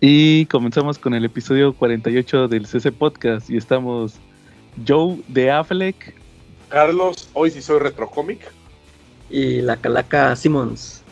Y 0.00 0.46
comenzamos 0.46 0.96
con 0.96 1.12
el 1.14 1.24
episodio 1.24 1.72
48 1.72 2.46
del 2.46 2.66
CC 2.66 2.92
Podcast 2.92 3.50
y 3.50 3.56
estamos 3.56 4.14
Joe 4.86 5.18
de 5.26 5.50
Affleck. 5.50 6.14
Carlos, 6.68 7.28
hoy 7.32 7.50
sí 7.50 7.60
soy 7.60 7.80
retrocomic. 7.80 8.52
Y 9.28 9.60
la 9.60 9.76
calaca 9.76 10.36
Simmons. 10.36 11.02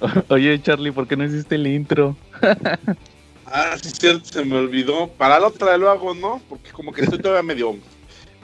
Oye 0.28 0.62
Charlie, 0.62 0.92
¿por 0.92 1.08
qué 1.08 1.16
no 1.16 1.24
hiciste 1.24 1.56
el 1.56 1.66
intro? 1.66 2.16
ah, 3.46 3.76
sí, 3.82 3.90
cierto, 3.90 4.26
se 4.26 4.44
me 4.44 4.58
olvidó. 4.58 5.08
Para 5.08 5.40
la 5.40 5.48
otra 5.48 5.76
lo 5.76 5.90
hago, 5.90 6.14
¿no? 6.14 6.40
Porque 6.48 6.70
como 6.70 6.92
que 6.92 7.02
estoy 7.02 7.18
todavía 7.18 7.42
medio, 7.42 7.76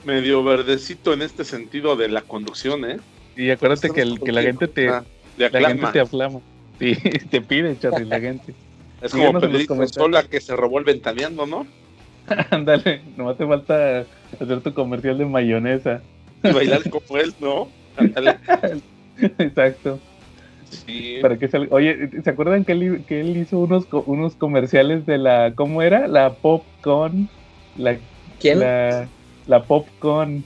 medio 0.03 0.43
verdecito 0.43 1.13
en 1.13 1.21
este 1.21 1.45
sentido 1.45 1.95
de 1.95 2.09
la 2.09 2.23
conducción, 2.23 2.83
¿eh? 2.83 2.97
Y 3.37 3.51
acuérdate 3.51 3.91
que, 3.91 4.01
el, 4.01 4.19
que 4.19 4.33
la 4.33 4.41
gente 4.41 4.67
te, 4.67 4.87
la 4.87 5.69
gente 5.69 5.87
te 5.93 5.99
aflama. 6.01 6.41
Sí, 6.77 6.93
te 7.31 7.39
pide, 7.39 7.79
Charlie, 7.79 8.03
la 8.03 8.19
gente. 8.19 8.53
Es 9.01 9.11
como 9.11 9.39
Pedrito 9.39 9.87
Sola 9.87 10.23
que 10.23 10.41
se 10.41 10.55
revuelve 10.55 10.93
ventaneando, 10.93 11.45
¿no? 11.45 11.67
Ándale, 12.51 13.01
nomás 13.15 13.37
te 13.37 13.45
falta 13.45 14.05
hacer 14.39 14.61
tu 14.61 14.73
comercial 14.73 15.17
de 15.17 15.25
mayonesa. 15.25 16.01
Y 16.43 16.51
bailar 16.51 16.89
como 16.89 17.17
él, 17.17 17.33
¿no? 17.39 17.67
Ándale. 17.95 18.37
Exacto. 19.39 19.99
Sí. 20.69 21.19
Para 21.21 21.37
que 21.37 21.49
Oye, 21.69 22.09
¿se 22.23 22.29
acuerdan 22.29 22.65
que 22.65 22.73
él, 22.73 23.03
que 23.07 23.21
él 23.21 23.37
hizo 23.37 23.59
unos, 23.59 23.87
unos 23.91 24.35
comerciales 24.35 25.05
de 25.05 25.17
la. 25.17 25.53
¿Cómo 25.55 25.81
era? 25.81 26.07
La 26.07 26.33
Popcorn. 26.33 27.29
La, 27.77 27.97
¿Quién? 28.39 28.59
La, 28.59 29.07
la 29.47 29.63
Popcorn. 29.63 30.43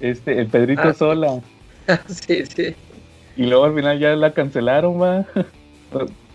Este, 0.00 0.40
el 0.40 0.46
Pedrito 0.46 0.82
ah, 0.84 0.94
Sola. 0.94 1.40
sí, 2.08 2.44
sí. 2.46 2.74
Y 3.36 3.46
luego 3.46 3.64
al 3.64 3.74
final 3.74 3.98
ya 3.98 4.16
la 4.16 4.32
cancelaron, 4.32 5.00
va. 5.00 5.26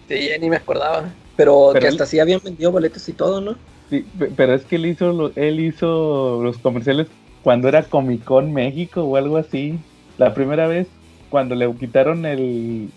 sí, 0.08 0.30
ya 0.30 0.38
ni 0.38 0.50
me 0.50 0.58
acordaba. 0.58 1.11
Pero, 1.36 1.73
que 1.80 1.88
hasta 1.88 2.06
sí 2.06 2.20
habían 2.20 2.42
vendido 2.44 2.72
boletos 2.72 3.08
y 3.09 3.14
todo, 3.14 3.42
¿no? 3.42 3.56
Sí, 3.89 4.06
pero 4.36 4.53
es 4.53 4.64
que 4.64 4.76
él 4.76 4.86
hizo, 4.86 5.31
él 5.36 5.59
hizo 5.59 6.42
los 6.44 6.58
comerciales 6.58 7.08
cuando 7.42 7.67
era 7.67 7.84
Comic 7.84 8.23
Con 8.23 8.53
México 8.53 9.03
o 9.03 9.17
algo 9.17 9.38
así. 9.38 9.78
La 10.17 10.34
primera 10.34 10.67
vez, 10.67 10.88
cuando 11.30 11.56
le 11.56 11.72
quitaron 11.76 12.26
el, 12.26 12.89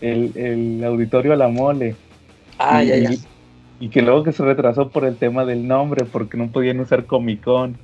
el, 0.00 0.82
auditorio 0.84 1.32
a 1.32 1.36
la 1.36 1.48
mole. 1.48 1.96
Ah, 2.58 2.82
ya, 2.82 2.96
ya. 2.96 3.10
Y 3.80 3.88
que 3.88 4.02
luego 4.02 4.22
que 4.22 4.32
se 4.32 4.44
retrasó 4.44 4.88
por 4.88 5.04
el 5.04 5.16
tema 5.16 5.44
del 5.44 5.66
nombre, 5.66 6.04
porque 6.04 6.36
no 6.36 6.48
podían 6.50 6.80
usar 6.80 7.06
Comic 7.06 7.42
Con. 7.42 7.76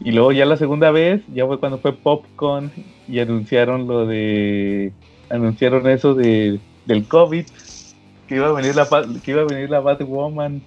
Y 0.00 0.12
luego 0.12 0.32
ya 0.32 0.44
la 0.44 0.56
segunda 0.56 0.90
vez, 0.90 1.22
ya 1.32 1.46
fue 1.46 1.58
cuando 1.58 1.78
fue 1.78 1.92
Popcon 1.94 2.70
y 3.08 3.20
anunciaron 3.20 3.86
lo 3.86 4.06
de... 4.06 4.92
Anunciaron 5.30 5.88
eso 5.88 6.14
de, 6.14 6.60
del 6.86 7.04
COVID 7.06 7.46
que 8.28 8.36
iba 8.36 8.48
a 8.48 8.52
venir 8.52 8.74
la 8.74 8.88
que 9.22 9.30
iba 9.30 9.42
a 9.42 9.46
venir 9.46 9.70
la 9.70 9.80
Batwoman 9.80 10.62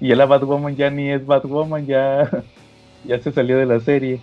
y 0.00 0.08
ya 0.08 0.16
la 0.16 0.26
Batwoman 0.26 0.76
ya 0.76 0.90
ni 0.90 1.10
es 1.10 1.24
Batwoman 1.26 1.86
ya 1.86 2.44
ya 3.04 3.20
se 3.20 3.32
salió 3.32 3.58
de 3.58 3.66
la 3.66 3.80
serie. 3.80 4.20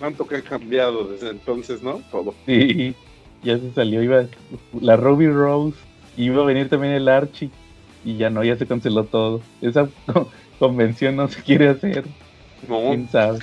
Tanto 0.00 0.26
que 0.26 0.36
ha 0.36 0.42
cambiado 0.42 1.04
desde 1.04 1.30
entonces 1.30 1.82
no 1.82 2.00
todo. 2.10 2.34
Sí 2.46 2.94
ya 3.42 3.58
se 3.58 3.72
salió 3.72 4.02
iba 4.02 4.26
la 4.80 4.96
Ruby 4.96 5.28
Rose 5.28 5.76
iba 6.16 6.42
a 6.42 6.46
venir 6.46 6.68
también 6.68 6.92
el 6.92 7.08
Archie 7.08 7.50
y 8.04 8.16
ya 8.16 8.30
no 8.30 8.44
ya 8.44 8.56
se 8.56 8.66
canceló 8.66 9.04
todo. 9.04 9.40
Esa 9.60 9.88
convención 10.58 11.16
no 11.16 11.28
se 11.28 11.42
quiere 11.42 11.68
hacer. 11.68 12.04
No. 12.68 12.90
Quién 12.90 13.08
sabe 13.08 13.40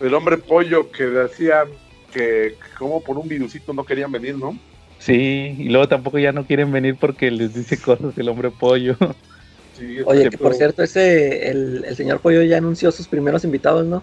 el 0.00 0.14
hombre 0.14 0.38
pollo 0.38 0.90
que 0.90 1.04
decía 1.04 1.64
que 2.12 2.54
como 2.78 3.02
por 3.02 3.18
un 3.18 3.28
virusito 3.28 3.72
no 3.72 3.84
querían 3.84 4.10
venir 4.10 4.36
no 4.36 4.58
Sí, 5.00 5.56
y 5.58 5.70
luego 5.70 5.88
tampoco 5.88 6.18
ya 6.18 6.30
no 6.30 6.44
quieren 6.44 6.70
venir 6.70 6.94
porque 7.00 7.30
les 7.30 7.54
dice 7.54 7.78
cosas 7.78 8.16
el 8.18 8.28
hombre 8.28 8.50
pollo. 8.50 8.96
Oye, 10.04 10.28
que 10.28 10.36
por 10.36 10.54
cierto, 10.54 10.82
ese, 10.82 11.48
el, 11.48 11.96
señor 11.96 12.20
pollo 12.20 12.42
ya 12.42 12.58
anunció 12.58 12.92
sus 12.92 13.08
primeros 13.08 13.44
invitados, 13.44 13.86
¿no? 13.86 14.02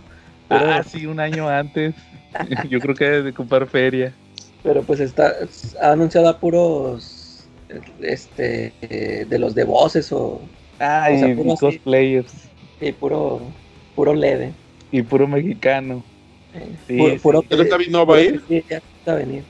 Ah, 0.50 0.82
sí, 0.84 1.06
un 1.06 1.20
año 1.20 1.48
antes. 1.48 1.94
Yo 2.70 2.80
creo 2.80 2.96
que 2.96 3.06
de 3.06 3.32
comprar 3.32 3.68
feria. 3.68 4.12
Pero 4.64 4.82
pues 4.82 5.00
está, 5.00 5.36
ha 5.80 5.92
anunciado 5.92 6.30
a 6.30 6.40
puros, 6.40 7.48
este, 8.02 8.74
de 9.30 9.40
los 9.40 9.54
de 9.54 9.66
voces 9.66 10.12
o... 10.12 10.42
Ah, 10.80 11.12
y 11.12 11.56
cosplayers. 11.58 12.34
Sí, 12.80 12.92
puro, 12.92 13.42
puro 13.96 14.16
leve. 14.16 14.52
Y 14.92 15.04
puro 15.04 15.28
mexicano. 15.28 16.04
Sí, 16.88 17.20
puro, 17.22 17.44
no 17.92 18.06
va 18.06 18.16
a 18.16 18.22
ir? 18.22 18.42
Sí, 18.48 18.64
ya 18.68 18.78
está 18.78 19.12
a 19.12 19.16
venir. 19.16 19.44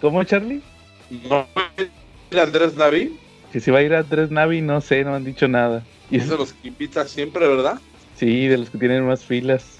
¿Cómo, 0.00 0.24
Charlie? 0.24 0.62
¿No 1.10 1.46
va 1.56 2.42
Andrés 2.42 2.74
Navi? 2.76 3.16
Que 3.52 3.60
si 3.60 3.70
va 3.70 3.78
a 3.78 3.82
ir 3.82 3.94
Andrés 3.94 4.30
Navi, 4.30 4.60
no 4.60 4.80
sé, 4.80 5.04
no 5.04 5.14
han 5.14 5.24
dicho 5.24 5.48
nada. 5.48 5.82
Y 6.10 6.18
es 6.18 6.28
de 6.28 6.36
los 6.36 6.52
que 6.52 6.68
invita 6.68 7.06
siempre, 7.06 7.46
¿verdad? 7.46 7.78
Sí, 8.16 8.46
de 8.46 8.58
los 8.58 8.70
que 8.70 8.78
tienen 8.78 9.06
más 9.06 9.24
filas. 9.24 9.78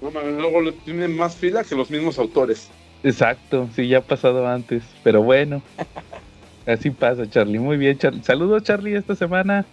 No, 0.00 0.10
luego 0.10 0.72
tienen 0.84 1.16
más 1.16 1.34
filas 1.36 1.66
que 1.66 1.74
los 1.74 1.90
mismos 1.90 2.18
autores. 2.18 2.68
Exacto, 3.02 3.68
sí, 3.74 3.88
ya 3.88 3.98
ha 3.98 4.02
pasado 4.02 4.46
antes, 4.46 4.82
pero 5.02 5.22
bueno. 5.22 5.62
Así 6.66 6.90
pasa, 6.90 7.28
Charlie. 7.28 7.58
Muy 7.58 7.76
bien, 7.76 7.96
Charlie. 7.96 8.22
Saludos, 8.22 8.62
Charlie, 8.62 8.94
esta 8.94 9.14
semana. 9.14 9.64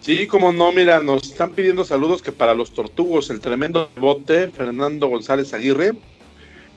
Sí, 0.00 0.26
como 0.26 0.52
no, 0.52 0.70
mira, 0.70 1.00
nos 1.00 1.24
están 1.24 1.52
pidiendo 1.52 1.84
saludos 1.84 2.22
que 2.22 2.30
para 2.30 2.54
los 2.54 2.72
tortugos, 2.72 3.30
el 3.30 3.40
tremendo 3.40 3.90
bote, 3.96 4.48
Fernando 4.48 5.08
González 5.08 5.52
Aguirre, 5.54 5.92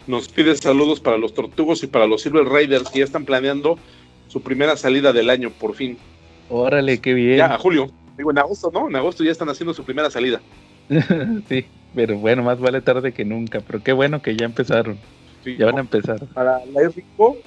nos 0.07 0.29
pide 0.29 0.55
saludos 0.55 0.99
para 0.99 1.17
los 1.17 1.33
Tortugos 1.33 1.83
y 1.83 1.87
para 1.87 2.07
los 2.07 2.21
Silver 2.21 2.45
Raiders 2.45 2.89
que 2.89 2.99
ya 2.99 3.05
están 3.05 3.25
planeando 3.25 3.77
su 4.27 4.41
primera 4.41 4.77
salida 4.77 5.13
del 5.13 5.29
año, 5.29 5.51
por 5.51 5.75
fin. 5.75 5.97
Órale, 6.49 6.99
qué 6.99 7.13
bien. 7.13 7.37
Ya, 7.37 7.53
a 7.53 7.57
julio. 7.57 7.91
Digo, 8.17 8.31
en 8.31 8.39
agosto, 8.39 8.71
¿no? 8.73 8.89
En 8.89 8.95
agosto 8.95 9.23
ya 9.23 9.31
están 9.31 9.49
haciendo 9.49 9.73
su 9.73 9.83
primera 9.83 10.09
salida. 10.09 10.41
sí, 11.49 11.65
pero 11.93 12.17
bueno, 12.17 12.43
más 12.43 12.59
vale 12.59 12.81
tarde 12.81 13.11
que 13.11 13.25
nunca. 13.25 13.61
Pero 13.61 13.83
qué 13.83 13.93
bueno 13.93 14.21
que 14.21 14.35
ya 14.35 14.45
empezaron. 14.45 14.97
ya 15.45 15.65
van 15.65 15.77
a 15.77 15.81
empezar. 15.81 16.25
Para 16.33 16.65
la 16.65 16.89
Rico, 16.89 17.37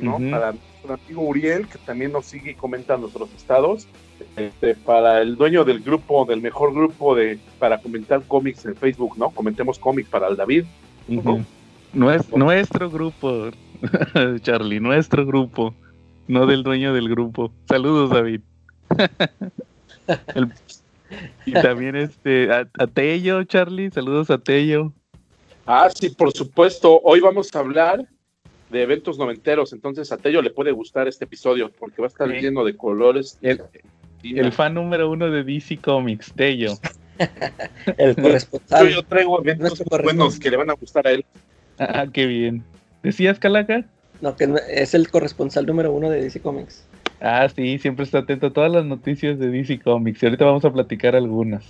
¿no? 0.00 0.18
Para 0.30 0.52
nuestro 0.52 0.94
amigo 0.94 1.22
Uriel, 1.22 1.66
que 1.66 1.78
también 1.78 2.12
nos 2.12 2.26
sigue 2.26 2.52
y 2.52 2.54
comenta 2.54 2.96
nuestros 2.96 3.32
estados. 3.34 3.86
Este, 4.36 4.74
para 4.74 5.22
el 5.22 5.36
dueño 5.36 5.64
del 5.64 5.80
grupo, 5.80 6.26
del 6.26 6.42
mejor 6.42 6.74
grupo 6.74 7.14
de 7.14 7.38
para 7.58 7.78
comentar 7.78 8.22
cómics 8.28 8.66
en 8.66 8.76
Facebook, 8.76 9.16
¿no? 9.16 9.30
Comentemos 9.30 9.78
cómics 9.78 10.08
para 10.08 10.28
el 10.28 10.36
David. 10.36 10.64
Nuestro, 11.92 12.90
grupo, 12.90 13.50
Charlie, 14.42 14.80
nuestro 14.80 15.26
grupo, 15.26 15.74
no 16.28 16.46
del 16.46 16.62
dueño 16.62 16.94
del 16.94 17.08
grupo. 17.08 17.52
Saludos, 17.68 18.10
David. 18.10 18.40
y 21.46 21.52
también 21.52 21.96
este, 21.96 22.52
a, 22.52 22.66
Tello, 22.86 23.42
Charlie, 23.44 23.90
saludos 23.90 24.30
a 24.30 24.38
Tello. 24.38 24.92
Ah, 25.66 25.88
sí, 25.92 26.10
por 26.10 26.32
supuesto. 26.32 27.00
Hoy 27.02 27.20
vamos 27.20 27.54
a 27.54 27.58
hablar 27.58 28.06
de 28.70 28.82
eventos 28.82 29.18
noventeros, 29.18 29.72
entonces 29.72 30.12
a 30.12 30.16
Tello 30.16 30.42
le 30.42 30.50
puede 30.50 30.70
gustar 30.70 31.08
este 31.08 31.24
episodio 31.24 31.72
porque 31.76 32.00
va 32.00 32.06
a 32.06 32.10
estar 32.10 32.28
lleno 32.28 32.64
de 32.64 32.76
colores. 32.76 33.38
El, 34.22 34.52
fan 34.52 34.74
número 34.74 35.10
uno 35.10 35.28
de 35.28 35.42
DC 35.42 35.78
Comics, 35.78 36.32
Tello. 36.34 36.74
el 37.98 38.14
corresponsal. 38.14 38.88
Yo, 38.88 38.94
yo 38.96 39.02
traigo 39.02 39.40
eventos 39.40 39.82
buenos 40.02 40.38
que 40.38 40.50
le 40.50 40.56
van 40.56 40.70
a 40.70 40.74
gustar 40.74 41.08
a 41.08 41.10
él. 41.10 41.24
Ah, 41.88 42.06
qué 42.12 42.26
bien. 42.26 42.62
¿Decías, 43.02 43.38
Calaca? 43.38 43.84
No, 44.20 44.36
que 44.36 44.54
es 44.68 44.92
el 44.92 45.10
corresponsal 45.10 45.64
número 45.64 45.92
uno 45.92 46.10
de 46.10 46.20
DC 46.20 46.40
Comics. 46.40 46.86
Ah, 47.22 47.48
sí, 47.48 47.78
siempre 47.78 48.04
está 48.04 48.18
atento 48.18 48.48
a 48.48 48.52
todas 48.52 48.70
las 48.70 48.84
noticias 48.84 49.38
de 49.38 49.48
DC 49.48 49.80
Comics. 49.80 50.22
Y 50.22 50.26
ahorita 50.26 50.44
vamos 50.44 50.64
a 50.66 50.72
platicar 50.72 51.16
algunas. 51.16 51.64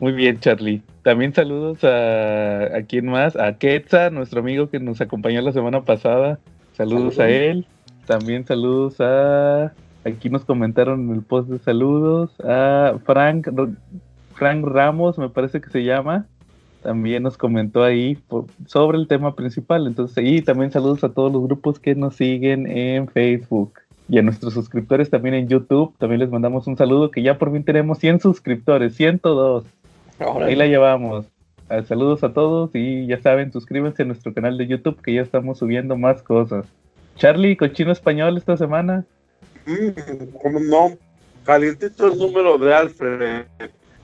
Muy 0.00 0.12
bien, 0.12 0.38
Charlie. 0.38 0.82
También 1.02 1.32
saludos 1.32 1.82
a, 1.82 2.76
a 2.76 2.82
quién 2.82 3.06
más, 3.06 3.36
a 3.36 3.56
Quetza, 3.56 4.10
nuestro 4.10 4.40
amigo 4.40 4.68
que 4.68 4.80
nos 4.80 5.00
acompañó 5.00 5.40
la 5.40 5.52
semana 5.52 5.82
pasada. 5.82 6.38
Saludos, 6.76 7.18
a 7.18 7.30
él. 7.30 7.66
También 8.06 8.46
saludos 8.46 9.00
a. 9.00 9.72
Aquí 10.04 10.28
nos 10.28 10.44
comentaron 10.44 11.08
en 11.08 11.14
el 11.14 11.22
post 11.22 11.48
de 11.48 11.58
saludos. 11.60 12.30
A 12.44 12.98
Frank, 13.06 13.48
Frank 14.34 14.66
Ramos, 14.66 15.16
me 15.16 15.30
parece 15.30 15.62
que 15.62 15.70
se 15.70 15.84
llama 15.84 16.26
también 16.84 17.22
nos 17.22 17.38
comentó 17.38 17.82
ahí 17.82 18.18
sobre 18.66 18.98
el 18.98 19.08
tema 19.08 19.34
principal. 19.34 19.86
Entonces, 19.86 20.22
y 20.24 20.42
también 20.42 20.70
saludos 20.70 21.02
a 21.02 21.08
todos 21.08 21.32
los 21.32 21.42
grupos 21.42 21.78
que 21.80 21.94
nos 21.94 22.14
siguen 22.14 22.66
en 22.66 23.08
Facebook 23.08 23.72
y 24.06 24.18
a 24.18 24.22
nuestros 24.22 24.52
suscriptores 24.52 25.08
también 25.08 25.34
en 25.34 25.48
YouTube. 25.48 25.96
También 25.98 26.20
les 26.20 26.30
mandamos 26.30 26.66
un 26.66 26.76
saludo 26.76 27.10
que 27.10 27.22
ya 27.22 27.38
por 27.38 27.50
fin 27.50 27.64
tenemos 27.64 27.98
100 27.98 28.20
suscriptores, 28.20 28.94
102. 28.96 29.64
Ahí 30.42 30.54
la 30.54 30.66
llevamos. 30.66 31.24
Ah, 31.70 31.82
saludos 31.82 32.22
a 32.22 32.34
todos 32.34 32.70
y 32.74 33.06
ya 33.06 33.18
saben, 33.22 33.50
suscríbanse 33.50 34.02
a 34.02 34.06
nuestro 34.06 34.34
canal 34.34 34.58
de 34.58 34.66
YouTube 34.66 35.00
que 35.00 35.14
ya 35.14 35.22
estamos 35.22 35.58
subiendo 35.58 35.96
más 35.96 36.22
cosas. 36.22 36.66
Charlie, 37.16 37.56
cochino 37.56 37.92
español 37.92 38.36
esta 38.36 38.58
semana. 38.58 39.06
Mm, 39.64 40.36
¿Cómo 40.42 40.60
no? 40.60 40.90
Calientito 41.44 42.12
el 42.12 42.18
número 42.18 42.58
de 42.58 42.74
Alfred. 42.74 43.46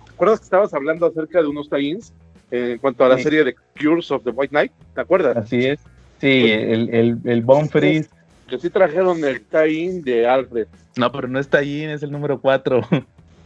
¿Recuerdas 0.06 0.40
que 0.40 0.44
estabas 0.44 0.72
hablando 0.72 1.04
acerca 1.04 1.42
de 1.42 1.48
unos 1.48 1.68
tie 1.68 1.98
en 2.50 2.78
cuanto 2.78 3.04
a 3.04 3.08
la 3.08 3.18
serie 3.18 3.44
de 3.44 3.54
Cures 3.80 4.10
of 4.10 4.24
the 4.24 4.30
White 4.30 4.50
Knight, 4.50 4.72
¿te 4.94 5.00
acuerdas? 5.00 5.36
Así 5.36 5.66
es. 5.66 5.80
Sí, 6.20 6.40
pues, 6.42 6.52
el, 6.52 6.94
el, 6.94 7.18
el 7.24 7.42
Bonfries. 7.42 8.10
Que 8.48 8.58
sí 8.58 8.68
trajeron 8.68 9.24
el 9.24 9.42
tie 9.42 10.02
de 10.02 10.26
Alfred. 10.26 10.66
No, 10.96 11.12
pero 11.12 11.28
no 11.28 11.38
está 11.38 11.58
ahí, 11.58 11.84
es 11.84 12.02
el 12.02 12.10
número 12.10 12.40
4. 12.40 12.80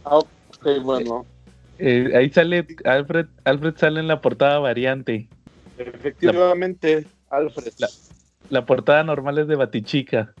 Ah, 0.03 0.17
ok, 0.17 0.83
bueno. 0.83 1.25
Eh, 1.77 2.11
ahí 2.15 2.29
sale 2.29 2.65
Alfred, 2.85 3.25
Alfred 3.43 3.75
sale 3.75 3.99
en 3.99 4.07
la 4.07 4.21
portada 4.21 4.59
variante. 4.59 5.27
Efectivamente, 5.77 7.05
Alfred. 7.29 7.73
La, 7.77 7.87
la 8.49 8.65
portada 8.65 9.03
normal 9.03 9.39
es 9.39 9.47
de 9.47 9.55
Batichica. 9.55 10.33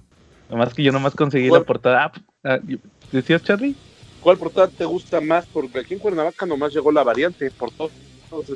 Nomás 0.49 0.73
que 0.73 0.83
yo 0.83 0.91
nomás 0.91 1.15
conseguí 1.15 1.49
la 1.49 1.63
portada. 1.63 2.05
Ah, 2.05 2.11
ah, 2.43 2.59
¿Decías, 3.11 3.43
Charlie? 3.43 3.75
¿Cuál 4.21 4.37
portada 4.37 4.67
te 4.67 4.85
gusta 4.85 5.21
más? 5.21 5.45
Porque 5.45 5.79
aquí 5.79 5.93
en 5.93 5.99
Cuernavaca 5.99 6.45
nomás 6.45 6.73
llegó 6.73 6.91
la 6.91 7.03
variante, 7.03 7.49
por 7.51 7.71
todo. 7.71 7.89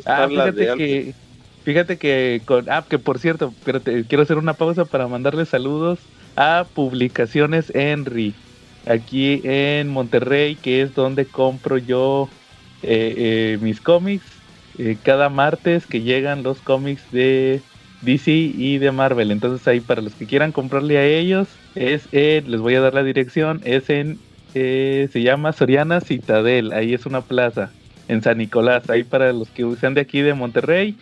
Ah, 0.05 0.27
fíjate 0.27 0.71
que, 0.71 1.15
fíjate 1.63 1.97
que 1.97 2.43
con, 2.45 2.69
ah, 2.69 2.85
que 2.89 2.99
por 2.99 3.19
cierto, 3.19 3.55
espérate, 3.57 4.07
quiero 4.07 4.23
hacer 4.23 4.37
una 4.37 4.57
pausa 4.57 4.85
para 4.85 5.07
mandarle 5.07 5.45
saludos 5.45 6.11
a 6.35 6.71
Publicaciones 6.73 7.71
Henry, 7.75 8.41
aquí 8.85 9.41
en 9.43 9.89
Monterrey, 9.89 10.59
que 10.59 10.81
es 10.81 10.93
donde 10.93 11.29
compro 11.29 11.77
yo 11.77 12.35
eh, 12.81 13.53
eh, 13.55 13.57
mis 13.61 13.81
cómics. 13.81 14.45
Eh, 14.73 15.01
cada 15.01 15.29
martes 15.29 15.87
que 15.87 16.01
llegan 16.01 16.43
los 16.43 16.61
cómics 16.61 17.09
de 17.09 17.67
DC 18.01 18.31
y 18.31 18.77
de 18.77 18.91
Marvel. 18.91 19.31
Entonces 19.31 19.67
ahí 19.67 19.81
para 19.81 20.01
los 20.01 20.15
que 20.15 20.27
quieran 20.27 20.51
comprarle 20.53 20.97
a 20.97 21.05
ellos, 21.05 21.61
es 21.73 22.07
les 22.13 22.59
voy 22.61 22.75
a 22.75 22.81
dar 22.81 22.93
la 22.93 23.03
dirección, 23.03 23.61
es 23.63 23.89
en, 23.89 24.23
se 24.53 25.09
llama 25.21 25.53
Soriana 25.53 26.01
Citadel, 26.01 26.71
ahí 26.73 26.93
es 26.93 27.05
una 27.05 27.25
plaza, 27.27 27.75
en 28.09 28.21
San 28.21 28.39
Nicolás, 28.39 28.89
ahí 28.89 29.03
para 29.03 29.31
los 29.31 29.47
que 29.49 29.65
sean 29.79 29.93
de 29.93 30.01
aquí 30.01 30.19
de 30.21 30.33
Monterrey, 30.33 30.97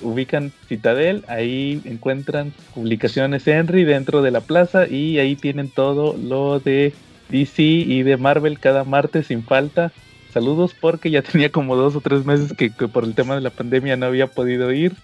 ubican 0.00 0.50
Citadel, 0.68 1.24
ahí 1.28 1.82
encuentran 1.84 2.54
publicaciones 2.74 3.46
Henry 3.46 3.84
dentro 3.84 4.22
de 4.22 4.30
la 4.30 4.40
plaza 4.40 4.88
y 4.88 5.18
ahí 5.18 5.36
tienen 5.36 5.68
todo 5.68 6.16
lo 6.16 6.58
de 6.58 6.94
DC 7.28 7.62
y 7.62 8.02
de 8.02 8.16
Marvel 8.16 8.58
cada 8.58 8.84
martes 8.84 9.26
sin 9.26 9.42
falta 9.42 9.92
saludos 10.32 10.74
porque 10.78 11.10
ya 11.10 11.22
tenía 11.22 11.50
como 11.50 11.76
dos 11.76 11.94
o 11.96 12.00
tres 12.00 12.24
meses 12.24 12.52
que, 12.54 12.70
por 12.70 13.04
el 13.04 13.14
tema 13.14 13.34
de 13.34 13.40
la 13.40 13.50
pandemia 13.50 13.96
no 13.96 14.06
había 14.06 14.26
podido 14.26 14.72
ir. 14.72 14.94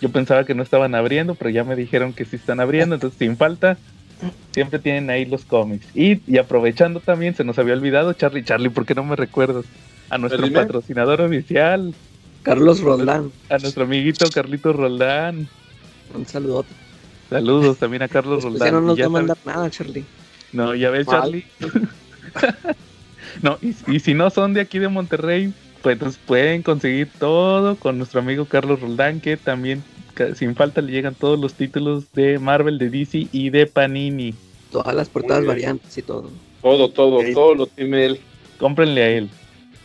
Yo 0.00 0.10
pensaba 0.10 0.44
que 0.44 0.54
no 0.54 0.62
estaban 0.62 0.94
abriendo, 0.94 1.34
pero 1.34 1.50
ya 1.50 1.64
me 1.64 1.76
dijeron 1.76 2.12
que 2.12 2.24
sí 2.24 2.36
están 2.36 2.60
abriendo, 2.60 2.94
entonces 2.94 3.18
sin 3.18 3.36
falta. 3.36 3.76
Siempre 4.52 4.78
tienen 4.78 5.10
ahí 5.10 5.24
los 5.24 5.44
cómics. 5.44 5.86
Y, 5.94 6.38
aprovechando 6.38 7.00
también, 7.00 7.34
se 7.34 7.44
nos 7.44 7.58
había 7.58 7.74
olvidado, 7.74 8.12
Charlie, 8.12 8.44
Charlie, 8.44 8.70
¿por 8.70 8.86
qué 8.86 8.94
no 8.94 9.04
me 9.04 9.16
recuerdas? 9.16 9.64
A 10.10 10.18
nuestro 10.18 10.50
patrocinador 10.52 11.20
oficial. 11.20 11.94
Carlos 12.42 12.80
Roldán. 12.80 13.30
A 13.50 13.58
nuestro 13.58 13.84
amiguito 13.84 14.30
Carlito 14.30 14.72
Roldán. 14.72 15.48
Un 16.14 16.26
saludo. 16.26 16.64
Saludos 17.28 17.76
también 17.78 18.02
a 18.02 18.08
Carlos 18.08 18.42
Roldán. 18.42 18.68
Ya 18.68 18.72
no 18.72 18.80
nos 18.80 18.98
va 18.98 19.04
a 19.04 19.10
mandar 19.10 19.38
nada, 19.44 19.70
Charlie. 19.70 20.04
No, 20.52 20.74
ya 20.74 20.90
ves, 20.90 21.06
Charlie. 21.06 21.44
No, 23.42 23.58
y, 23.60 24.00
si 24.00 24.14
no 24.14 24.30
son 24.30 24.54
de 24.54 24.60
aquí 24.60 24.78
de 24.78 24.88
Monterrey, 24.88 25.52
pues 25.82 25.98
pueden 26.26 26.62
conseguir 26.62 27.08
todo 27.18 27.76
con 27.76 27.98
nuestro 27.98 28.20
amigo 28.20 28.46
Carlos 28.46 28.80
Roldán, 28.80 29.20
que 29.20 29.36
también 29.36 29.82
sin 30.34 30.56
falta 30.56 30.80
le 30.80 30.90
llegan 30.92 31.14
todos 31.14 31.38
los 31.38 31.54
títulos 31.54 32.10
de 32.12 32.38
Marvel, 32.38 32.78
de 32.78 32.90
DC 32.90 33.28
y 33.30 33.50
de 33.50 33.66
Panini. 33.66 34.34
Todas 34.72 34.94
las 34.94 35.08
portadas 35.08 35.46
variantes 35.46 35.96
y 35.96 36.02
todo. 36.02 36.30
Todo, 36.62 36.90
todo, 36.90 37.20
todo 37.32 37.54
lo 37.54 37.66
tiene 37.66 38.06
él. 38.06 38.20
Cómprenle 38.58 39.02
a 39.02 39.08
él. 39.10 39.30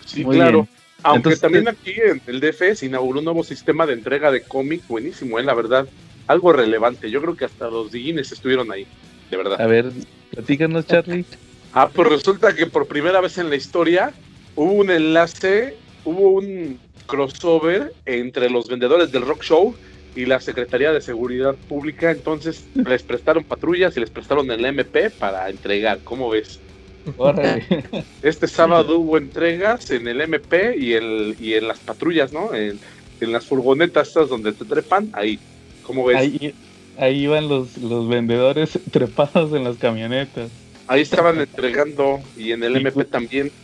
Sí, 0.06 0.24
claro. 0.24 0.68
Aunque 1.04 1.36
también 1.36 1.68
aquí 1.68 1.92
en 1.92 2.22
el 2.28 2.40
DF 2.40 2.76
se 2.76 2.86
inauguró 2.86 3.20
un 3.20 3.26
nuevo 3.26 3.44
sistema 3.44 3.86
de 3.86 3.94
entrega 3.94 4.32
de 4.32 4.42
cómics, 4.42 4.88
buenísimo, 4.88 5.38
¿eh? 5.38 5.44
la 5.44 5.54
verdad. 5.54 5.88
Algo 6.28 6.54
relevante. 6.54 7.12
Yo 7.12 7.22
creo 7.22 7.36
que 7.36 7.46
hasta 7.46 7.70
los 7.70 7.92
Digines 7.92 8.32
estuvieron 8.32 8.72
ahí, 8.72 8.88
de 9.30 9.38
verdad. 9.38 9.60
A 9.60 9.68
ver, 9.68 9.92
platícanos, 10.32 10.88
Charlie. 10.88 11.26
Ah, 11.76 11.90
pues 11.90 12.08
resulta 12.08 12.54
que 12.54 12.68
por 12.68 12.86
primera 12.86 13.20
vez 13.20 13.40
en 13.40 13.50
la 13.50 13.56
historia 13.56 14.14
hubo 14.56 14.74
un 14.74 14.92
enlace, 14.92 15.76
hubo 16.06 16.34
un 16.34 16.80
crossover 17.08 17.94
entre 18.06 18.48
los 18.52 18.68
vendedores 18.68 19.12
del 19.12 19.26
rock 19.26 19.42
show 19.42 19.76
y 20.16 20.28
la 20.28 20.40
Secretaría 20.40 20.92
de 20.92 21.02
Seguridad 21.02 21.56
Pública. 21.68 22.12
Entonces 22.12 22.68
les 22.76 23.02
prestaron 23.02 23.44
patrullas 23.44 23.98
y 23.98 24.02
les 24.02 24.12
prestaron 24.12 24.52
el 24.52 24.64
MP 24.64 25.10
para 25.10 25.50
entregar. 25.50 26.00
¿Cómo 26.04 26.30
ves? 26.30 26.60
Este 28.22 28.48
sábado 28.48 29.00
hubo 29.00 29.18
entregas 29.18 29.92
en 29.92 30.08
el 30.08 30.22
MP 30.22 30.76
y, 30.78 30.94
el, 30.94 31.36
y 31.40 31.54
en 31.54 31.68
las 31.68 31.80
patrullas, 31.80 32.32
¿no? 32.32 32.54
En, 32.54 32.80
las 33.22 33.46
furgonetas 33.46 34.10
estas 34.10 34.28
donde 34.28 34.52
te 34.52 34.66
trepan, 34.66 35.10
ahí. 35.14 35.40
¿Cómo 35.84 36.04
ves? 36.04 36.18
Ahí, 36.18 36.54
ahí 36.98 37.24
iban 37.24 37.48
los, 37.48 37.78
los 37.78 38.10
vendedores 38.10 38.78
trepados 38.92 39.54
en 39.54 39.64
las 39.64 39.78
camionetas. 39.78 40.52
Ahí 40.88 41.02
estaban 41.02 41.40
entregando 41.40 42.20
y 42.38 42.52
en 42.52 42.64
el 42.64 42.76
MP 42.76 43.06
también. 43.06 43.52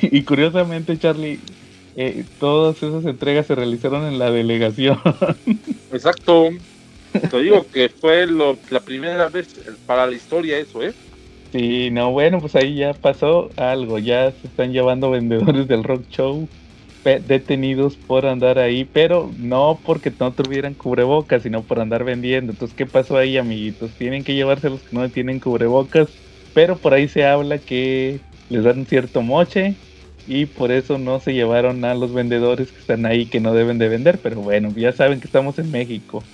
Y, 0.00 0.22
curiosamente, 0.22 0.96
Charlie, 0.96 1.40
eh, 1.96 2.24
todas 2.38 2.76
esas 2.76 3.04
entregas 3.04 3.48
se 3.48 3.56
realizaron 3.56 4.06
en 4.06 4.16
la 4.16 4.30
delegación. 4.30 4.96
Exacto. 5.92 6.50
Te 7.12 7.40
digo 7.40 7.66
que 7.70 7.88
fue 7.88 8.26
lo, 8.28 8.56
la 8.70 8.78
primera 8.78 9.28
vez 9.28 9.48
para 9.84 10.06
la 10.06 10.14
historia 10.14 10.56
eso, 10.58 10.84
¿eh? 10.84 10.94
Sí, 11.52 11.90
no, 11.90 12.10
bueno, 12.12 12.40
pues 12.40 12.54
ahí 12.56 12.76
ya 12.76 12.94
pasó 12.94 13.50
algo. 13.56 13.98
Ya 13.98 14.32
se 14.32 14.46
están 14.46 14.72
llevando 14.72 15.10
vendedores 15.10 15.68
del 15.68 15.84
rock 15.84 16.06
show 16.08 16.48
detenidos 17.04 17.96
por 17.98 18.26
andar 18.26 18.58
ahí, 18.58 18.84
pero 18.84 19.30
no 19.36 19.82
porque 19.84 20.14
no 20.18 20.34
tuvieran 20.34 20.74
cubrebocas, 20.74 21.42
sino 21.42 21.66
por 21.66 21.80
andar 21.80 22.04
vendiendo. 22.04 22.52
Entonces, 22.52 22.76
¿qué 22.76 22.86
pasó 22.86 23.16
ahí, 23.18 23.36
amiguitos? 23.36 23.96
Tienen 23.96 24.24
que 24.24 24.34
llevarse 24.34 24.70
los 24.70 24.82
que 24.82 24.96
no 24.96 25.10
tienen 25.10 25.40
cubrebocas 25.40 26.10
pero 26.52 26.80
por 26.80 26.94
ahí 26.94 27.08
se 27.08 27.24
habla 27.24 27.58
que 27.64 28.20
les 28.48 28.64
dan 28.64 28.86
cierto 28.86 29.22
moche 29.22 29.82
y 30.26 30.46
por 30.46 30.70
eso 30.72 30.98
no 30.98 31.20
se 31.20 31.32
llevaron 31.34 31.84
a 31.84 31.94
los 31.94 32.12
vendedores 32.12 32.72
que 32.72 32.78
están 32.78 33.06
ahí 33.06 33.28
que 33.28 33.40
no 33.40 33.54
deben 33.54 33.78
de 33.78 33.88
vender, 33.88 34.20
pero 34.22 34.40
bueno, 34.42 34.70
ya 34.76 34.92
saben 34.92 35.20
que 35.20 35.26
estamos 35.26 35.58
en 35.58 35.70
México. 35.70 36.30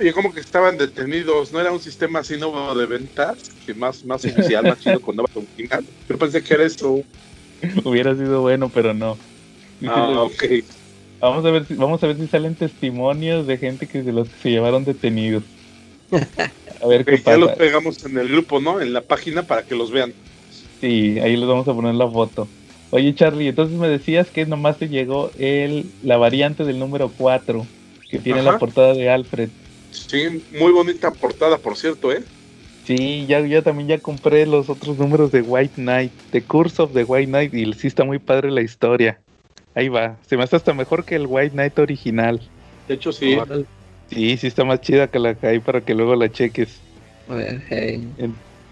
Oye, 0.00 0.12
como 0.12 0.32
que 0.32 0.40
estaban 0.40 0.78
detenidos, 0.78 1.52
¿no 1.52 1.60
era 1.60 1.72
un 1.72 1.80
sistema 1.80 2.20
así 2.20 2.36
nuevo 2.36 2.74
de 2.74 2.86
ventas? 2.86 3.50
Que 3.66 3.74
más, 3.74 4.04
más 4.04 4.24
oficial, 4.24 4.64
más 4.64 4.80
chido 4.80 5.00
con 5.00 5.16
nueva 5.16 5.30
final. 5.56 5.84
Yo 6.08 6.18
pensé 6.18 6.42
que 6.42 6.54
era 6.54 6.64
eso. 6.64 7.02
Hubiera 7.84 8.14
sido 8.14 8.42
bueno, 8.42 8.68
pero 8.68 8.94
no. 8.94 9.18
Ah, 9.86 10.22
ok. 10.22 10.44
Vamos 11.20 11.44
a 11.44 11.50
ver 11.50 11.66
si, 11.66 11.74
vamos 11.74 12.02
a 12.02 12.06
ver 12.06 12.16
si 12.16 12.28
salen 12.28 12.54
testimonios 12.54 13.46
de 13.46 13.58
gente 13.58 13.86
que 13.86 14.02
de 14.02 14.12
los 14.12 14.28
que 14.28 14.36
se 14.40 14.50
llevaron 14.50 14.84
detenidos. 14.84 15.42
A 16.80 16.86
ver 16.86 17.04
qué 17.04 17.20
Ya 17.20 17.36
los 17.36 17.52
pegamos 17.52 18.04
en 18.04 18.18
el 18.18 18.28
grupo, 18.28 18.60
¿no? 18.60 18.80
En 18.80 18.92
la 18.92 19.00
página 19.00 19.42
para 19.42 19.62
que 19.62 19.74
los 19.74 19.90
vean. 19.90 20.12
Sí, 20.80 21.18
ahí 21.18 21.36
les 21.36 21.48
vamos 21.48 21.66
a 21.66 21.74
poner 21.74 21.96
la 21.96 22.08
foto. 22.08 22.46
Oye, 22.90 23.14
Charlie, 23.14 23.48
entonces 23.48 23.76
me 23.76 23.88
decías 23.88 24.28
que 24.28 24.46
nomás 24.46 24.78
te 24.78 24.88
llegó 24.88 25.30
el, 25.38 25.86
la 26.04 26.16
variante 26.16 26.64
del 26.64 26.78
número 26.78 27.10
4, 27.18 27.66
que 28.08 28.18
tiene 28.20 28.42
la 28.42 28.58
portada 28.58 28.94
de 28.94 29.10
Alfred. 29.10 29.50
Sí, 30.06 30.44
muy 30.58 30.72
bonita 30.72 31.10
portada, 31.10 31.58
por 31.58 31.76
cierto, 31.76 32.12
¿eh? 32.12 32.22
Sí, 32.84 33.26
ya, 33.26 33.40
ya 33.40 33.60
también 33.60 33.88
ya 33.88 33.98
compré 33.98 34.46
los 34.46 34.70
otros 34.70 34.98
números 34.98 35.30
de 35.30 35.42
White 35.42 35.74
Knight, 35.76 36.12
The 36.30 36.42
Curse 36.42 36.82
of 36.82 36.94
the 36.94 37.04
White 37.04 37.26
Knight, 37.26 37.52
y 37.52 37.70
sí 37.74 37.86
está 37.86 38.04
muy 38.04 38.18
padre 38.18 38.50
la 38.50 38.62
historia. 38.62 39.20
Ahí 39.74 39.88
va, 39.88 40.16
se 40.26 40.36
me 40.36 40.44
hace 40.44 40.56
hasta 40.56 40.72
mejor 40.72 41.04
que 41.04 41.16
el 41.16 41.26
White 41.26 41.50
Knight 41.50 41.78
original. 41.78 42.40
De 42.88 42.94
hecho, 42.94 43.12
sí. 43.12 43.38
Sí, 44.10 44.36
sí 44.38 44.46
está 44.46 44.64
más 44.64 44.80
chida 44.80 45.08
que 45.08 45.18
la 45.18 45.34
que 45.34 45.46
hay 45.46 45.60
para 45.60 45.82
que 45.82 45.94
luego 45.94 46.16
la 46.16 46.30
cheques. 46.32 46.80
A 47.28 47.34
ver, 47.34 47.62
hey. 47.68 48.08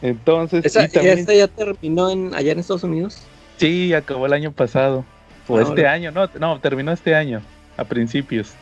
entonces. 0.00 0.64
¿Esa, 0.64 0.85
¿Esta 0.87 1.35
ya 1.35 1.49
terminó 1.49 2.11
en, 2.11 2.35
allá 2.35 2.52
en 2.52 2.59
Estados 2.61 2.85
Unidos? 2.85 3.18
Sí, 3.59 3.92
acabó 3.92 4.25
el 4.26 4.33
año 4.33 4.52
pasado. 4.52 5.04
O 5.49 5.59
ah, 5.59 5.62
este 5.62 5.87
año, 5.87 6.11
no, 6.11 6.28
no, 6.40 6.59
terminó 6.61 6.90
este 6.92 7.14
año, 7.14 7.42
a 7.76 7.85
principios. 7.85 8.52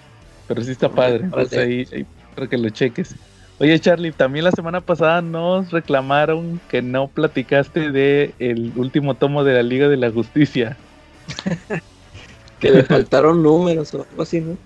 Pero 0.48 0.62
sí 0.62 0.72
está 0.72 0.88
padre. 0.88 1.26
ahí, 1.52 2.06
para 2.34 2.46
que 2.46 2.58
lo 2.58 2.68
cheques. 2.70 3.14
Oye, 3.60 3.78
Charlie, 3.78 4.10
también 4.10 4.44
la 4.44 4.50
semana 4.50 4.80
pasada 4.80 5.22
nos 5.22 5.70
reclamaron 5.70 6.60
que 6.68 6.82
no 6.82 7.06
platicaste 7.06 7.92
de 7.92 8.34
el 8.40 8.72
último 8.74 9.14
tomo 9.14 9.44
de 9.44 9.54
la 9.54 9.62
Liga 9.62 9.88
de 9.88 9.96
la 9.96 10.10
Justicia. 10.10 10.76
que 12.60 12.70
le 12.70 12.82
faltaron 12.82 13.42
números 13.42 13.94
o 13.94 14.04
algo 14.10 14.22
así, 14.22 14.40
¿no? 14.40 14.56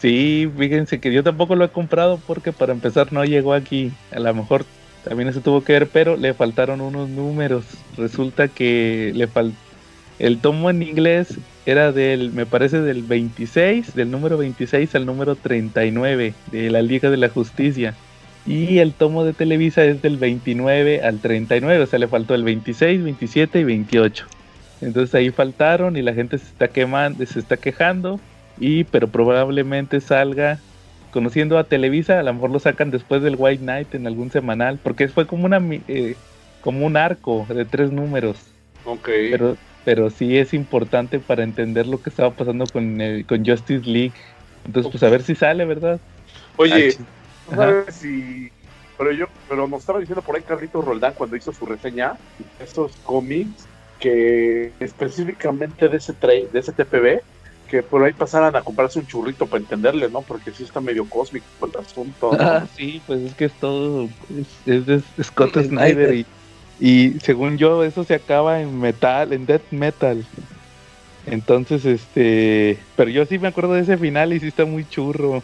Sí, 0.00 0.48
fíjense 0.56 1.00
que 1.00 1.12
yo 1.12 1.24
tampoco 1.24 1.56
lo 1.56 1.64
he 1.64 1.70
comprado 1.70 2.20
porque 2.26 2.52
para 2.52 2.72
empezar 2.72 3.12
no 3.12 3.24
llegó 3.24 3.52
aquí. 3.52 3.90
A 4.12 4.20
lo 4.20 4.32
mejor 4.32 4.64
también 5.02 5.28
eso 5.28 5.40
tuvo 5.40 5.64
que 5.64 5.72
ver, 5.72 5.88
pero 5.88 6.16
le 6.16 6.34
faltaron 6.34 6.80
unos 6.80 7.08
números. 7.08 7.64
Resulta 7.96 8.46
que 8.46 9.12
le 9.14 9.26
fal... 9.26 9.52
el 10.20 10.38
tomo 10.38 10.70
en 10.70 10.82
inglés 10.82 11.38
era 11.70 11.92
del, 11.92 12.32
me 12.32 12.46
parece, 12.46 12.80
del 12.80 13.02
26, 13.02 13.94
del 13.94 14.10
número 14.10 14.38
26 14.38 14.94
al 14.94 15.04
número 15.04 15.36
39 15.36 16.32
de 16.50 16.70
la 16.70 16.80
Liga 16.80 17.10
de 17.10 17.18
la 17.18 17.28
Justicia. 17.28 17.94
Y 18.46 18.78
el 18.78 18.94
tomo 18.94 19.22
de 19.22 19.34
Televisa 19.34 19.84
es 19.84 20.00
del 20.00 20.16
29 20.16 21.02
al 21.02 21.18
39, 21.18 21.82
o 21.82 21.86
sea, 21.86 21.98
le 21.98 22.08
faltó 22.08 22.34
el 22.34 22.42
26, 22.42 23.04
27 23.04 23.60
y 23.60 23.64
28. 23.64 24.26
Entonces 24.80 25.14
ahí 25.14 25.28
faltaron 25.28 25.98
y 25.98 26.00
la 26.00 26.14
gente 26.14 26.38
se 26.38 26.46
está 26.46 26.68
quemando, 26.68 27.26
se 27.26 27.38
está 27.38 27.58
quejando 27.58 28.18
y 28.58 28.84
pero 28.84 29.08
probablemente 29.08 30.00
salga 30.00 30.60
conociendo 31.10 31.58
a 31.58 31.64
Televisa, 31.64 32.18
a 32.18 32.22
lo 32.22 32.32
mejor 32.32 32.48
lo 32.48 32.60
sacan 32.60 32.90
después 32.90 33.22
del 33.22 33.36
White 33.36 33.62
Knight 33.62 33.94
en 33.94 34.06
algún 34.06 34.30
semanal, 34.30 34.78
porque 34.82 35.08
fue 35.08 35.26
como 35.26 35.44
una 35.44 35.60
eh, 35.88 36.16
como 36.62 36.86
un 36.86 36.96
arco 36.96 37.46
de 37.50 37.66
tres 37.66 37.92
números. 37.92 38.38
Ok. 38.86 39.10
Pero, 39.30 39.58
pero 39.88 40.10
sí 40.10 40.36
es 40.36 40.52
importante 40.52 41.18
para 41.18 41.42
entender 41.42 41.86
lo 41.86 42.02
que 42.02 42.10
estaba 42.10 42.30
pasando 42.30 42.66
con, 42.66 42.98
con 43.26 43.42
Justice 43.42 43.88
League. 43.88 44.12
Entonces, 44.66 44.92
pues 44.92 45.02
a 45.02 45.08
ver 45.08 45.22
si 45.22 45.34
sale, 45.34 45.64
¿verdad? 45.64 45.98
Oye, 46.58 46.94
no 47.50 47.56
sabes 47.56 47.94
si. 47.94 48.52
Pero 48.98 49.12
yo, 49.12 49.28
pero 49.48 49.66
nos 49.66 49.80
estaba 49.80 49.98
diciendo 49.98 50.20
por 50.20 50.36
ahí 50.36 50.42
Carlito 50.42 50.82
Roldán 50.82 51.14
cuando 51.16 51.36
hizo 51.36 51.54
su 51.54 51.64
reseña, 51.64 52.18
esos 52.62 52.92
cómics 53.02 53.66
que 53.98 54.72
específicamente 54.78 55.88
de 55.88 55.96
ese 55.96 56.12
de 56.12 56.50
ese 56.52 56.72
TPB, 56.72 57.22
que 57.70 57.82
por 57.82 58.04
ahí 58.04 58.12
pasaran 58.12 58.54
a 58.56 58.60
comprarse 58.60 58.98
un 58.98 59.06
churrito 59.06 59.46
para 59.46 59.62
entenderle, 59.62 60.10
¿no? 60.10 60.20
Porque 60.20 60.52
sí 60.52 60.64
está 60.64 60.82
medio 60.82 61.08
cósmico 61.08 61.46
el 61.62 61.80
asunto. 61.80 62.32
Ah, 62.38 62.66
sí, 62.76 63.00
pues 63.06 63.22
es 63.22 63.32
que 63.32 63.46
es 63.46 63.54
todo, 63.54 64.10
es, 64.66 64.84
de 64.84 65.00
Scott 65.22 65.56
Snyder 65.62 66.12
y, 66.12 66.26
y 66.80 67.18
según 67.20 67.58
yo 67.58 67.84
eso 67.84 68.04
se 68.04 68.14
acaba 68.14 68.60
en 68.60 68.78
metal, 68.80 69.32
en 69.32 69.46
death 69.46 69.70
metal. 69.70 70.24
Entonces, 71.26 71.84
este, 71.84 72.78
pero 72.96 73.10
yo 73.10 73.26
sí 73.26 73.38
me 73.38 73.48
acuerdo 73.48 73.74
de 73.74 73.82
ese 73.82 73.98
final 73.98 74.32
y 74.32 74.40
sí 74.40 74.48
está 74.48 74.64
muy 74.64 74.88
churro. 74.88 75.42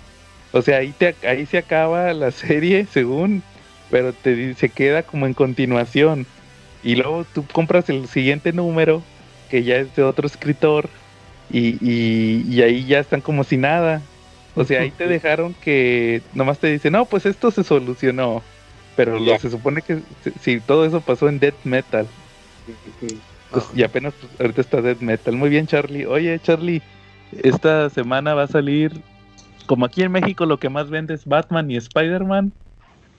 O 0.53 0.63
sea, 0.63 0.79
ahí 0.79 0.95
te, 0.97 1.15
ahí 1.27 1.47
se 1.47 1.59
acaba 1.59 2.13
la 2.13 2.31
serie, 2.31 2.87
según, 2.93 3.43
pero 3.91 4.13
te 4.13 4.55
se 4.55 4.69
queda 4.69 5.03
como 5.03 5.27
en 5.27 5.35
continuación. 5.35 6.27
Y 6.83 6.97
luego 6.97 7.27
tú 7.35 7.45
compras 7.51 7.89
el 7.89 8.07
siguiente 8.09 8.53
número, 8.53 9.03
que 9.51 9.65
ya 9.65 9.77
es 9.77 9.95
de 9.97 10.03
otro 10.03 10.27
escritor, 10.27 10.89
y, 11.51 11.79
y, 11.81 12.63
ahí 12.63 12.85
ya 12.87 13.01
están 13.01 13.21
como 13.21 13.45
si 13.45 13.57
nada. 13.57 14.03
O 14.55 14.65
sea, 14.65 14.83
ahí 14.83 14.91
te 14.91 15.07
dejaron 15.09 15.55
que 15.55 16.23
nomás 16.35 16.59
te 16.59 16.69
dicen, 16.69 16.93
no, 16.93 17.05
pues 17.07 17.27
esto 17.27 17.51
se 17.51 17.65
solucionó. 17.65 18.43
Pero 18.97 19.19
lo, 19.19 19.39
se 19.39 19.51
supone 19.51 19.83
que 19.83 20.01
si 20.41 20.61
todo 20.61 20.85
eso 20.85 21.01
pasó 21.01 21.29
en 21.29 21.39
Death 21.39 21.65
Metal. 21.65 22.07
Pues, 23.51 23.71
y 23.75 23.83
apenas 23.83 24.15
pues, 24.21 24.41
ahorita 24.41 24.61
está 24.61 24.83
Death 24.83 25.01
Metal. 25.01 25.35
Muy 25.37 25.51
bien, 25.51 25.67
Charlie. 25.67 26.07
Oye, 26.07 26.39
Charlie, 26.41 26.83
esta 27.43 27.91
semana 27.91 28.35
va 28.35 28.45
a 28.45 28.49
salir, 28.49 28.93
como 29.67 29.85
aquí 29.87 30.03
en 30.03 30.13
México 30.13 30.47
lo 30.47 30.59
que 30.59 30.69
más 30.69 30.91
vende 30.91 31.15
es 31.15 31.25
Batman 31.25 31.71
y 31.71 31.77
Spider-Man, 31.77 32.53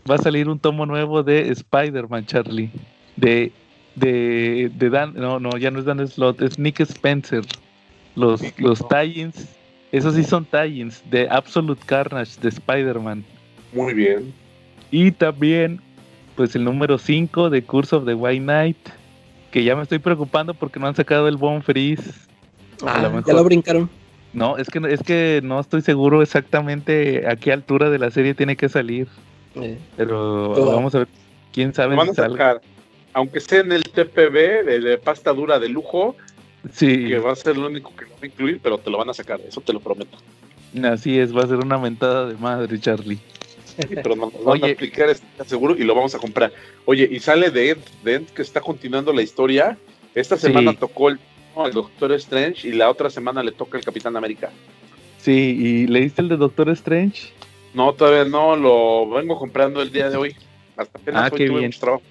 va 0.09 0.15
a 0.15 0.19
salir 0.19 0.47
un 0.49 0.59
tomo 0.59 0.85
nuevo 0.85 1.23
de 1.23 1.49
Spider-Man, 1.49 2.25
Charlie. 2.25 2.71
De, 3.17 3.51
de, 3.95 4.71
de 4.73 4.89
Dan, 4.89 5.13
no, 5.15 5.39
no, 5.39 5.57
ya 5.57 5.71
no 5.71 5.79
es 5.79 5.85
Dan 5.85 6.05
Slot, 6.07 6.41
es 6.41 6.59
Nick 6.59 6.79
Spencer. 6.81 7.43
Los, 8.15 8.41
los 8.59 8.79
tie-ins, 8.87 9.47
esos 9.91 10.15
sí 10.15 10.23
son 10.23 10.45
tie-ins 10.45 11.03
de 11.09 11.27
Absolute 11.29 11.81
Carnage 11.85 12.39
de 12.39 12.47
Spider-Man. 12.47 13.25
Muy 13.73 13.93
bien. 13.93 14.33
Y 14.95 15.11
también, 15.11 15.81
pues 16.37 16.55
el 16.55 16.63
número 16.63 16.97
5 16.97 17.49
de 17.49 17.61
Curse 17.63 17.97
of 17.97 18.05
the 18.05 18.13
White 18.13 18.41
Knight, 18.41 18.77
que 19.51 19.65
ya 19.65 19.75
me 19.75 19.83
estoy 19.83 19.99
preocupando 19.99 20.53
porque 20.53 20.79
no 20.79 20.87
han 20.87 20.95
sacado 20.95 21.27
el 21.27 21.35
Bone 21.35 21.61
Freeze. 21.61 22.13
Ah, 22.81 23.11
ya 23.27 23.33
lo 23.33 23.43
brincaron. 23.43 23.89
No, 24.31 24.57
es 24.57 24.69
que, 24.69 24.79
es 24.89 25.03
que 25.03 25.41
no 25.43 25.59
estoy 25.59 25.81
seguro 25.81 26.21
exactamente 26.21 27.27
a 27.27 27.35
qué 27.35 27.51
altura 27.51 27.89
de 27.89 27.99
la 27.99 28.09
serie 28.09 28.35
tiene 28.35 28.55
que 28.55 28.69
salir. 28.69 29.09
Pero 29.97 30.71
vamos 30.73 30.95
a 30.95 30.99
ver, 30.99 31.07
quién 31.51 31.73
sabe. 31.73 31.97
Van 31.97 32.11
a 32.11 32.13
sacar, 32.13 32.61
aunque 33.11 33.41
sea 33.41 33.59
en 33.59 33.73
el 33.73 33.83
TPB 33.83 34.63
de 34.65 34.97
pasta 34.97 35.33
dura 35.33 35.59
de 35.59 35.67
lujo, 35.67 36.15
Sí. 36.71 37.09
Que 37.09 37.19
va 37.19 37.33
a 37.33 37.35
ser 37.35 37.57
lo 37.57 37.67
único 37.67 37.93
que 37.95 38.05
no 38.05 38.11
va 38.11 38.19
a 38.23 38.25
incluir, 38.25 38.59
pero 38.63 38.77
te 38.77 38.89
lo 38.89 38.97
van 38.97 39.09
a 39.09 39.13
sacar, 39.13 39.41
eso 39.41 39.59
te 39.59 39.73
lo 39.73 39.81
prometo. 39.81 40.17
Así 40.83 41.19
es, 41.19 41.35
va 41.35 41.43
a 41.43 41.47
ser 41.47 41.57
una 41.57 41.77
mentada 41.77 42.27
de 42.27 42.35
madre, 42.35 42.79
Charlie. 42.79 43.19
Pero 43.77 44.15
nos 44.15 44.43
van 44.43 44.63
a 44.63 44.67
explicar, 44.67 45.15
seguro, 45.45 45.75
y 45.75 45.83
lo 45.83 45.95
vamos 45.95 46.15
a 46.15 46.19
comprar. 46.19 46.51
Oye, 46.85 47.07
y 47.11 47.19
sale 47.19 47.51
de 47.51 47.71
Ed, 47.71 48.23
que 48.33 48.41
está 48.41 48.61
continuando 48.61 49.11
la 49.13 49.21
historia. 49.21 49.77
Esta 50.13 50.37
semana 50.37 50.73
tocó 50.73 51.09
el, 51.09 51.19
Doctor 51.73 52.11
Strange 52.13 52.67
y 52.67 52.73
la 52.73 52.89
otra 52.89 53.09
semana 53.09 53.41
le 53.41 53.51
toca 53.51 53.77
el 53.77 53.83
Capitán 53.83 54.17
América. 54.17 54.51
Sí, 55.17 55.31
¿y 55.31 55.87
leíste 55.87 56.21
el 56.21 56.29
de 56.29 56.37
Doctor 56.37 56.69
Strange? 56.69 57.29
No, 57.73 57.93
todavía 57.93 58.25
no, 58.25 58.55
lo 58.55 59.09
vengo 59.09 59.37
comprando 59.37 59.81
el 59.81 59.91
día 59.91 60.09
de 60.09 60.17
hoy. 60.17 60.35
Hasta 60.77 60.97
apenas 60.97 61.23
ah, 61.25 61.35
qué 61.35 61.49
bien. 61.49 61.71
trabajo. 61.71 62.03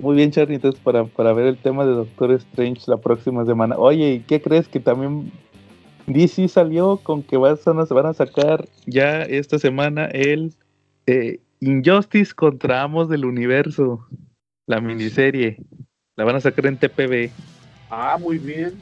Muy 0.00 0.16
bien, 0.16 0.30
Charlie, 0.30 0.56
entonces 0.56 0.80
para, 0.82 1.04
para 1.04 1.32
ver 1.32 1.46
el 1.46 1.56
tema 1.58 1.84
de 1.84 1.92
Doctor 1.92 2.32
Strange 2.32 2.82
la 2.86 2.96
próxima 2.96 3.44
semana. 3.44 3.76
Oye, 3.76 4.14
¿y 4.14 4.20
qué 4.20 4.40
crees 4.40 4.68
que 4.68 4.80
también 4.80 5.32
DC 6.06 6.48
salió 6.48 6.98
con 6.98 7.22
que 7.22 7.36
a, 7.36 7.56
van 7.64 8.06
a 8.06 8.14
sacar 8.14 8.68
ya 8.86 9.22
esta 9.22 9.58
semana 9.58 10.06
el 10.06 10.52
eh, 11.06 11.40
Injustice 11.60 12.34
contra 12.34 12.82
Amos 12.82 13.08
del 13.08 13.24
Universo, 13.24 14.06
la 14.66 14.80
miniserie. 14.80 15.58
La 16.16 16.24
van 16.24 16.36
a 16.36 16.40
sacar 16.40 16.66
en 16.66 16.76
TPB. 16.76 17.30
Ah, 17.90 18.18
muy 18.20 18.38
bien. 18.38 18.72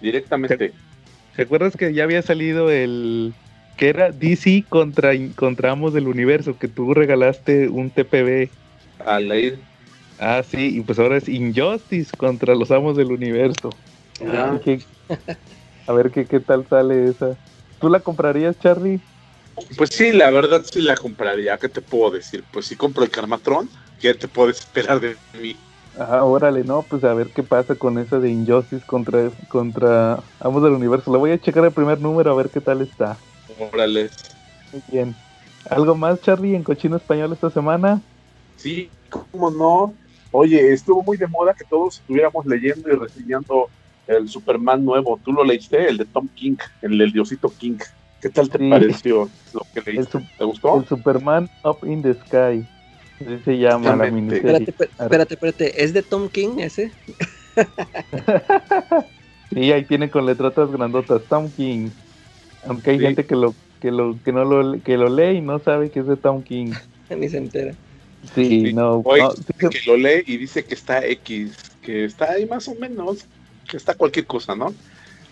Directamente. 0.00 0.72
¿Te, 1.36 1.42
acuerdas 1.42 1.76
que 1.76 1.92
ya 1.92 2.04
había 2.04 2.22
salido 2.22 2.70
el 2.70 3.32
que 3.76 3.88
era 3.88 4.10
DC 4.10 4.64
contra, 4.68 5.12
contra 5.34 5.72
Amos 5.72 5.94
del 5.94 6.08
Universo, 6.08 6.58
que 6.58 6.68
tú 6.68 6.94
regalaste 6.94 7.68
un 7.68 7.90
TPB? 7.90 8.48
Al 9.04 9.28
leer 9.28 9.58
Ah, 10.18 10.42
sí, 10.42 10.78
y 10.78 10.80
pues 10.80 10.98
ahora 10.98 11.18
es 11.18 11.28
Injustice 11.28 12.16
contra 12.16 12.54
los 12.54 12.70
amos 12.70 12.96
del 12.96 13.12
universo. 13.12 13.70
Ah. 14.26 14.58
a 15.86 15.92
ver 15.92 16.10
qué, 16.10 16.24
qué 16.24 16.40
tal 16.40 16.66
sale 16.68 17.08
esa. 17.08 17.36
¿Tú 17.80 17.90
la 17.90 18.00
comprarías, 18.00 18.58
Charlie? 18.58 19.00
Pues 19.76 19.90
sí, 19.90 20.12
la 20.12 20.30
verdad 20.30 20.64
sí 20.70 20.82
la 20.82 20.96
compraría. 20.96 21.56
¿Qué 21.58 21.68
te 21.68 21.80
puedo 21.80 22.10
decir? 22.10 22.44
Pues 22.52 22.66
si 22.66 22.76
compro 22.76 23.04
el 23.04 23.10
Carmatron, 23.10 23.68
¿qué 24.00 24.14
te 24.14 24.28
puedes 24.28 24.58
esperar 24.58 25.00
de 25.00 25.16
mí? 25.40 25.56
Ajá, 25.98 26.24
órale, 26.24 26.62
no, 26.62 26.82
pues 26.82 27.02
a 27.04 27.14
ver 27.14 27.28
qué 27.28 27.42
pasa 27.42 27.74
con 27.74 27.98
esa 27.98 28.18
de 28.18 28.30
Injustice 28.30 28.84
contra, 28.84 29.30
contra 29.48 30.22
Amos 30.40 30.62
del 30.62 30.72
Universo. 30.72 31.10
La 31.10 31.18
voy 31.18 31.30
a 31.30 31.40
checar 31.40 31.64
el 31.64 31.72
primer 31.72 31.98
número 32.00 32.30
a 32.30 32.34
ver 32.34 32.50
qué 32.50 32.60
tal 32.60 32.82
está. 32.82 33.16
Órale. 33.72 34.10
Muy 34.72 34.82
bien. 34.88 35.16
¿Algo 35.70 35.94
más, 35.94 36.20
Charlie, 36.20 36.54
en 36.54 36.62
Cochino 36.62 36.96
Español 36.96 37.32
esta 37.32 37.50
semana? 37.50 38.00
Sí, 38.56 38.90
cómo 39.08 39.50
no. 39.50 39.94
Oye, 40.32 40.72
estuvo 40.72 41.02
muy 41.02 41.16
de 41.16 41.26
moda 41.26 41.54
que 41.54 41.64
todos 41.64 41.96
estuviéramos 41.96 42.44
leyendo 42.44 42.90
y 42.90 42.96
reseñando 42.96 43.70
el 44.06 44.28
Superman 44.28 44.84
nuevo. 44.84 45.18
¿Tú 45.24 45.32
lo 45.32 45.42
leíste? 45.44 45.88
El 45.88 45.96
de 45.96 46.04
Tom 46.04 46.28
King, 46.28 46.56
el 46.82 46.98
del 46.98 47.12
diosito 47.12 47.50
King. 47.58 47.78
¿Qué 48.26 48.32
tal 48.32 48.50
te 48.50 48.58
pareció 48.58 49.30
lo 49.54 49.60
que 49.72 49.92
leíste? 49.92 50.18
¿Te 50.36 50.44
gustó? 50.44 50.80
El 50.80 50.88
Superman 50.88 51.48
Up 51.62 51.78
in 51.86 52.02
the 52.02 52.12
Sky. 52.14 52.66
Así 53.20 53.38
se 53.44 53.56
llama 53.56 53.94
la 53.94 54.10
miniserie. 54.10 54.50
Espérate, 54.50 54.90
espérate, 54.98 55.34
espérate. 55.34 55.84
¿Es 55.84 55.92
de 55.92 56.02
Tom 56.02 56.28
King 56.28 56.58
ese? 56.58 56.90
sí, 59.54 59.70
ahí 59.70 59.84
tiene 59.84 60.10
con 60.10 60.26
letrotas 60.26 60.72
grandotas 60.72 61.22
Tom 61.28 61.48
King. 61.56 61.90
Aunque 62.66 62.90
hay 62.90 62.98
gente 62.98 63.26
que 63.26 63.36
lo 63.36 63.54
que 63.80 63.92
lo 63.92 64.18
que 64.24 64.32
no 64.32 64.44
lo 64.44 64.82
que 64.82 64.96
lo 64.96 65.08
lee 65.08 65.38
y 65.38 65.40
no 65.40 65.60
sabe 65.60 65.90
que 65.90 66.00
es 66.00 66.08
de 66.08 66.16
Tom 66.16 66.42
King. 66.42 66.72
Ni 67.16 67.28
se 67.28 67.38
entera. 67.38 67.74
Sí, 68.34 68.72
no, 68.72 69.04
que 69.04 69.78
lo 69.86 69.96
lee 69.96 70.24
y 70.26 70.36
dice 70.36 70.64
que 70.64 70.74
está 70.74 71.06
X, 71.06 71.56
que 71.80 72.06
está 72.06 72.32
ahí 72.32 72.44
más 72.44 72.66
o 72.66 72.74
menos, 72.74 73.24
que 73.70 73.76
está 73.76 73.94
cualquier 73.94 74.26
cosa, 74.26 74.56
¿no? 74.56 74.74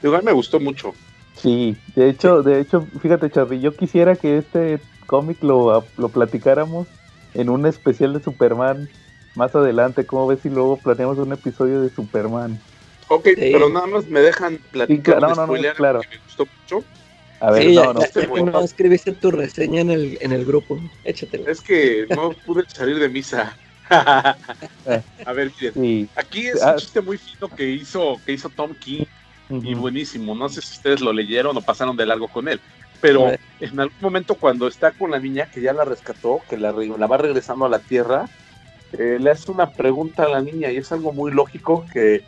Igual 0.01 0.23
me 0.23 0.31
gustó 0.31 0.61
mucho. 0.61 0.95
Sí, 1.37 1.77
de 1.97 2.09
hecho, 2.09 2.43
de 2.43 2.61
hecho, 2.61 2.87
fíjate, 3.01 3.31
Charly, 3.31 3.61
yo 3.61 3.75
quisiera 3.75 4.17
que 4.17 4.39
este 4.39 4.81
cómic 5.07 5.43
lo, 5.43 5.85
lo 5.97 6.09
platicáramos 6.09 6.87
en 7.35 7.49
un 7.49 7.67
especial 7.67 8.13
de 8.13 8.23
Superman 8.23 8.89
más 9.35 9.55
adelante. 9.55 10.07
¿Cómo 10.07 10.27
ves 10.27 10.41
si 10.43 10.49
luego 10.49 10.77
planeamos 10.77 11.19
un 11.19 11.33
episodio 11.33 11.83
de 11.83 11.91
Superman? 11.91 12.61
Ok, 13.09 13.29
pero 13.37 13.69
nada 13.69 13.87
más 13.87 14.07
me 14.07 14.21
dejan 14.21 14.59
platicar. 14.71 15.21
no, 15.21 15.35
no, 15.35 15.47
no, 15.47 15.75
claro. 15.75 16.01
me 16.11 16.19
gustó 16.25 16.47
mucho. 16.47 16.85
A 17.41 17.51
ver, 17.51 17.75
no, 17.75 17.93
no, 17.93 18.51
no, 18.51 18.61
escribiste 18.61 19.13
tu 19.13 19.31
reseña 19.31 19.81
en 19.81 19.91
el, 19.91 20.19
en 20.21 20.33
el 20.33 20.45
grupo. 20.45 20.81
Échatelo. 21.05 21.51
Es 21.51 21.61
que 21.61 22.07
no 22.09 22.31
pude 22.47 22.63
salir 22.69 22.99
de 22.99 23.09
misa. 23.09 23.55
a 23.91 24.37
ver, 25.35 25.53
miren. 25.61 26.09
Aquí 26.17 26.47
es 26.47 26.63
un 26.63 26.69
ah. 26.69 26.77
chiste 26.77 27.03
muy 27.03 27.19
fino 27.19 27.49
que 27.49 27.69
hizo, 27.69 28.19
que 28.25 28.33
hizo 28.33 28.49
Tom 28.49 28.73
King 28.75 29.05
y 29.49 29.75
buenísimo. 29.75 30.35
No 30.35 30.49
sé 30.49 30.63
si 30.63 30.75
ustedes 30.75 31.01
lo 31.01 31.13
leyeron 31.13 31.57
o 31.57 31.61
pasaron 31.61 31.97
de 31.97 32.07
largo 32.07 32.29
con 32.29 32.49
él. 32.49 32.61
Pero 33.01 33.33
en 33.61 33.81
algún 33.81 33.99
momento 34.01 34.35
cuando 34.35 34.67
está 34.67 34.93
con 34.93 35.11
la 35.11 35.19
niña 35.19 35.51
que 35.53 35.61
ya 35.61 35.73
la 35.73 35.85
rescató, 35.85 36.41
que 36.49 36.57
la, 36.57 36.73
la 36.73 37.07
va 37.07 37.19
regresando 37.19 37.67
a 37.67 37.69
la 37.69 37.79
tierra, 37.79 38.27
eh, 38.93 39.19
le 39.21 39.31
hace 39.31 39.51
una 39.51 39.71
pregunta 39.71 40.25
a 40.25 40.29
la 40.29 40.41
niña 40.41 40.71
y 40.71 40.79
es 40.79 40.91
algo 40.93 41.13
muy 41.13 41.33
lógico 41.33 41.85
que 41.93 42.25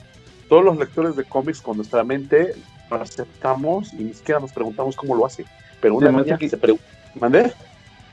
todos 0.49 0.65
los 0.65 0.77
lectores 0.77 1.17
de 1.17 1.25
cómics 1.25 1.61
con 1.61 1.77
nuestra 1.77 2.05
mente 2.05 2.55
lo 2.91 2.97
aceptamos 2.97 3.93
y 3.95 4.05
ni 4.05 4.15
siquiera 4.15 4.41
nos 4.41 4.53
preguntamos 4.53 4.97
cómo 4.97 5.15
lo 5.15 5.25
hace. 5.25 5.45
Pero 5.81 5.95
una 5.95 6.13
niña 6.13 6.37
que 6.37 6.49
se 6.49 6.57
pregunta, 6.57 6.85
¿mandé? 7.15 7.53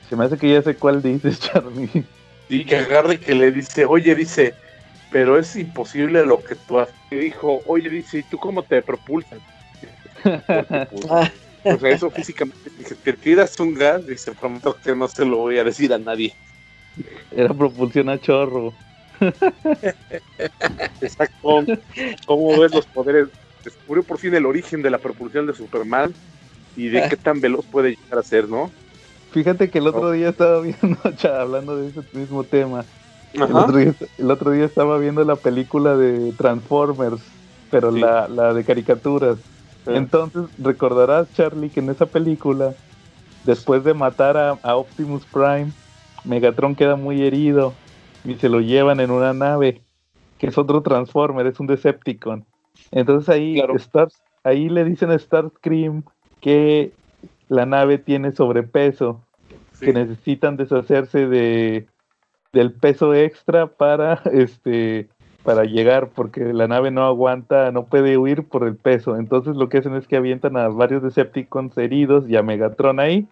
Se 0.08 0.16
me 0.16 0.24
hace 0.24 0.38
que 0.38 0.50
ya 0.50 0.62
sé 0.62 0.74
cuál 0.76 1.02
dices, 1.02 1.40
Charlie. 1.40 2.04
Y 2.48 2.64
que 2.64 2.76
agarre 2.76 3.18
que 3.18 3.34
le 3.34 3.50
dice, 3.50 3.84
oye, 3.86 4.14
dice, 4.14 4.54
pero 5.14 5.38
es 5.38 5.54
imposible 5.54 6.26
lo 6.26 6.42
que 6.42 6.56
tú 6.56 6.80
haces. 6.80 6.92
Y 7.12 7.14
dijo, 7.14 7.62
oye, 7.66 7.88
dice, 7.88 8.18
¿y 8.18 8.22
tú 8.24 8.36
cómo 8.36 8.64
te 8.64 8.82
propulsas? 8.82 9.38
Pues, 10.24 11.04
o 11.64 11.78
sea, 11.78 11.90
eso 11.90 12.10
físicamente, 12.10 12.68
dice, 12.76 12.96
te 12.96 13.12
tiras 13.12 13.60
un 13.60 13.74
gas, 13.74 14.04
dice, 14.04 14.32
prometo 14.32 14.76
que 14.82 14.96
no 14.96 15.06
se 15.06 15.24
lo 15.24 15.36
voy 15.36 15.58
a 15.58 15.62
decir 15.62 15.92
a 15.92 15.98
nadie. 15.98 16.34
Era 17.30 17.54
propulsión 17.54 18.08
a 18.08 18.20
chorro. 18.20 18.74
Exacto. 21.00 21.64
¿Cómo 22.26 22.58
ves 22.58 22.74
los 22.74 22.86
poderes 22.86 23.28
descubrió 23.64 24.02
por 24.02 24.18
fin 24.18 24.34
el 24.34 24.46
origen 24.46 24.82
de 24.82 24.90
la 24.90 24.98
propulsión 24.98 25.46
de 25.46 25.54
Superman 25.54 26.12
y 26.74 26.88
de 26.88 27.02
Ah. 27.04 27.08
qué 27.08 27.16
tan 27.16 27.40
veloz 27.40 27.64
puede 27.66 27.90
llegar 27.90 28.18
a 28.18 28.22
ser, 28.24 28.48
¿no? 28.48 28.68
Fíjate 29.30 29.70
que 29.70 29.78
el 29.78 29.86
otro 29.86 30.08
Oh. 30.08 30.10
día 30.10 30.30
estaba 30.30 30.60
viendo, 30.60 30.98
cha, 31.16 31.40
hablando 31.42 31.76
de 31.76 31.90
ese 31.90 32.00
mismo 32.18 32.42
tema, 32.42 32.84
el 33.34 33.42
otro, 33.56 33.76
día, 33.78 33.94
el 34.18 34.30
otro 34.30 34.50
día 34.52 34.64
estaba 34.64 34.98
viendo 34.98 35.24
la 35.24 35.36
película 35.36 35.96
de 35.96 36.32
Transformers, 36.32 37.20
pero 37.70 37.92
Sí. 37.92 38.00
la, 38.00 38.28
la 38.28 38.54
de 38.54 38.64
caricaturas. 38.64 39.38
Entonces, 39.86 40.42
recordarás, 40.58 41.32
Charlie, 41.34 41.68
que 41.68 41.80
en 41.80 41.90
esa 41.90 42.06
película, 42.06 42.72
después 43.44 43.84
de 43.84 43.92
matar 43.94 44.36
a, 44.36 44.50
a 44.62 44.76
Optimus 44.76 45.24
Prime, 45.26 45.70
Megatron 46.24 46.74
queda 46.74 46.96
muy 46.96 47.22
herido 47.22 47.74
y 48.24 48.34
se 48.36 48.48
lo 48.48 48.60
llevan 48.60 49.00
en 49.00 49.10
una 49.10 49.34
nave, 49.34 49.82
que 50.38 50.46
es 50.46 50.56
otro 50.56 50.80
Transformer, 50.82 51.46
es 51.46 51.60
un 51.60 51.66
Decepticon. 51.66 52.44
Entonces 52.92 53.28
ahí, 53.28 53.54
Claro. 53.56 53.76
Star- 53.76 54.08
ahí 54.42 54.68
le 54.70 54.84
dicen 54.84 55.10
a 55.10 55.18
Starscream 55.18 56.02
que 56.40 56.92
la 57.48 57.66
nave 57.66 57.98
tiene 57.98 58.32
sobrepeso, 58.32 59.20
Sí. 59.72 59.86
que 59.86 59.92
necesitan 59.92 60.56
deshacerse 60.56 61.26
de 61.26 61.86
del 62.54 62.72
peso 62.72 63.14
extra 63.14 63.66
para 63.66 64.22
este 64.32 65.08
para 65.42 65.64
llegar 65.64 66.08
porque 66.08 66.54
la 66.54 66.66
nave 66.66 66.90
no 66.90 67.04
aguanta, 67.04 67.70
no 67.70 67.84
puede 67.84 68.16
huir 68.16 68.44
por 68.44 68.66
el 68.66 68.76
peso. 68.76 69.16
Entonces 69.16 69.56
lo 69.56 69.68
que 69.68 69.76
hacen 69.76 69.94
es 69.94 70.08
que 70.08 70.16
avientan 70.16 70.56
a 70.56 70.68
varios 70.68 71.02
Decepticons 71.02 71.76
heridos 71.76 72.26
y 72.30 72.36
a 72.36 72.42
Megatron 72.42 72.98
ahí, 72.98 73.28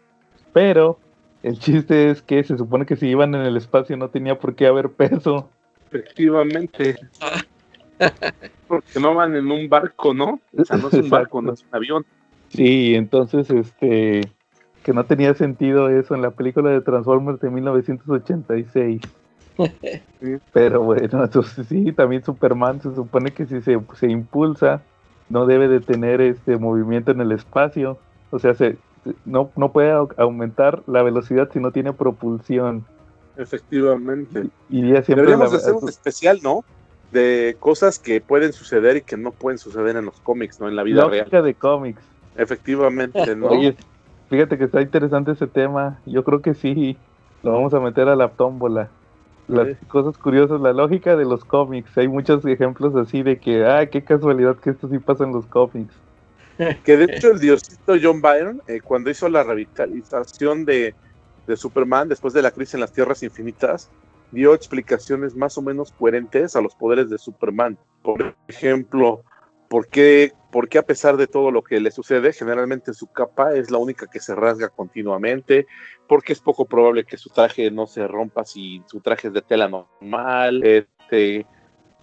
pero 0.53 0.99
el 1.43 1.59
chiste 1.59 2.11
es 2.11 2.21
que 2.21 2.45
se 2.45 2.59
supone 2.59 2.85
que 2.85 2.97
si 2.97 3.09
iban 3.09 3.35
en 3.35 3.41
el 3.41 3.57
espacio 3.57 3.97
no 3.97 4.11
tenía 4.11 4.39
por 4.39 4.55
qué 4.55 4.67
haber 4.67 4.91
peso. 4.91 5.49
Efectivamente. 5.91 6.97
Porque 8.69 9.01
no 9.01 9.15
van 9.15 9.35
en 9.37 9.51
un 9.51 9.69
barco, 9.69 10.13
¿no? 10.13 10.41
O 10.57 10.65
sea, 10.65 10.77
no 10.77 10.89
es 10.89 10.95
un 10.95 11.09
barco, 11.09 11.41
no 11.41 11.53
es 11.53 11.63
un 11.63 11.69
avión. 11.73 12.07
Sí, 12.49 12.95
entonces 12.95 13.49
este 13.51 14.23
que 14.83 14.93
no 14.93 15.07
tenía 15.07 15.35
sentido 15.35 15.89
eso 15.89 16.15
en 16.15 16.23
la 16.23 16.33
película 16.33 16.71
de 16.71 16.83
Transformers 16.83 17.41
de 17.41 17.51
1986. 17.51 19.03
Pero 20.53 20.83
bueno, 20.83 21.25
entonces 21.25 21.67
sí, 21.69 21.93
también 21.93 22.23
Superman 22.25 22.81
se 22.81 22.95
supone 22.95 23.33
que 23.35 23.47
si 23.47 23.61
se, 23.63 23.79
se 23.95 24.11
impulsa, 24.11 24.87
no 25.29 25.47
debe 25.47 25.69
de 25.69 25.81
tener 25.81 26.21
este 26.21 26.59
movimiento 26.59 27.11
en 27.13 27.21
el 27.21 27.33
espacio. 27.33 28.03
O 28.31 28.39
sea, 28.39 28.55
se, 28.55 28.81
no, 29.25 29.53
no 29.57 29.73
puede 29.73 29.93
au- 29.93 30.15
aumentar 30.19 30.85
la 30.87 31.03
velocidad 31.03 31.51
si 31.53 31.59
no 31.61 31.73
tiene 31.73 31.93
propulsión. 31.95 32.87
Efectivamente. 33.35 34.51
Y 34.69 34.91
ya 34.93 35.03
siempre 35.03 35.27
Deberíamos 35.27 35.53
la- 35.53 35.59
hacer 35.59 35.75
un 35.75 35.89
especial, 35.89 36.41
¿no? 36.43 36.65
De 37.11 37.57
cosas 37.59 37.99
que 37.99 38.21
pueden 38.21 38.53
suceder 38.53 38.97
y 38.97 39.03
que 39.03 39.17
no 39.17 39.33
pueden 39.35 39.59
suceder 39.59 39.97
en 39.97 40.05
los 40.05 40.21
cómics, 40.21 40.61
¿no? 40.61 40.69
En 40.69 40.77
la 40.77 40.83
vida 40.83 41.05
real. 41.05 41.27
lógica 41.27 41.43
de 41.43 41.55
cómics. 41.57 42.03
Efectivamente, 42.35 43.37
¿no? 43.37 43.49
Oye, 43.51 43.77
fíjate 44.33 44.57
que 44.57 44.65
está 44.65 44.81
interesante 44.81 45.33
ese 45.33 45.47
tema. 45.47 46.01
Yo 46.07 46.25
creo 46.25 46.41
que 46.41 46.55
sí, 46.55 46.97
lo 47.43 47.53
vamos 47.53 47.75
a 47.75 47.81
meter 47.81 48.09
a 48.09 48.17
la 48.17 48.31
tómbola. 48.31 48.89
Las 49.47 49.69
Sí. 49.69 49.87
cosas 49.89 50.17
curiosas, 50.17 50.59
la 50.63 50.73
lógica 50.73 51.17
de 51.17 51.27
los 51.27 51.45
cómics. 51.45 51.99
Hay 51.99 52.09
muchos 52.09 52.43
ejemplos 52.47 52.97
así 52.97 53.23
de 53.23 53.39
que, 53.39 53.67
ah, 53.67 53.85
qué 53.85 54.03
casualidad 54.03 54.57
que 54.57 54.71
esto 54.71 54.89
sí 54.89 54.99
pasa 55.01 55.25
en 55.25 55.33
los 55.33 55.45
cómics. 55.47 55.95
Que 56.85 56.97
de 56.97 57.05
hecho 57.05 57.31
el 57.33 57.41
diosito 57.41 57.95
John 58.03 58.23
Byrne, 58.23 58.61
eh, 58.69 58.81
cuando 58.81 59.11
hizo 59.11 59.29
la 59.29 59.43
revitalización 59.43 60.65
de, 60.65 60.95
de 61.47 61.57
Superman 61.57 62.09
después 62.09 62.33
de 62.33 62.41
la 62.41 62.53
crisis 62.53 62.75
en 62.75 62.81
las 62.81 62.93
Tierras 62.93 63.23
Infinitas, 63.23 63.91
dio 64.31 64.55
explicaciones 64.55 65.37
más 65.37 65.59
o 65.59 65.63
menos 65.63 65.93
coherentes 65.93 66.57
a 66.57 66.63
los 66.63 66.75
poderes 66.75 67.11
de 67.11 67.19
Superman. 67.19 67.77
Por 68.03 68.35
ejemplo, 68.49 69.23
¿por 69.69 69.89
qué, 69.89 70.33
por 70.53 70.69
qué 70.69 70.79
a 70.79 70.83
pesar 70.83 71.17
de 71.17 71.27
todo 71.27 71.51
lo 71.51 71.65
que 71.65 71.81
le 71.81 71.91
sucede, 71.91 72.33
generalmente 72.35 72.93
su 72.93 73.11
capa 73.11 73.55
es 73.55 73.71
la 73.71 73.79
única 73.79 74.07
que 74.07 74.21
se 74.21 74.35
rasga 74.35 74.69
continuamente? 74.69 75.67
Porque 76.07 76.35
es 76.35 76.41
poco 76.41 76.67
probable 76.67 77.05
que 77.05 77.17
su 77.17 77.31
traje 77.31 77.71
no 77.71 77.87
se 77.87 78.07
rompa 78.07 78.45
si 78.45 78.83
su 78.87 79.01
traje 79.01 79.29
es 79.29 79.35
de 79.35 79.41
tela 79.41 79.67
normal. 79.67 80.63
Este, 80.63 81.47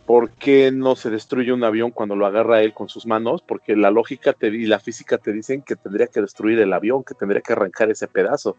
¿Por 0.08 0.32
qué 0.32 0.72
no 0.72 0.96
se 0.96 1.12
destruye 1.12 1.54
un 1.54 1.64
avión 1.64 1.92
cuando 1.92 2.16
lo 2.16 2.26
agarra 2.26 2.64
él 2.64 2.74
con 2.74 2.90
sus 2.90 3.06
manos? 3.06 3.44
Porque 3.44 3.76
la 3.76 3.92
lógica 3.92 4.34
te, 4.34 4.48
y 4.48 4.66
la 4.66 4.80
física 4.80 5.20
te 5.20 5.32
dicen 5.32 5.62
que 5.62 5.76
tendría 5.76 6.08
que 6.08 6.20
destruir 6.20 6.60
el 6.60 6.74
avión, 6.74 7.04
que 7.04 7.14
tendría 7.14 7.42
que 7.42 7.54
arrancar 7.54 7.92
ese 7.92 8.08
pedazo. 8.08 8.58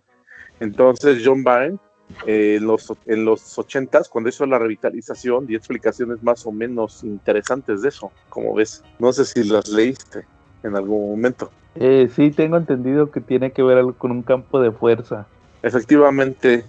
Entonces 0.61 1.20
John 1.24 1.42
Byrne, 1.42 1.79
eh, 2.26 2.56
en 2.56 2.66
los, 2.66 2.92
en 3.06 3.24
los 3.24 3.58
80 3.58 4.02
cuando 4.10 4.30
hizo 4.30 4.46
la 4.46 4.58
revitalización, 4.58 5.46
dio 5.46 5.58
explicaciones 5.58 6.22
más 6.22 6.46
o 6.46 6.52
menos 6.52 7.04
interesantes 7.04 7.82
de 7.82 7.88
eso, 7.88 8.10
como 8.28 8.54
ves. 8.54 8.82
No 8.98 9.12
sé 9.12 9.24
si 9.24 9.44
las 9.44 9.68
leíste 9.68 10.24
en 10.62 10.76
algún 10.76 11.10
momento. 11.10 11.50
Eh, 11.74 12.10
sí, 12.14 12.30
tengo 12.30 12.56
entendido 12.56 13.10
que 13.10 13.20
tiene 13.20 13.52
que 13.52 13.62
ver 13.62 13.78
algo 13.78 13.94
con 13.94 14.10
un 14.10 14.22
campo 14.22 14.60
de 14.60 14.72
fuerza. 14.72 15.26
Efectivamente, 15.62 16.64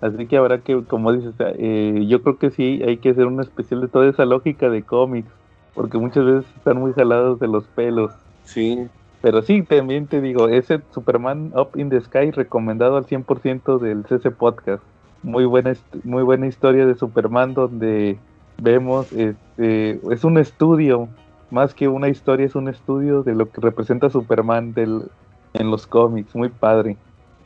Así 0.00 0.26
que 0.26 0.38
habrá 0.38 0.62
que, 0.62 0.82
como 0.84 1.12
dices, 1.12 1.34
eh, 1.38 2.06
yo 2.08 2.22
creo 2.22 2.38
que 2.38 2.50
sí 2.50 2.82
hay 2.86 2.96
que 2.96 3.10
hacer 3.10 3.26
un 3.26 3.40
especial 3.40 3.82
de 3.82 3.88
toda 3.88 4.08
esa 4.08 4.24
lógica 4.24 4.70
de 4.70 4.82
cómics, 4.82 5.30
porque 5.74 5.98
muchas 5.98 6.24
veces 6.24 6.46
están 6.56 6.78
muy 6.78 6.92
jalados 6.94 7.38
de 7.38 7.48
los 7.48 7.64
pelos. 7.66 8.12
sí. 8.44 8.88
Pero 9.22 9.42
sí, 9.42 9.62
también 9.62 10.06
te 10.06 10.20
digo, 10.20 10.48
ese 10.48 10.80
Superman 10.90 11.52
Up 11.54 11.70
in 11.76 11.90
the 11.90 12.00
Sky 12.00 12.30
recomendado 12.30 12.96
al 12.96 13.04
100% 13.06 13.78
del 13.78 14.04
CC 14.06 14.30
Podcast. 14.30 14.82
Muy 15.22 15.44
buena, 15.44 15.74
muy 16.04 16.22
buena 16.22 16.46
historia 16.46 16.86
de 16.86 16.94
Superman 16.94 17.52
donde 17.52 18.18
vemos, 18.56 19.12
este, 19.12 20.00
es 20.12 20.24
un 20.24 20.38
estudio, 20.38 21.08
más 21.50 21.74
que 21.74 21.88
una 21.88 22.08
historia, 22.08 22.46
es 22.46 22.54
un 22.54 22.68
estudio 22.68 23.22
de 23.22 23.34
lo 23.34 23.50
que 23.50 23.60
representa 23.60 24.08
Superman 24.08 24.72
del, 24.72 25.10
en 25.52 25.70
los 25.70 25.86
cómics, 25.86 26.34
muy 26.34 26.48
padre. 26.48 26.96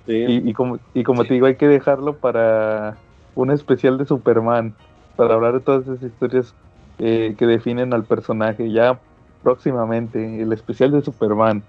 sí. 0.07 0.13
Y, 0.29 0.49
y 0.51 0.53
como, 0.53 0.79
y 0.93 1.03
como 1.03 1.23
Sí. 1.23 1.29
te 1.29 1.35
digo, 1.35 1.47
hay 1.47 1.57
que 1.57 1.67
dejarlo 1.69 2.19
para 2.19 2.99
un 3.35 3.51
especial 3.51 3.99
de 3.99 4.05
Superman, 4.05 4.77
para 5.17 5.35
hablar 5.35 5.55
de 5.55 5.61
todas 5.61 5.83
esas 5.89 6.03
historias 6.03 6.55
eh, 6.99 7.35
que 7.37 7.47
definen 7.47 7.93
al 7.93 8.05
personaje. 8.05 8.71
Ya 8.71 9.01
próximamente, 9.44 10.42
el 10.42 10.52
especial 10.52 10.90
de 10.90 11.02
Superman. 11.02 11.62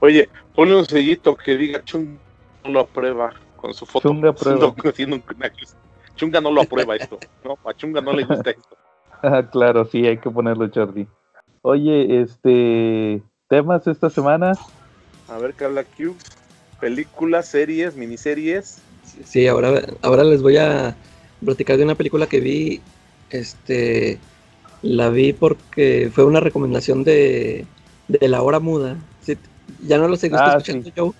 Oye, 0.00 0.28
ponle 0.54 0.76
un 0.76 0.86
sellito 0.86 1.36
que 1.36 1.56
diga 1.56 1.84
Chung 1.84 2.16
no 2.64 2.70
lo 2.70 2.80
aprueba 2.80 3.32
con 3.56 3.74
su 3.74 3.86
foto. 3.86 4.08
Chunga. 4.08 4.34
Chunga 6.16 6.40
no 6.40 6.50
lo 6.50 6.62
aprueba 6.62 6.96
esto. 6.96 7.18
No, 7.44 7.58
a 7.64 7.74
Chunga 7.74 8.00
no 8.00 8.12
le 8.12 8.24
gusta 8.24 8.50
esto. 8.50 8.76
Ah, 9.20 9.42
claro, 9.50 9.84
sí, 9.84 10.06
hay 10.06 10.18
que 10.18 10.30
ponerlo, 10.30 10.68
Charlie. 10.68 11.08
Oye, 11.62 12.22
este, 12.22 13.20
temas 13.48 13.84
esta 13.88 14.10
semana. 14.10 14.52
A 15.26 15.38
ver, 15.38 15.54
Carla 15.54 15.82
Q. 15.82 16.14
Películas, 16.80 17.48
series, 17.48 17.96
miniseries. 17.96 18.80
Sí, 19.24 19.48
ahora, 19.48 19.82
ahora 20.02 20.22
les 20.22 20.40
voy 20.40 20.56
a 20.56 20.94
platicar 21.44 21.78
de 21.78 21.82
una 21.82 21.96
película 21.96 22.28
que 22.28 22.38
vi. 22.38 22.80
Este, 23.30 24.20
la 24.82 25.10
vi 25.10 25.32
porque 25.32 26.10
fue 26.12 26.24
una 26.24 26.40
recomendación 26.40 27.04
de, 27.04 27.68
de 28.08 28.28
La 28.28 28.42
Hora 28.42 28.60
Muda. 28.60 29.08
Sí, 29.20 29.38
ya 29.66 29.98
no 29.98 30.08
lo 30.08 30.16
seguiste 30.16 30.50
Ah, 30.50 30.60
escuchando, 30.60 30.80
sí. 30.80 30.90
Joe. 30.96 31.12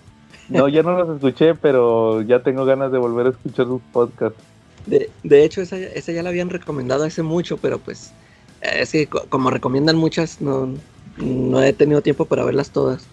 No, 0.49 0.69
ya 0.69 0.83
no 0.83 0.93
los 0.99 1.17
escuché, 1.17 1.55
pero 1.57 2.23
ya 2.23 2.43
tengo 2.43 2.65
ganas 2.67 2.93
de 2.93 2.99
volver 2.99 3.27
a 3.29 3.31
escuchar 3.31 3.67
sus 3.67 3.83
podcasts. 3.93 4.43
De, 4.85 5.15
de 5.23 5.45
hecho, 5.45 5.61
esa, 5.63 5.77
esa 5.79 6.13
ya 6.13 6.23
la 6.23 6.31
habían 6.31 6.51
recomendado 6.51 7.05
hace 7.05 7.23
mucho, 7.23 7.61
pero 7.61 7.83
pues 7.83 8.17
eh, 8.61 8.81
es 8.83 8.93
que 8.93 9.09
co- 9.09 9.29
como 9.29 9.51
recomiendan 9.51 9.97
muchas, 9.97 10.41
no, 10.41 10.83
no 11.17 11.63
he 11.63 11.73
tenido 11.75 12.03
tiempo 12.03 12.27
para 12.29 12.45
verlas 12.45 12.73
todas. 12.73 13.11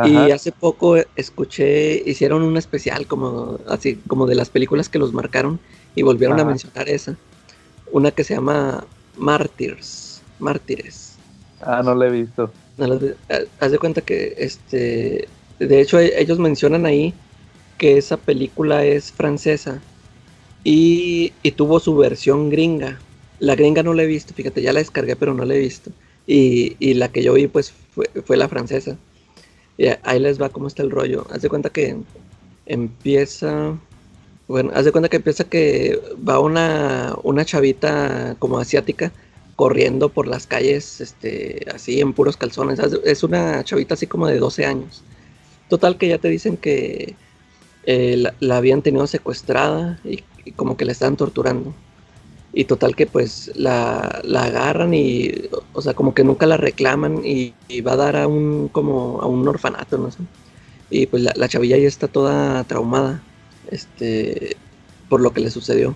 Y 0.00 0.30
hace 0.30 0.52
poco 0.52 0.96
escuché, 1.16 2.02
hicieron 2.06 2.42
un 2.42 2.56
especial 2.58 3.06
como 3.08 3.60
así 3.68 4.02
como 4.04 4.26
de 4.26 4.34
las 4.36 4.50
películas 4.50 4.88
que 4.90 4.98
los 5.00 5.12
marcaron 5.14 5.62
y 5.94 6.02
volvieron 6.02 6.40
a 6.40 6.44
mencionar 6.44 6.88
esa. 6.88 7.18
Una 7.86 8.12
que 8.12 8.24
se 8.24 8.34
llama 8.34 8.88
Mártires, 9.16 10.22
Mártires. 10.38 11.20
Ah, 11.60 11.82
no 11.82 11.94
la 11.94 12.06
he 12.06 12.10
visto. 12.10 12.52
No 12.76 12.86
las 12.86 13.02
ha- 13.28 13.64
Haz 13.64 13.72
de 13.72 13.78
cuenta 13.78 14.02
que 14.02 14.34
este 14.38 15.28
de 15.58 15.80
hecho 15.80 15.98
e- 16.00 16.20
ellos 16.20 16.38
mencionan 16.38 16.86
ahí 16.86 17.14
que 17.78 17.98
esa 17.98 18.16
película 18.16 18.84
es 18.84 19.12
francesa 19.12 19.82
y, 20.64 21.34
y 21.42 21.52
tuvo 21.52 21.80
su 21.80 21.96
versión 21.96 22.50
gringa. 22.50 23.00
La 23.38 23.56
gringa 23.56 23.82
no 23.82 23.94
la 23.94 24.04
he 24.04 24.06
visto, 24.06 24.34
fíjate, 24.34 24.62
ya 24.62 24.72
la 24.72 24.80
descargué 24.80 25.16
pero 25.16 25.34
no 25.34 25.44
la 25.44 25.54
he 25.54 25.58
visto. 25.58 25.92
Y, 26.26 26.76
y 26.80 26.94
la 26.94 27.10
que 27.12 27.22
yo 27.22 27.34
vi 27.34 27.48
pues 27.48 27.72
fue, 27.72 28.06
fue 28.24 28.36
la 28.36 28.48
francesa. 28.48 28.98
Y 29.76 29.86
ahí 30.04 30.20
les 30.20 30.40
va 30.40 30.50
cómo 30.50 30.68
está 30.68 30.82
el 30.82 30.90
rollo. 30.90 31.26
Haz 31.30 31.42
de 31.42 31.48
cuenta 31.48 31.70
que 31.70 31.96
empieza. 32.66 33.78
Bueno, 34.48 34.70
haz 34.74 34.84
de 34.84 34.92
cuenta 34.92 35.08
que 35.08 35.16
empieza 35.16 35.44
que 35.44 36.00
va 36.28 36.40
una, 36.40 37.14
una 37.22 37.44
chavita 37.44 38.36
como 38.38 38.58
asiática 38.58 39.12
corriendo 39.56 40.08
por 40.08 40.26
las 40.26 40.46
calles, 40.46 41.00
este, 41.00 41.66
así 41.72 42.00
en 42.00 42.12
puros 42.12 42.36
calzones. 42.36 42.78
Es 43.04 43.22
una 43.22 43.62
chavita 43.64 43.94
así 43.94 44.06
como 44.06 44.26
de 44.26 44.38
12 44.38 44.66
años. 44.66 45.02
Total 45.68 45.96
que 45.96 46.08
ya 46.08 46.18
te 46.18 46.28
dicen 46.28 46.56
que 46.56 47.14
eh, 47.84 48.16
la, 48.16 48.34
la 48.40 48.56
habían 48.58 48.82
tenido 48.82 49.06
secuestrada 49.06 49.98
y, 50.04 50.22
y 50.44 50.52
como 50.52 50.76
que 50.76 50.84
la 50.84 50.92
estaban 50.92 51.16
torturando. 51.16 51.74
Y 52.54 52.64
total 52.64 52.94
que 52.94 53.06
pues 53.06 53.50
la, 53.54 54.20
la 54.24 54.44
agarran 54.44 54.92
y, 54.92 55.32
o 55.72 55.80
sea, 55.80 55.94
como 55.94 56.12
que 56.12 56.22
nunca 56.22 56.46
la 56.46 56.58
reclaman 56.58 57.22
y, 57.24 57.54
va 57.80 57.92
a 57.92 57.96
dar 57.96 58.16
a 58.16 58.28
un, 58.28 58.68
como 58.68 59.20
a 59.22 59.26
un 59.26 59.46
orfanato, 59.48 59.96
no 59.96 60.10
sé. 60.10 60.18
Y 60.90 61.06
pues 61.06 61.22
la, 61.22 61.48
chavilla 61.48 61.78
ya 61.78 61.88
está 61.88 62.08
toda 62.08 62.64
traumada, 62.64 63.22
este, 63.72 64.56
por 65.08 65.20
lo 65.20 65.32
que 65.32 65.40
le 65.40 65.50
sucedió. 65.50 65.94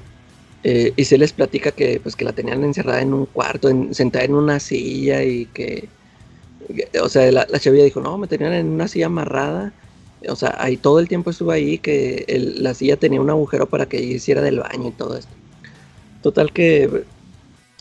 Eh, 0.64 0.92
y 0.96 1.04
se 1.04 1.18
les 1.18 1.32
platica 1.32 1.70
que 1.70 2.00
pues 2.00 2.16
que 2.16 2.24
la 2.24 2.32
tenían 2.32 2.64
encerrada 2.64 3.00
en 3.00 3.14
un 3.14 3.26
cuarto, 3.26 3.68
sentada 3.92 4.24
en 4.24 4.34
una 4.34 4.58
silla 4.58 5.22
y 5.22 5.46
que, 5.46 5.88
o 7.00 7.08
sea, 7.08 7.30
la, 7.30 7.46
chavilla 7.60 7.84
dijo, 7.84 8.00
no, 8.00 8.18
me 8.18 8.26
tenían 8.26 8.52
en 8.52 8.66
una 8.68 8.88
silla 8.88 9.06
amarrada. 9.06 9.72
O 10.28 10.34
sea, 10.34 10.56
ahí 10.58 10.76
todo 10.76 10.98
el 10.98 11.08
tiempo 11.08 11.30
estuvo 11.30 11.52
ahí 11.52 11.78
que 11.78 12.24
la 12.58 12.74
silla 12.74 12.96
tenía 12.96 13.20
un 13.20 13.30
agujero 13.30 13.68
para 13.68 13.86
que 13.86 14.00
hiciera 14.00 14.42
del 14.42 14.60
baño 14.60 14.88
y 14.88 14.92
todo 14.92 15.16
esto. 15.16 15.32
Total 16.22 16.52
que 16.52 17.04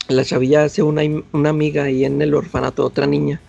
la 0.09 0.23
chavilla 0.23 0.65
hace 0.65 0.83
una, 0.83 1.01
una 1.31 1.49
amiga 1.49 1.83
ahí 1.85 2.05
en 2.05 2.21
el 2.21 2.35
orfanato, 2.35 2.85
otra 2.85 3.07
niña, 3.07 3.41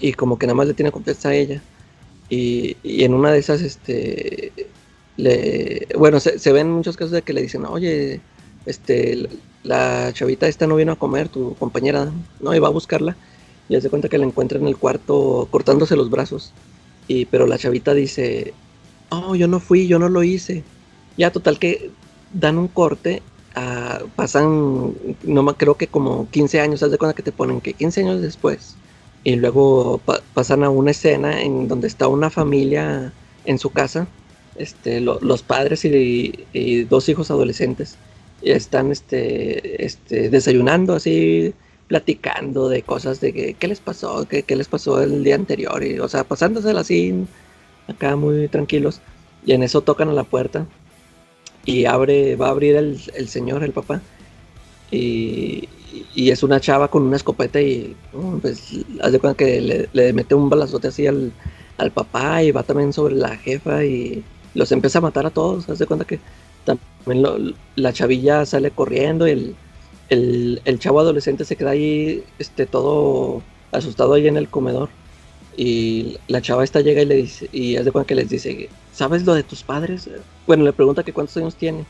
y 0.00 0.12
como 0.12 0.38
que 0.38 0.46
nada 0.46 0.54
más 0.54 0.68
le 0.68 0.74
tiene 0.74 0.92
confianza 0.92 1.30
a 1.30 1.34
ella. 1.34 1.62
Y, 2.28 2.76
en 2.84 3.14
una 3.14 3.32
de 3.32 3.38
esas, 3.38 3.60
este, 3.60 4.52
le, 5.20 5.86
bueno, 5.96 6.20
se, 6.20 6.52
ven 6.52 6.70
muchos 6.70 6.96
casos 6.96 7.12
de 7.12 7.22
que 7.22 7.32
le 7.32 7.42
dicen, 7.42 7.64
oye, 7.66 8.20
este, 8.66 9.28
la 9.62 10.12
chavita 10.12 10.48
esta 10.48 10.66
no 10.66 10.76
vino 10.76 10.92
a 10.92 10.96
comer, 10.96 11.28
tu 11.28 11.54
compañera, 11.56 12.10
no, 12.40 12.54
y 12.54 12.58
va 12.58 12.68
a 12.68 12.72
buscarla. 12.72 13.16
Y 13.68 13.76
hace 13.76 13.90
cuenta 13.90 14.08
que 14.08 14.18
la 14.18 14.26
encuentra 14.26 14.58
en 14.58 14.66
el 14.66 14.76
cuarto 14.76 15.46
cortándose 15.50 15.96
los 15.96 16.10
brazos. 16.10 16.52
Y, 17.06 17.26
pero 17.26 17.46
la 17.46 17.58
chavita 17.58 17.94
dice, 17.94 18.52
oh, 19.10 19.34
yo 19.36 19.46
no 19.46 19.60
fui, 19.60 19.86
yo 19.86 19.98
no 19.98 20.08
lo 20.08 20.22
hice. 20.22 20.64
Ya, 21.16 21.30
total 21.30 21.58
que 21.58 21.90
dan 22.32 22.58
un 22.58 22.68
corte 22.68 23.22
pasan, 24.16 24.94
no 25.24 25.56
creo 25.56 25.76
que 25.76 25.86
como 25.86 26.28
15 26.30 26.60
años, 26.60 26.82
haz 26.82 26.90
de 26.90 26.98
cuenta 26.98 27.14
que 27.14 27.22
te 27.22 27.32
ponen 27.32 27.60
que 27.60 27.74
15 27.74 28.02
años 28.02 28.22
después. 28.22 28.76
Y 29.24 29.36
luego 29.36 30.00
pasan 30.34 30.64
a 30.64 30.70
una 30.70 30.92
escena 30.92 31.42
en 31.42 31.68
donde 31.68 31.88
está 31.88 32.08
una 32.08 32.30
familia 32.30 33.12
en 33.44 33.58
su 33.58 33.70
casa, 33.70 34.06
este, 34.60 35.00
los 35.00 35.42
padres 35.42 35.84
y, 35.84 36.84
dos 36.84 37.08
hijos 37.08 37.30
adolescentes. 37.30 37.96
Están 38.42 38.90
este, 38.90 39.84
este, 39.84 40.30
desayunando 40.30 40.94
así, 40.94 41.54
platicando 41.88 42.68
de 42.68 42.82
cosas 42.82 43.20
de 43.20 43.32
que, 43.32 43.54
qué 43.54 43.68
les 43.68 43.80
pasó, 43.80 44.26
qué, 44.28 44.44
les 44.56 44.68
pasó 44.68 45.02
el 45.02 45.24
día 45.24 45.34
anterior. 45.34 45.82
O 46.00 46.08
sea, 46.08 46.24
pasándosela 46.24 46.80
así, 46.80 47.26
acá 47.88 48.16
muy 48.16 48.48
tranquilos. 48.48 49.00
Y 49.44 49.52
en 49.52 49.62
eso 49.62 49.80
tocan 49.80 50.08
a 50.08 50.12
la 50.12 50.24
puerta 50.24 50.66
y 51.64 51.84
abre, 51.84 52.36
va 52.36 52.48
a 52.48 52.50
abrir 52.50 52.76
el, 52.76 53.28
señor, 53.28 53.62
el 53.64 53.72
papá, 53.72 54.00
y, 54.90 55.68
es 56.14 56.42
una 56.42 56.60
chava 56.60 56.88
con 56.88 57.02
una 57.02 57.16
escopeta 57.16 57.60
y 57.60 57.96
pues 58.40 58.72
haz 59.02 59.10
de 59.10 59.18
cuenta 59.18 59.36
que 59.36 59.88
le, 59.92 60.12
mete 60.12 60.34
un 60.36 60.48
balazote 60.48 60.88
así 60.88 61.06
al, 61.06 61.32
papá 61.94 62.42
y 62.42 62.52
va 62.52 62.62
también 62.62 62.92
sobre 62.92 63.14
la 63.16 63.36
jefa 63.36 63.84
los 64.54 64.72
empieza 64.72 64.98
a 64.98 65.02
matar 65.02 65.26
a 65.26 65.30
todos, 65.30 65.68
haz 65.68 65.78
de 65.78 65.86
cuenta 65.86 66.04
que 66.04 66.18
también 66.64 67.54
la 67.76 67.92
chavilla 67.92 68.44
sale 68.46 68.70
corriendo 68.70 69.26
y 69.26 69.54
el, 70.10 70.60
el, 70.64 70.78
chavo 70.78 71.00
adolescente 71.00 71.44
se 71.44 71.56
queda 71.56 71.70
ahí 71.70 72.24
este, 72.38 72.66
todo 72.66 73.42
asustado 73.72 74.14
ahí 74.14 74.26
en 74.26 74.36
el 74.36 74.48
comedor. 74.48 74.88
Y 75.56 76.16
la 76.28 76.40
chava 76.40 76.64
esta 76.64 76.80
llega 76.80 77.02
y 77.02 77.06
le 77.06 77.16
dice, 77.16 77.48
y 77.52 77.76
es 77.76 77.84
de 77.84 77.92
cuenta 77.92 78.08
que 78.08 78.14
les 78.14 78.28
dice, 78.28 78.68
¿sabes 78.92 79.24
lo 79.24 79.34
de 79.34 79.42
tus 79.42 79.62
padres? 79.62 80.08
Bueno, 80.46 80.64
le 80.64 80.72
pregunta 80.72 81.02
que 81.02 81.12
cuántos 81.12 81.36
años 81.36 81.54
tiene. 81.54 81.84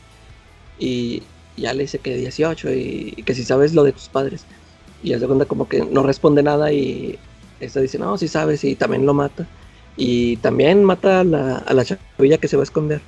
Y 0.79 1.23
ya 1.57 1.73
le 1.73 1.83
dice 1.83 1.99
que 1.99 2.15
18 2.15 2.73
y, 2.73 3.23
que 3.25 3.35
si 3.35 3.43
sabes 3.43 3.73
lo 3.73 3.83
de 3.83 3.93
tus 3.93 4.09
padres. 4.09 4.45
Y 5.03 5.13
es 5.13 5.21
de 5.21 5.27
cuenta 5.27 5.45
como 5.45 5.67
que 5.67 5.85
no 5.85 6.03
responde 6.03 6.43
nada 6.43 6.71
y 6.71 7.17
esta 7.59 7.79
dice, 7.79 7.97
no, 7.97 8.17
si 8.17 8.27
sabes, 8.27 8.63
y 8.63 8.75
también 8.75 9.05
lo 9.05 9.13
mata. 9.13 9.47
Y 9.97 10.37
también 10.37 10.83
mata 10.83 11.19
a 11.21 11.23
la, 11.23 11.57
a 11.57 11.73
la 11.73 11.85
chavilla 11.85 12.37
que 12.37 12.47
se 12.47 12.57
va 12.57 12.63
a 12.63 12.65
esconder. 12.65 13.01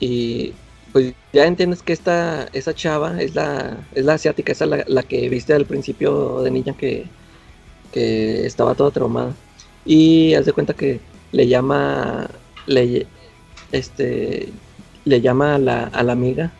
Y 0.00 0.52
pues 0.92 1.14
ya 1.32 1.46
entiendes 1.46 1.82
que 1.82 1.92
esta, 1.92 2.48
esa 2.52 2.74
chava 2.74 3.20
es 3.20 3.34
la, 3.34 3.76
es 3.94 4.04
la 4.04 4.14
asiática, 4.14 4.52
esa 4.52 4.66
la, 4.66 4.84
la 4.86 5.02
que 5.02 5.28
viste 5.28 5.52
al 5.52 5.66
principio 5.66 6.42
de 6.42 6.50
niña 6.50 6.74
que, 6.76 7.06
que 7.92 8.46
estaba 8.46 8.74
toda 8.74 8.90
traumada. 8.90 9.34
Y 9.84 10.34
haz 10.34 10.46
de 10.46 10.52
cuenta 10.52 10.74
que 10.74 11.00
le 11.32 11.48
llama, 11.48 12.30
le, 12.66 13.06
este, 13.72 14.52
le 15.04 15.20
llama 15.20 15.56
a 15.56 15.58
la, 15.58 15.84
a 15.84 16.02
la 16.02 16.12
amiga 16.12 16.52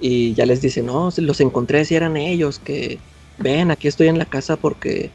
y 0.00 0.34
ya 0.34 0.46
les 0.46 0.60
dice, 0.60 0.82
no, 0.82 1.10
los 1.16 1.40
encontré 1.40 1.84
si 1.84 1.94
eran 1.94 2.16
ellos, 2.16 2.58
que 2.58 2.98
ven, 3.38 3.70
aquí 3.70 3.88
estoy 3.88 4.08
en 4.08 4.18
la 4.18 4.26
casa 4.26 4.56
porque 4.56 5.10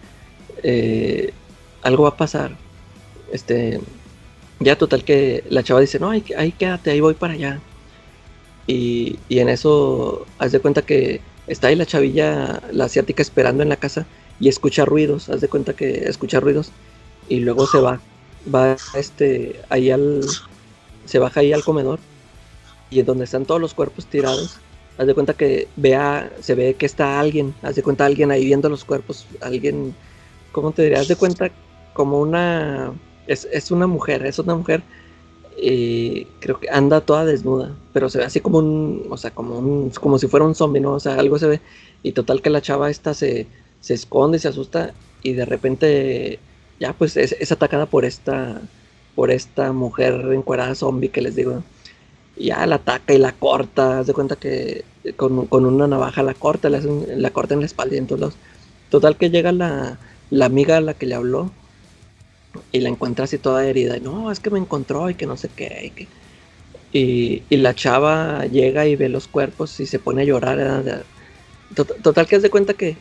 eh, 0.63 1.33
algo 1.81 2.03
va 2.03 2.09
a 2.09 2.17
pasar. 2.17 2.57
Este, 3.31 3.79
ya 4.59 4.77
total 4.77 5.03
que 5.03 5.43
la 5.49 5.63
chava 5.63 5.79
dice, 5.79 5.99
no, 5.99 6.09
ahí, 6.09 6.21
quédate, 6.21 6.91
ahí 6.91 6.99
voy 6.99 7.13
para 7.13 7.33
allá. 7.33 7.59
Y, 8.67 9.19
y, 9.27 9.39
en 9.39 9.49
eso, 9.49 10.25
haz 10.37 10.51
de 10.51 10.59
cuenta 10.59 10.83
que 10.83 11.21
está 11.47 11.67
ahí 11.67 11.75
la 11.75 11.85
chavilla, 11.85 12.61
la 12.71 12.85
asiática, 12.85 13.21
esperando 13.21 13.63
en 13.63 13.69
la 13.69 13.75
casa 13.75 14.05
y 14.39 14.49
escucha 14.49 14.85
ruidos, 14.85 15.29
haz 15.29 15.41
de 15.41 15.47
cuenta 15.47 15.73
que 15.73 16.07
escucha 16.07 16.39
ruidos 16.39 16.71
y 17.29 17.39
luego 17.39 17.67
se 17.67 17.79
va, 17.79 18.01
va 18.53 18.75
este, 18.95 19.61
ahí 19.69 19.91
al, 19.91 20.21
se 21.05 21.19
baja 21.19 21.39
ahí 21.41 21.53
al 21.53 21.63
comedor 21.63 21.99
y 22.89 22.99
en 22.99 23.05
donde 23.05 23.25
están 23.25 23.45
todos 23.45 23.61
los 23.61 23.73
cuerpos 23.73 24.05
tirados, 24.05 24.57
haz 24.97 25.07
de 25.07 25.13
cuenta 25.13 25.33
que 25.33 25.67
vea, 25.75 26.31
se 26.41 26.55
ve 26.55 26.73
que 26.73 26.85
está 26.85 27.19
alguien, 27.19 27.53
haz 27.61 27.75
de 27.75 27.83
cuenta 27.83 28.05
alguien 28.05 28.31
ahí 28.31 28.45
viendo 28.45 28.69
los 28.69 28.83
cuerpos, 28.83 29.27
alguien, 29.41 29.95
¿cómo 30.51 30.71
te 30.71 30.83
diría? 30.83 30.99
Haz 30.99 31.07
de 31.07 31.15
cuenta 31.15 31.51
como 31.93 32.19
una, 32.19 32.91
es, 33.31 33.47
es 33.51 33.71
una 33.71 33.87
mujer, 33.87 34.25
es 34.25 34.39
una 34.39 34.55
mujer 34.55 34.83
y 35.61 36.25
creo 36.39 36.59
que 36.59 36.69
anda 36.69 37.01
toda 37.01 37.25
desnuda, 37.25 37.75
pero 37.93 38.09
se 38.09 38.19
ve 38.19 38.25
así 38.25 38.39
como 38.39 38.59
un, 38.59 39.05
o 39.09 39.17
sea, 39.17 39.31
como 39.31 39.59
un, 39.59 39.89
como 39.91 40.17
si 40.17 40.27
fuera 40.27 40.45
un 40.45 40.55
zombie, 40.55 40.81
¿no? 40.81 40.93
O 40.93 40.99
sea, 40.99 41.15
algo 41.15 41.37
se 41.39 41.47
ve, 41.47 41.61
y 42.03 42.13
total 42.13 42.41
que 42.41 42.49
la 42.49 42.61
chava 42.61 42.89
esta 42.89 43.13
se, 43.13 43.47
se 43.79 43.93
esconde, 43.93 44.39
se 44.39 44.47
asusta, 44.47 44.93
y 45.23 45.33
de 45.33 45.45
repente 45.45 46.39
ya 46.81 46.93
pues 46.93 47.15
es, 47.15 47.51
atacada 47.51 47.85
por 47.85 48.05
esta, 48.05 48.61
por 49.15 49.31
esta 49.31 49.71
mujer 49.71 50.25
encuadrada 50.33 50.75
zombie 50.75 51.09
que 51.09 51.21
les 51.21 51.35
digo. 51.35 51.63
Y 52.35 52.47
ya 52.47 52.65
la 52.65 52.75
ataca 52.75 53.13
y 53.13 53.19
la 53.19 53.33
corta, 53.33 53.99
haz 53.99 54.07
de 54.07 54.13
cuenta 54.13 54.35
que 54.35 54.83
con, 55.15 55.47
una 55.51 55.87
navaja 55.87 56.23
la 56.23 56.33
corta, 56.33 56.69
la 56.69 57.29
corta 57.29 57.53
en 57.53 57.59
la 57.59 57.65
espalda 57.67 57.95
y 57.95 57.99
en 57.99 58.07
todos 58.07 58.21
lados. 58.21 58.35
Total 58.89 59.15
que 59.15 59.29
llega 59.29 59.51
la, 59.51 59.99
amiga 60.41 60.77
a 60.77 60.81
la 60.81 60.95
que 60.95 61.05
le 61.05 61.15
habló 61.15 61.51
y 62.71 62.79
la 62.79 62.89
encuentra 62.89 63.25
así 63.25 63.37
toda 63.37 63.65
herida. 63.65 63.97
Y 63.97 64.01
no, 64.01 64.31
es 64.31 64.39
que 64.39 64.49
me 64.49 64.59
encontró 64.59 65.09
y 65.09 65.15
que 65.15 65.25
no 65.25 65.37
sé 65.37 65.49
qué. 65.55 66.07
Y, 66.93 67.43
y, 67.49 67.57
la 67.57 67.73
chava 67.73 68.45
llega 68.45 68.85
y 68.85 68.95
ve 68.95 69.09
los 69.09 69.27
cuerpos 69.27 69.79
y 69.79 69.85
se 69.85 69.99
pone 69.99 70.23
a 70.23 70.25
llorar. 70.25 71.03
Total 71.75 72.27
que 72.27 72.35
haz 72.35 72.41
de 72.41 72.49
cuenta 72.49 72.73
que 72.73 72.97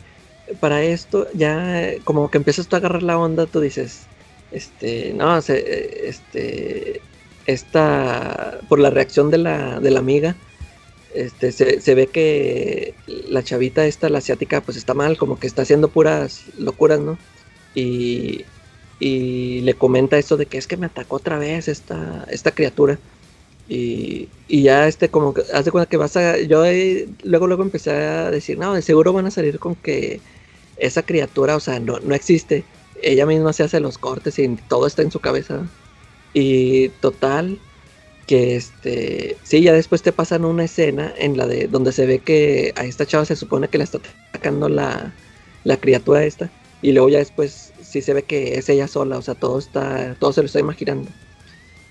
para 0.59 0.83
esto 0.83 1.27
ya 1.33 1.91
como 2.03 2.29
que 2.31 2.37
empiezas 2.37 2.67
tú 2.67 2.75
a 2.75 2.79
agarrar 2.79 3.03
la 3.03 3.17
onda, 3.17 3.45
tú 3.45 3.59
dices, 3.59 4.03
este, 4.51 5.13
no, 5.13 5.37
este, 5.37 7.01
esta, 7.45 8.59
por 8.67 8.79
la 8.79 8.89
reacción 8.89 9.29
de 9.31 9.37
la, 9.37 9.79
de 9.79 9.91
la 9.91 9.99
amiga, 9.99 10.35
este, 11.13 11.51
se, 11.51 11.95
ve 11.95 12.07
que 12.07 12.93
la 13.07 13.43
chavita 13.43 13.85
esta, 13.85 14.09
la 14.09 14.19
asiática, 14.19 14.61
pues 14.61 14.77
está 14.77 14.93
mal, 14.93 15.17
como 15.17 15.39
que 15.39 15.47
está 15.47 15.63
haciendo 15.63 15.89
puras 15.89 16.43
locuras, 16.57 16.99
¿no? 16.99 17.17
Y, 17.75 18.45
y 19.01 19.61
le 19.61 19.73
comenta 19.73 20.17
esto 20.19 20.37
de 20.37 20.45
que 20.45 20.59
es 20.59 20.67
que 20.67 20.77
me 20.77 20.85
atacó 20.85 21.15
otra 21.17 21.39
vez 21.39 21.67
esta, 21.67 22.25
esta 22.29 22.51
criatura. 22.51 22.99
Y, 23.67 24.29
y, 24.47 24.63
ya 24.63 24.87
este 24.87 25.09
como 25.09 25.33
que 25.33 25.43
hace 25.53 25.71
cuenta 25.71 25.89
que 25.89 25.97
vas 25.97 26.15
a 26.17 26.37
yo 26.39 26.63
luego 27.23 27.47
luego 27.47 27.63
empecé 27.63 27.91
a 27.91 28.29
decir 28.29 28.57
no 28.57 28.73
de 28.73 28.81
seguro 28.81 29.13
van 29.13 29.27
a 29.27 29.31
salir 29.31 29.59
con 29.59 29.75
que 29.75 30.19
esa 30.81 31.03
criatura, 31.03 31.55
o 31.55 31.59
sea, 31.59 31.79
no, 31.79 31.99
no 31.99 32.15
existe. 32.15 32.63
Ella 33.01 33.25
misma 33.25 33.53
se 33.53 33.63
hace 33.63 33.79
los 33.79 33.97
cortes 33.97 34.37
y 34.39 34.47
todo 34.67 34.87
está 34.87 35.01
en 35.03 35.11
su 35.11 35.19
cabeza. 35.19 35.67
Y 36.33 36.89
total, 37.01 37.59
que 38.27 38.55
este, 38.55 39.37
sí, 39.43 39.61
ya 39.61 39.73
después 39.73 40.01
te 40.01 40.11
pasan 40.11 40.45
una 40.45 40.65
escena 40.65 41.13
en 41.17 41.37
la 41.37 41.47
de 41.47 41.67
donde 41.67 41.91
se 41.91 42.05
ve 42.05 42.19
que 42.19 42.73
a 42.75 42.85
esta 42.85 43.05
chava 43.05 43.25
se 43.25 43.35
supone 43.35 43.67
que 43.67 43.77
la 43.77 43.83
está 43.83 43.99
atacando 44.29 44.69
la, 44.69 45.13
la 45.63 45.77
criatura 45.77 46.23
esta. 46.23 46.49
Y 46.81 46.93
luego 46.93 47.09
ya 47.09 47.19
después 47.19 47.70
sí 47.91 48.01
se 48.01 48.13
ve 48.13 48.23
que 48.23 48.57
es 48.57 48.69
ella 48.69 48.87
sola, 48.87 49.17
o 49.17 49.21
sea, 49.21 49.35
todo 49.35 49.59
está, 49.59 50.15
todo 50.19 50.31
se 50.33 50.41
lo 50.41 50.45
está 50.45 50.59
imaginando. 50.59 51.09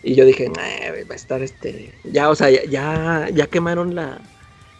Y 0.02 0.14
yo 0.14 0.24
dije, 0.24 0.48
va 0.48 1.12
a 1.12 1.14
estar 1.14 1.42
este, 1.42 1.92
ya, 2.04 2.30
o 2.30 2.34
sea, 2.34 2.48
ya, 2.50 3.28
ya 3.32 3.46
quemaron 3.48 3.94
la, 3.94 4.18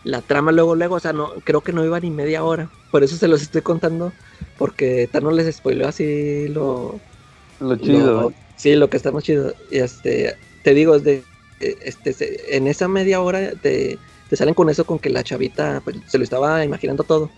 la 0.02 0.22
trama 0.22 0.50
luego, 0.50 0.74
luego, 0.74 0.94
o 0.94 1.00
sea, 1.00 1.12
no, 1.12 1.32
creo 1.44 1.60
que 1.60 1.74
no 1.74 1.84
iba 1.84 2.00
ni 2.00 2.10
media 2.10 2.42
hora. 2.42 2.70
Por 2.90 3.04
eso 3.04 3.16
se 3.16 3.28
los 3.28 3.42
estoy 3.42 3.60
contando, 3.60 4.12
porque 4.56 5.08
Tano 5.12 5.30
les 5.30 5.54
spoileó 5.54 5.88
así 5.88 6.48
lo... 6.48 6.98
Lo 7.60 7.76
chido. 7.76 8.32
sí, 8.56 8.74
lo 8.74 8.88
que 8.88 8.96
está 8.96 9.12
más 9.12 9.24
chido. 9.24 9.54
Y 9.70 9.78
este, 9.78 10.34
te 10.62 10.72
digo, 10.72 10.98
de, 10.98 11.22
este, 11.60 12.56
en 12.56 12.66
esa 12.66 12.88
media 12.88 13.20
hora 13.20 13.52
te, 13.60 13.98
te 14.30 14.36
salen 14.36 14.54
con 14.54 14.70
eso, 14.70 14.86
con 14.86 14.98
que 14.98 15.10
la 15.10 15.22
chavita 15.22 15.82
pues, 15.84 15.98
se 16.06 16.16
lo 16.16 16.24
estaba 16.24 16.64
imaginando 16.64 17.04
todo. 17.04 17.30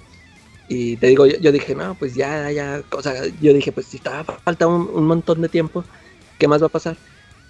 Y 0.74 0.96
te 0.96 1.08
digo, 1.08 1.26
yo, 1.26 1.52
dije, 1.52 1.74
no, 1.74 1.94
pues 1.96 2.14
ya, 2.14 2.50
ya, 2.50 2.82
o 2.92 3.02
sea, 3.02 3.26
yo 3.42 3.52
dije, 3.52 3.72
pues 3.72 3.88
si 3.88 3.98
está 3.98 4.24
falta 4.24 4.66
un, 4.66 5.04
montón 5.04 5.42
de 5.42 5.50
tiempo, 5.50 5.84
¿qué 6.38 6.48
más 6.48 6.62
va 6.62 6.68
a 6.68 6.70
pasar? 6.70 6.96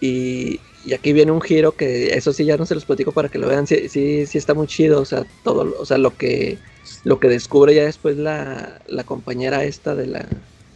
Y, 0.00 0.58
aquí 0.92 1.12
viene 1.12 1.30
un 1.30 1.40
giro 1.40 1.70
que 1.70 2.14
eso 2.14 2.32
sí 2.32 2.44
ya 2.44 2.56
no 2.56 2.66
se 2.66 2.74
los 2.74 2.84
platico 2.84 3.12
para 3.12 3.28
que 3.28 3.38
lo 3.38 3.46
vean, 3.46 3.68
sí, 3.68 3.88
sí, 3.88 4.26
sí 4.26 4.38
está 4.38 4.54
muy 4.54 4.66
chido, 4.66 5.00
o 5.00 5.04
sea, 5.04 5.24
todo, 5.44 5.72
o 5.78 5.86
sea, 5.86 5.98
lo 5.98 6.16
que, 6.16 6.58
lo 7.04 7.20
que 7.20 7.28
descubre 7.28 7.76
ya 7.76 7.84
después 7.84 8.16
la, 8.16 8.80
la 8.88 9.04
compañera 9.04 9.62
esta 9.62 9.94
de 9.94 10.08
la, 10.08 10.26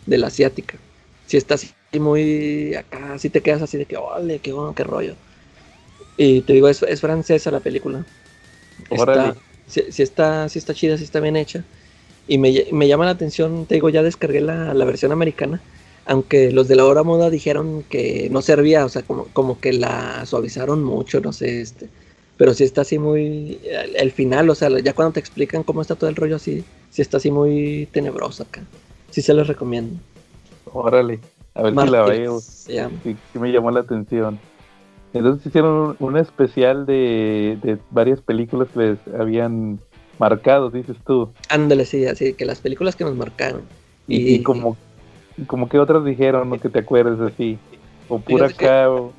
de 0.06 0.18
la 0.18 0.28
asiática. 0.28 0.78
Si 1.26 1.36
está 1.36 1.54
así 1.54 1.72
muy 1.98 2.76
acá, 2.76 3.18
si 3.18 3.28
te 3.28 3.40
quedas 3.40 3.62
así 3.62 3.76
de 3.76 3.86
que, 3.86 3.96
ole, 3.96 4.38
qué 4.38 4.52
bueno, 4.52 4.72
qué 4.72 4.84
rollo. 4.84 5.16
Y 6.16 6.42
te 6.42 6.52
digo, 6.52 6.68
es, 6.68 6.80
es 6.84 7.00
francesa 7.00 7.50
la 7.50 7.58
película. 7.58 8.06
Está, 8.88 9.34
si, 9.66 9.80
está, 10.00 10.48
si 10.48 10.60
está 10.60 10.74
chida, 10.74 10.96
si 10.96 11.02
está 11.02 11.18
bien 11.18 11.34
hecha. 11.34 11.64
Y 12.28 12.38
me, 12.38 12.66
me, 12.72 12.88
llama 12.88 13.04
la 13.04 13.12
atención, 13.12 13.66
te 13.66 13.74
digo, 13.74 13.88
ya 13.88 14.02
descargué 14.02 14.40
la, 14.40 14.74
la, 14.74 14.84
versión 14.84 15.12
americana, 15.12 15.60
aunque 16.06 16.50
los 16.50 16.66
de 16.66 16.76
la 16.76 16.84
hora 16.84 17.04
moda 17.04 17.30
dijeron 17.30 17.84
que 17.88 18.28
no 18.30 18.42
servía, 18.42 18.84
o 18.84 18.88
sea, 18.88 19.02
como, 19.02 19.26
como 19.32 19.60
que 19.60 19.72
la 19.72 20.26
suavizaron 20.26 20.82
mucho, 20.82 21.20
no 21.20 21.32
sé, 21.32 21.60
este. 21.60 21.88
Pero 22.36 22.52
si 22.52 22.64
está 22.64 22.82
así 22.82 22.98
muy. 22.98 23.60
El, 23.96 24.12
final, 24.12 24.50
o 24.50 24.54
sea, 24.54 24.68
ya 24.80 24.92
cuando 24.92 25.12
te 25.12 25.20
explican 25.20 25.62
cómo 25.62 25.80
está 25.80 25.94
todo 25.94 26.10
el 26.10 26.16
rollo 26.16 26.36
así, 26.36 26.64
si 26.90 27.00
está 27.00 27.16
así 27.16 27.30
muy 27.30 27.88
tenebroso 27.92 28.42
acá. 28.42 28.62
Sí 29.10 29.22
se 29.22 29.32
los 29.32 29.48
recomiendo. 29.48 29.98
Órale, 30.72 31.20
a 31.54 31.62
ver 31.62 31.74
si 31.74 31.90
la 31.90 32.02
veo. 32.02 32.40
Sí, 32.40 32.76
me 33.34 33.52
llamó 33.52 33.70
la 33.70 33.80
atención. 33.80 34.38
Entonces 35.14 35.46
hicieron 35.46 35.96
un, 35.98 36.16
especial 36.18 36.84
de, 36.84 37.58
de, 37.62 37.78
varias 37.90 38.20
películas 38.20 38.68
que 38.74 38.80
les 38.80 38.98
habían 39.18 39.78
marcado, 40.18 40.70
dices 40.70 40.96
tú. 41.06 41.30
Ándale, 41.48 41.84
sí, 41.84 42.06
así 42.06 42.34
que 42.34 42.44
las 42.44 42.60
películas 42.60 42.96
que 42.96 43.04
nos 43.04 43.16
marcaron. 43.16 43.62
Y, 44.08 44.42
como, 44.42 44.76
como 45.46 45.68
que 45.68 45.78
otras 45.78 46.04
dijeron, 46.04 46.48
no 46.48 46.60
que 46.60 46.68
te 46.68 46.78
acuerdes 46.78 47.20
así. 47.20 47.58
O 48.08 48.18
pura 48.20 48.48
cabo. 48.50 49.12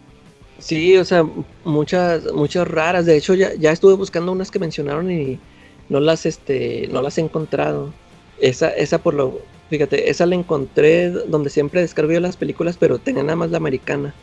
Sí, 0.59 0.97
o 0.97 1.05
sea, 1.05 1.25
muchas, 1.65 2.31
muchas 2.33 2.67
raras. 2.67 3.05
De 3.05 3.17
hecho, 3.17 3.33
ya, 3.33 3.53
ya 3.55 3.71
estuve 3.71 3.93
buscando 3.93 4.31
unas 4.31 4.49
que 4.49 4.59
mencionaron 4.59 5.11
y 5.11 5.39
no 5.89 5.99
las, 5.99 6.25
este, 6.25 6.87
no 6.91 7.01
las 7.01 7.17
he 7.17 7.21
encontrado. 7.21 7.91
Esa, 8.39 8.69
esa 8.69 8.99
por 8.99 9.13
lo, 9.13 9.41
Fíjate, 9.69 10.09
esa 10.09 10.25
la 10.25 10.35
encontré 10.35 11.09
donde 11.09 11.49
siempre 11.49 11.81
descargo 11.81 12.17
las 12.19 12.37
películas, 12.37 12.77
pero 12.77 12.99
tenía 12.99 13.23
nada 13.23 13.35
más 13.35 13.51
la 13.51 13.57
americana. 13.57 14.13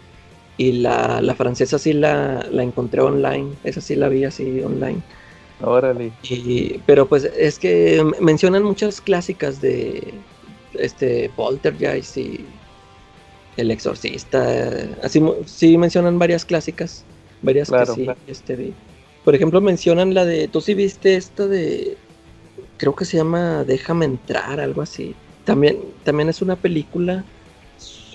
Y 0.57 0.73
la, 0.73 1.21
la 1.21 1.35
francesa 1.35 1.79
sí 1.79 1.93
la, 1.93 2.47
la, 2.51 2.63
encontré 2.63 3.01
online. 3.01 3.51
Esa 3.65 3.81
sí 3.81 3.95
la 3.97 4.09
vi 4.09 4.25
así 4.25 4.61
online. 4.61 5.03
Órale. 5.61 6.13
Y, 6.23 6.79
pero 6.87 7.07
pues 7.07 7.25
es 7.25 7.59
que 7.59 8.05
mencionan 8.21 8.63
muchas 8.63 9.01
clásicas 9.01 9.61
de 9.61 10.15
este 10.75 11.31
Poltergeist 11.37 12.17
y 12.17 12.45
El 13.57 13.71
Exorcista. 13.71 14.69
Así 15.03 15.23
sí 15.47 15.79
mencionan 15.79 16.19
varias 16.19 16.45
clásicas. 16.45 17.05
Varias 17.43 17.71
que 17.71 17.87
sí 17.87 18.09
este, 18.27 18.73
Por 19.25 19.35
ejemplo, 19.35 19.61
mencionan 19.61 20.15
la 20.15 20.25
de. 20.25 20.49
¿Tú 20.49 20.61
sí 20.61 20.75
viste 20.75 21.17
esta 21.17 21.47
de. 21.47 21.97
Creo 22.79 22.95
que 22.97 23.05
se 23.05 23.17
llama 23.17 23.65
Déjame 23.65 24.07
entrar, 24.07 24.61
algo 24.61 24.83
así. 24.83 25.15
También, 25.45 25.79
también 26.05 26.29
es 26.29 26.41
una 26.41 26.57
película, 26.57 27.23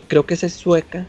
creo 0.08 0.26
que 0.26 0.34
es 0.34 0.54
sueca, 0.54 1.06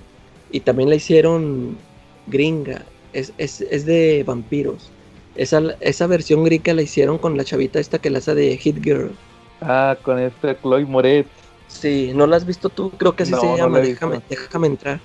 y 0.53 0.61
también 0.61 0.91
la 0.91 0.97
hicieron 0.97 1.79
gringa, 2.27 2.85
es, 3.13 3.33
es, 3.39 3.87
de 3.87 4.23
vampiros. 4.27 4.91
Esa, 5.37 5.63
esa 5.81 6.07
versión 6.07 6.45
gringa 6.45 6.75
la 6.75 6.83
hicieron 6.83 7.19
con 7.19 7.37
la 7.37 7.45
chavita 7.45 7.79
esta 7.79 7.99
que 7.99 8.11
la 8.11 8.19
hace 8.19 8.35
de 8.35 8.57
Hit 8.57 8.83
Girl. 8.83 9.13
Ah, 9.61 9.97
con 10.03 10.19
esta 10.19 10.59
Chloe 10.61 10.85
Moret. 10.85 11.27
Sí, 11.69 12.13
¿no 12.15 12.27
la 12.27 12.37
has 12.37 12.47
visto 12.47 12.69
tú? 12.69 12.91
Creo 12.91 13.15
que 13.15 13.23
así 13.23 13.33
se 13.35 13.57
llama, 13.57 13.79
déjame, 13.79 14.21
déjame, 14.29 14.67
entrar. 14.67 15.01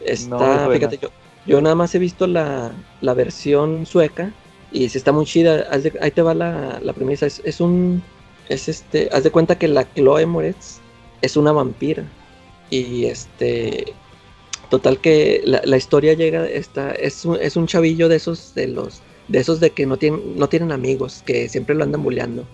Está, 0.00 0.68
fíjate, 0.70 0.98
yo, 0.98 1.08
yo 1.46 1.60
nada 1.60 1.74
más 1.74 1.94
he 1.94 1.98
visto 1.98 2.26
la, 2.26 2.72
la 3.02 3.14
versión 3.14 3.84
sueca 3.84 4.32
y 4.72 4.88
sí 4.88 4.96
está 4.98 5.12
muy 5.12 5.26
chida. 5.26 5.66
Ahí 6.00 6.10
te 6.10 6.22
va 6.22 6.34
la, 6.34 6.80
la 6.82 6.92
premisa. 6.94 7.26
Es, 7.26 7.42
es, 7.44 7.60
un, 7.60 8.02
es 8.48 8.68
este, 8.68 9.10
haz 9.12 9.24
de 9.24 9.30
cuenta 9.30 9.58
que 9.58 9.68
la 9.68 9.84
Chloe 9.92 10.24
Moretz 10.24 10.78
es 11.20 11.36
una 11.36 11.52
vampira. 11.52 12.04
Y 12.70 13.04
este, 13.06 13.94
total 14.70 14.98
que 14.98 15.42
la, 15.44 15.76
historia 15.76 16.14
llega, 16.14 16.46
esta, 16.46 16.92
es, 16.92 17.24
un, 17.24 17.38
es 17.40 17.56
un 17.56 17.66
chavillo 17.66 18.08
de 18.08 18.16
esos, 18.16 18.54
de 18.54 18.68
los, 18.68 19.02
de 19.28 19.38
esos 19.38 19.60
de 19.60 19.70
que 19.70 19.86
no 19.86 19.96
tienen, 19.96 20.36
no 20.36 20.48
tienen 20.48 20.72
amigos, 20.72 21.22
que 21.26 21.48
siempre 21.48 21.74
lo 21.74 21.84
andan 21.84 22.02
bulleando. 22.02 22.44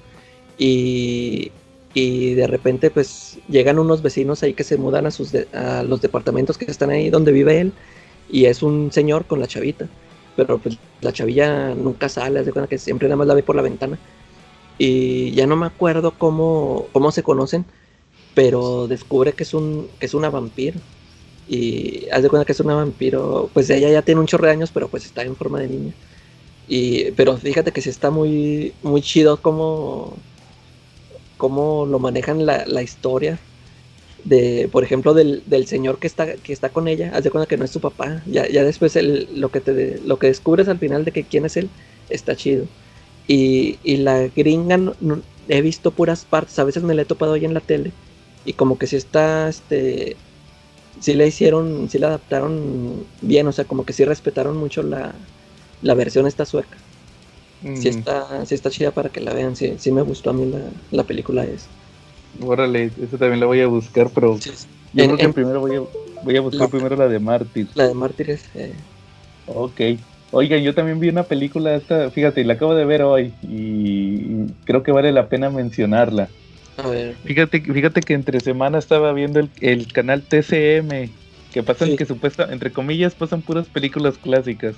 Y, 0.59 1.53
y 1.95 2.35
de 2.35 2.47
repente 2.47 2.91
pues 2.91 3.39
llegan 3.49 3.79
unos 3.79 4.03
vecinos 4.03 4.43
ahí 4.43 4.55
que 4.55 4.65
se 4.65 4.77
mudan 4.77 5.07
a, 5.07 5.11
sus 5.11 5.33
a 5.53 5.83
los 5.83 6.01
departamentos 6.01 6.59
que 6.59 6.67
están 6.71 6.91
ahí 6.91 7.11
donde 7.11 7.33
vive 7.33 7.61
él. 7.61 7.73
Y 8.31 8.47
es 8.47 8.63
un 8.63 8.93
señor 8.93 9.27
con 9.27 9.41
la 9.41 9.47
chavita. 9.47 9.89
Pero 10.37 10.59
pues 10.59 10.79
la 11.03 11.13
chavilla 11.13 11.75
nunca 11.75 12.09
sale, 12.09 12.41
haz 12.41 12.47
de 12.47 12.53
cuenta 12.53 12.69
que 12.69 12.79
siempre 12.79 13.09
nada 13.09 13.17
más 13.17 13.27
la 13.27 13.35
ve 13.35 13.43
por 13.43 13.57
la 13.57 13.63
ventana 13.63 13.99
y 14.79 15.33
ya 15.33 15.47
no 15.47 15.57
me 15.57 15.67
acuerdo 15.67 16.13
cómo, 16.19 16.89
cómo 16.93 17.13
se 17.13 17.23
conocen, 17.23 17.65
pero 18.35 18.89
descubre 18.89 19.33
que 19.33 19.45
es, 19.45 19.55
un, 19.55 19.89
que 20.01 20.07
es 20.07 20.15
una 20.15 20.31
vampiro. 20.31 20.81
Y 21.49 22.09
haz 22.11 22.23
de 22.23 22.29
cuenta 22.29 22.45
que 22.45 22.53
es 22.53 22.61
una 22.61 22.75
vampiro, 22.75 23.51
pues 23.53 23.69
ella 23.71 23.91
ya 23.91 24.03
tiene 24.03 24.21
un 24.21 24.27
chorro 24.27 24.47
de 24.47 24.53
años, 24.53 24.71
pero 24.73 24.89
pues 24.89 25.05
está 25.05 25.23
en 25.23 25.37
forma 25.37 25.61
de 25.61 25.69
niña. 25.69 25.95
Y, 26.68 27.11
pero 27.12 27.37
fíjate 27.37 27.72
que 27.72 27.81
sí 27.81 27.90
está 27.90 28.11
muy, 28.11 28.72
muy 28.83 29.03
chido 29.03 29.37
cómo, 29.38 30.16
cómo 31.37 31.87
lo 31.87 31.98
manejan 31.98 32.46
la, 32.46 32.64
la 32.66 32.83
historia. 32.83 33.38
De, 34.25 34.68
por 34.70 34.85
ejemplo, 34.85 35.14
del, 35.14 35.42
del, 35.46 35.66
señor 35.66 35.98
que 35.98 36.07
está, 36.07 36.35
que 36.35 36.53
está 36.53 36.68
con 36.68 36.87
ella, 36.87 37.11
haz 37.12 37.25
de 37.25 37.31
cuenta 37.31 37.48
que 37.48 37.57
no 37.57 37.64
es 37.64 37.72
su 37.72 37.81
papá. 37.81 38.22
Ya, 38.27 38.48
ya 38.48 38.62
después 38.62 38.94
el, 38.94 39.29
lo, 39.35 39.51
que 39.51 39.61
te, 39.61 40.01
lo 40.05 40.18
que 40.18 40.29
descubres 40.29 40.68
al 40.68 40.79
final 40.79 41.05
de 41.05 41.11
que 41.11 41.25
quién 41.25 41.44
es 41.44 41.57
él, 41.57 41.68
está 42.09 42.37
chido. 42.37 42.66
Y, 43.27 43.79
la 43.98 44.29
gringa 44.29 44.79
he 45.48 45.62
visto 45.62 45.90
puras 45.90 46.25
partes, 46.25 46.59
a 46.59 46.64
veces 46.64 46.83
me 46.83 46.94
la 46.94 47.03
he 47.03 47.05
topado 47.05 47.35
ahí 47.35 47.44
en 47.44 47.55
la 47.55 47.61
tele. 47.61 47.92
Y 48.44 48.53
como 48.55 48.79
que 48.79 48.87
si 48.87 48.96
está, 48.96 49.48
este, 49.48 50.16
sí 51.01 51.14
la 51.14 51.27
hicieron, 51.27 51.88
sí 51.90 51.98
la 51.98 52.09
adaptaron 52.09 53.05
bien, 53.20 53.46
o 53.48 53.53
sea, 53.53 53.64
como 53.64 53.85
que 53.85 53.92
sí 53.92 54.05
respetaron 54.05 54.57
mucho 54.57 54.83
la, 54.83 55.14
la 55.83 55.95
versión 55.95 56.27
esta 56.27 56.45
sueca. 56.45 56.77
Sí, 57.75 57.88
está, 57.88 58.45
sí 58.45 58.57
está 58.57 58.71
chida 58.71 58.90
para 58.90 59.09
que 59.09 59.21
la 59.21 59.33
vean, 59.33 59.55
sí, 59.55 59.75
sí 59.79 59.92
me 59.92 60.03
gustó 60.03 60.31
a 60.31 60.33
mí 60.33 60.51
la, 60.51 60.59
la 60.90 61.05
película 61.05 61.45
es. 61.45 61.66
Órale, 62.40 62.90
eso 63.01 63.18
también 63.18 63.38
la 63.38 63.47
voy 63.47 63.61
a 63.61 63.68
buscar, 63.68 64.11
pero 64.12 64.38
yo 64.38 65.05
creo 65.05 65.16
que 65.16 65.29
primero 65.29 65.61
voy 65.61 65.77
a, 65.77 65.81
voy 66.25 66.37
a 66.37 66.40
buscar 66.40 66.68
primero 66.68 66.97
la 66.97 67.09
de 67.09 67.18
Mártir. 67.18 67.68
La 67.75 67.87
de 67.87 67.95
Mártires. 67.95 68.45
Eh. 68.55 68.73
Ok. 69.47 69.81
Oigan, 70.33 70.62
yo 70.62 70.75
también 70.75 70.99
vi 70.99 71.11
una 71.11 71.25
película 71.25 71.75
esta, 71.75 72.11
fíjate, 72.11 72.42
la 72.45 72.55
acabo 72.55 72.75
de 72.75 72.87
ver 72.87 73.03
hoy 73.03 73.35
y 73.42 74.47
creo 74.64 74.83
que 74.83 74.90
vale 74.90 75.12
la 75.12 75.29
pena 75.29 75.51
mencionarla. 75.51 76.31
A 76.79 76.88
ver. 76.88 77.16
Fíjate, 77.25 77.61
fíjate 77.61 78.01
que 78.01 78.14
entre 78.14 78.40
semana 78.40 78.79
estaba 78.79 79.12
viendo 79.12 79.47
el, 79.61 79.92
canal 79.92 80.23
TCM, 80.23 81.11
que 81.53 81.62
pasan 81.62 81.97
que 81.97 82.07
supuestamente, 82.07 82.55
entre 82.55 82.73
comillas, 82.73 83.14
pasan 83.14 83.42
puras 83.42 83.68
películas 83.68 84.16
clásicas. 84.16 84.75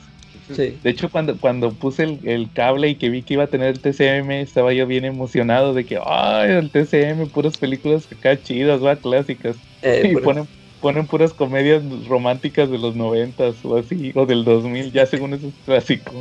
Sí. 0.53 0.77
De 0.83 0.91
hecho, 0.91 1.11
cuando, 1.11 1.39
cuando 1.39 1.73
puse 1.73 2.19
el, 2.23 2.51
cable 2.53 2.91
y 2.91 2.95
que 2.97 3.09
vi 3.09 3.23
que 3.23 3.35
iba 3.35 3.45
a 3.45 3.49
tener 3.49 3.69
el 3.69 3.81
TCM, 3.81 4.31
estaba 4.43 4.73
yo 4.73 4.87
bien 4.87 5.05
emocionado 5.05 5.73
de 5.73 5.85
que, 5.85 5.99
ay, 6.05 6.51
el 6.51 6.71
TCM, 6.71 7.29
puras 7.29 7.57
películas 7.57 8.07
acá 8.13 8.41
chidas, 8.43 8.85
va, 8.85 8.97
clásicas. 8.97 9.57
Eh, 9.83 10.13
y 10.13 10.17
ponen 10.17 10.47
ponen 10.85 11.07
puras 11.07 11.33
comedias 11.33 11.83
románticas 12.07 12.71
de 12.71 12.77
los 12.77 12.95
noventas 12.95 13.55
o 13.65 13.79
así, 13.79 14.13
o 14.15 14.27
del 14.27 14.45
2000, 14.45 14.93
ya 14.93 15.07
según 15.07 15.33
eso 15.33 15.47
es 15.47 15.55
clásico. 15.65 16.13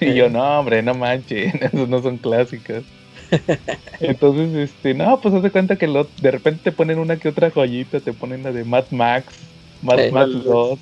Y 0.00 0.14
yo, 0.14 0.28
no, 0.28 0.58
hombre, 0.58 0.82
no 0.82 0.92
manches, 0.94 1.54
esos 1.60 1.88
no 1.88 2.02
son 2.02 2.18
clásicas. 2.18 2.82
Entonces, 4.00 4.70
este, 4.70 4.94
no, 4.94 5.20
pues 5.20 5.32
haz 5.32 5.44
de 5.44 5.52
cuenta 5.52 5.76
que 5.76 5.86
lo, 5.86 6.08
de 6.20 6.32
repente 6.32 6.62
te 6.64 6.72
ponen 6.72 6.98
una 6.98 7.16
que 7.16 7.28
otra 7.28 7.52
joyita, 7.52 8.00
te 8.00 8.12
ponen 8.12 8.42
la 8.42 8.50
de 8.50 8.64
Mad 8.64 8.86
Max, 8.90 9.26
Mad 9.82 10.10
Max 10.10 10.32
2, 10.42 10.80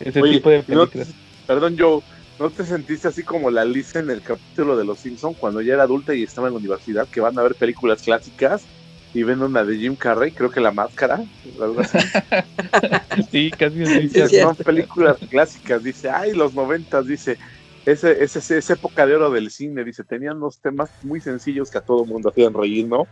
ese 0.00 0.20
tipo 0.20 0.50
de 0.50 0.64
películas. 0.64 1.14
Perdón, 1.48 1.76
yo, 1.76 2.02
¿no 2.38 2.50
te 2.50 2.62
sentiste 2.62 3.08
así 3.08 3.24
como 3.24 3.50
la 3.50 3.64
Lisa 3.64 4.00
en 4.00 4.10
el 4.10 4.20
capítulo 4.20 4.76
de 4.76 4.84
Los 4.84 5.00
Simpson 5.00 5.32
cuando 5.32 5.62
ya 5.62 5.72
era 5.72 5.84
adulta 5.84 6.14
y 6.14 6.22
estaba 6.22 6.48
en 6.48 6.52
la 6.52 6.60
universidad, 6.60 7.08
que 7.08 7.22
van 7.22 7.38
a 7.38 7.42
ver 7.42 7.54
películas 7.54 8.02
clásicas 8.02 8.66
y 9.14 9.22
ven 9.22 9.42
una 9.42 9.64
de 9.64 9.78
Jim 9.78 9.96
Carrey, 9.96 10.32
creo 10.32 10.50
que 10.50 10.60
La 10.60 10.72
Máscara, 10.72 11.24
algo 11.58 11.80
así. 11.80 11.96
sí, 13.30 13.50
casi 13.50 13.82
así. 13.82 14.40
son 14.40 14.54
películas 14.56 15.16
clásicas, 15.30 15.82
dice, 15.82 16.10
ay, 16.10 16.34
los 16.34 16.52
noventas, 16.52 17.06
dice, 17.06 17.38
ese, 17.86 18.22
ese, 18.22 18.58
esa 18.58 18.72
época 18.74 19.06
de 19.06 19.16
oro 19.16 19.30
del 19.30 19.50
cine, 19.50 19.84
dice, 19.84 20.04
tenían 20.04 20.36
unos 20.36 20.58
temas 20.58 20.90
muy 21.02 21.22
sencillos 21.22 21.70
que 21.70 21.78
a 21.78 21.80
todo 21.80 22.04
mundo 22.04 22.28
hacían 22.28 22.52
reír, 22.52 22.86
¿no? 22.86 23.08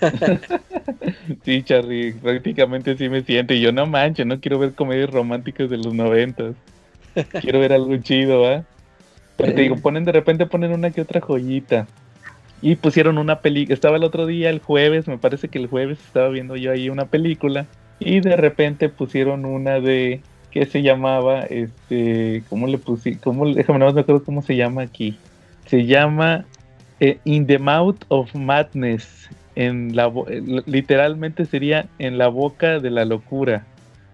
sí, 1.44 1.64
Charlie, 1.64 2.12
prácticamente 2.12 2.96
sí 2.96 3.08
me 3.08 3.22
siento. 3.22 3.54
Y 3.54 3.60
yo 3.60 3.72
no 3.72 3.86
manches, 3.86 4.24
no 4.24 4.40
quiero 4.40 4.60
ver 4.60 4.74
comedias 4.74 5.10
románticas 5.10 5.68
de 5.68 5.78
los 5.78 5.92
noventas. 5.92 6.54
Quiero 7.40 7.60
ver 7.60 7.72
algo 7.72 7.96
chido, 7.98 8.42
¿va? 8.42 8.64
Pero 9.36 9.54
te 9.54 9.62
digo, 9.62 9.76
ponen 9.76 10.04
de 10.04 10.12
repente 10.12 10.46
ponen 10.46 10.72
una 10.72 10.90
que 10.90 11.00
otra 11.00 11.20
joyita. 11.20 11.86
Y 12.62 12.76
pusieron 12.76 13.18
una 13.18 13.40
película, 13.40 13.74
estaba 13.74 13.96
el 13.96 14.04
otro 14.04 14.26
día, 14.26 14.48
el 14.48 14.60
jueves, 14.60 15.08
me 15.08 15.18
parece 15.18 15.48
que 15.48 15.58
el 15.58 15.66
jueves 15.66 15.98
estaba 16.00 16.28
viendo 16.30 16.56
yo 16.56 16.72
ahí 16.72 16.88
una 16.88 17.04
película. 17.06 17.66
Y 17.98 18.20
de 18.20 18.36
repente 18.36 18.88
pusieron 18.88 19.44
una 19.44 19.80
de, 19.80 20.20
que 20.50 20.64
se 20.64 20.80
llamaba, 20.82 21.40
este, 21.42 22.42
¿cómo 22.48 22.66
le 22.66 22.78
puse? 22.78 23.18
¿Cómo, 23.18 23.46
déjame 23.52 23.78
no 23.78 23.92
me 23.92 24.00
acuerdo 24.00 24.24
cómo 24.24 24.40
se 24.40 24.56
llama 24.56 24.82
aquí. 24.82 25.18
Se 25.66 25.84
llama 25.84 26.46
eh, 26.98 27.18
In 27.24 27.46
the 27.46 27.58
Mouth 27.58 28.04
of 28.08 28.34
Madness. 28.34 29.28
En 29.54 29.94
la, 29.94 30.10
eh, 30.28 30.62
literalmente 30.64 31.44
sería 31.44 31.86
en 31.98 32.16
la 32.16 32.28
boca 32.28 32.78
de 32.78 32.90
la 32.90 33.04
locura. 33.04 33.66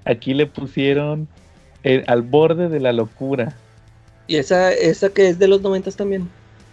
Aquí 0.05 0.35
le 0.35 0.47
pusieron 0.47 1.29
eh, 1.85 2.03
al 2.07 2.23
borde 2.23 2.68
de 2.68 2.81
la 2.81 2.92
locura. 2.92 3.55
¿Y 4.27 4.37
esa, 4.37 4.73
esa 4.73 5.11
que 5.11 5.29
es 5.29 5.38
de 5.38 5.49
los 5.49 5.61
noventas 5.62 5.97
también? 5.97 6.29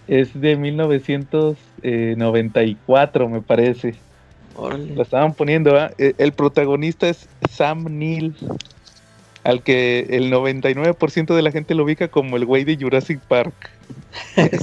Es 0.07 0.39
de 0.39 0.55
1994, 0.55 3.29
me 3.29 3.41
parece. 3.41 3.95
La 4.95 5.03
estaban 5.03 5.33
poniendo, 5.33 5.77
El 5.97 6.31
protagonista 6.33 7.07
es 7.07 7.29
Sam 7.49 7.85
Neill, 7.97 8.35
al 9.43 9.63
que 9.63 10.05
el 10.09 10.29
99% 10.31 11.33
de 11.33 11.41
la 11.41 11.51
gente 11.51 11.75
lo 11.75 11.85
ubica 11.85 12.09
como 12.09 12.35
el 12.35 12.45
güey 12.45 12.65
de 12.65 12.75
Jurassic 12.75 13.21
Park. 13.21 13.53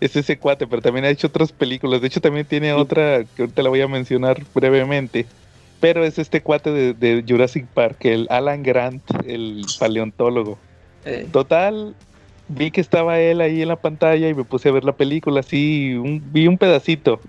es 0.00 0.16
ese 0.16 0.38
cuate, 0.38 0.66
pero 0.66 0.82
también 0.82 1.04
ha 1.04 1.10
hecho 1.10 1.28
otras 1.28 1.52
películas. 1.52 2.00
De 2.00 2.06
hecho, 2.06 2.20
también 2.20 2.46
tiene 2.46 2.72
otra 2.72 3.24
que 3.24 3.42
ahorita 3.42 3.62
la 3.62 3.70
voy 3.70 3.80
a 3.80 3.88
mencionar 3.88 4.42
brevemente. 4.54 5.26
Pero 5.80 6.04
es 6.04 6.18
este 6.18 6.40
cuate 6.40 6.94
de, 6.94 7.24
Jurassic 7.26 7.66
Park, 7.66 8.04
el 8.06 8.26
Alan 8.30 8.62
Grant, 8.62 9.02
el 9.26 9.64
paleontólogo. 9.78 10.58
Eh. 11.04 11.28
Total, 11.30 11.94
vi 12.48 12.70
que 12.70 12.80
estaba 12.80 13.20
él 13.20 13.40
ahí 13.40 13.62
en 13.62 13.68
la 13.68 13.76
pantalla 13.76 14.28
y 14.28 14.34
me 14.34 14.44
puse 14.44 14.68
a 14.68 14.72
ver 14.72 14.84
la 14.84 14.96
película, 14.96 15.40
así, 15.40 15.94
vi 16.32 16.46
un 16.46 16.58
pedacito, 16.58 17.20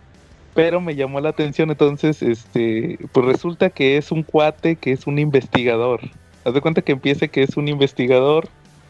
pero 0.53 0.81
me 0.81 0.95
llamó 0.95 1.19
la 1.19 1.29
atención 1.29 1.69
entonces, 1.69 2.23
este, 2.23 2.97
pues 3.11 3.25
resulta 3.25 3.69
que 3.69 3.97
es 3.97 4.11
un 4.11 4.23
cuate 4.23 4.75
que 4.75 4.91
es 4.91 5.05
un 5.05 5.19
investigador. 5.19 6.01
Haz 6.45 6.53
de 6.53 6.61
cuenta 6.61 6.81
que 6.81 6.93
empieza 6.93 7.27
que 7.27 7.43
es 7.43 7.57
un 7.57 7.67
investigador 7.67 8.47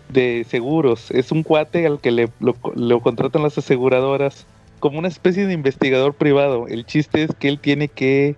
de 0.10 0.46
seguros, 0.50 1.12
es 1.12 1.32
un 1.32 1.44
cuate 1.44 1.86
al 1.86 2.00
que 2.00 2.12
le 2.12 2.30
lo, 2.40 3.02
contratan 3.02 3.44
las 3.44 3.58
aseguradoras 3.58 4.46
como 4.80 5.00
una 5.00 5.08
especie 5.08 5.48
de 5.48 5.54
investigador 5.54 6.14
privado. 6.14 6.68
El 6.68 6.86
chiste 6.86 7.24
es 7.24 7.32
que 7.38 7.50
él 7.50 7.60
tiene 7.60 7.88
que 7.88 8.36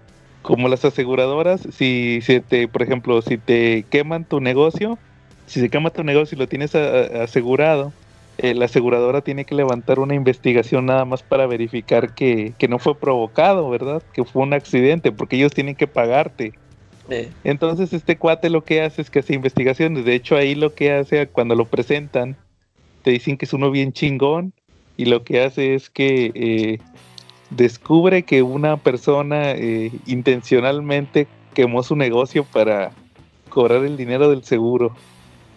como 0.50 0.68
las 0.68 0.84
aseguradoras, 0.84 1.62
si, 1.72 2.22
si 2.24 2.40
te, 2.40 2.68
por 2.68 2.82
ejemplo, 2.82 3.22
si 3.22 3.38
te 3.38 3.86
queman 3.92 4.26
tu 4.26 4.42
negocio, 4.42 4.98
si 5.46 5.60
se 5.60 5.70
quema 5.70 5.92
tu 5.92 6.04
negocio 6.04 6.36
y 6.36 6.40
lo 6.40 6.48
tienes 6.48 6.74
asegurado, 6.74 7.94
eh, 8.40 8.56
la 8.56 8.66
aseguradora 8.66 9.22
tiene 9.22 9.46
que 9.46 9.54
levantar 9.54 10.00
una 10.00 10.16
investigación 10.16 10.88
nada 10.88 11.06
más 11.06 11.22
para 11.22 11.46
verificar 11.46 12.16
que, 12.16 12.56
no 12.68 12.80
fue 12.80 13.00
provocado, 13.00 13.70
¿verdad? 13.70 14.02
Que 14.12 14.24
fue 14.26 14.42
un 14.42 14.54
accidente, 14.54 15.12
porque 15.12 15.36
ellos 15.36 15.54
tienen 15.54 15.76
que 15.76 15.86
pagarte. 15.86 16.54
Entonces 17.44 17.94
este 17.94 18.18
cuate 18.18 18.50
lo 18.50 18.64
que 18.64 18.82
hace 18.82 19.04
es 19.04 19.12
que 19.12 19.20
hace 19.20 19.36
investigaciones. 19.36 20.04
De 20.04 20.16
hecho 20.16 20.36
ahí 20.36 20.56
lo 20.56 20.74
que 20.74 20.94
hace 20.94 21.28
cuando 21.28 21.54
lo 21.54 21.66
presentan, 21.66 22.36
te 23.04 23.12
dicen 23.12 23.38
que 23.38 23.46
es 23.46 23.54
uno 23.54 23.70
bien 23.70 23.94
chingón 23.94 24.54
y 24.98 25.06
lo 25.06 25.24
que 25.24 25.44
hace 25.44 25.76
es 25.76 25.92
que 25.92 26.32
eh, 26.34 26.80
descubre 27.50 28.24
que 28.24 28.42
una 28.44 28.78
persona 28.78 29.52
eh, 29.52 29.92
intencionalmente 30.06 31.28
quemó 31.54 31.84
su 31.84 31.96
negocio 31.96 32.44
para 32.44 32.92
cobrar 33.50 33.84
el 33.84 33.98
dinero 33.98 34.30
del 34.30 34.44
seguro. 34.44 34.96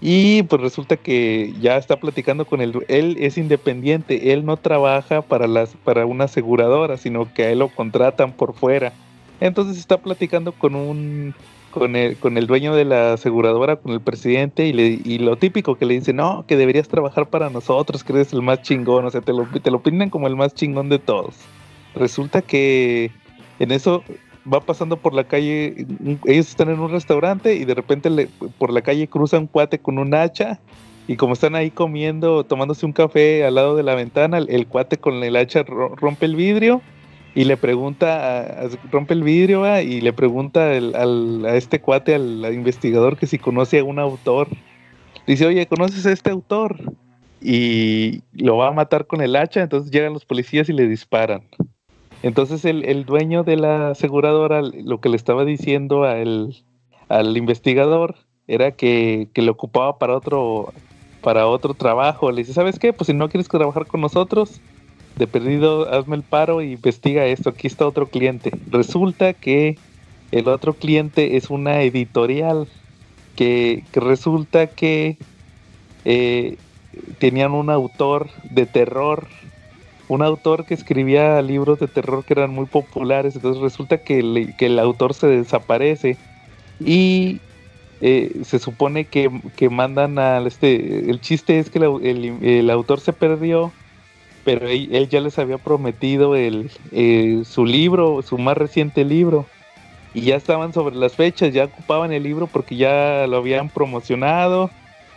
Y 0.01 0.43
pues 0.45 0.61
resulta 0.61 0.97
que 0.97 1.55
ya 1.61 1.77
está 1.77 1.97
platicando 1.97 2.45
con 2.45 2.61
él. 2.61 2.85
Él 2.89 3.17
es 3.21 3.39
independiente, 3.39 4.33
él 4.33 4.45
no 4.45 4.57
trabaja 4.57 5.23
para, 5.23 5.47
las, 5.47 5.77
para 5.85 6.07
una 6.07 6.25
aseguradora, 6.25 6.97
sino 6.97 7.33
que 7.33 7.45
a 7.45 7.51
él 7.51 7.61
lo 7.61 7.69
contratan 7.69 8.33
por 8.33 8.55
fuera. 8.55 8.93
Entonces 9.41 9.79
está 9.79 9.99
platicando 9.99 10.53
con 10.53 10.75
un 10.75 11.35
con 11.71 11.97
el, 11.97 12.17
con 12.19 12.37
el 12.37 12.47
dueño 12.47 12.75
de 12.75 12.85
la 12.85 13.15
aseguradora, 13.15 13.77
con 13.77 13.93
el 13.93 14.01
presidente, 14.01 14.67
y, 14.67 14.73
le, 14.73 15.01
y 15.05 15.19
lo 15.19 15.37
típico 15.37 15.77
que 15.77 15.87
le 15.87 15.95
dice, 15.95 16.13
no, 16.13 16.45
que 16.47 16.57
deberías 16.57 16.87
trabajar 16.87 17.31
para 17.31 17.49
nosotros, 17.49 18.05
que 18.05 18.13
eres 18.13 18.33
el 18.33 18.43
más 18.43 18.61
chingón, 18.63 19.07
o 19.07 19.11
sea, 19.11 19.23
te 19.23 19.33
lo, 19.33 19.47
te 19.47 19.71
lo 19.71 19.83
pintan 19.83 20.11
como 20.11 20.27
el 20.27 20.37
más 20.37 20.55
chingón 20.55 20.91
de 20.91 20.99
todos. 20.99 21.35
Resulta 21.95 22.43
que 22.43 23.11
en 23.59 23.73
eso 23.73 24.03
va 24.51 24.61
pasando 24.61 24.97
por 24.97 25.15
la 25.15 25.25
calle, 25.25 25.87
ellos 26.27 26.49
están 26.49 26.71
en 26.71 26.81
un 26.81 26.91
restaurante 26.91 27.55
y 27.55 27.65
de 27.65 27.75
repente 27.75 28.29
por 28.59 28.73
la 28.73 28.83
calle 28.83 29.07
cruza 29.09 29.39
un 29.39 29.47
cuate 29.47 29.79
con 29.79 29.99
un 29.99 30.15
hacha 30.15 30.59
y 31.07 31.17
como 31.17 31.35
están 31.35 31.55
ahí 31.55 31.71
comiendo, 31.71 32.45
tomándose 32.45 32.87
un 32.87 32.93
café 32.93 33.45
al 33.45 33.57
lado 33.57 33.77
de 33.77 33.83
la 33.83 33.95
ventana, 33.95 34.39
el, 34.39 34.67
cuate 34.67 34.99
con 34.99 35.23
el 35.23 35.37
hacha 35.37 35.65
rompe 35.65 36.27
el 36.27 36.37
vidrio 36.37 36.81
y 37.35 37.45
le 37.45 37.57
pregunta, 37.57 38.69
rompe 38.91 39.15
el 39.15 39.23
vidrio 39.23 39.81
y 39.81 40.01
le 40.01 40.13
pregunta 40.13 40.71
a 40.71 41.57
este 41.57 41.81
cuate, 41.81 42.15
al, 42.15 42.53
investigador, 42.53 43.17
que 43.17 43.27
si 43.27 43.39
conoce 43.39 43.79
a 43.79 43.85
un 43.85 43.99
autor. 43.99 44.49
Dice, 45.27 45.47
oye, 45.47 45.67
¿conoces 45.67 46.05
a 46.07 46.13
este 46.13 46.31
autor? 46.31 46.79
Y 47.41 48.23
lo 48.33 48.59
va 48.59 48.69
a 48.69 48.73
matar 48.73 49.07
con 49.07 49.21
el 49.21 49.35
hacha, 49.35 49.63
entonces 49.63 49.91
llegan 49.91 50.13
los 50.13 50.25
policías 50.25 50.69
y 50.69 50.73
le 50.73 50.87
disparan. 50.87 51.43
Entonces 52.23 52.65
el, 52.65 53.05
dueño 53.05 53.43
de 53.43 53.57
la 53.57 53.91
aseguradora 53.91 54.63
lo 54.63 55.01
que 55.01 55.09
le 55.09 55.17
estaba 55.17 55.45
diciendo 55.45 56.05
al, 56.05 57.37
investigador 57.37 58.17
era 58.47 58.73
que, 58.73 59.29
que, 59.35 59.43
le 59.43 59.51
ocupaba 59.51 59.99
para 59.99 60.17
otro, 60.17 60.73
para 61.21 61.47
otro 61.47 61.75
trabajo. 61.75 62.31
Le 62.31 62.43
dice, 62.43 62.53
¿sabes 62.53 62.79
qué? 62.79 62.93
Pues 62.93 63.07
si 63.07 63.15
no 63.15 63.29
quieres 63.29 63.49
trabajar 63.49 63.87
con 63.87 64.01
nosotros, 64.01 64.61
de 65.17 65.27
perdido, 65.27 65.93
hazme 65.93 66.17
el 66.17 66.23
paro 66.23 66.63
y 66.63 66.73
investiga 66.73 67.27
esto. 67.27 67.51
Aquí 67.51 67.67
está 67.67 67.87
otro 67.87 68.07
cliente. 68.07 68.53
Resulta 68.71 69.35
que 69.35 69.79
el 70.31 70.49
otro 70.49 70.75
cliente 70.75 71.37
es 71.37 71.51
una 71.51 71.83
editorial 71.83 72.67
que, 73.37 73.85
resulta 73.93 74.67
que 74.67 75.19
eh, 76.05 76.57
tenían 77.19 77.53
un 77.53 77.71
autor 77.71 78.29
de 78.51 78.67
terror 78.67 79.27
un 80.13 80.21
autor 80.21 80.67
que 80.67 80.75
escribía 80.75 81.41
libros 81.41 81.79
de 81.79 81.89
terror 81.89 82.23
que 82.23 82.35
eran 82.35 82.51
muy 82.51 82.67
populares, 82.67 83.35
entonces 83.35 83.63
resulta 83.63 83.97
que, 83.97 84.19
el 84.59 84.79
autor 84.79 85.15
se 85.15 85.27
desaparece 85.27 86.19
y 86.79 87.41
eh, 88.03 88.43
se 88.45 88.59
supone 88.59 89.07
que, 89.07 89.31
mandan 89.71 90.19
al 90.19 90.47
este, 90.47 91.11
el 91.11 91.19
chiste 91.23 91.59
es 91.59 91.71
que 91.71 91.79
el, 91.79 92.71
autor 92.71 93.01
se 93.01 93.15
perdió, 93.15 93.73
pero 94.45 94.69
él, 94.69 95.09
ya 95.09 95.23
les 95.23 95.39
había 95.39 95.57
prometido 95.57 96.37
el, 96.37 96.71
eh, 96.91 97.43
su 97.47 97.65
libro, 97.65 98.21
su 98.21 98.37
más 98.37 98.59
reciente 98.59 99.07
libro, 99.07 99.47
y 100.13 100.21
ya 100.21 100.37
estaban 100.37 100.75
sobre 100.75 100.95
las 100.95 101.15
fechas, 101.15 101.55
ya 101.55 101.65
ocupaban 101.65 102.13
el 102.13 102.23
libro 102.23 102.49
porque 102.49 102.77
ya 102.77 103.27
lo 103.27 103.39
habían 103.39 103.71
promocionado, 103.71 104.71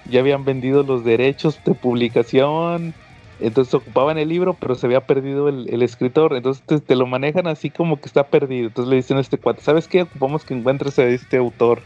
ya 0.10 0.22
habían 0.22 0.46
vendido 0.46 0.84
los 0.84 1.04
derechos 1.04 1.60
de 1.66 1.74
publicación, 1.74 2.94
entonces 3.40 3.74
ocupaban 3.74 4.18
el 4.18 4.30
libro, 4.30 4.54
pero 4.54 4.76
se 4.76 4.86
había 4.86 5.02
perdido 5.02 5.50
el, 5.50 5.82
escritor. 5.82 6.36
Entonces 6.36 6.64
te, 6.84 6.96
lo 6.96 7.06
manejan 7.06 7.48
así 7.48 7.70
como 7.70 8.00
que 8.00 8.08
está 8.08 8.28
perdido. 8.28 8.68
Entonces 8.68 8.90
le 8.90 8.96
dicen 8.96 9.18
a 9.18 9.22
este 9.22 9.38
cuate, 9.38 9.62
¿sabes 9.62 9.88
qué? 9.88 10.04
Ocupamos 10.04 10.46
que 10.46 10.54
encuentres 10.54 10.98
a 11.00 11.06
este 11.06 11.38
autor. 11.38 11.82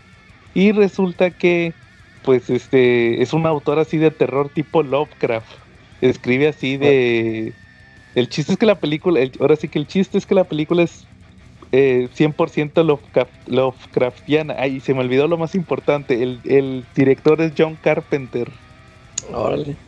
Y 0.54 0.72
resulta 0.72 1.32
que, 1.32 1.74
pues, 2.24 2.50
este, 2.50 3.22
es 3.22 3.34
un 3.34 3.46
autor 3.46 3.80
así 3.80 3.98
de 3.98 4.12
terror 4.12 4.50
tipo 4.50 4.84
Lovecraft. 4.84 5.52
Escribe 6.02 6.48
así 6.48 6.78
de... 6.78 7.54
El 8.16 8.30
chiste 8.30 8.54
es 8.54 8.58
que 8.58 8.66
la 8.66 8.80
película, 8.80 9.20
ahora 9.40 9.56
sí 9.56 9.68
que 9.68 9.80
el 9.80 9.88
chiste 9.88 10.18
es 10.18 10.26
que 10.26 10.34
la 10.34 10.44
película 10.44 10.84
es 10.84 11.06
eh, 11.72 12.10
100% 12.16 12.84
Lovecraft, 12.84 13.48
Lovecraftiana. 13.48 14.56
Ay, 14.58 14.80
se 14.80 14.94
me 14.94 15.02
olvidó 15.02 15.28
lo 15.28 15.38
más 15.38 15.56
importante. 15.56 16.22
El, 16.22 16.40
el 16.46 16.86
director 16.96 17.40
es 17.42 17.54
John 17.58 17.78
Carpenter. 17.82 18.50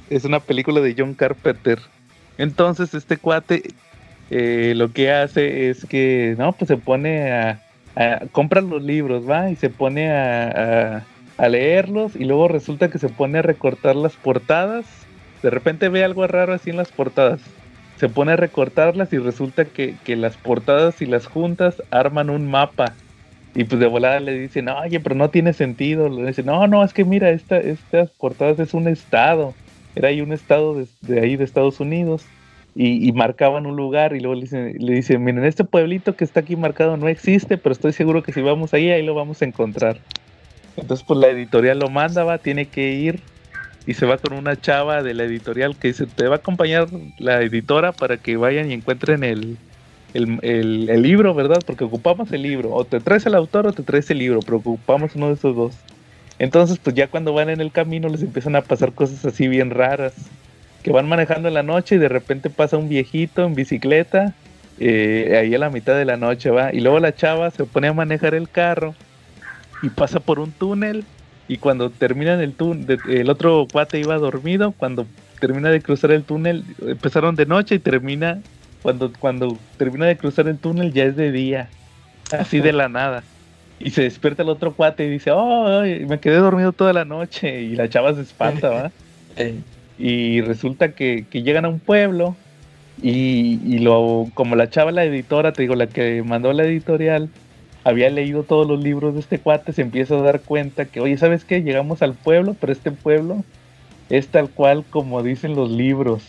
Es 0.10 0.26
una 0.26 0.40
película 0.40 0.82
de 0.82 0.96
John 0.98 1.14
Carpenter. 1.14 1.80
Entonces, 2.38 2.94
este 2.94 3.18
cuate 3.18 3.64
eh, 4.30 4.74
lo 4.76 4.92
que 4.92 5.12
hace 5.12 5.70
es 5.70 5.86
que, 5.86 6.36
no, 6.38 6.54
pues 6.54 6.70
se 6.70 6.78
pone 6.78 7.32
a, 7.32 7.62
comprar 8.32 8.64
los 8.64 8.82
libros, 8.82 9.30
va, 9.30 9.50
y 9.50 9.58
se 9.58 9.70
pone 9.70 10.10
a, 10.12 11.04
a, 11.38 11.50
leerlos, 11.50 12.16
y 12.16 12.24
luego 12.24 12.48
resulta 12.48 12.90
que 12.90 13.00
se 13.00 13.10
pone 13.10 13.40
a 13.40 13.42
recortar 13.42 13.96
las 13.96 14.14
portadas. 14.14 14.86
De 15.44 15.50
repente 15.50 15.90
ve 15.90 16.04
algo 16.04 16.26
raro 16.28 16.54
así 16.54 16.70
en 16.70 16.78
las 16.78 16.92
portadas. 16.92 17.42
Se 17.98 18.10
pone 18.10 18.32
a 18.32 18.38
recortarlas 18.38 19.12
y 19.14 19.18
resulta 19.18 19.66
que, 19.66 19.96
que 20.04 20.16
las 20.16 20.38
portadas 20.38 21.02
y 21.02 21.06
las 21.06 21.28
juntas 21.28 21.84
arman 21.92 22.30
un 22.30 22.50
mapa 22.50 22.94
y 23.54 23.66
pues 23.66 23.80
de 23.80 23.88
volada 23.88 24.20
le 24.20 24.38
dicen, 24.38 24.70
oye, 24.70 25.00
pero 25.00 25.16
no 25.16 25.30
tiene 25.30 25.54
sentido. 25.54 26.08
Le 26.08 26.28
dicen, 26.28 26.46
no, 26.46 26.68
no, 26.68 26.84
es 26.84 26.94
que 26.94 27.04
mira, 27.04 27.30
esta, 27.32 27.58
estas 27.58 28.10
portadas 28.12 28.60
es 28.60 28.74
un 28.74 28.88
estado. 28.88 29.54
Era 29.96 30.08
ahí 30.08 30.22
un 30.22 30.32
estado 30.32 30.86
de, 31.02 31.20
ahí 31.20 31.36
de 31.36 31.44
Estados 31.44 31.80
Unidos. 31.80 32.26
Y, 32.74 33.12
marcaban 33.12 33.66
un 33.66 33.76
lugar 33.76 34.16
y 34.16 34.22
luego 34.22 34.36
le 34.36 34.42
dicen, 34.44 34.76
le 34.80 34.94
dicen, 34.94 35.22
miren, 35.22 35.44
este 35.44 35.66
pueblito 35.66 36.16
que 36.16 36.24
está 36.24 36.40
aquí 36.40 36.56
marcado 36.56 36.96
no 36.96 37.10
existe, 37.10 37.58
pero 37.58 37.74
estoy 37.74 37.92
seguro 37.92 38.24
que 38.24 38.32
si 38.32 38.42
vamos 38.42 38.74
ahí, 38.74 38.90
ahí 38.90 39.06
lo 39.06 39.14
vamos 39.14 39.42
a 39.42 39.46
encontrar. 39.46 39.98
Entonces, 40.78 41.06
pues 41.06 41.20
la 41.20 41.28
editorial 41.28 41.80
lo 41.80 41.90
manda, 41.90 42.24
va, 42.24 42.38
tiene 42.38 42.68
que 42.68 42.94
ir 42.94 43.20
y 43.86 43.94
se 43.94 44.06
va 44.06 44.18
con 44.18 44.38
una 44.38 44.56
chava 44.56 45.04
de 45.04 45.14
la 45.14 45.26
editorial 45.26 45.76
que 45.76 45.90
dice, 45.90 46.06
te 46.06 46.30
va 46.30 46.36
a 46.36 46.38
acompañar 46.38 46.88
la 47.20 47.42
editora 47.42 47.92
para 47.92 48.16
que 48.16 48.38
vayan 48.38 48.72
y 48.72 48.74
encuentren 48.74 49.26
el, 49.26 49.58
el, 50.14 51.02
libro, 51.02 51.34
¿verdad? 51.34 51.60
Porque 51.66 51.84
ocupamos 51.84 52.32
el 52.32 52.42
libro. 52.44 52.74
O 52.74 52.86
te 52.86 53.00
traes 53.00 53.26
el 53.26 53.36
autor 53.36 53.68
o 53.68 53.74
te 53.74 53.84
traes 53.84 54.10
el 54.10 54.20
libro, 54.20 54.40
pero 54.42 54.58
ocupamos 54.58 55.16
uno 55.16 55.28
de 55.28 55.34
esos 55.34 55.56
dos. 55.56 55.76
Entonces, 56.40 56.80
pues 56.80 56.96
ya 56.96 57.08
cuando 57.08 57.34
van 57.34 57.50
en 57.50 57.62
el 57.62 57.72
camino 57.72 58.10
les 58.10 58.24
empiezan 58.24 58.56
a 58.56 58.62
pasar 58.62 58.94
cosas 58.94 59.24
así 59.26 59.48
bien 59.48 59.70
raras. 59.70 60.14
Que 60.84 60.92
van 60.92 61.08
manejando 61.08 61.48
en 61.48 61.54
la 61.54 61.64
noche 61.64 61.96
y 61.96 62.00
de 62.00 62.10
repente 62.10 62.50
pasa 62.50 62.78
un 62.78 62.90
viejito 62.90 63.46
en 63.46 63.54
bicicleta, 63.54 64.34
eh, 64.80 65.38
ahí 65.40 65.54
a 65.54 65.60
la 65.60 65.70
mitad 65.70 65.96
de 65.96 66.06
la 66.06 66.18
noche 66.18 66.50
va. 66.50 66.74
Y 66.74 66.80
luego 66.80 67.00
la 67.00 67.14
chava 67.14 67.52
se 67.52 67.66
pone 67.66 67.88
a 67.88 67.94
manejar 67.94 68.34
el 68.34 68.50
carro 68.50 68.96
y 69.84 69.90
pasa 69.90 70.20
por 70.20 70.40
un 70.40 70.52
túnel. 70.52 71.06
Y 71.48 71.58
cuando 71.58 71.90
terminan 71.90 72.42
el 72.42 72.54
túnel, 72.54 73.00
el 73.08 73.30
otro 73.30 73.68
cuate 73.72 74.00
iba 74.00 74.18
dormido. 74.18 74.72
Cuando 74.72 75.06
termina 75.40 75.70
de 75.70 75.82
cruzar 75.82 76.12
el 76.12 76.24
túnel, 76.24 76.64
empezaron 76.82 77.36
de 77.36 77.46
noche 77.46 77.76
y 77.76 77.80
termina 77.80 78.42
cuando, 78.82 79.12
cuando 79.20 79.58
termina 79.78 80.06
de 80.06 80.18
cruzar 80.18 80.48
el 80.48 80.58
túnel 80.58 80.94
ya 80.94 81.06
es 81.06 81.16
de 81.16 81.32
día, 81.32 81.70
así 82.32 82.60
de 82.60 82.74
la 82.74 82.90
nada. 82.90 83.24
Y 83.80 83.92
se 83.92 84.04
despierta 84.04 84.44
el 84.44 84.50
otro 84.50 84.74
cuate 84.74 85.06
y 85.06 85.10
dice, 85.10 85.32
oh, 85.32 85.82
me 85.82 86.20
quedé 86.20 86.36
dormido 86.36 86.72
toda 86.72 86.94
la 86.94 87.06
noche. 87.06 87.62
Y 87.62 87.76
la 87.76 87.90
chava 87.90 88.14
se 88.14 88.22
espanta, 88.22 88.70
¿va? 88.70 88.92
Y 89.98 90.42
resulta 90.42 90.94
que, 90.94 91.28
llegan 91.32 91.64
a 91.66 91.70
un 91.70 91.80
pueblo 91.80 92.36
y, 93.04 93.60
y, 93.64 93.80
lo, 93.80 94.28
como 94.34 94.56
la 94.56 94.68
chava, 94.68 94.92
la 94.92 95.04
editora, 95.04 95.54
te 95.54 95.62
digo, 95.62 95.76
la 95.76 95.86
que 95.86 96.24
mandó 96.24 96.52
la 96.54 96.64
editorial, 96.64 97.30
había 97.84 98.10
leído 98.10 98.42
todos 98.44 98.68
los 98.68 98.82
libros 98.82 99.14
de 99.14 99.20
este 99.20 99.38
cuate, 99.38 99.74
se 99.74 99.84
empieza 99.84 100.16
a 100.16 100.22
dar 100.22 100.42
cuenta 100.42 100.86
que, 100.86 101.02
oye, 101.02 101.18
¿sabes 101.18 101.46
qué? 101.46 101.62
Llegamos 101.62 102.02
al 102.02 102.16
pueblo, 102.16 102.56
pero 102.60 102.74
este 102.74 102.92
pueblo 102.92 103.44
es 104.10 104.28
tal 104.28 104.50
cual 104.50 104.84
como 104.90 105.22
dicen 105.22 105.56
los 105.56 105.70
libros. 105.70 106.24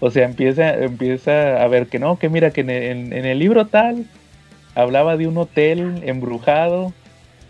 O 0.00 0.10
sea, 0.10 0.24
empieza, 0.24 0.74
empieza 0.74 1.62
a 1.62 1.68
ver 1.68 1.88
que 1.88 1.98
no, 1.98 2.18
que 2.18 2.28
mira, 2.28 2.50
que 2.50 2.60
en, 2.60 3.12
el 3.12 3.38
libro 3.38 3.66
tal 3.66 4.04
hablaba 4.74 5.16
de 5.16 5.26
un 5.26 5.36
hotel 5.36 6.02
embrujado 6.04 6.92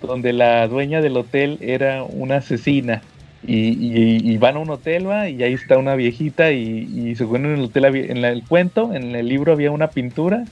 donde 0.00 0.32
la 0.32 0.66
dueña 0.66 1.00
del 1.00 1.16
hotel 1.16 1.58
era 1.60 2.04
una 2.04 2.36
asesina. 2.36 3.02
Y, 3.46 4.36
van 4.38 4.56
a 4.56 4.58
un 4.58 4.70
hotel, 4.70 5.08
va, 5.08 5.28
y 5.28 5.42
ahí 5.42 5.52
está 5.52 5.78
una 5.78 5.94
viejita, 5.94 6.50
y, 6.50 6.88
y 6.92 7.14
según 7.14 7.46
en 7.46 7.54
el 7.54 7.64
hotel, 7.64 7.84
en 7.84 8.24
el 8.24 8.42
cuento, 8.44 8.92
en 8.94 9.14
el 9.14 9.28
libro 9.28 9.52
había 9.52 9.70
una 9.70 9.90
pintura, 9.90 10.44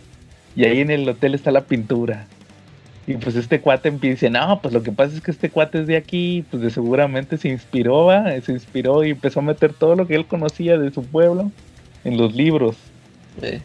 y 0.55 0.64
ahí 0.64 0.80
en 0.80 0.90
el 0.90 1.09
hotel 1.09 1.34
está 1.34 1.51
la 1.51 1.62
pintura. 1.62 2.26
Y 3.07 3.14
pues 3.14 3.36
este 3.36 3.61
cuate 3.61 3.88
empieza, 3.88 4.28
no, 4.30 4.61
pues 4.61 4.72
lo 4.72 4.82
que 4.82 4.92
pasa 4.92 5.14
es 5.14 5.20
que 5.20 5.30
este 5.30 5.51
cuate 5.51 5.80
es 5.80 5.86
de 5.86 5.97
aquí, 5.97 6.44
pues 6.51 6.62
de 6.62 6.70
seguramente 6.70 7.36
se 7.38 7.49
inspiró, 7.49 8.07
va, 8.07 8.40
se 8.40 8.53
inspiró 8.53 9.05
y 9.05 9.11
empezó 9.11 9.40
a 9.40 9.44
meter 9.44 9.72
todo 9.72 9.94
lo 9.94 10.07
que 10.07 10.14
él 10.14 10.26
conocía 10.26 10.78
de 10.78 10.90
su 10.90 11.05
pueblo 11.05 11.51
en 12.07 12.17
los 12.17 12.35
libros. 12.35 12.77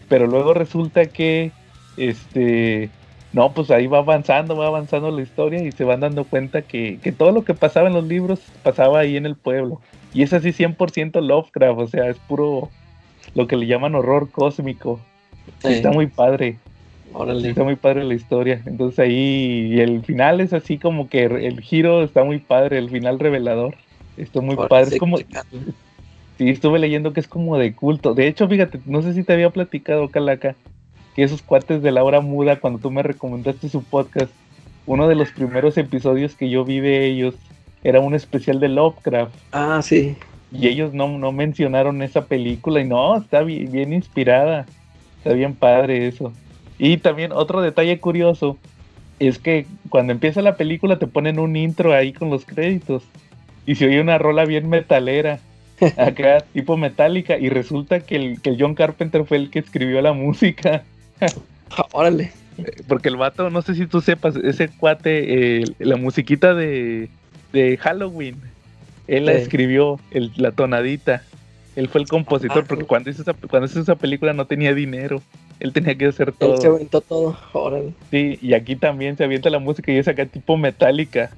Pero 0.09 0.27
luego 0.27 0.53
resulta 0.53 1.05
que, 1.05 1.51
este, 1.95 2.89
no, 3.31 3.53
pues 3.53 3.71
ahí 3.71 3.87
va 3.87 3.99
avanzando, 3.99 4.57
va 4.57 4.67
avanzando 4.67 5.11
la 5.11 5.21
historia 5.21 5.63
y 5.63 5.71
se 5.71 5.83
van 5.83 6.01
dando 6.01 6.25
cuenta 6.25 6.63
que, 6.63 6.99
todo 7.17 7.31
lo 7.31 7.45
que 7.45 7.53
pasaba 7.53 7.87
en 7.87 7.93
los 7.93 8.05
libros 8.05 8.39
pasaba 8.63 8.99
ahí 8.99 9.15
en 9.15 9.25
el 9.25 9.35
pueblo. 9.35 9.79
Y 10.13 10.23
es 10.23 10.33
así 10.33 10.49
100% 10.49 11.21
Lovecraft, 11.21 11.79
o 11.79 11.87
sea, 11.87 12.09
es 12.09 12.17
puro 12.17 12.69
lo 13.33 13.47
que 13.47 13.55
le 13.55 13.67
llaman 13.67 13.95
horror 13.95 14.29
cósmico. 14.29 14.99
Está 15.63 15.91
muy 15.91 16.07
padre. 16.07 16.57
Está 17.43 17.63
muy 17.63 17.75
padre 17.75 18.03
la 18.03 18.13
historia. 18.13 18.61
Entonces 18.65 18.99
ahí 18.99 19.73
y 19.73 19.79
el 19.79 20.01
final 20.03 20.41
es 20.41 20.51
así 20.53 20.77
como 20.77 21.07
que 21.07 21.23
el 21.23 21.61
giro 21.61 22.03
está 22.03 22.23
muy 22.23 22.39
padre, 22.39 22.77
el 22.77 22.89
final 22.89 23.19
revelador. 23.19 23.75
Está 24.17 24.41
muy 24.41 24.55
padre. 24.55 24.95
Es 24.95 24.99
como, 24.99 25.17
Sí, 26.41 26.49
estuve 26.49 26.79
leyendo 26.79 27.13
que 27.13 27.19
es 27.19 27.27
como 27.27 27.55
de 27.59 27.75
culto. 27.75 28.15
De 28.15 28.25
hecho, 28.25 28.47
fíjate, 28.47 28.79
no 28.87 29.03
sé 29.03 29.13
si 29.13 29.23
te 29.23 29.33
había 29.33 29.51
platicado, 29.51 30.09
Calaca, 30.09 30.55
que 31.15 31.21
esos 31.21 31.43
cuates 31.43 31.83
de 31.83 31.91
la 31.91 32.03
hora 32.03 32.19
muda, 32.19 32.59
cuando 32.59 32.79
tú 32.79 32.89
me 32.89 33.03
recomendaste 33.03 33.69
su 33.69 33.83
podcast, 33.83 34.31
uno 34.87 35.07
de 35.07 35.13
los 35.13 35.29
primeros 35.29 35.77
episodios 35.77 36.33
que 36.33 36.49
yo 36.49 36.65
vi 36.65 36.79
de 36.79 37.05
ellos 37.05 37.35
era 37.83 37.99
un 37.99 38.15
especial 38.15 38.59
de 38.59 38.69
Lovecraft. 38.69 39.35
Ah, 39.51 39.81
sí. 39.83 40.15
Y 40.51 40.67
ellos 40.67 40.95
no, 40.95 41.15
no 41.19 41.31
mencionaron 41.31 42.01
esa 42.01 42.25
película 42.25 42.81
y 42.81 42.87
no, 42.87 43.17
está 43.17 43.43
bien, 43.43 43.71
bien 43.71 43.93
inspirada. 43.93 44.65
Está 45.17 45.33
bien 45.33 45.53
padre 45.53 46.07
eso. 46.07 46.33
Y 46.79 46.97
también 46.97 47.33
otro 47.33 47.61
detalle 47.61 47.99
curioso 47.99 48.57
es 49.19 49.37
que 49.37 49.67
cuando 49.89 50.11
empieza 50.11 50.41
la 50.41 50.55
película 50.55 50.97
te 50.97 51.05
ponen 51.05 51.37
un 51.37 51.55
intro 51.55 51.93
ahí 51.93 52.13
con 52.13 52.31
los 52.31 52.45
créditos 52.45 53.03
y 53.67 53.75
se 53.75 53.85
oye 53.85 54.01
una 54.01 54.17
rola 54.17 54.45
bien 54.45 54.69
metalera 54.69 55.39
acá 55.97 56.43
tipo 56.53 56.77
metálica 56.77 57.37
y 57.37 57.49
resulta 57.49 58.01
que 58.01 58.15
el, 58.15 58.41
que 58.41 58.55
John 58.59 58.75
Carpenter 58.75 59.25
fue 59.25 59.37
el 59.37 59.49
que 59.49 59.59
escribió 59.59 60.01
la 60.01 60.13
música. 60.13 60.83
Órale. 61.91 62.31
Porque 62.87 63.09
el 63.09 63.15
vato, 63.15 63.49
no 63.49 63.61
sé 63.61 63.75
si 63.75 63.87
tú 63.87 64.01
sepas, 64.01 64.35
ese 64.35 64.69
cuate, 64.69 65.63
la 65.79 65.95
musiquita 65.95 66.53
de, 66.53 67.09
de, 67.53 67.77
Halloween, 67.77 68.35
él 69.07 69.25
la 69.25 69.33
escribió, 69.33 69.99
el, 70.11 70.31
la 70.35 70.51
tonadita. 70.51 71.23
Él 71.75 71.87
fue 71.87 72.01
el 72.01 72.07
compositor, 72.07 72.65
porque 72.67 72.83
cuando 72.83 73.09
hizo, 73.09 73.21
esa, 73.21 73.33
cuando 73.33 73.67
hizo 73.67 73.79
esa 73.79 73.95
película 73.95 74.33
no 74.33 74.45
tenía 74.45 74.73
dinero. 74.73 75.21
Él 75.59 75.71
tenía 75.71 75.95
que 75.95 76.07
hacer 76.07 76.33
todo. 76.33 76.55
Él 76.55 76.61
se 76.61 76.67
aventó 76.67 77.01
todo, 77.01 77.37
órale. 77.53 77.93
Sí, 78.09 78.37
y 78.41 78.53
aquí 78.53 78.75
también 78.75 79.15
se 79.15 79.23
avienta 79.23 79.49
la 79.49 79.59
música 79.59 79.91
y 79.91 79.97
es 79.97 80.07
acá 80.07 80.25
tipo 80.25 80.57
metálica. 80.57 81.31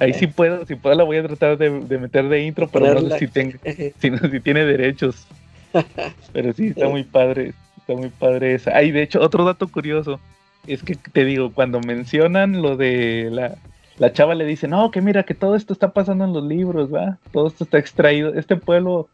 Ahí 0.00 0.12
sí 0.12 0.26
puedo, 0.26 0.66
si 0.66 0.74
puedo 0.74 0.96
la 0.96 1.04
voy 1.04 1.18
a 1.18 1.26
tratar 1.26 1.56
de, 1.56 1.70
meter 1.70 2.28
de 2.28 2.42
intro, 2.42 2.68
pero 2.68 2.94
no 2.94 3.10
sé 3.10 3.18
si, 3.18 3.28
tengo, 3.28 3.58
si, 4.00 4.40
tiene 4.40 4.64
derechos. 4.64 5.26
Pero 6.32 6.52
sí, 6.52 6.68
está 6.68 6.88
muy 6.88 7.04
padre, 7.04 7.54
está 7.76 7.94
muy 7.94 8.08
padre 8.08 8.54
esa. 8.54 8.76
Ay, 8.76 8.90
de 8.90 9.02
hecho, 9.02 9.20
otro 9.20 9.44
dato 9.44 9.68
curioso, 9.68 10.18
es 10.66 10.82
que 10.82 10.96
te 10.96 11.24
digo, 11.24 11.52
cuando 11.52 11.80
mencionan 11.80 12.60
lo 12.60 12.76
de 12.76 13.28
la, 13.30 13.56
la 13.98 14.12
chava 14.12 14.34
le 14.34 14.44
dice, 14.44 14.66
no, 14.66 14.90
que 14.90 15.00
mira, 15.00 15.22
que 15.22 15.34
todo 15.34 15.54
esto 15.54 15.72
está 15.72 15.92
pasando 15.92 16.24
en 16.24 16.32
los 16.32 16.44
libros, 16.44 16.92
¿va? 16.92 17.18
Todo 17.32 17.48
esto 17.48 17.64
está 17.64 17.78
extraído. 17.78 18.34
Este 18.34 18.56
pueblo, 18.56 19.08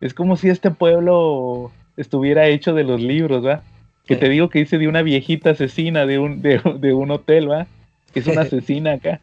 es 0.00 0.14
como 0.14 0.36
si 0.36 0.48
este 0.48 0.70
pueblo 0.70 1.72
estuviera 1.96 2.46
hecho 2.46 2.74
de 2.74 2.84
los 2.84 3.00
libros, 3.00 3.44
¿va? 3.44 3.62
Que 4.06 4.14
te 4.14 4.28
digo 4.28 4.50
que 4.50 4.60
dice 4.60 4.78
de 4.78 4.86
una 4.86 5.02
viejita 5.02 5.50
asesina 5.50 6.06
de 6.06 6.20
un, 6.20 6.40
de, 6.40 6.60
de 6.78 6.94
un 6.94 7.10
hotel, 7.10 7.50
¿va? 7.50 7.66
Que 8.12 8.20
es 8.20 8.26
una 8.28 8.40
asesina 8.42 8.92
acá. 8.92 9.20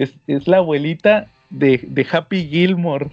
Es, 0.00 0.48
la 0.48 0.58
abuelita 0.58 1.26
de, 1.50 2.06
Happy 2.10 2.48
Gilmore. 2.48 3.08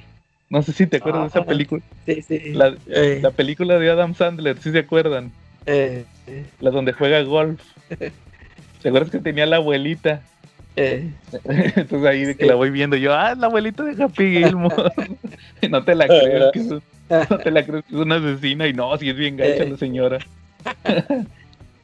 No 0.50 0.64
sé 0.64 0.72
si 0.72 0.88
te 0.88 0.98
acuerdas 0.98 1.24
de 1.24 1.28
esa 1.28 1.40
ah, 1.40 1.46
película. 1.46 1.84
Sí, 2.06 2.22
sí. 2.22 2.54
Eh. 2.88 3.20
La, 3.22 3.32
película 3.32 3.78
de 3.78 3.90
Adam 3.90 4.16
Sandler, 4.16 4.58
¿sí 4.58 4.72
se 4.72 4.80
acuerdan? 4.80 5.32
Eh. 5.66 6.06
La 6.62 6.72
donde 6.72 6.94
juega 6.94 7.22
golf. 7.24 7.62
¿Se 8.82 8.88
acuerdas 8.88 9.12
que 9.12 9.20
tenía 9.20 9.46
la 9.46 9.58
abuelita? 9.58 10.22
Eh. 10.78 11.10
Entonces 11.44 12.06
ahí 12.06 12.24
de 12.24 12.38
que 12.38 12.46
la 12.46 12.56
voy 12.56 12.70
viendo 12.70 12.96
yo, 12.96 13.14
ah, 13.14 13.36
la 13.36 13.48
abuelita 13.48 13.84
de 13.84 14.02
Happy 14.02 14.38
Gilmore. 14.38 14.92
no 15.70 15.84
te 15.84 15.96
la 15.96 16.08
crees 16.08 16.52
que 16.54 16.60
es, 16.60 16.68
no 17.30 17.38
te 17.40 17.52
la 17.52 17.66
que 17.66 17.80
es 17.80 17.92
una 17.92 18.16
asesina 18.16 18.68
y 18.68 18.74
no, 18.74 18.96
si 18.98 19.10
es 19.10 19.16
bien 19.18 19.36
gacha 19.36 19.66
la 19.66 19.76
señora. 19.76 20.20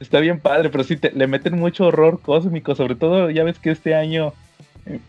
Está 0.00 0.20
bien 0.20 0.38
padre, 0.40 0.70
pero 0.70 0.84
sí 0.84 0.96
te, 0.96 1.10
le 1.10 1.26
meten 1.26 1.58
mucho 1.58 1.86
horror 1.86 2.20
cósmico, 2.20 2.74
sobre 2.74 2.94
todo 2.94 3.30
ya 3.30 3.42
ves 3.42 3.58
que 3.58 3.70
este 3.70 3.94
año 3.94 4.32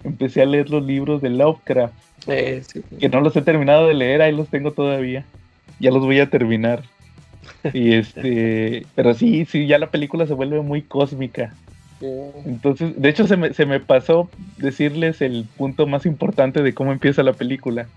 empecé 0.04 0.42
a 0.42 0.46
leer 0.46 0.70
los 0.70 0.84
libros 0.84 1.22
de 1.22 1.30
Lovecraft. 1.30 1.94
Que 2.26 3.10
no 3.10 3.22
los 3.22 3.36
he 3.36 3.42
terminado 3.42 3.88
de 3.88 3.94
leer, 3.94 4.22
ahí 4.22 4.36
los 4.36 4.48
tengo 4.50 4.72
todavía. 4.72 5.26
Ya 5.80 5.92
los 5.92 6.04
voy 6.04 6.20
a 6.20 6.30
terminar. 6.30 6.84
Y 7.74 7.94
este, 7.96 8.86
pero 8.96 9.14
sí, 9.14 9.46
sí, 9.46 9.68
ya 9.68 9.78
la 9.78 9.92
película 9.92 10.26
se 10.26 10.34
vuelve 10.34 10.62
muy 10.62 10.82
cósmica. 10.82 11.54
Entonces, 12.46 13.00
de 13.02 13.10
hecho 13.10 13.26
se 13.26 13.38
me, 13.38 13.54
se 13.54 13.66
me 13.66 13.80
pasó 13.80 14.30
decirles 14.58 15.22
el 15.22 15.46
punto 15.58 15.88
más 15.88 16.06
importante 16.06 16.62
de 16.62 16.74
cómo 16.74 16.92
empieza 16.92 17.24
la 17.24 17.34
película. 17.34 17.88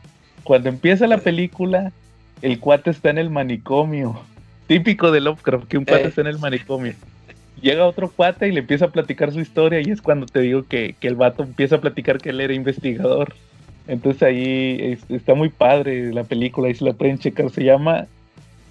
Cuando 0.44 0.68
empieza 0.68 1.06
la 1.06 1.18
película, 1.18 1.92
el 2.40 2.58
cuate 2.58 2.90
está 2.90 3.10
en 3.10 3.18
el 3.18 3.28
manicomio. 3.28 4.20
Típico 4.66 5.10
de 5.10 5.20
Lovecraft, 5.20 5.66
que 5.66 5.78
un 5.78 5.84
cuate 5.84 6.04
eh. 6.04 6.08
está 6.08 6.20
en 6.20 6.28
el 6.28 6.38
manicomio 6.38 6.94
llega 7.60 7.86
otro 7.86 8.10
cuate 8.10 8.48
y 8.48 8.52
le 8.52 8.60
empieza 8.60 8.86
a 8.86 8.90
platicar 8.90 9.32
su 9.32 9.40
historia 9.40 9.80
y 9.80 9.90
es 9.90 10.02
cuando 10.02 10.26
te 10.26 10.40
digo 10.40 10.64
que, 10.64 10.94
el 11.00 11.14
vato 11.14 11.42
empieza 11.42 11.76
a 11.76 11.80
platicar 11.80 12.18
que 12.18 12.30
él 12.30 12.40
era 12.40 12.54
investigador. 12.54 13.34
Entonces 13.86 14.22
ahí 14.22 14.98
está 15.08 15.34
muy 15.34 15.48
padre 15.48 16.12
la 16.12 16.24
película, 16.24 16.68
ahí 16.68 16.74
se 16.74 16.84
la 16.84 16.92
pueden 16.92 17.18
checar, 17.18 17.50
se 17.50 17.64
llama 17.64 18.06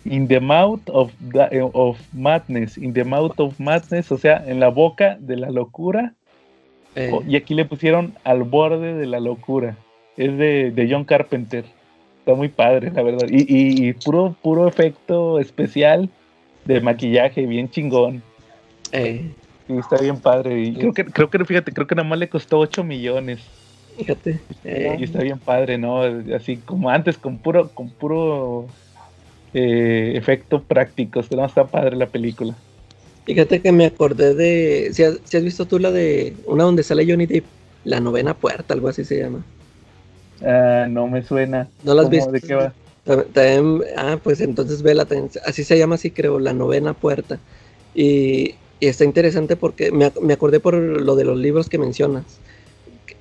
In 0.06 0.28
the 0.28 0.40
Mouth 0.40 0.82
of, 0.88 1.12
of 1.74 2.00
Madness, 2.14 2.78
In 2.78 2.94
the 2.94 3.04
Mouth 3.04 3.40
of 3.40 3.60
Madness, 3.60 4.12
o 4.12 4.18
sea, 4.18 4.44
en 4.46 4.60
la 4.60 4.70
boca 4.70 5.18
de 5.20 5.38
la 5.38 5.50
locura. 5.50 6.14
Eh. 6.96 7.12
Y 7.28 7.36
aquí 7.36 7.54
le 7.54 7.66
pusieron 7.66 8.14
al 8.24 8.44
borde 8.44 8.94
de 8.94 9.06
la 9.06 9.20
locura. 9.20 9.76
Es 10.18 10.38
de, 10.38 10.88
John 10.90 11.04
Carpenter. 11.04 11.66
Está 12.20 12.34
muy 12.36 12.50
padre, 12.50 12.92
la 12.92 13.04
verdad. 13.04 13.28
Y, 13.30 13.42
y, 13.42 13.88
y 13.88 13.94
puro, 13.94 14.36
puro 14.42 14.68
efecto 14.68 15.40
especial 15.40 16.10
de 16.66 16.82
maquillaje, 16.82 17.46
bien 17.46 17.70
chingón. 17.70 18.22
Eh. 18.92 19.32
está 19.68 19.98
bien 19.98 20.18
padre. 20.18 20.62
Y 20.62 20.76
creo 20.76 20.94
que, 20.94 21.06
creo 21.06 21.30
que, 21.30 21.46
fíjate, 21.46 21.72
creo 21.72 21.88
que 21.88 21.96
nada 21.96 22.08
más 22.08 22.20
le 22.20 22.30
costó 22.30 22.60
8 22.60 22.84
millones. 22.84 23.42
Fíjate. 23.98 24.40
Y 24.64 25.04
está 25.04 25.22
bien 25.22 25.40
padre, 25.40 25.78
¿no? 25.78 26.04
Así 26.36 26.58
como 26.58 26.90
antes, 26.90 27.18
con 27.18 27.38
puro, 27.40 27.70
con 27.70 27.90
puro 27.90 28.68
eh, 29.54 30.14
efecto 30.16 30.62
práctico. 30.62 31.22
No, 31.32 31.46
está 31.46 31.66
padre 31.66 31.96
la 31.96 32.06
película. 32.06 32.56
Fíjate 33.26 33.62
que 33.62 33.72
me 33.72 33.86
acordé 33.86 34.36
de. 34.36 34.90
Si 34.94 35.04
has, 35.04 35.44
visto 35.44 35.66
tú 35.66 35.80
la 35.80 35.92
de. 35.92 36.36
Una 36.46 36.64
donde 36.64 36.84
sale 36.84 37.06
Johnny 37.10 37.26
Depp, 37.26 37.46
La 37.84 38.00
Novena 38.00 38.36
Puerta, 38.36 38.74
algo 38.74 38.88
así 38.88 39.04
se 39.04 39.20
llama. 39.20 39.44
Ah, 40.44 40.86
no 40.88 41.08
me 41.08 41.24
suena. 41.24 41.68
¿No 41.84 41.94
las 41.94 42.10
visto? 42.10 42.32
¿De 42.32 42.42
qué 42.42 42.56
va? 42.56 42.74
ah, 43.98 44.18
pues 44.24 44.42
entonces 44.42 44.82
vela. 44.82 45.08
Así 45.46 45.64
se 45.64 45.78
llama, 45.78 45.96
así 45.96 46.12
creo, 46.12 46.40
La 46.40 46.54
Novena 46.54 46.94
Puerta. 46.94 47.40
Y, 47.96 48.56
está 48.82 49.04
interesante 49.04 49.56
porque 49.56 49.92
me, 49.92 50.12
me, 50.22 50.34
acordé 50.34 50.60
por 50.60 50.76
lo 50.76 51.16
de 51.16 51.26
los 51.26 51.38
libros 51.38 51.70
que 51.70 51.78
mencionas. 51.78 52.26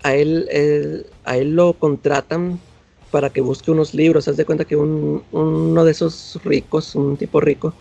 A 0.03 0.15
él, 0.15 1.07
a 1.25 1.37
él 1.37 1.57
lo 1.57 1.73
contratan 1.75 2.61
para 3.11 3.31
que 3.31 3.41
busque 3.41 3.71
unos 3.71 3.95
libros. 3.95 4.29
Haz 4.29 4.37
de 4.37 4.45
cuenta 4.45 4.65
que 4.65 4.77
un, 4.77 5.23
uno 5.33 5.85
de 5.85 5.91
esos 5.91 6.39
ricos, 6.45 6.95
un 6.95 7.17
tipo 7.17 7.41
rico, 7.41 7.73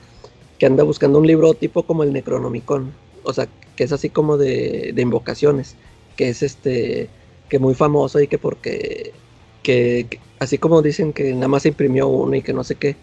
que 0.58 0.66
anda 0.66 0.84
buscando 0.84 1.20
un 1.20 1.28
libro 1.28 1.54
tipo 1.54 1.84
como 1.84 2.04
el 2.04 2.14
Necronomicon. 2.14 2.92
O 3.24 3.34
sea, 3.34 3.48
que 3.76 3.84
es 3.84 3.92
así 3.92 4.10
como 4.10 4.38
de, 4.38 4.92
de 4.94 5.02
invocaciones. 5.02 5.76
Que 6.16 6.30
es 6.30 6.42
este, 6.42 7.10
que 7.50 7.60
muy 7.60 7.74
famoso 7.74 8.20
y 8.22 8.28
que 8.28 8.38
porque, 8.38 9.12
que, 9.64 10.08
así 10.40 10.58
como 10.58 10.82
dicen 10.82 11.14
que 11.14 11.34
nada 11.34 11.48
más 11.48 11.64
se 11.64 11.70
imprimió 11.70 12.08
uno 12.08 12.36
y 12.36 12.42
que 12.42 12.54
no 12.54 12.64
sé 12.64 12.76
qué. 12.76 12.96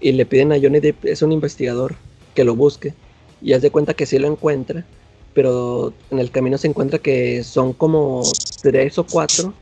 Y 0.00 0.12
le 0.12 0.26
piden 0.26 0.52
a 0.52 0.60
Johnny 0.60 0.80
Depp, 0.80 1.04
es 1.04 1.22
un 1.22 1.32
investigador, 1.32 1.96
que 2.34 2.44
lo 2.44 2.54
busque. 2.54 2.94
Y 3.42 3.52
haz 3.52 3.62
de 3.62 3.70
cuenta 3.70 3.94
que 3.94 4.06
sí 4.06 4.18
lo 4.18 4.28
encuentra. 4.28 4.84
Pero 5.32 5.92
en 6.10 6.18
el 6.18 6.30
camino 6.30 6.58
se 6.58 6.66
encuentra 6.66 6.98
que 6.98 7.44
son 7.44 7.72
como 7.72 8.22
tres 8.62 8.98
o 8.98 9.06
cuatro 9.06 9.54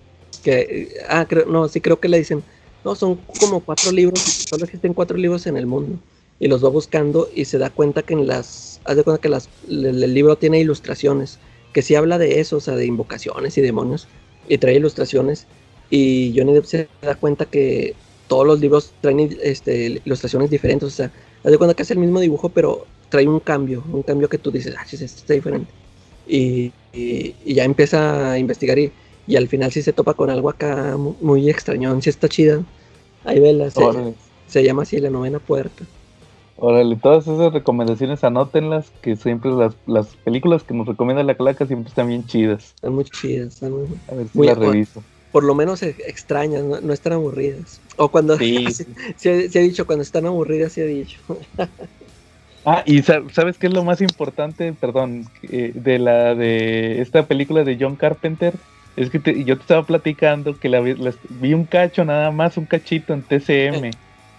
que, 0.42 0.94
ah, 1.08 1.26
creo, 1.28 1.46
no, 1.46 1.68
sí 1.68 1.80
creo 1.80 2.00
que 2.00 2.08
le 2.08 2.18
dicen, 2.18 2.42
no, 2.84 2.94
son 2.94 3.16
como 3.40 3.60
cuatro 3.60 3.92
libros, 3.92 4.20
solo 4.20 4.64
existen 4.64 4.94
cuatro 4.94 5.16
libros 5.16 5.46
en 5.46 5.56
el 5.56 5.66
mundo. 5.66 5.98
Y 6.40 6.46
los 6.46 6.64
va 6.64 6.68
buscando 6.68 7.28
y 7.34 7.44
se 7.44 7.58
da 7.58 7.70
cuenta 7.70 8.02
que 8.02 8.14
en 8.14 8.26
las, 8.26 8.80
haz 8.84 8.96
de 8.96 9.02
cuenta 9.02 9.20
que 9.20 9.28
las, 9.28 9.48
el, 9.68 10.14
libro 10.14 10.36
tiene 10.36 10.60
ilustraciones, 10.60 11.38
que 11.72 11.82
sí 11.82 11.96
habla 11.96 12.18
de 12.18 12.40
eso, 12.40 12.58
o 12.58 12.60
sea, 12.60 12.76
de 12.76 12.86
invocaciones 12.86 13.58
y 13.58 13.60
demonios, 13.60 14.06
y 14.48 14.58
trae 14.58 14.76
ilustraciones. 14.76 15.46
Y 15.90 16.32
Johnny 16.36 16.52
Depp 16.52 16.64
se 16.64 16.88
da 17.02 17.16
cuenta 17.16 17.44
que 17.46 17.94
todos 18.28 18.46
los 18.46 18.60
libros 18.60 18.92
traen 19.00 19.36
este, 19.42 20.00
ilustraciones 20.04 20.50
diferentes, 20.50 20.86
o 20.86 20.90
sea, 20.90 21.10
haz 21.42 21.50
de 21.50 21.58
cuenta 21.58 21.74
que 21.74 21.82
es 21.82 21.90
el 21.90 21.98
mismo 21.98 22.20
dibujo, 22.20 22.50
pero 22.50 22.86
trae 23.08 23.26
un 23.26 23.40
cambio, 23.40 23.82
un 23.92 24.02
cambio 24.02 24.28
que 24.28 24.38
tú 24.38 24.50
dices, 24.50 24.74
ah, 24.78 24.84
esto 24.90 25.04
está 25.04 25.34
diferente. 25.34 25.70
Y, 26.26 26.72
y, 26.92 27.34
y, 27.44 27.54
ya 27.54 27.64
empieza 27.64 28.32
a 28.32 28.38
investigar 28.38 28.78
y 28.78 28.92
y 29.28 29.36
al 29.36 29.46
final 29.46 29.70
sí 29.70 29.82
se 29.82 29.92
topa 29.92 30.14
con 30.14 30.30
algo 30.30 30.48
acá 30.48 30.96
muy 30.96 31.50
extraño, 31.50 32.00
sí 32.00 32.08
está 32.08 32.28
chida. 32.28 32.64
Ahí 33.24 33.38
vela, 33.38 33.70
se, 33.70 33.82
se 34.46 34.64
llama 34.64 34.82
así 34.82 34.98
la 34.98 35.10
novena 35.10 35.38
puerta. 35.38 35.84
Órale, 36.56 36.96
todas 36.96 37.28
esas 37.28 37.52
recomendaciones 37.52 38.24
anótenlas, 38.24 38.90
que 39.02 39.16
siempre 39.16 39.52
las, 39.52 39.74
las 39.86 40.08
películas 40.24 40.64
que 40.64 40.74
nos 40.74 40.88
recomienda 40.88 41.22
la 41.22 41.36
claca 41.36 41.66
siempre 41.66 41.90
están 41.90 42.08
bien 42.08 42.26
chidas. 42.26 42.72
Están 42.74 42.94
muy 42.94 43.04
chidas, 43.04 43.54
están 43.54 43.72
muy, 43.72 43.86
A 44.10 44.14
ver 44.14 44.28
si 44.28 44.42
las 44.42 44.58
reviso. 44.58 45.04
Por, 45.30 45.44
lo 45.44 45.54
menos 45.54 45.82
extrañas, 45.82 46.64
no, 46.64 46.92
están 46.92 47.12
aburridas. 47.12 47.82
O 47.98 48.08
cuando, 48.08 48.38
sí, 48.38 48.66
se, 49.16 49.30
ha 49.30 49.60
dicho, 49.60 49.86
cuando 49.86 50.02
están 50.02 50.24
aburridas 50.24 50.72
se 50.72 50.82
ha 50.82 50.86
dicho. 50.86 51.20
ah, 52.64 52.82
y 52.86 53.02
¿sabes 53.02 53.58
qué 53.58 53.66
es 53.66 53.72
lo 53.72 53.84
más 53.84 54.00
importante, 54.00 54.72
perdón, 54.72 55.26
eh, 55.42 55.72
de 55.74 55.98
la 55.98 56.34
de 56.34 57.00
esta 57.00 57.26
película 57.26 57.64
de 57.64 57.76
John 57.78 57.96
Carpenter? 57.96 58.54
Es 58.96 59.10
que 59.10 59.44
yo 59.44 59.56
te 59.56 59.62
estaba 59.62 59.84
platicando 59.84 60.58
que 60.58 60.68
la, 60.68 60.80
vi 60.80 61.54
un 61.54 61.64
cacho 61.64 62.04
nada 62.04 62.32
más, 62.32 62.56
un 62.56 62.66
cachito 62.66 63.14
en 63.14 63.22
TCM. 63.22 63.90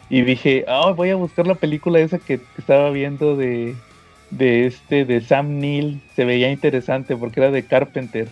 Y 0.09 0.22
dije, 0.24 0.65
ah, 0.67 0.91
voy 0.91 1.11
a 1.11 1.15
buscar 1.15 1.47
la 1.47 1.55
película 1.55 1.99
esa 1.99 2.20
que, 2.20 2.41
estaba 2.57 2.89
viendo 2.89 3.38
de, 3.38 3.76
de 4.32 4.65
este, 4.65 5.05
de 5.05 5.22
Sam 5.22 5.59
Neill. 5.59 6.01
Se 6.15 6.26
veía 6.26 6.51
interesante 6.51 7.15
porque 7.15 7.39
era 7.39 7.51
de 7.51 7.63
Carpenter. 7.63 8.28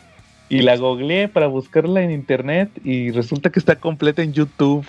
Y 0.50 0.64
la 0.64 0.76
googleé 0.76 1.28
para 1.28 1.48
buscarla 1.48 2.02
en 2.02 2.12
internet 2.12 2.70
y 2.84 3.12
resulta 3.12 3.50
que 3.50 3.60
está 3.60 3.78
completa 3.78 4.22
en 4.22 4.34
YouTube. 4.34 4.86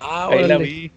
Ah, 0.00 0.28
Ahí 0.30 0.46
la 0.46 0.58
vi. 0.58 0.90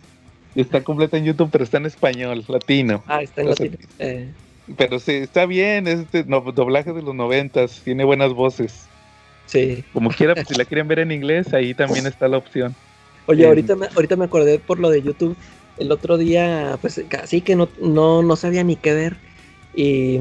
Está 0.55 0.81
completa 0.83 1.17
en 1.17 1.25
YouTube, 1.25 1.49
pero 1.51 1.63
está 1.63 1.77
en 1.77 1.85
español, 1.85 2.43
latino. 2.47 3.03
Ah, 3.07 3.21
está 3.21 3.41
en 3.41 3.49
latino. 3.49 3.77
Eh. 3.99 4.29
Pero 4.77 4.99
sí, 4.99 5.11
está 5.11 5.45
bien, 5.45 5.87
es 5.87 5.99
este 5.99 6.23
doblaje 6.23 6.93
de 6.93 7.01
los 7.01 7.13
noventas, 7.13 7.81
tiene 7.83 8.03
buenas 8.03 8.33
voces. 8.33 8.87
Sí. 9.45 9.83
Como 9.93 10.09
quiera, 10.09 10.33
pues, 10.33 10.47
si 10.47 10.55
la 10.55 10.65
quieren 10.65 10.87
ver 10.87 10.99
en 10.99 11.11
inglés, 11.11 11.53
ahí 11.53 11.73
también 11.73 12.07
está 12.07 12.27
la 12.27 12.37
opción. 12.37 12.73
Oye, 13.27 13.43
eh, 13.43 13.47
ahorita, 13.47 13.75
me, 13.75 13.87
ahorita 13.87 14.15
me 14.15 14.25
acordé 14.25 14.59
por 14.59 14.79
lo 14.79 14.89
de 14.89 15.01
YouTube. 15.01 15.35
El 15.77 15.91
otro 15.91 16.17
día, 16.17 16.77
pues 16.81 17.01
casi 17.09 17.41
que 17.41 17.55
no, 17.55 17.69
no, 17.81 18.23
no 18.23 18.35
sabía 18.35 18.63
ni 18.63 18.75
qué 18.75 18.93
ver. 18.93 19.17
Y 19.75 20.19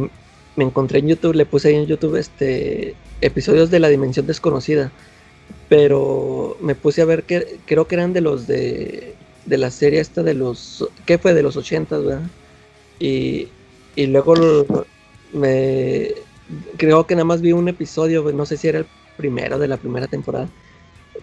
me 0.57 0.65
encontré 0.65 0.99
en 0.99 1.09
YouTube, 1.09 1.35
le 1.35 1.47
puse 1.47 1.69
ahí 1.69 1.77
en 1.77 1.87
YouTube 1.87 2.17
este 2.17 2.95
episodios 3.21 3.71
de 3.71 3.81
la 3.81 3.89
dimensión 3.89 4.27
desconocida. 4.27 4.91
Pero 5.69 6.57
me 6.61 6.75
puse 6.75 7.03
a 7.03 7.07
ver 7.07 7.23
que 7.23 7.59
creo 7.67 7.87
que 7.87 7.95
eran 7.95 8.13
de 8.13 8.21
los 8.21 8.47
de, 8.47 9.15
de 9.47 9.59
la 9.59 9.71
serie 9.71 10.01
esta 10.01 10.23
de 10.23 10.35
los. 10.35 10.89
¿Qué 11.07 11.19
fue? 11.19 11.35
De 11.35 11.43
los 11.43 11.57
80, 11.57 11.99
¿verdad? 11.99 12.23
Y, 12.99 13.49
y 13.97 14.07
luego 14.07 14.35
me. 15.33 16.09
Creo 16.77 17.07
que 17.07 17.15
nada 17.15 17.25
más 17.25 17.41
vi 17.41 17.53
un 17.53 17.69
episodio, 17.69 18.31
no 18.33 18.47
sé 18.47 18.57
si 18.57 18.69
era 18.69 18.79
el 18.81 18.87
primero 19.17 19.59
de 19.59 19.69
la 19.69 19.77
primera 19.77 20.07
temporada. 20.07 20.49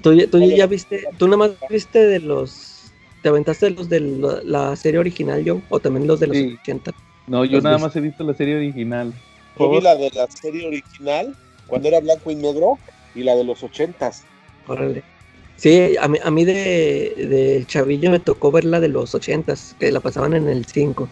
Tú, 0.01 0.17
tú 0.27 0.39
ya 0.39 0.65
viste, 0.67 1.03
tú 1.17 1.27
nada 1.27 1.37
más 1.37 1.51
viste 1.69 1.99
de 1.99 2.19
los, 2.19 2.91
te 3.21 3.29
aventaste 3.29 3.69
los 3.69 3.89
de 3.89 3.99
la, 3.99 4.75
serie 4.75 4.99
original, 4.99 5.43
yo, 5.43 5.61
o 5.69 5.79
también 5.79 6.07
los 6.07 6.19
de 6.19 6.27
los 6.27 6.37
80. 6.61 6.91
No, 7.27 7.45
yo 7.45 7.61
nada 7.61 7.77
más 7.77 7.95
he 7.95 8.01
visto 8.01 8.23
la 8.23 8.33
serie 8.33 8.55
original. 8.55 9.13
Yo 9.59 9.69
vi 9.69 9.81
la 9.81 9.95
de 9.95 10.09
la 10.11 10.27
serie 10.27 10.65
original 10.65 11.35
cuando 11.67 11.87
era 11.87 11.99
blanco 11.99 12.31
y 12.31 12.35
negro 12.35 12.79
y 13.13 13.23
la 13.23 13.35
de 13.35 13.43
los 13.43 13.61
80 13.63 14.11
Órale. 14.67 15.03
Sí, 15.61 15.95
a 15.99 16.07
mí, 16.07 16.17
a 16.23 16.31
mí 16.31 16.43
de, 16.43 17.13
de 17.17 17.63
Chavillo 17.67 18.09
me 18.09 18.19
tocó 18.19 18.51
ver 18.51 18.65
la 18.65 18.79
de 18.79 18.87
los 18.87 19.13
80 19.13 19.53
que 19.79 19.91
la 19.91 19.99
pasaban 19.99 20.33
en 20.33 20.49
el 20.49 20.65
5. 20.65 21.07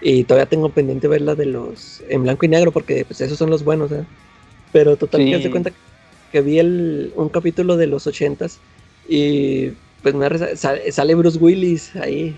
Y 0.00 0.24
todavía 0.24 0.46
tengo 0.46 0.68
pendiente 0.68 1.06
ver 1.08 1.22
la 1.22 1.34
de 1.34 1.46
los 1.46 2.02
en 2.08 2.24
blanco 2.24 2.44
y 2.44 2.48
negro 2.48 2.72
porque 2.72 3.04
pues 3.04 3.20
esos 3.20 3.38
son 3.38 3.50
los 3.50 3.62
buenos, 3.64 3.92
¿eh? 3.92 4.04
Pero 4.72 4.96
total, 4.96 5.24
te 5.24 5.38
das 5.38 5.48
cuenta 5.48 5.70
que 5.70 5.76
que 6.34 6.40
vi 6.40 6.58
el, 6.58 7.12
un 7.14 7.28
capítulo 7.28 7.76
de 7.76 7.86
los 7.86 8.08
ochentas 8.08 8.58
y 9.08 9.68
pues 10.02 10.16
me 10.16 10.28
sale, 10.56 11.14
Bruce 11.14 11.38
Willis 11.38 11.94
ahí. 11.94 12.36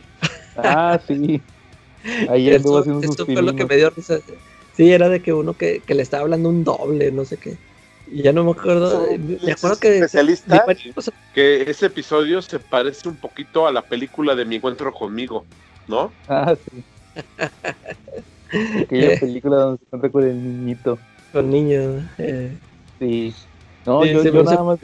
Ah, 0.55 1.01
sí. 1.09 1.41
Ahí 2.29 2.51
estuvo 2.51 2.77
haciendo 2.77 3.01
Esto 3.01 3.25
fue 3.25 3.41
lo 3.41 3.57
que 3.57 3.65
me 3.65 3.77
dio 3.77 3.89
risa. 3.89 4.21
Sí, 4.77 4.93
era 4.93 5.09
de 5.09 5.23
que 5.23 5.33
uno 5.33 5.55
que, 5.55 5.81
le 5.89 6.03
estaba 6.03 6.25
hablando 6.25 6.51
un 6.51 6.63
doble, 6.63 7.11
no 7.11 7.25
sé 7.25 7.39
qué. 7.39 7.57
Ya 8.13 8.33
no 8.33 8.45
me 8.45 8.53
acuerdo. 8.53 9.07
Me 9.43 9.53
acuerdo 9.53 9.79
que. 9.79 9.97
Especialista 9.97 10.65
que 11.35 11.63
ese 11.63 11.87
episodio 11.87 12.41
se 12.43 12.59
parece 12.59 13.09
un 13.09 13.17
poquito 13.17 13.67
a 13.67 13.73
la 13.73 13.83
película 13.83 14.35
de 14.35 14.45
Mi 14.45 14.57
Encuentro 14.57 14.93
conmigo, 14.93 15.45
¿no? 15.89 16.13
Ah, 16.29 16.55
sí. 16.55 16.85
Aquella 18.83 19.19
película 19.19 19.57
donde 19.57 19.79
se 19.79 19.85
encuentra 19.87 20.11
con 20.11 20.25
el 20.25 20.43
niñito. 20.43 20.99
Con 21.33 21.51
niño. 21.51 22.09
Eh. 22.19 22.57
Sí. 22.99 23.35
No, 23.85 24.05
yo, 24.05 24.23
nada 24.43 24.63
más, 24.65 24.81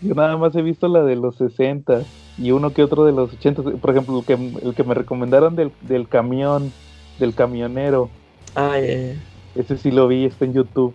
yo 0.00 0.14
nada 0.14 0.36
más 0.36 0.54
he 0.56 0.62
visto 0.62 0.88
la 0.88 1.02
de 1.02 1.16
los 1.16 1.36
60 1.36 2.02
y 2.38 2.50
uno 2.50 2.72
que 2.72 2.82
otro 2.82 3.04
de 3.04 3.12
los 3.12 3.32
80. 3.32 3.62
Por 3.62 3.90
ejemplo, 3.90 4.18
el 4.18 4.24
que, 4.24 4.32
el 4.34 4.74
que 4.74 4.84
me 4.84 4.94
recomendaron 4.94 5.56
del, 5.56 5.72
del 5.82 6.08
camión, 6.08 6.72
del 7.18 7.34
camionero. 7.34 8.10
Ah, 8.54 8.78
Ese 8.78 9.76
sí 9.78 9.90
lo 9.90 10.08
vi, 10.08 10.24
está 10.24 10.44
en 10.44 10.54
YouTube. 10.54 10.94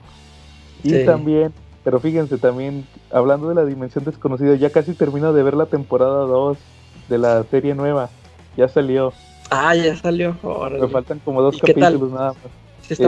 Y 0.84 1.06
también, 1.06 1.54
pero 1.84 2.00
fíjense, 2.00 2.38
también 2.38 2.86
hablando 3.12 3.50
de 3.50 3.56
la 3.56 3.66
dimensión 3.66 4.04
desconocida, 4.04 4.56
ya 4.56 4.70
casi 4.70 4.94
termino 4.94 5.34
de 5.34 5.44
ver 5.44 5.56
la 5.56 5.66
temporada 5.66 6.26
2 6.26 6.58
de 7.10 7.18
la 7.18 7.44
serie 7.44 7.76
nueva. 7.76 8.10
Ya 8.58 8.68
salió. 8.68 9.14
Ah, 9.50 9.76
ya 9.76 9.96
salió. 9.96 10.36
Me 10.80 10.88
faltan 10.88 11.20
como 11.20 11.42
dos 11.42 11.58
capítulos 11.60 12.12
nada 12.12 12.30
más. 12.34 12.62
Este, 12.90 13.08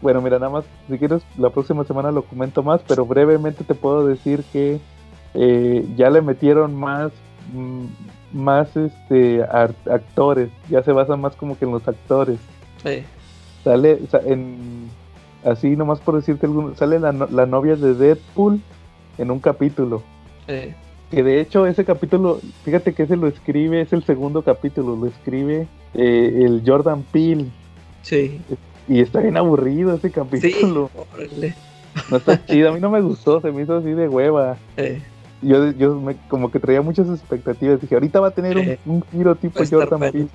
bueno, 0.00 0.20
mira, 0.20 0.38
nada 0.38 0.50
más, 0.50 0.64
si 0.88 0.98
quieres, 0.98 1.22
la 1.38 1.50
próxima 1.50 1.84
semana 1.84 2.10
lo 2.10 2.22
comento 2.22 2.62
más, 2.62 2.80
pero 2.88 3.06
brevemente 3.06 3.62
te 3.62 3.74
puedo 3.74 4.06
decir 4.06 4.42
que 4.52 4.80
eh, 5.34 5.86
ya 5.96 6.10
le 6.10 6.22
metieron 6.22 6.74
más, 6.74 7.12
mm, 7.52 7.84
más 8.32 8.76
este, 8.76 9.44
actores, 9.44 10.50
ya 10.68 10.82
se 10.82 10.90
basa 10.90 11.14
más 11.16 11.36
como 11.36 11.56
que 11.56 11.66
en 11.66 11.70
los 11.70 11.86
actores. 11.86 12.38
Sale, 13.62 14.00
en, 14.24 14.90
así 15.44 15.76
nomás 15.76 16.00
por 16.00 16.16
decirte 16.16 16.46
alguno, 16.46 16.74
sale 16.74 16.98
la, 16.98 17.12
novia 17.12 17.76
de 17.76 17.94
Deadpool 17.94 18.60
en 19.18 19.30
un 19.30 19.38
capítulo. 19.40 20.02
Que 20.46 21.22
de 21.22 21.40
hecho 21.40 21.66
ese 21.66 21.84
capítulo, 21.84 22.40
fíjate 22.64 22.92
que 22.94 23.02
ese 23.04 23.16
lo 23.16 23.26
escribe, 23.26 23.80
es 23.80 23.92
el 23.92 24.04
segundo 24.04 24.42
capítulo, 24.42 24.96
lo 24.96 25.06
escribe 25.06 25.66
eh, 25.94 26.42
el 26.44 26.62
Jordan 26.64 27.02
Peele. 27.10 27.46
Sí. 28.02 28.40
Y 28.88 29.00
está 29.00 29.20
bien 29.20 29.36
aburrido 29.36 29.94
ese 29.94 30.10
capítulo. 30.10 30.90
Sí, 31.40 31.52
No 32.10 32.16
está 32.16 32.44
chida, 32.46 32.70
a 32.70 32.72
mí 32.72 32.80
no 32.80 32.90
me 32.90 33.00
gustó, 33.00 33.40
se 33.40 33.50
me 33.50 33.62
hizo 33.62 33.76
así 33.76 33.90
de 33.90 34.08
hueva. 34.08 34.56
Eh, 34.76 35.02
Yo, 35.42 35.70
yo 35.72 35.98
me- 36.00 36.16
como 36.28 36.50
que 36.50 36.60
traía 36.60 36.82
muchas 36.82 37.08
expectativas. 37.08 37.80
Dije, 37.80 37.94
ahorita 37.94 38.20
va 38.20 38.28
a 38.28 38.32
tener 38.32 38.56
un, 38.58 38.68
Eh, 38.68 38.78
un 38.86 39.02
giro 39.10 39.34
tipo 39.34 39.60
Jordan. 39.68 40.00
Peele. 40.12 40.28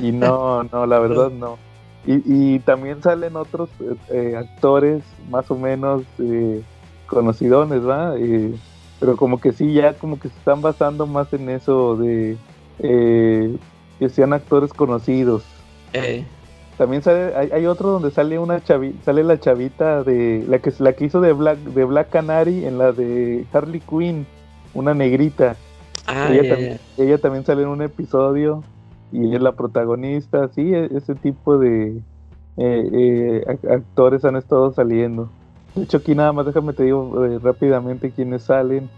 Y 0.00 0.12
no, 0.12 0.62
no, 0.64 0.86
la 0.86 0.98
verdad 0.98 1.30
no. 1.30 1.58
Y, 2.04 2.54
y 2.56 2.58
también 2.60 3.00
salen 3.00 3.36
otros 3.36 3.70
eh, 3.80 3.94
eh, 4.10 4.36
actores 4.36 5.02
más 5.30 5.48
o 5.50 5.56
menos 5.56 6.02
eh, 6.18 6.62
conocidones, 7.06 7.86
¿va? 7.86 8.14
Eh, 8.18 8.52
pero 8.98 9.16
como 9.16 9.40
que 9.40 9.52
sí, 9.52 9.72
ya 9.72 9.94
como 9.94 10.18
que 10.18 10.28
se 10.28 10.36
están 10.36 10.62
basando 10.62 11.06
más 11.06 11.32
en 11.32 11.48
eso 11.48 11.96
de 11.96 12.36
que 12.78 14.08
sean 14.08 14.32
actores 14.32 14.72
conocidos. 14.72 15.44
También 16.76 17.02
sale, 17.02 17.34
hay, 17.36 17.50
hay 17.52 17.66
otro 17.66 17.90
donde 17.90 18.10
sale 18.10 18.38
una 18.38 18.62
chavi, 18.64 18.96
sale 19.04 19.22
la 19.22 19.38
chavita 19.38 20.02
de 20.02 20.44
la 20.48 20.58
que 20.58 20.72
la 20.78 20.94
que 20.94 21.04
hizo 21.04 21.20
de 21.20 21.32
Black 21.32 21.58
de 21.58 21.84
Black 21.84 22.10
Canary 22.10 22.64
en 22.64 22.78
la 22.78 22.92
de 22.92 23.44
Harley 23.52 23.80
Quinn, 23.80 24.26
una 24.74 24.94
negrita. 24.94 25.56
ah, 26.06 26.28
ella, 26.30 26.48
también, 26.48 26.80
ella 26.96 27.18
también 27.18 27.44
sale 27.44 27.62
en 27.62 27.68
un 27.68 27.82
episodio 27.82 28.64
y 29.12 29.34
es 29.34 29.42
la 29.42 29.52
protagonista. 29.52 30.48
Sí, 30.48 30.72
e- 30.74 30.88
ese 30.96 31.14
tipo 31.14 31.58
de 31.58 31.88
eh, 32.56 32.88
eh, 32.92 33.44
ac- 33.46 33.70
actores 33.70 34.24
han 34.24 34.36
estado 34.36 34.72
saliendo. 34.72 35.28
De 35.74 35.84
hecho, 35.84 35.98
aquí 35.98 36.14
nada 36.14 36.32
más 36.32 36.46
déjame 36.46 36.72
te 36.72 36.82
digo 36.84 37.24
eh, 37.24 37.38
rápidamente 37.42 38.10
quiénes 38.10 38.42
salen. 38.42 38.88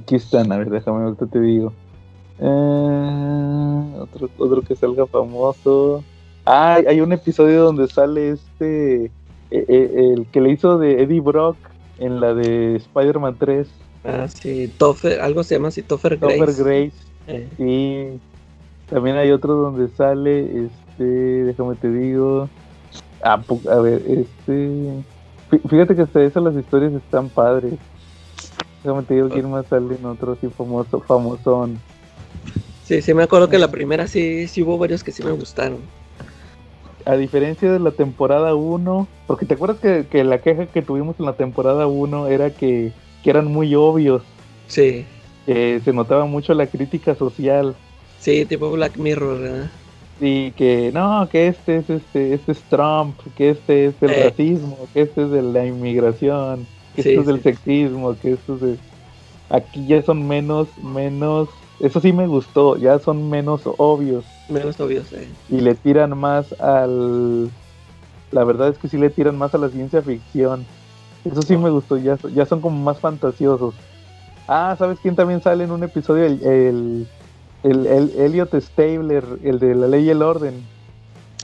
Aquí 0.00 0.16
están, 0.16 0.50
a 0.52 0.58
ver, 0.58 0.68
déjame 0.70 1.04
ahorita 1.04 1.26
te 1.26 1.40
digo. 1.40 1.72
Eh, 2.40 3.98
otro, 4.00 4.28
otro 4.38 4.62
que 4.62 4.76
salga 4.76 5.06
famoso. 5.06 6.02
Ah, 6.44 6.80
hay- 6.86 7.00
un 7.00 7.12
episodio 7.12 7.64
donde 7.64 7.88
sale 7.88 8.30
este, 8.30 9.10
el 9.50 10.26
que 10.32 10.40
le 10.40 10.50
hizo 10.50 10.78
de 10.78 11.02
Eddie 11.02 11.20
Brock 11.20 11.56
en 11.98 12.20
la 12.20 12.32
de 12.34 12.76
Spider-Man 12.76 13.36
3, 13.38 13.68
ya. 14.04 14.24
Ah, 14.24 14.28
sí, 14.28 14.72
Topher, 14.78 15.20
algo 15.20 15.42
se 15.42 15.56
llama 15.56 15.68
así, 15.68 15.82
Topher 15.82 16.16
Grace. 16.16 16.38
Topher 16.38 16.64
Grace. 16.64 17.48
Sí. 17.56 18.20
También 18.90 19.16
hay 19.16 19.30
otro 19.30 19.54
donde 19.54 19.88
sale, 19.88 20.64
este, 20.66 21.04
déjame 21.04 21.74
te 21.76 21.90
digo. 21.90 22.48
Ah, 23.22 23.42
a 23.70 23.74
ver, 23.80 24.02
este. 24.06 24.70
fí- 25.50 25.68
Fíjate 25.68 25.94
que 25.96 26.02
hasta 26.02 26.22
eso 26.22 26.40
las 26.40 26.56
historias 26.56 26.92
están 26.94 27.28
padres. 27.28 27.74
Déjame 28.82 29.02
te 29.02 29.14
digo 29.14 29.28
quién 29.28 29.50
más 29.50 29.66
sale 29.66 29.96
en 29.96 30.06
otro 30.06 30.32
así 30.32 30.46
famoso, 30.56 31.00
famosón. 31.00 31.78
sí, 32.84 33.02
sí, 33.02 33.12
me 33.12 33.24
acuerdo 33.24 33.48
que 33.50 33.58
la 33.58 33.68
primera 33.70 34.06
sí, 34.06 34.46
sí 34.48 34.62
hubo 34.62 34.78
varios 34.78 35.02
que 35.02 35.12
sí 35.12 35.22
me 35.22 35.32
gustaron. 35.32 35.78
A 37.04 37.16
diferencia 37.16 37.70
de 37.72 37.78
la 37.80 37.90
temporada 37.90 38.54
1, 38.54 39.06
porque 39.26 39.46
te 39.46 39.54
acuerdas 39.54 39.78
que, 39.80 40.06
que 40.10 40.24
la 40.24 40.38
queja 40.38 40.66
que 40.66 40.82
tuvimos 40.82 41.16
en 41.18 41.26
la 41.26 41.32
temporada 41.34 41.86
1 41.86 42.28
era 42.28 42.50
que, 42.50 42.92
que 43.22 43.30
eran 43.30 43.46
muy 43.46 43.74
obvios, 43.74 44.22
Sí, 44.68 45.04
que 45.46 45.80
se 45.84 45.92
notaba 45.92 46.26
mucho 46.26 46.52
la 46.54 46.66
crítica 46.66 47.14
social. 47.14 47.74
Sí, 48.20 48.44
tipo 48.46 48.70
Black 48.70 48.96
Mirror, 48.96 49.40
¿verdad? 49.40 49.70
Y 50.20 50.50
que 50.52 50.90
no, 50.92 51.28
que 51.30 51.46
este 51.48 51.76
es 51.76 51.88
este, 51.90 52.34
este 52.34 52.52
es 52.52 52.60
Trump, 52.68 53.16
que 53.36 53.50
este 53.50 53.86
es 53.86 54.00
del 54.00 54.10
Eh. 54.10 54.24
racismo, 54.30 54.76
que 54.92 55.02
este 55.02 55.22
es 55.24 55.30
de 55.30 55.42
la 55.42 55.64
inmigración, 55.64 56.66
que 56.96 57.02
Sí, 57.04 57.08
esto 57.10 57.20
es 57.20 57.26
del 57.28 57.36
sí. 57.36 57.42
sexismo, 57.44 58.16
que 58.20 58.32
esto 58.32 58.54
es 58.56 58.60
de... 58.60 58.76
Aquí 59.50 59.86
ya 59.86 60.02
son 60.02 60.26
menos, 60.26 60.68
menos, 60.82 61.48
eso 61.80 62.00
sí 62.00 62.12
me 62.12 62.26
gustó, 62.26 62.76
ya 62.76 62.98
son 62.98 63.30
menos 63.30 63.62
obvios 63.78 64.24
Menos 64.48 64.78
obvios, 64.80 65.12
eh. 65.12 65.28
y 65.48 65.60
le 65.60 65.74
tiran 65.74 66.18
más 66.18 66.52
al... 66.60 67.48
La 68.32 68.44
verdad 68.44 68.68
es 68.68 68.78
que 68.78 68.88
sí 68.88 68.98
le 68.98 69.08
tiran 69.10 69.38
más 69.38 69.54
a 69.54 69.58
la 69.58 69.68
ciencia 69.70 70.02
ficción. 70.02 70.66
Eso 71.24 71.40
sí 71.42 71.56
me 71.56 71.70
gustó, 71.70 71.96
ya, 71.96 72.18
ya 72.34 72.44
son 72.44 72.60
como 72.60 72.78
más 72.82 72.98
fantasiosos. 73.00 73.74
Ah, 74.46 74.74
¿sabes 74.78 74.98
quién 75.00 75.14
también 75.16 75.40
sale 75.42 75.64
en 75.64 75.70
un 75.70 75.82
episodio? 75.84 76.24
El, 76.24 76.42
el, 76.44 77.06
el, 77.62 77.86
el 77.86 78.12
Elliot 78.18 78.54
Stabler, 78.60 79.38
el 79.42 79.58
de 79.60 79.74
la 79.74 79.88
ley 79.88 80.06
y 80.06 80.10
el 80.10 80.22
orden. 80.22 80.70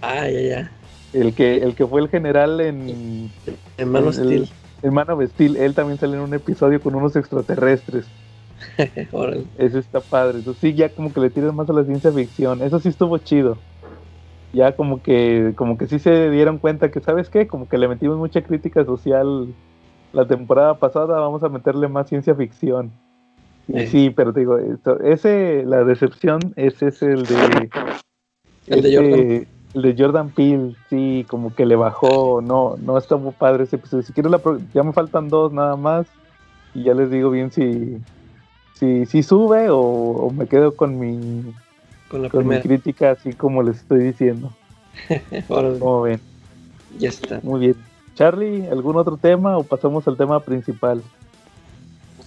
Ah, 0.02 0.28
ya, 0.28 0.40
ya. 0.40 0.70
El 1.12 1.34
que, 1.34 1.56
el 1.58 1.74
que 1.74 1.86
fue 1.86 2.00
el 2.02 2.08
general 2.10 2.60
en, 2.60 3.34
En 3.76 3.88
Man 3.90 4.04
of 4.08 4.16
el- 4.16 4.16
Steel. 4.16 4.50
en 4.82 4.94
Man 4.94 5.10
of 5.10 5.22
Steel, 5.30 5.56
él 5.56 5.74
también 5.74 5.98
sale 5.98 6.16
en 6.16 6.22
un 6.22 6.34
episodio 6.34 6.82
con 6.82 6.94
unos 6.94 7.16
extraterrestres. 7.16 8.12
Eso 9.54 9.78
está 9.78 10.00
padre. 10.06 10.40
Eso 10.40 10.54
sí, 10.54 10.74
ya 10.74 10.94
como 10.94 11.12
que 11.12 11.20
le 11.20 11.30
tiran 11.30 11.54
más 11.54 11.68
a 11.70 11.72
la 11.72 11.84
ciencia 11.84 12.12
ficción. 12.12 12.62
Eso 12.62 12.78
sí 12.80 12.88
estuvo 12.88 13.18
chido. 13.18 13.64
Ya 14.52 14.76
como 14.76 15.02
que, 15.02 15.54
como 15.56 15.78
que 15.78 15.86
sí 15.88 15.98
se 16.00 16.30
dieron 16.30 16.58
cuenta 16.58 16.90
que, 16.90 17.00
¿sabes 17.00 17.30
qué? 17.30 17.48
Como 17.48 17.68
que 17.68 17.78
le 17.78 17.88
metimos 17.88 18.18
mucha 18.18 18.42
crítica 18.42 18.84
social 18.84 19.56
la 20.12 20.26
temporada 20.28 20.78
pasada, 20.80 21.20
vamos 21.20 21.42
a 21.44 21.50
meterle 21.50 21.88
más 21.88 22.08
ciencia 22.08 22.34
ficción. 22.36 23.00
Sí, 23.86 24.10
pero 24.10 24.32
te 24.32 24.40
digo, 24.40 24.58
esto- 24.58 25.00
ese, 25.00 25.64
la 25.64 25.84
decepción, 25.84 26.52
ese 26.56 26.88
es 26.88 27.02
el 27.02 27.24
de... 27.24 27.70
El 28.66 28.82
de 28.82 28.88
este, 28.88 28.94
Jordan. 28.96 29.46
el 29.74 29.82
de 29.82 29.94
Jordan 30.02 30.30
Peele, 30.32 30.74
sí, 30.90 31.24
como 31.28 31.54
que 31.54 31.64
le 31.66 31.76
bajó, 31.76 32.40
no, 32.42 32.76
no 32.78 32.98
está 32.98 33.16
muy 33.16 33.32
padre 33.32 33.64
ese 33.64 33.76
episodio. 33.76 34.02
Si 34.02 34.12
quieres, 34.12 34.30
la 34.30 34.38
pro- 34.38 34.60
ya 34.74 34.82
me 34.82 34.92
faltan 34.92 35.28
dos 35.30 35.52
nada 35.52 35.76
más 35.76 36.06
y 36.74 36.84
ya 36.84 36.94
les 36.94 37.10
digo 37.10 37.30
bien 37.30 37.50
si, 37.52 37.96
si, 38.74 39.06
si 39.06 39.22
sube 39.22 39.70
o, 39.70 39.78
o 39.78 40.30
me 40.30 40.46
quedo 40.46 40.76
con 40.76 40.98
mi, 40.98 41.42
Con 42.08 42.22
la 42.22 42.28
con 42.28 42.46
mi 42.46 42.60
crítica 42.60 43.12
así 43.12 43.32
como 43.32 43.62
les 43.62 43.78
estoy 43.78 44.00
diciendo. 44.00 44.50
Como 45.48 46.02
ven, 46.02 46.20
Ya 46.98 47.08
está. 47.08 47.40
muy 47.42 47.60
bien. 47.60 47.76
Charlie, 48.14 48.66
¿algún 48.68 48.96
otro 48.96 49.16
tema 49.16 49.58
o 49.58 49.64
pasamos 49.64 50.06
al 50.06 50.16
tema 50.16 50.40
principal? 50.40 51.02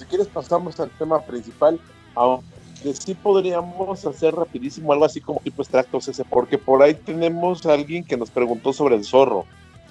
Quieres 0.09 0.27
pasamos 0.27 0.79
al 0.79 0.89
tema 0.91 1.21
principal, 1.21 1.79
aunque 2.15 2.93
sí 2.93 3.13
podríamos 3.13 4.05
hacer 4.05 4.35
rapidísimo 4.35 4.93
algo 4.93 5.05
así 5.05 5.21
como 5.21 5.39
tipo 5.39 5.61
extractos 5.61 6.07
ese, 6.07 6.23
porque 6.23 6.57
por 6.57 6.81
ahí 6.81 6.93
tenemos 6.93 7.65
a 7.65 7.73
alguien 7.73 8.03
que 8.03 8.17
nos 8.17 8.31
preguntó 8.31 8.73
sobre 8.73 8.95
el 8.95 9.03
zorro. 9.03 9.45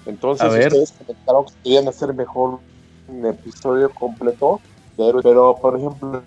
Entonces 0.05 0.47
ustedes 0.47 0.93
comentaron 0.97 1.45
que 1.45 1.53
querían 1.63 1.87
hacer 1.87 2.13
mejor 2.13 2.59
un 3.07 3.25
episodio 3.25 3.89
completo 3.91 4.59
héroes, 4.97 5.23
pero 5.23 5.57
por 5.61 5.77
ejemplo, 5.77 6.23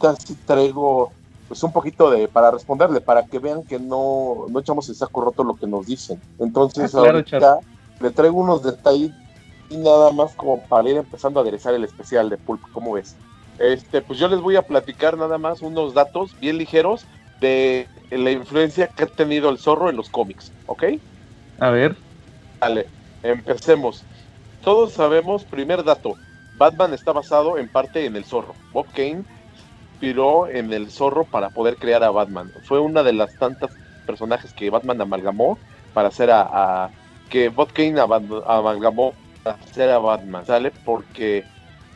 casi 0.00 0.34
traigo 0.34 1.12
pues 1.48 1.62
un 1.62 1.72
poquito 1.72 2.10
de 2.10 2.26
para 2.28 2.50
responderle, 2.50 3.00
para 3.00 3.24
que 3.24 3.38
vean 3.38 3.62
que 3.62 3.78
no, 3.78 4.46
no 4.48 4.58
echamos 4.58 4.88
el 4.88 4.96
saco 4.96 5.20
roto 5.20 5.44
lo 5.44 5.54
que 5.54 5.66
nos 5.66 5.86
dicen. 5.86 6.20
Entonces 6.38 6.94
Ah, 6.94 7.00
claro, 7.00 7.18
ahorita 7.18 7.58
le 8.00 8.10
traigo 8.10 8.38
unos 8.38 8.62
detalles 8.62 9.12
y 9.68 9.78
nada 9.78 10.12
más 10.12 10.34
como 10.36 10.66
para 10.66 10.88
ir 10.90 10.96
empezando 10.96 11.40
a 11.40 11.42
aderezar 11.42 11.74
el 11.74 11.84
especial 11.84 12.28
de 12.30 12.38
Pulp, 12.38 12.62
¿cómo 12.72 12.92
ves? 12.94 13.20
Este, 13.56 14.02
pues 14.02 14.18
yo 14.18 14.28
les 14.28 14.40
voy 14.40 14.56
a 14.56 14.62
platicar 14.62 15.16
nada 15.18 15.38
más 15.38 15.62
unos 15.62 15.94
datos 15.94 16.36
bien 16.38 16.58
ligeros 16.58 17.08
de 17.40 17.90
la 18.10 18.30
influencia 18.30 18.88
que 18.88 19.04
ha 19.04 19.06
tenido 19.06 19.48
el 19.50 19.58
zorro 19.58 19.90
en 19.90 19.96
los 19.96 20.10
cómics, 20.10 20.54
¿ok? 20.66 20.84
A 21.58 21.70
ver, 21.70 21.96
Vale, 22.60 22.90
empecemos. 23.22 24.08
Todos 24.60 24.92
sabemos, 24.94 25.46
primer 25.46 25.84
dato, 25.84 26.20
Batman 26.52 26.94
está 26.94 27.12
basado 27.12 27.58
en 27.58 27.68
parte 27.70 28.06
en 28.06 28.16
el 28.16 28.24
zorro. 28.24 28.58
Bob 28.70 28.86
Kane 28.92 29.24
inspiró 29.92 30.48
en 30.48 30.72
el 30.72 30.90
zorro 30.90 31.26
para 31.28 31.50
poder 31.50 31.78
crear 31.78 32.04
a 32.04 32.10
Batman. 32.10 32.50
Fue 32.62 32.80
una 32.80 33.02
de 33.02 33.12
las 33.12 33.36
tantas 33.38 33.80
personajes 34.04 34.54
que 34.54 34.70
Batman 34.70 35.00
amalgamó 35.02 35.60
para 35.92 36.08
hacer 36.08 36.30
a, 36.30 36.42
a- 36.86 36.92
que 37.28 37.48
Bob 37.50 37.72
Kane 37.72 38.00
amalgamó 38.00 39.16
hacer 39.50 39.90
a 39.90 39.98
Batman, 39.98 40.46
¿sale? 40.46 40.72
Porque 40.84 41.44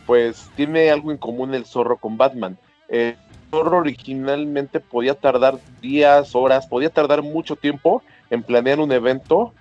pues 0.06 0.50
tiene 0.56 0.90
algo 0.90 1.10
en 1.12 1.18
común 1.18 1.54
el 1.54 1.66
zorro 1.66 1.96
con 1.96 2.16
Batman. 2.16 2.58
El 2.88 3.16
zorro 3.50 3.78
originalmente 3.78 4.80
podía 4.80 5.14
tardar 5.14 5.58
días, 5.80 6.34
horas, 6.34 6.66
podía 6.66 6.90
tardar 6.90 7.22
mucho 7.22 7.56
tiempo 7.56 8.02
en 8.30 8.42
planear 8.42 8.80
un 8.80 8.92
evento 8.92 9.52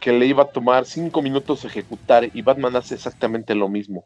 que 0.00 0.12
le 0.12 0.26
iba 0.26 0.44
a 0.44 0.50
tomar 0.50 0.84
cinco 0.86 1.22
minutos 1.22 1.64
ejecutar 1.64 2.30
y 2.32 2.42
Batman 2.42 2.76
hace 2.76 2.94
exactamente 2.94 3.54
lo 3.54 3.68
mismo. 3.68 4.04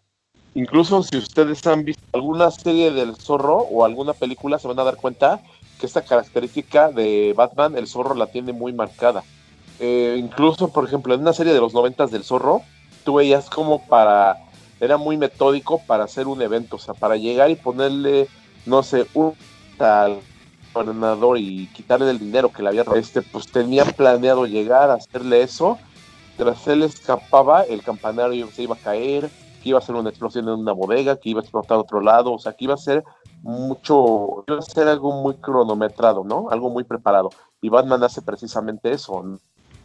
Incluso 0.55 1.03
si 1.03 1.17
ustedes 1.17 1.67
han 1.67 1.85
visto 1.85 2.03
alguna 2.13 2.51
serie 2.51 2.91
del 2.91 3.17
zorro 3.17 3.59
o 3.59 3.85
alguna 3.85 4.13
película, 4.13 4.59
se 4.59 4.69
van 4.69 4.79
a 4.79 4.85
dar 4.85 4.97
cuenta 4.97 5.41
que 5.81 5.87
esta 5.87 6.03
característica 6.03 6.91
de 6.91 7.33
Batman, 7.37 7.77
el 7.77 7.87
zorro 7.87 8.15
la 8.15 8.27
tiene 8.27 8.53
muy 8.53 8.73
marcada. 8.73 9.25
Eh, 9.81 10.17
incluso, 10.19 10.69
por 10.69 10.85
ejemplo, 10.85 11.15
en 11.15 11.23
una 11.23 11.33
serie 11.33 11.55
de 11.55 11.61
los 11.61 11.75
noventas 11.75 12.11
del 12.11 12.23
zorro, 12.23 12.63
tú 13.05 13.15
veías 13.15 13.49
como 13.51 13.87
para, 13.87 14.39
era 14.81 14.97
muy 14.97 15.17
metódico 15.17 15.81
para 15.87 16.05
hacer 16.05 16.27
un 16.27 16.43
evento, 16.43 16.77
o 16.77 16.79
sea, 16.79 16.95
para 16.95 17.17
llegar 17.17 17.51
y 17.51 17.57
ponerle, 17.57 18.29
no 18.67 18.83
sé, 18.83 19.07
un 19.15 19.35
tal 19.79 20.21
gobernador 20.73 21.39
y 21.39 21.67
quitarle 21.69 22.11
el 22.11 22.19
dinero 22.19 22.51
que 22.51 22.63
le 22.63 22.71
había 22.71 22.85
este, 22.95 23.23
pues 23.23 23.47
tenía 23.47 23.85
planeado 23.85 24.47
llegar 24.47 24.91
a 24.91 24.95
hacerle 24.95 25.43
eso. 25.43 25.79
Tras 26.37 26.67
él 26.67 26.83
escapaba, 26.83 27.63
el 27.63 27.83
campanario 27.83 28.49
se 28.49 28.63
iba 28.63 28.75
a 28.75 28.79
caer, 28.79 29.31
que 29.63 29.69
iba 29.69 29.79
a 29.79 29.83
ser 29.83 29.95
una 29.95 30.11
explosión 30.11 30.49
en 30.49 30.55
una 30.55 30.73
bodega, 30.73 31.17
que 31.17 31.31
iba 31.31 31.41
a 31.41 31.43
explotar 31.43 31.77
a 31.77 31.81
otro 31.81 32.01
lado, 32.01 32.33
o 32.33 32.39
sea, 32.39 32.53
que 32.55 32.65
iba 32.65 32.75
a 32.75 32.79
ser 32.79 33.05
mucho, 33.43 34.45
iba 34.49 34.59
a 34.59 34.63
ser 34.63 34.89
algo 34.89 35.13
muy 35.23 35.35
cronometrado, 35.35 36.25
¿no? 36.25 36.49
Algo 36.51 36.71
muy 36.71 36.85
preparado. 36.85 37.31
Y 37.61 37.69
Batman 37.69 38.03
hace 38.03 38.23
precisamente 38.23 38.91
eso. 38.91 39.23
¿no? 39.23 39.39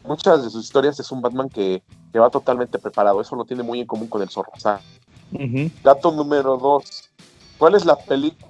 Muchas 0.08 0.43
de 0.43 0.49
sus 0.49 0.64
historias 0.64 0.99
es 0.99 1.12
un 1.12 1.22
Batman 1.22 1.49
que, 1.49 1.84
que 2.12 2.20
va 2.20 2.30
totalmente 2.30 2.80
preparado. 2.80 3.20
Eso 3.22 3.36
lo 3.36 3.45
tiene 3.45 3.64
muy 3.64 3.82
en 3.82 3.88
común 3.88 4.08
con 4.08 4.22
el 4.22 4.30
zorro. 4.30 4.51
O 4.55 4.60
sea, 4.60 4.80
Dato 5.84 6.12
número 6.12 6.58
dos. 6.58 7.10
¿Cuál 7.58 7.76
es 7.76 7.86
la 7.86 7.97
película 7.97 8.47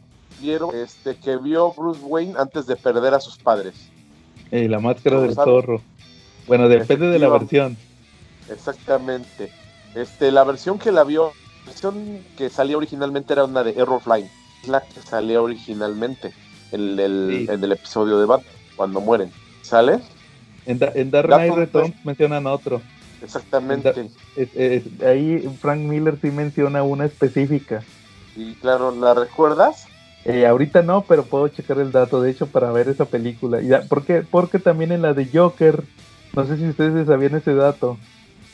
este, 0.75 1.15
que 1.15 1.37
vio 1.37 1.71
Bruce 1.73 2.01
Wayne 2.03 2.35
antes 2.37 2.67
de 2.67 2.75
perder 2.75 3.13
a 3.13 3.19
sus 3.19 3.37
padres? 3.37 3.89
Eh, 4.51 4.67
la 4.69 4.79
máscara 4.79 5.19
del 5.21 5.33
zorro. 5.33 5.81
Bueno, 6.47 6.69
depende 6.69 7.07
de 7.07 7.19
la 7.19 7.29
versión. 7.29 7.77
Exactamente. 8.49 9.51
Este, 9.95 10.31
la 10.31 10.43
versión 10.43 10.77
que 10.77 10.91
la 10.91 11.03
vio, 11.03 11.31
la 11.65 11.71
versión 11.71 12.23
que 12.37 12.49
salía 12.49 12.77
originalmente 12.77 13.33
era 13.33 13.45
una 13.45 13.63
de 13.63 13.71
Error 13.71 14.01
Flying, 14.01 14.29
la 14.67 14.81
que 14.81 15.01
salía 15.01 15.41
originalmente 15.41 16.33
en 16.71 16.99
el, 16.99 17.71
episodio 17.71 18.19
de 18.19 18.25
Batman, 18.25 18.53
cuando 18.75 19.01
mueren. 19.01 19.31
¿Sale? 19.63 19.99
En, 20.67 21.11
Dark 21.11 21.27
Knight 21.27 21.55
Returns 21.55 22.05
mencionan 22.05 22.45
otro. 22.45 22.81
Exactamente. 23.23 24.09
ahí 25.05 25.49
Frank 25.59 25.79
Miller 25.79 26.19
sí 26.21 26.29
menciona 26.29 26.83
una 26.83 27.05
específica. 27.05 27.83
Y 28.35 28.53
claro, 28.55 28.91
¿la 28.91 29.15
recuerdas? 29.15 29.87
Eh, 30.25 30.45
ahorita 30.45 30.81
no, 30.81 31.03
pero 31.03 31.23
puedo 31.23 31.47
checar 31.47 31.79
el 31.79 31.91
dato, 31.93 32.21
de 32.21 32.31
hecho, 32.31 32.47
para 32.47 32.71
ver 32.71 32.89
esa 32.89 33.05
película. 33.05 33.61
Ya, 33.61 33.83
porque, 33.87 34.23
porque 34.29 34.59
también 34.59 34.91
en 34.91 35.01
la 35.01 35.13
de 35.13 35.25
Joker, 35.33 35.83
no 36.35 36.45
sé 36.45 36.57
si 36.57 36.67
ustedes 36.67 37.07
sabían 37.07 37.35
ese 37.35 37.55
dato, 37.55 37.97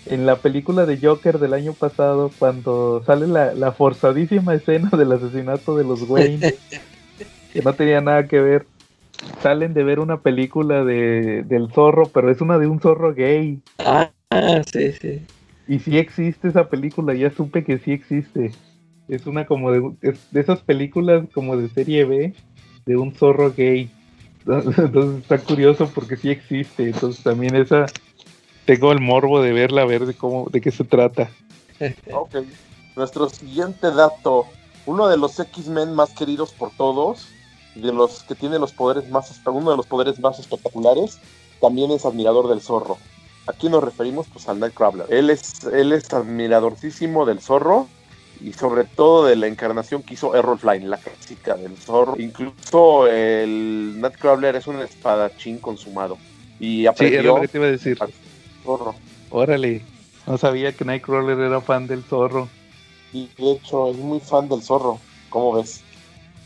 en 0.05 0.25
la 0.25 0.35
película 0.35 0.85
de 0.85 0.99
Joker 1.01 1.39
del 1.39 1.53
año 1.53 1.73
pasado, 1.73 2.29
cuando 2.37 3.01
sale 3.05 3.27
la, 3.27 3.71
forzadísima 3.71 4.53
escena 4.53 4.89
del 4.97 5.11
asesinato 5.13 5.75
de 5.75 5.83
los 5.83 6.03
Wayne, 6.03 6.53
que 7.53 7.61
no 7.61 7.73
tenía 7.73 8.01
nada 8.01 8.27
que 8.27 8.39
ver, 8.39 8.67
salen 9.41 9.73
de 9.73 9.83
ver 9.83 9.99
una 9.99 10.21
película 10.21 10.83
de, 10.83 11.43
del 11.43 11.71
zorro, 11.71 12.05
pero 12.07 12.29
es 12.29 12.41
una 12.41 12.57
de 12.57 12.67
un 12.67 12.79
zorro 12.79 13.13
gay. 13.13 13.59
Ah, 13.79 14.11
sí, 14.71 14.91
sí. 14.93 15.21
Y 15.67 15.79
sí 15.79 15.97
existe 15.97 16.47
esa 16.47 16.69
película, 16.69 17.13
ya 17.13 17.31
supe 17.31 17.63
que 17.63 17.79
sí 17.79 17.91
existe. 17.91 18.51
Es 19.07 19.25
una 19.25 19.45
como 19.45 19.71
de, 19.71 20.17
de 20.31 20.39
esas 20.39 20.61
películas 20.61 21.25
como 21.33 21.57
de 21.57 21.69
serie 21.69 22.05
B, 22.05 22.33
de 22.85 22.97
un 22.97 23.13
zorro 23.13 23.53
gay. 23.53 23.89
Entonces 24.45 25.21
está 25.21 25.37
curioso 25.37 25.89
porque 25.93 26.17
sí 26.17 26.29
existe. 26.29 26.83
Entonces 26.83 27.23
también 27.23 27.55
esa 27.55 27.85
tengo 28.65 28.91
el 28.91 29.01
morbo 29.01 29.41
de 29.41 29.51
verla, 29.51 29.81
a 29.81 29.85
ver 29.85 30.05
de 30.05 30.13
cómo, 30.13 30.47
de 30.49 30.61
qué 30.61 30.71
se 30.71 30.83
trata. 30.83 31.29
ok. 32.11 32.37
Nuestro 32.95 33.29
siguiente 33.29 33.91
dato. 33.91 34.45
Uno 34.85 35.07
de 35.07 35.17
los 35.17 35.39
X-Men 35.39 35.93
más 35.95 36.11
queridos 36.11 36.51
por 36.51 36.71
todos, 36.71 37.27
de 37.75 37.91
los 37.91 38.23
que 38.23 38.35
tiene 38.35 38.59
los 38.59 38.71
poderes 38.71 39.09
más, 39.09 39.31
uno 39.45 39.71
de 39.71 39.77
los 39.77 39.85
poderes 39.85 40.19
más 40.19 40.39
espectaculares, 40.39 41.19
también 41.61 41.91
es 41.91 42.05
admirador 42.05 42.49
del 42.49 42.61
zorro. 42.61 42.97
Aquí 43.47 43.69
nos 43.69 43.83
referimos 43.83 44.27
pues 44.31 44.47
al 44.47 44.59
Nightcrawler. 44.59 45.07
Él 45.09 45.29
es, 45.29 45.63
él 45.65 45.91
es 45.91 46.13
admiradorcísimo 46.13 47.25
del 47.25 47.39
zorro 47.39 47.87
y 48.39 48.53
sobre 48.53 48.83
todo 48.83 49.25
de 49.25 49.35
la 49.35 49.47
encarnación 49.47 50.03
que 50.03 50.13
hizo 50.13 50.35
Errol 50.35 50.59
Flynn, 50.59 50.89
la 50.89 50.97
clásica 50.97 51.55
del 51.55 51.77
zorro. 51.77 52.15
Incluso 52.17 53.07
el 53.07 53.99
Nightcrawler 53.99 54.55
es 54.55 54.67
un 54.67 54.79
espadachín 54.79 55.57
consumado. 55.57 56.17
Y 56.59 56.85
aprendió 56.85 57.39
sí, 57.41 57.47
te 57.47 57.57
iba 57.57 57.67
a 57.67 57.71
decir 57.71 57.99
zorro. 58.63 58.95
Órale, 59.29 59.83
no 60.27 60.37
sabía 60.37 60.71
que 60.71 60.85
Nightcrawler 60.85 61.39
era 61.39 61.59
fan 61.61 61.87
del 61.87 62.03
zorro. 62.03 62.47
Y 63.11 63.29
de 63.37 63.51
hecho 63.51 63.91
es 63.91 63.97
muy 63.97 64.19
fan 64.19 64.47
del 64.47 64.61
zorro, 64.61 64.99
¿cómo 65.29 65.53
ves? 65.53 65.81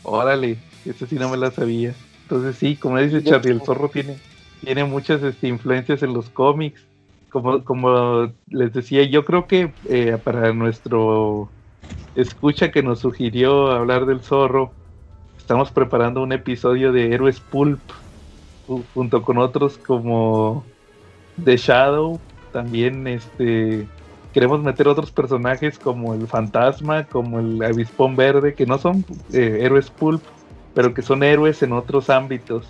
Órale, 0.02 0.58
eso 0.84 1.06
sí 1.06 1.16
no 1.16 1.28
me 1.28 1.36
la 1.36 1.50
sabía. 1.50 1.94
Entonces 2.22 2.56
sí, 2.56 2.76
como 2.76 2.98
dice 2.98 3.22
Charlie, 3.22 3.52
el 3.52 3.62
zorro 3.62 3.90
tiene, 3.90 4.20
tiene 4.60 4.84
muchas 4.84 5.22
este, 5.22 5.48
influencias 5.48 6.02
en 6.02 6.12
los 6.12 6.30
cómics. 6.30 6.86
Como, 7.30 7.64
como 7.64 8.32
les 8.46 8.72
decía, 8.72 9.02
yo 9.04 9.24
creo 9.24 9.46
que 9.46 9.74
eh, 9.88 10.16
para 10.18 10.52
nuestro 10.52 11.52
escucha 12.14 12.70
que 12.70 12.82
nos 12.82 13.00
sugirió 13.00 13.70
hablar 13.70 14.06
del 14.06 14.22
zorro, 14.22 14.74
estamos 15.36 15.70
preparando 15.70 16.22
un 16.22 16.32
episodio 16.32 16.92
de 16.92 17.12
Héroes 17.14 17.40
Pulp 17.40 17.80
junto 18.66 19.22
con 19.22 19.38
otros 19.38 19.78
como 19.78 20.66
The 21.42 21.56
Shadow, 21.56 22.20
también 22.50 23.06
este 23.06 23.88
queremos 24.32 24.62
meter 24.62 24.88
otros 24.88 25.10
personajes 25.10 25.78
como 25.78 26.14
el 26.14 26.26
fantasma, 26.28 27.06
como 27.06 27.40
el 27.40 27.62
avispón 27.62 28.16
verde, 28.16 28.54
que 28.54 28.66
no 28.66 28.78
son 28.78 29.04
eh, 29.32 29.58
héroes 29.62 29.90
pulp, 29.90 30.22
pero 30.78 30.94
que 30.94 31.02
son 31.02 31.24
héroes 31.24 31.60
en 31.64 31.72
otros 31.72 32.08
ámbitos, 32.08 32.64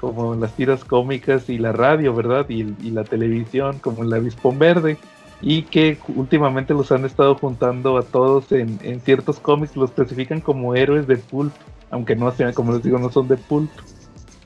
como 0.00 0.36
las 0.36 0.52
tiras 0.52 0.84
cómicas 0.84 1.50
y 1.50 1.58
la 1.58 1.72
radio, 1.72 2.14
¿verdad? 2.14 2.48
Y, 2.48 2.62
la 2.92 3.02
televisión, 3.02 3.80
como 3.80 4.04
el 4.04 4.12
avispón 4.12 4.56
verde, 4.56 4.98
y 5.40 5.62
que 5.62 5.98
últimamente 6.14 6.74
los 6.74 6.92
han 6.92 7.04
estado 7.04 7.34
juntando 7.34 7.98
a 7.98 8.02
todos 8.02 8.52
en, 8.52 8.78
en 8.84 9.00
ciertos 9.00 9.40
cómics, 9.40 9.74
los 9.74 9.90
clasifican 9.90 10.40
como 10.40 10.76
héroes 10.76 11.08
de 11.08 11.16
pulp, 11.16 11.52
aunque 11.90 12.14
no 12.14 12.30
sean, 12.30 12.52
como 12.52 12.72
les 12.72 12.84
digo, 12.84 13.00
no 13.00 13.10
son 13.10 13.26
de 13.26 13.36
pulp. 13.36 13.68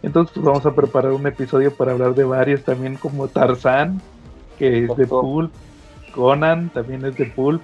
Entonces 0.03 0.33
pues, 0.33 0.47
vamos 0.47 0.65
a 0.65 0.75
preparar 0.75 1.13
un 1.13 1.27
episodio 1.27 1.77
para 1.77 1.93
hablar 1.93 2.15
de 2.15 2.25
varios, 2.25 2.65
también 2.65 2.95
como 2.95 3.29
Tarzán, 3.29 4.01
que 4.59 4.85
es 4.85 4.97
de 4.97 5.07
Pulp, 5.07 5.53
Conan 6.15 6.71
también 6.71 7.05
es 7.05 7.19
de 7.19 7.27
Pulp. 7.27 7.61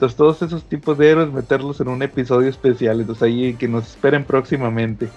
Entonces 0.00 0.16
todos 0.16 0.40
esos 0.40 0.64
tipos 0.64 0.96
de 0.96 1.10
héroes 1.10 1.30
meterlos 1.30 1.78
en 1.82 1.88
un 1.88 2.02
episodio 2.02 2.48
especial, 2.48 3.00
entonces 3.00 3.22
ahí 3.22 3.52
que 3.52 3.68
nos 3.68 3.86
esperen 3.86 4.24
próximamente. 4.24 5.10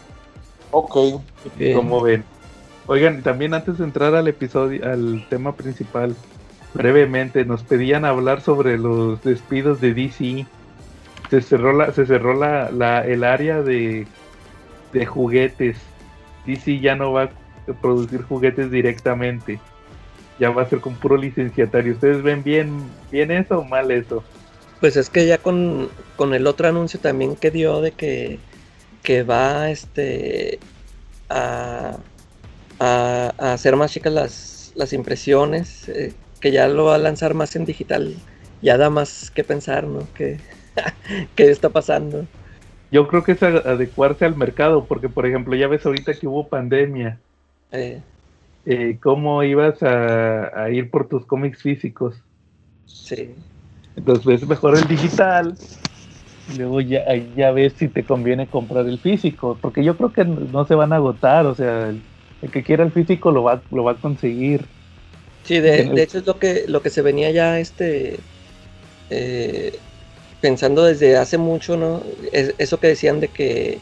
Ok. 0.71 0.97
Como 1.73 2.01
ven. 2.01 2.25
Oigan, 2.87 3.23
también 3.23 3.53
antes 3.53 3.77
de 3.77 3.85
entrar 3.85 4.13
al 4.13 4.27
episodio, 4.27 4.85
al 4.85 5.25
tema 5.29 5.55
principal, 5.55 6.17
brevemente, 6.73 7.45
nos 7.45 7.63
pedían 7.63 8.03
hablar 8.03 8.41
sobre 8.41 8.77
los 8.77 9.23
despidos 9.23 9.79
de 9.79 9.93
DC. 9.93 10.45
Se 11.29 11.41
cerró 11.41 11.71
la, 11.71 11.93
se 11.93 12.05
cerró 12.05 12.33
la, 12.33 12.69
la 12.69 13.07
el 13.07 13.23
área 13.23 13.61
de, 13.61 14.05
de 14.91 15.05
juguetes 15.05 15.77
DC 16.45 16.81
ya 16.81 16.97
no 16.97 17.13
va 17.13 17.23
a 17.23 17.73
producir 17.81 18.23
juguetes 18.23 18.69
directamente. 18.69 19.61
Ya 20.39 20.49
va 20.49 20.63
a 20.63 20.69
ser 20.69 20.81
con 20.81 20.95
puro 20.95 21.15
licenciatario. 21.15 21.93
¿Ustedes 21.93 22.21
ven 22.21 22.43
bien, 22.43 22.83
bien 23.09 23.31
eso 23.31 23.59
o 23.59 23.63
mal 23.63 23.89
eso? 23.91 24.25
Pues 24.83 24.97
es 24.97 25.09
que 25.09 25.25
ya 25.25 25.37
con, 25.37 25.89
el 26.33 26.45
otro 26.45 26.67
anuncio 26.67 26.99
también 26.99 27.37
que 27.37 27.51
dio 27.51 27.79
de 27.79 27.93
que, 27.93 28.37
que 29.01 29.23
va 29.23 29.69
este 29.69 30.59
a, 31.29 31.95
a, 32.79 33.53
hacer 33.53 33.77
más 33.77 33.93
chicas 33.93 34.11
las, 34.11 34.73
las 34.75 34.91
impresiones, 34.91 35.87
eh, 35.87 36.11
que 36.41 36.51
ya 36.51 36.67
lo 36.67 36.83
va 36.83 36.95
a 36.95 36.97
lanzar 36.97 37.33
más 37.33 37.55
en 37.55 37.63
digital, 37.63 38.13
ya 38.61 38.77
da 38.77 38.89
más 38.89 39.31
que 39.31 39.45
pensar, 39.45 39.85
¿no? 39.85 40.05
¿Qué, 40.15 40.41
qué 41.37 41.49
está 41.49 41.69
pasando? 41.69 42.25
Yo 42.91 43.07
creo 43.07 43.23
que 43.23 43.31
es 43.31 43.41
adecuarse 43.41 44.25
al 44.25 44.35
mercado, 44.35 44.83
porque 44.83 45.07
por 45.07 45.25
ejemplo, 45.25 45.55
ya 45.55 45.69
ves 45.69 45.85
ahorita 45.85 46.13
que 46.13 46.27
hubo 46.27 46.49
pandemia. 46.49 47.21
Eh. 47.71 48.01
Eh, 48.65 48.97
¿Cómo 49.01 49.43
ibas 49.43 49.81
a, 49.81 50.69
ir 50.71 50.91
por 50.91 51.07
tus 51.07 51.25
cómics 51.25 51.61
físicos? 51.61 52.21
Sí. 52.85 53.33
Entonces 53.95 54.25
ves 54.25 54.47
mejor 54.47 54.77
el 54.77 54.87
digital. 54.87 55.55
Y 56.53 56.57
luego 56.57 56.81
ya, 56.81 57.03
ya 57.35 57.51
ves 57.51 57.73
si 57.77 57.87
te 57.87 58.03
conviene 58.03 58.47
comprar 58.47 58.85
el 58.85 58.99
físico. 58.99 59.57
Porque 59.61 59.83
yo 59.83 59.95
creo 59.97 60.11
que 60.11 60.25
no 60.25 60.65
se 60.65 60.75
van 60.75 60.93
a 60.93 60.97
agotar. 60.97 61.45
O 61.45 61.55
sea, 61.55 61.89
el, 61.89 62.01
que 62.51 62.63
quiera 62.63 62.83
el 62.83 62.91
físico 62.91 63.31
lo 63.31 63.43
va, 63.43 63.61
lo 63.71 63.83
va 63.83 63.93
a 63.93 63.95
conseguir. 63.95 64.65
Sí, 65.43 65.59
de, 65.59 65.85
de 65.85 66.03
hecho 66.03 66.17
es 66.17 66.25
lo 66.25 66.39
que, 66.39 66.65
lo 66.67 66.81
que 66.81 66.89
se 66.89 67.01
venía 67.01 67.31
ya 67.31 67.59
este. 67.59 68.19
Eh, 69.09 69.77
pensando 70.43 70.83
desde 70.83 71.15
hace 71.15 71.37
mucho, 71.37 71.77
¿no? 71.77 72.03
eso 72.33 72.77
que 72.77 72.87
decían 72.87 73.21
de 73.21 73.29
que, 73.29 73.79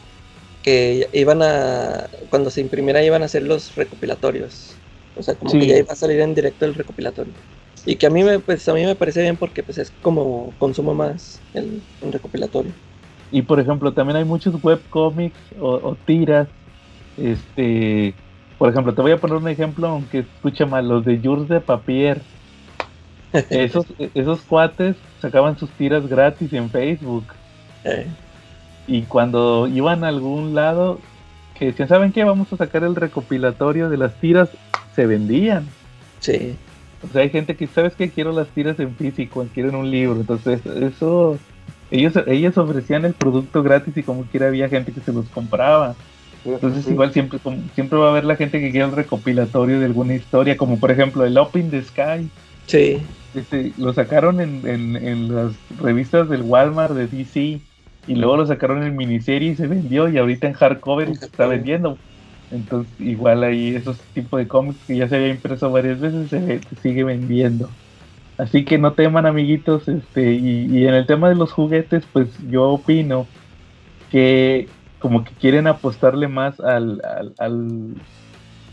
que 0.62 1.08
iban 1.12 1.42
a, 1.42 2.06
cuando 2.30 2.50
se 2.50 2.60
imprimiera 2.60 3.02
iban 3.02 3.22
a 3.22 3.24
hacer 3.24 3.42
los 3.42 3.74
recopilatorios. 3.74 4.76
O 5.16 5.24
sea, 5.24 5.34
como 5.34 5.50
que 5.50 5.66
ya 5.66 5.78
iba 5.78 5.92
a 5.92 5.96
salir 5.96 6.20
en 6.20 6.36
directo 6.36 6.64
el 6.64 6.74
recopilatorio. 6.74 7.32
Y 7.84 7.96
que 7.96 8.06
a 8.06 8.10
mí 8.10 8.22
me, 8.22 8.38
pues, 8.38 8.68
a 8.68 8.74
mí 8.74 8.84
me 8.84 8.94
parece 8.94 9.22
bien 9.22 9.36
porque 9.36 9.62
pues, 9.62 9.78
es 9.78 9.92
como 10.02 10.52
consumo 10.58 10.94
más 10.94 11.40
el, 11.54 11.82
recopilatorio. 12.10 12.72
Y 13.30 13.42
por 13.42 13.58
ejemplo, 13.58 13.92
también 13.92 14.16
hay 14.16 14.24
muchos 14.24 14.62
webcomics 14.62 15.38
o, 15.60 15.70
o 15.70 15.96
tiras. 16.06 16.48
Este, 17.16 18.14
por 18.58 18.70
ejemplo, 18.70 18.94
te 18.94 19.02
voy 19.02 19.12
a 19.12 19.16
poner 19.16 19.36
un 19.36 19.48
ejemplo, 19.48 19.88
aunque 19.88 20.20
escucha 20.20 20.66
mal, 20.66 20.88
los 20.88 21.04
de 21.04 21.18
Jules 21.18 21.48
de 21.48 21.60
Papier 21.60 22.20
esos, 23.50 23.86
esos 24.14 24.40
cuates 24.42 24.96
sacaban 25.20 25.58
sus 25.58 25.70
tiras 25.70 26.06
gratis 26.06 26.52
en 26.52 26.70
Facebook. 26.70 27.24
Eh. 27.84 28.06
Y 28.86 29.02
cuando 29.02 29.66
iban 29.68 30.04
a 30.04 30.08
algún 30.08 30.54
lado, 30.54 30.98
que 31.58 31.66
decían, 31.66 31.88
¿saben 31.88 32.12
qué? 32.12 32.24
Vamos 32.24 32.52
a 32.52 32.56
sacar 32.56 32.84
el 32.84 32.96
recopilatorio 32.96 33.88
de 33.88 33.96
las 33.96 34.14
tiras, 34.20 34.50
se 34.94 35.06
vendían. 35.06 35.66
Sí. 36.20 36.56
O 37.02 37.12
sea, 37.12 37.22
hay 37.22 37.30
gente 37.30 37.56
que, 37.56 37.66
¿sabes 37.66 37.94
qué? 37.94 38.10
Quiero 38.10 38.32
las 38.32 38.48
tiras 38.48 38.78
en 38.80 38.94
físico, 38.94 39.46
quieren 39.52 39.74
un 39.74 39.90
libro. 39.90 40.20
Entonces, 40.20 40.64
eso, 40.66 41.38
ellos, 41.90 42.14
ellos 42.26 42.56
ofrecían 42.58 43.04
el 43.04 43.14
producto 43.14 43.62
gratis 43.62 43.96
y 43.96 44.02
como 44.02 44.24
quiera 44.24 44.46
había 44.46 44.68
gente 44.68 44.92
que 44.92 45.00
se 45.00 45.12
los 45.12 45.28
compraba. 45.28 45.94
Entonces, 46.44 46.88
igual 46.88 47.12
siempre, 47.12 47.38
siempre 47.74 47.98
va 47.98 48.08
a 48.08 48.10
haber 48.10 48.24
la 48.24 48.36
gente 48.36 48.60
que 48.60 48.70
quiere 48.70 48.86
el 48.86 48.92
recopilatorio 48.92 49.78
de 49.78 49.86
alguna 49.86 50.14
historia, 50.14 50.56
como 50.56 50.78
por 50.78 50.90
ejemplo 50.90 51.24
el 51.24 51.38
Open 51.38 51.70
the 51.70 51.82
Sky. 51.82 52.28
Sí 52.66 53.00
este, 53.34 53.72
lo 53.78 53.92
sacaron 53.92 54.40
en, 54.40 54.66
en, 54.66 55.34
las 55.34 55.52
revistas 55.80 56.28
del 56.28 56.42
Walmart 56.42 56.94
de 56.94 57.06
DC 57.06 57.60
y 58.06 58.14
luego 58.14 58.36
lo 58.36 58.46
sacaron 58.46 58.82
en 58.82 58.96
miniserie 58.96 59.52
y 59.52 59.56
se 59.56 59.66
vendió 59.66 60.08
y 60.08 60.18
ahorita 60.18 60.48
en 60.48 60.52
hardcover 60.54 61.16
se 61.16 61.26
está 61.26 61.46
vendiendo. 61.46 61.96
Entonces 62.52 62.92
igual 63.00 63.42
ahí 63.44 63.74
esos 63.74 63.98
tipos 64.14 64.38
de 64.38 64.48
cómics 64.48 64.78
que 64.86 64.96
ya 64.96 65.08
se 65.08 65.16
había 65.16 65.28
impreso 65.28 65.70
varias 65.70 66.00
veces 66.00 66.28
se, 66.28 66.60
sigue 66.82 67.04
vendiendo. 67.04 67.68
Así 68.38 68.64
que 68.64 68.78
no 68.78 68.92
teman 68.92 69.26
amiguitos, 69.26 69.88
este, 69.88 70.32
y, 70.32 70.86
en 70.86 70.94
el 70.94 71.06
tema 71.06 71.28
de 71.28 71.34
los 71.34 71.52
juguetes, 71.52 72.04
pues 72.12 72.28
yo 72.48 72.70
opino 72.70 73.26
que 74.10 74.68
como 74.98 75.24
que 75.24 75.32
quieren 75.32 75.66
apostarle 75.66 76.28
más 76.28 76.60
al, 76.60 77.02
al, 77.38 77.94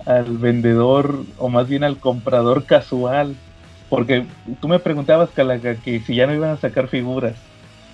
al 0.06 0.38
vendedor 0.38 1.24
o 1.38 1.50
más 1.50 1.68
bien 1.68 1.84
al 1.84 1.98
comprador 1.98 2.66
casual 2.66 3.36
porque 3.90 4.26
tú 4.62 4.68
me 4.68 4.80
preguntabas, 4.80 5.32
Calaga, 5.32 5.76
que 5.76 6.00
si 6.00 6.16
ya 6.16 6.28
no 6.28 6.36
iban 6.36 6.52
a 6.52 6.58
sacar 6.58 6.88
figuras. 6.88 7.36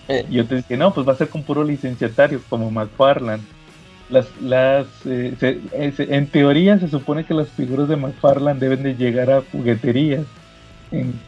Eh. 0.08 0.26
Yo 0.30 0.46
te 0.46 0.58
dije, 0.58 0.78
no, 0.78 0.94
pues 0.94 1.08
va 1.08 1.14
a 1.14 1.16
ser 1.16 1.30
con 1.30 1.44
puro 1.44 1.64
licenciatario, 1.64 2.42
como 2.50 2.70
McFarland. 2.70 3.44
Las, 4.10 4.28
las, 4.40 4.86
eh, 5.06 5.36
en 5.74 6.28
teoría 6.28 6.78
se 6.78 6.88
supone 6.88 7.24
que 7.24 7.34
las 7.34 7.50
figuras 7.50 7.90
de 7.90 7.96
McFarland 7.96 8.60
deben 8.60 8.84
de 8.84 8.96
llegar 8.96 9.32
a 9.32 9.42
jugueterías, 9.52 10.26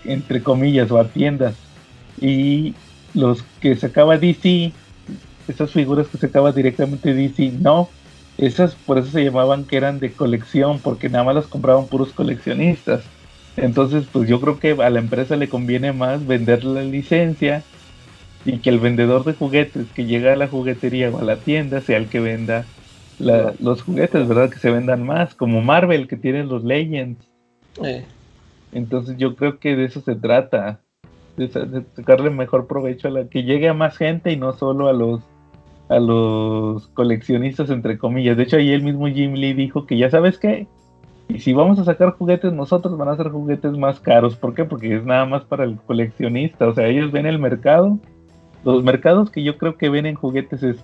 entre 0.03 0.43
comillas, 0.43 0.91
o 0.91 0.99
a 0.99 1.07
tiendas. 1.07 1.55
Y 2.21 2.75
los 3.13 3.43
que 3.59 3.75
sacaba 3.75 4.17
DC, 4.17 4.71
esas 5.47 5.71
figuras 5.71 6.07
que 6.07 6.17
sacaba 6.17 6.51
directamente 6.51 7.13
DC, 7.13 7.53
no. 7.59 7.89
Esas 8.37 8.75
por 8.75 8.99
eso 8.99 9.09
se 9.09 9.23
llamaban 9.23 9.65
que 9.65 9.77
eran 9.77 9.99
de 9.99 10.11
colección, 10.11 10.79
porque 10.79 11.09
nada 11.09 11.23
más 11.23 11.35
las 11.35 11.47
compraban 11.47 11.87
puros 11.87 12.13
coleccionistas. 12.13 13.03
Entonces, 13.55 14.05
pues 14.11 14.29
yo 14.29 14.39
creo 14.39 14.59
que 14.59 14.71
a 14.71 14.89
la 14.91 14.99
empresa 14.99 15.35
le 15.35 15.49
conviene 15.49 15.91
más 15.91 16.27
vender 16.27 16.63
la 16.63 16.83
licencia 16.83 17.63
y 18.47 18.59
que 18.59 18.69
el 18.69 18.79
vendedor 18.79 19.25
de 19.25 19.33
juguetes 19.33 19.87
que 19.93 20.05
llega 20.05 20.31
a 20.31 20.37
la 20.37 20.47
juguetería 20.47 21.09
o 21.09 21.19
a 21.19 21.23
la 21.23 21.35
tienda 21.35 21.81
sea 21.81 21.97
el 21.97 22.07
que 22.07 22.21
venda 22.21 22.65
los 23.19 23.81
juguetes, 23.81 24.27
¿verdad? 24.27 24.49
Que 24.49 24.59
se 24.59 24.71
vendan 24.71 25.03
más, 25.03 25.35
como 25.35 25.61
Marvel 25.61 26.07
que 26.07 26.15
tiene 26.15 26.43
los 26.45 26.63
Legends. 26.63 27.27
Eh. 27.83 28.05
Entonces 28.71 29.17
yo 29.17 29.35
creo 29.35 29.59
que 29.59 29.75
de 29.75 29.85
eso 29.85 29.99
se 30.01 30.15
trata, 30.15 30.79
de, 31.35 31.49
sacarle 31.95 32.29
mejor 32.29 32.67
provecho 32.67 33.09
a 33.09 33.11
la 33.11 33.25
que 33.25 33.43
llegue 33.43 33.67
a 33.67 33.73
más 33.73 33.97
gente 33.97 34.31
y 34.31 34.37
no 34.37 34.53
solo 34.53 34.87
a 34.87 34.93
los 34.93 35.21
a 35.89 35.99
los 35.99 36.87
coleccionistas 36.89 37.69
entre 37.69 37.97
comillas. 37.97 38.37
De 38.37 38.43
hecho 38.43 38.57
ahí 38.57 38.71
el 38.71 38.83
mismo 38.83 39.07
Jim 39.07 39.33
Lee 39.33 39.53
dijo 39.53 39.85
que 39.85 39.97
ya 39.97 40.09
sabes 40.09 40.37
qué, 40.37 40.67
y 41.27 41.39
si 41.39 41.53
vamos 41.53 41.79
a 41.79 41.85
sacar 41.85 42.11
juguetes 42.11 42.53
nosotros 42.53 42.97
van 42.97 43.09
a 43.09 43.17
ser 43.17 43.29
juguetes 43.29 43.73
más 43.77 43.99
caros. 43.99 44.37
¿Por 44.37 44.53
qué? 44.53 44.63
Porque 44.63 44.95
es 44.95 45.03
nada 45.03 45.25
más 45.25 45.43
para 45.43 45.65
el 45.65 45.77
coleccionista. 45.77 46.67
O 46.67 46.73
sea, 46.73 46.87
ellos 46.87 47.11
ven 47.11 47.25
el 47.25 47.39
mercado. 47.39 47.99
Los 48.67 48.83
mercados 48.83 49.31
que 49.31 49.43
yo 49.43 49.57
creo 49.57 49.77
que 49.77 49.87
ven 49.87 50.05
en 50.05 50.15
juguetes 50.15 50.61
es, 50.61 50.75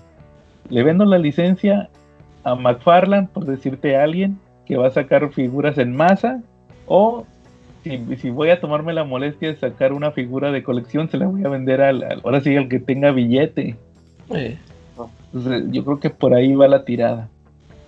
le 0.70 0.84
vendo 0.84 1.04
la 1.04 1.18
licencia 1.18 1.90
a 2.46 2.56
McFarland, 2.56 3.28
por 3.28 3.44
decirte 3.44 3.98
a 3.98 4.06
alguien, 4.06 4.40
que 4.66 4.78
va 4.78 4.88
a 4.88 4.92
sacar 4.92 5.34
figuras 5.34 5.78
en 5.78 5.94
masa. 5.94 6.42
O 6.88 7.26
si, 7.84 8.30
voy 8.30 8.52
a 8.52 8.62
tomarme 8.62 8.94
la 8.94 9.04
molestia 9.04 9.50
de 9.50 9.58
sacar 9.58 9.92
una 9.92 10.12
figura 10.12 10.54
de 10.54 10.64
colección, 10.64 11.12
se 11.12 11.18
la 11.18 11.28
voy 11.28 11.44
a 11.44 11.50
vender 11.50 11.82
al, 11.82 12.22
ahora 12.24 12.40
sí 12.40 12.56
al 12.56 12.70
que 12.70 12.80
tenga 12.80 13.12
billete. 13.12 13.76
Entonces, 14.30 15.66
yo 15.72 15.84
creo 15.84 16.00
que 16.00 16.10
por 16.10 16.34
ahí 16.34 16.56
va 16.56 16.70
la 16.70 16.86
tirada. 16.86 17.28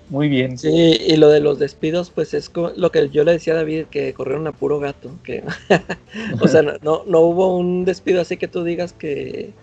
Muy 0.10 0.28
bien. 0.28 0.58
Sí, 0.58 0.98
y 1.08 1.16
lo 1.16 1.30
de 1.30 1.40
los 1.40 1.58
despidos, 1.58 2.10
pues 2.10 2.34
es 2.34 2.52
lo 2.76 2.92
que 2.92 3.08
yo 3.12 3.24
le 3.24 3.32
decía 3.32 3.54
a 3.54 3.58
David, 3.58 3.86
que 3.86 4.12
corrieron 4.12 4.46
a 4.46 4.52
puro 4.52 4.78
gato. 4.80 5.12
Que, 5.24 5.42
o 6.42 6.50
sea, 6.50 6.64
no, 6.64 7.04
no 7.08 7.20
hubo 7.22 7.56
un 7.56 7.86
despido 7.86 8.20
así 8.20 8.36
que 8.36 8.50
tú 8.50 8.66
digas 8.66 8.92
que, 8.92 9.54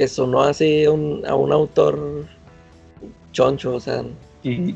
que 0.00 0.08
sonó 0.08 0.40
así 0.40 0.86
a 0.86 0.92
un 0.92 1.52
autor 1.52 2.24
choncho, 3.32 3.74
o 3.74 3.80
sea. 3.80 4.02
Y, 4.42 4.74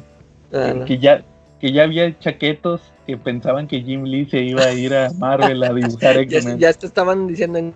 que, 0.87 0.99
ya, 0.99 1.25
que 1.61 1.72
ya 1.72 1.85
había 1.85 2.18
chaquetos 2.18 2.83
que 3.07 3.16
pensaban 3.16 3.66
que 3.66 3.81
Jim 3.81 4.03
Lee 4.03 4.27
se 4.27 4.43
iba 4.43 4.64
a 4.64 4.75
ir 4.75 4.95
a 4.95 5.11
Marvel 5.14 5.64
a 5.64 5.72
dibujar 5.72 6.18
X-Men. 6.29 6.59
ya, 6.59 6.75
te 6.75 6.87
estaban 6.87 7.27
diciendo 7.27 7.57
¿en 7.59 7.75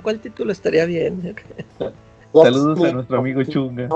cuál, 0.00 0.18
título 0.18 0.50
estaría 0.50 0.86
bien. 0.86 1.36
Saludos 2.34 2.82
a 2.82 2.92
nuestro 2.92 3.18
amigo 3.18 3.44
Chunga 3.44 3.88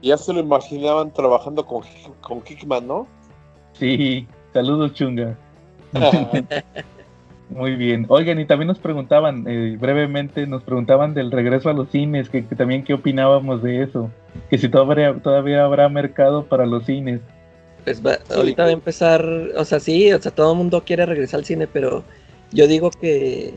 ya 0.00 0.16
se 0.16 0.32
lo 0.32 0.40
imaginaban 0.40 1.12
trabajando 1.12 1.66
con, 1.66 1.82
con 2.22 2.40
Kickman, 2.40 2.86
¿no? 2.86 3.06
Sí, 3.74 4.26
saludos 4.54 4.94
chunga. 4.94 5.36
Muy 7.54 7.76
bien. 7.76 8.06
Oigan, 8.08 8.40
y 8.40 8.46
también 8.46 8.68
nos 8.68 8.78
preguntaban, 8.78 9.44
eh, 9.46 9.76
brevemente, 9.78 10.46
nos 10.46 10.62
preguntaban 10.62 11.12
del 11.12 11.30
regreso 11.30 11.68
a 11.68 11.74
los 11.74 11.90
cines, 11.90 12.30
que, 12.30 12.42
también 12.42 12.82
qué 12.82 12.94
opinábamos 12.94 13.62
de 13.62 13.82
eso, 13.82 14.10
que 14.48 14.58
si 14.58 14.68
todavía, 14.68 15.14
todavía 15.22 15.64
habrá 15.64 15.88
mercado 15.88 16.44
para 16.46 16.64
los 16.64 16.86
cines. 16.86 17.20
Pues 17.84 18.04
va, 18.04 18.18
ahorita 18.34 18.62
va 18.62 18.68
a 18.70 18.72
empezar, 18.72 19.26
o 19.56 19.64
sea, 19.64 19.80
sí, 19.80 20.12
o 20.12 20.20
sea, 20.20 20.32
todo 20.32 20.52
el 20.52 20.58
mundo 20.58 20.82
quiere 20.84 21.04
regresar 21.04 21.40
al 21.40 21.44
cine, 21.44 21.66
pero 21.66 22.04
yo 22.52 22.66
digo 22.66 22.90
que, 22.90 23.54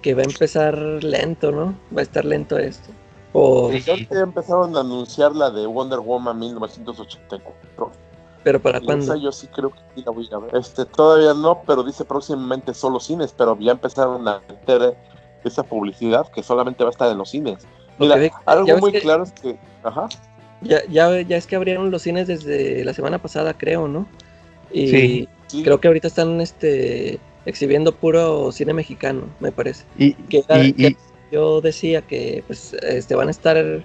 que 0.00 0.14
va 0.14 0.22
a 0.22 0.26
empezar 0.26 0.78
lento, 0.78 1.52
¿no? 1.52 1.74
Va 1.94 2.00
a 2.00 2.04
estar 2.04 2.24
lento 2.24 2.58
esto. 2.58 2.90
O... 3.32 3.70
ya 3.70 3.96
empezaron 4.20 4.74
a 4.76 4.80
anunciar 4.80 5.36
la 5.36 5.50
de 5.50 5.66
Wonder 5.66 5.98
Woman 5.98 6.38
1984. 6.38 7.92
¿Pero 8.46 8.62
para 8.62 8.80
cuándo? 8.80 9.16
yo 9.16 9.32
sí 9.32 9.48
creo 9.48 9.70
que 9.70 9.80
sí 9.96 10.04
la 10.06 10.12
voy 10.12 10.28
a 10.30 10.38
ver. 10.38 10.54
Este, 10.54 10.84
todavía 10.84 11.34
no, 11.34 11.62
pero 11.66 11.82
dice 11.82 12.04
próximamente 12.04 12.74
solo 12.74 13.00
cines, 13.00 13.34
pero 13.36 13.58
ya 13.58 13.72
empezaron 13.72 14.28
a 14.28 14.40
meter 14.48 14.96
esa 15.42 15.64
publicidad 15.64 16.28
que 16.30 16.44
solamente 16.44 16.84
va 16.84 16.90
a 16.90 16.92
estar 16.92 17.10
en 17.10 17.18
los 17.18 17.28
cines. 17.28 17.66
Mira, 17.98 18.14
algo 18.44 18.78
muy 18.78 18.92
claro 18.92 19.24
es 19.24 19.32
que... 19.32 19.58
Ajá. 19.82 20.08
Ya, 20.60 20.80
ya, 20.88 21.22
ya 21.22 21.36
es 21.36 21.44
que 21.48 21.56
abrieron 21.56 21.90
los 21.90 22.02
cines 22.02 22.28
desde 22.28 22.84
la 22.84 22.94
semana 22.94 23.18
pasada, 23.18 23.52
creo, 23.52 23.88
¿no? 23.88 24.06
Y 24.70 25.26
sí. 25.48 25.64
creo 25.64 25.80
que 25.80 25.88
ahorita 25.88 26.06
están 26.06 26.40
este 26.40 27.18
exhibiendo 27.46 27.96
puro 27.96 28.52
cine 28.52 28.72
mexicano, 28.72 29.24
me 29.40 29.50
parece. 29.50 29.84
Y, 29.98 30.12
que, 30.12 30.44
y, 30.76 30.96
yo 31.32 31.60
decía 31.60 32.00
que 32.02 32.44
pues 32.46 32.74
este, 32.74 33.16
van 33.16 33.26
a 33.26 33.32
estar 33.32 33.84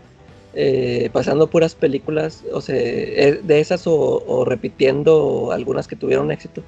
eh, 0.53 1.09
pasando 1.13 1.49
puras 1.49 1.75
películas, 1.75 2.43
o 2.51 2.59
sea, 2.59 2.75
eh, 2.77 3.39
de 3.41 3.59
esas 3.59 3.83
o, 3.85 4.43
repitiendo 4.45 5.51
algunas 5.51 5.87
que 5.87 5.95
tuvieron 5.95 6.31
éxito. 6.31 6.61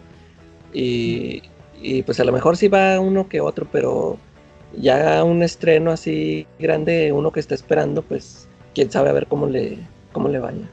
Y, 0.73 1.43
pues 2.05 2.19
a 2.21 2.23
lo 2.23 2.31
mejor 2.31 2.55
sí 2.55 2.69
va 2.69 2.99
uno 3.01 3.27
que 3.27 3.41
otro, 3.41 3.67
pero 3.69 4.17
ya 4.77 5.23
un 5.25 5.43
estreno 5.43 5.91
así 5.91 6.47
grande, 6.57 7.11
uno 7.11 7.31
que 7.31 7.41
está 7.41 7.55
esperando, 7.55 8.01
pues 8.01 8.47
quién 8.73 8.89
sabe 8.89 9.09
a 9.09 9.13
ver 9.13 9.27
cómo 9.27 9.47
le, 9.47 9.79
cómo 10.13 10.29
le 10.29 10.39
vaya. 10.39 10.69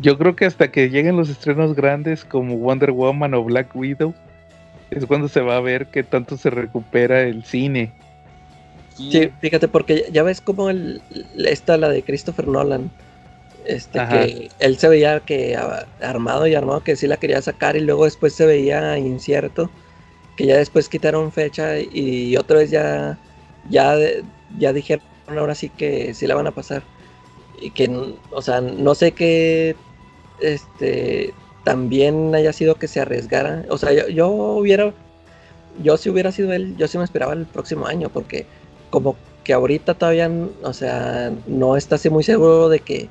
Yo 0.00 0.16
creo 0.16 0.34
que 0.34 0.46
hasta 0.46 0.72
que 0.72 0.88
lleguen 0.88 1.18
los 1.18 1.28
estrenos 1.28 1.74
grandes 1.74 2.24
como 2.24 2.56
Wonder 2.56 2.92
Woman 2.92 3.34
o 3.34 3.44
Black 3.44 3.76
Widow, 3.76 4.14
es 4.90 5.04
cuando 5.04 5.28
se 5.28 5.42
va 5.42 5.56
a 5.56 5.60
ver 5.60 5.88
qué 5.90 6.02
tanto 6.02 6.38
se 6.38 6.48
recupera 6.48 7.20
el 7.22 7.44
cine 7.44 7.92
Sí, 8.98 9.30
fíjate, 9.40 9.68
porque 9.68 10.06
ya 10.12 10.22
ves 10.24 10.40
como 10.40 10.70
el, 10.70 11.00
esta, 11.38 11.76
la 11.76 11.88
de 11.88 12.02
Christopher 12.02 12.48
Nolan, 12.48 12.90
este, 13.64 13.98
que 14.08 14.50
él 14.58 14.78
se 14.78 14.88
veía 14.88 15.20
que 15.20 15.56
armado 16.00 16.46
y 16.46 16.54
armado, 16.54 16.82
que 16.82 16.96
sí 16.96 17.06
la 17.06 17.16
quería 17.16 17.40
sacar 17.40 17.76
y 17.76 17.80
luego 17.80 18.04
después 18.04 18.34
se 18.34 18.44
veía 18.44 18.98
incierto, 18.98 19.70
que 20.36 20.46
ya 20.46 20.56
después 20.56 20.88
quitaron 20.88 21.30
fecha 21.30 21.78
y 21.78 22.36
otra 22.36 22.58
vez 22.58 22.70
ya, 22.70 23.18
ya, 23.70 23.94
ya 24.58 24.72
dijeron 24.72 25.02
ahora 25.36 25.54
sí 25.54 25.68
que 25.68 26.14
sí 26.14 26.26
la 26.26 26.34
van 26.34 26.46
a 26.46 26.52
pasar. 26.52 26.82
Y 27.60 27.70
que, 27.70 28.14
o 28.30 28.42
sea, 28.42 28.60
no 28.60 28.94
sé 28.94 29.12
qué, 29.12 29.76
este, 30.40 31.34
también 31.64 32.34
haya 32.34 32.52
sido 32.52 32.76
que 32.76 32.88
se 32.88 33.00
arriesgara. 33.00 33.64
O 33.68 33.78
sea, 33.78 33.92
yo, 33.92 34.08
yo 34.08 34.28
hubiera, 34.28 34.92
yo 35.82 35.96
si 35.96 36.08
hubiera 36.08 36.32
sido 36.32 36.52
él, 36.52 36.76
yo 36.76 36.88
sí 36.88 36.98
me 36.98 37.04
esperaba 37.04 37.32
el 37.32 37.46
próximo 37.46 37.86
año, 37.86 38.08
porque 38.08 38.46
como 38.90 39.16
que 39.44 39.52
ahorita 39.52 39.94
todavía, 39.94 40.30
o 40.62 40.72
sea, 40.72 41.32
no 41.46 41.76
está 41.76 41.94
así 41.94 42.10
muy 42.10 42.22
seguro 42.22 42.68
de 42.68 42.80
que, 42.80 43.08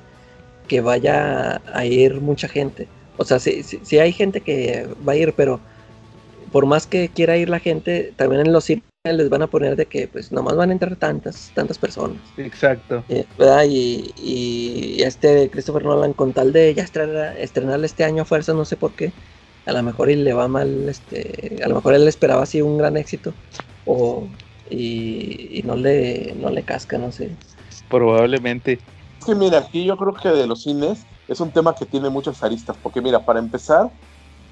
que 0.67 0.81
vaya 0.81 1.61
a 1.73 1.85
ir 1.85 2.21
mucha 2.21 2.47
gente. 2.47 2.87
O 3.17 3.25
sea, 3.25 3.39
sí, 3.39 3.63
sí, 3.63 3.99
hay 3.99 4.11
gente 4.11 4.41
que 4.41 4.87
va 5.07 5.13
a 5.13 5.15
ir, 5.15 5.33
pero 5.33 5.59
por 6.51 6.65
más 6.65 6.85
que 6.85 7.09
quiera 7.09 7.37
ir 7.37 7.49
la 7.49 7.59
gente, 7.59 8.13
también 8.15 8.41
en 8.45 8.53
los 8.53 8.65
cines 8.65 8.83
les 9.03 9.29
van 9.29 9.41
a 9.41 9.47
poner 9.47 9.75
de 9.75 9.85
que 9.85 10.07
pues 10.07 10.31
nomás 10.31 10.55
van 10.55 10.69
a 10.69 10.73
entrar 10.73 10.95
tantas, 10.95 11.51
tantas 11.53 11.77
personas. 11.77 12.17
Exacto. 12.37 13.03
Eh, 13.09 13.25
y, 13.67 14.13
y, 14.17 15.01
este 15.03 15.49
Christopher 15.49 15.85
Nolan 15.85 16.13
con 16.13 16.33
tal 16.33 16.53
de 16.53 16.73
ya 16.73 16.83
estrenar, 16.83 17.37
estrenar 17.37 17.83
este 17.83 18.03
año 18.03 18.23
a 18.23 18.25
fuerza, 18.25 18.53
no 18.53 18.65
sé 18.65 18.75
por 18.75 18.91
qué, 18.91 19.11
a 19.65 19.73
lo 19.73 19.83
mejor 19.83 20.09
y 20.09 20.15
le 20.15 20.33
va 20.33 20.47
mal, 20.47 20.87
este, 20.89 21.61
a 21.63 21.67
lo 21.67 21.75
mejor 21.75 21.93
él 21.93 22.07
esperaba 22.07 22.43
así 22.43 22.61
un 22.61 22.77
gran 22.77 22.97
éxito. 22.97 23.33
O, 23.85 24.27
y, 24.69 25.61
no, 25.65 25.75
le, 25.75 26.33
no 26.39 26.49
le 26.49 26.63
casca, 26.63 26.97
no 26.97 27.11
sé. 27.11 27.35
Probablemente. 27.89 28.79
Es 29.19 29.25
que 29.25 29.35
mira, 29.35 29.59
aquí 29.59 29.85
yo 29.85 29.97
creo 29.97 30.13
que 30.13 30.29
de 30.29 30.47
los 30.47 30.63
cines 30.63 31.05
es 31.27 31.39
un 31.39 31.51
tema 31.51 31.75
que 31.75 31.85
tiene 31.85 32.09
muchas 32.09 32.41
aristas, 32.43 32.77
porque 32.81 33.01
mira, 33.01 33.25
para 33.25 33.39
empezar, 33.39 33.89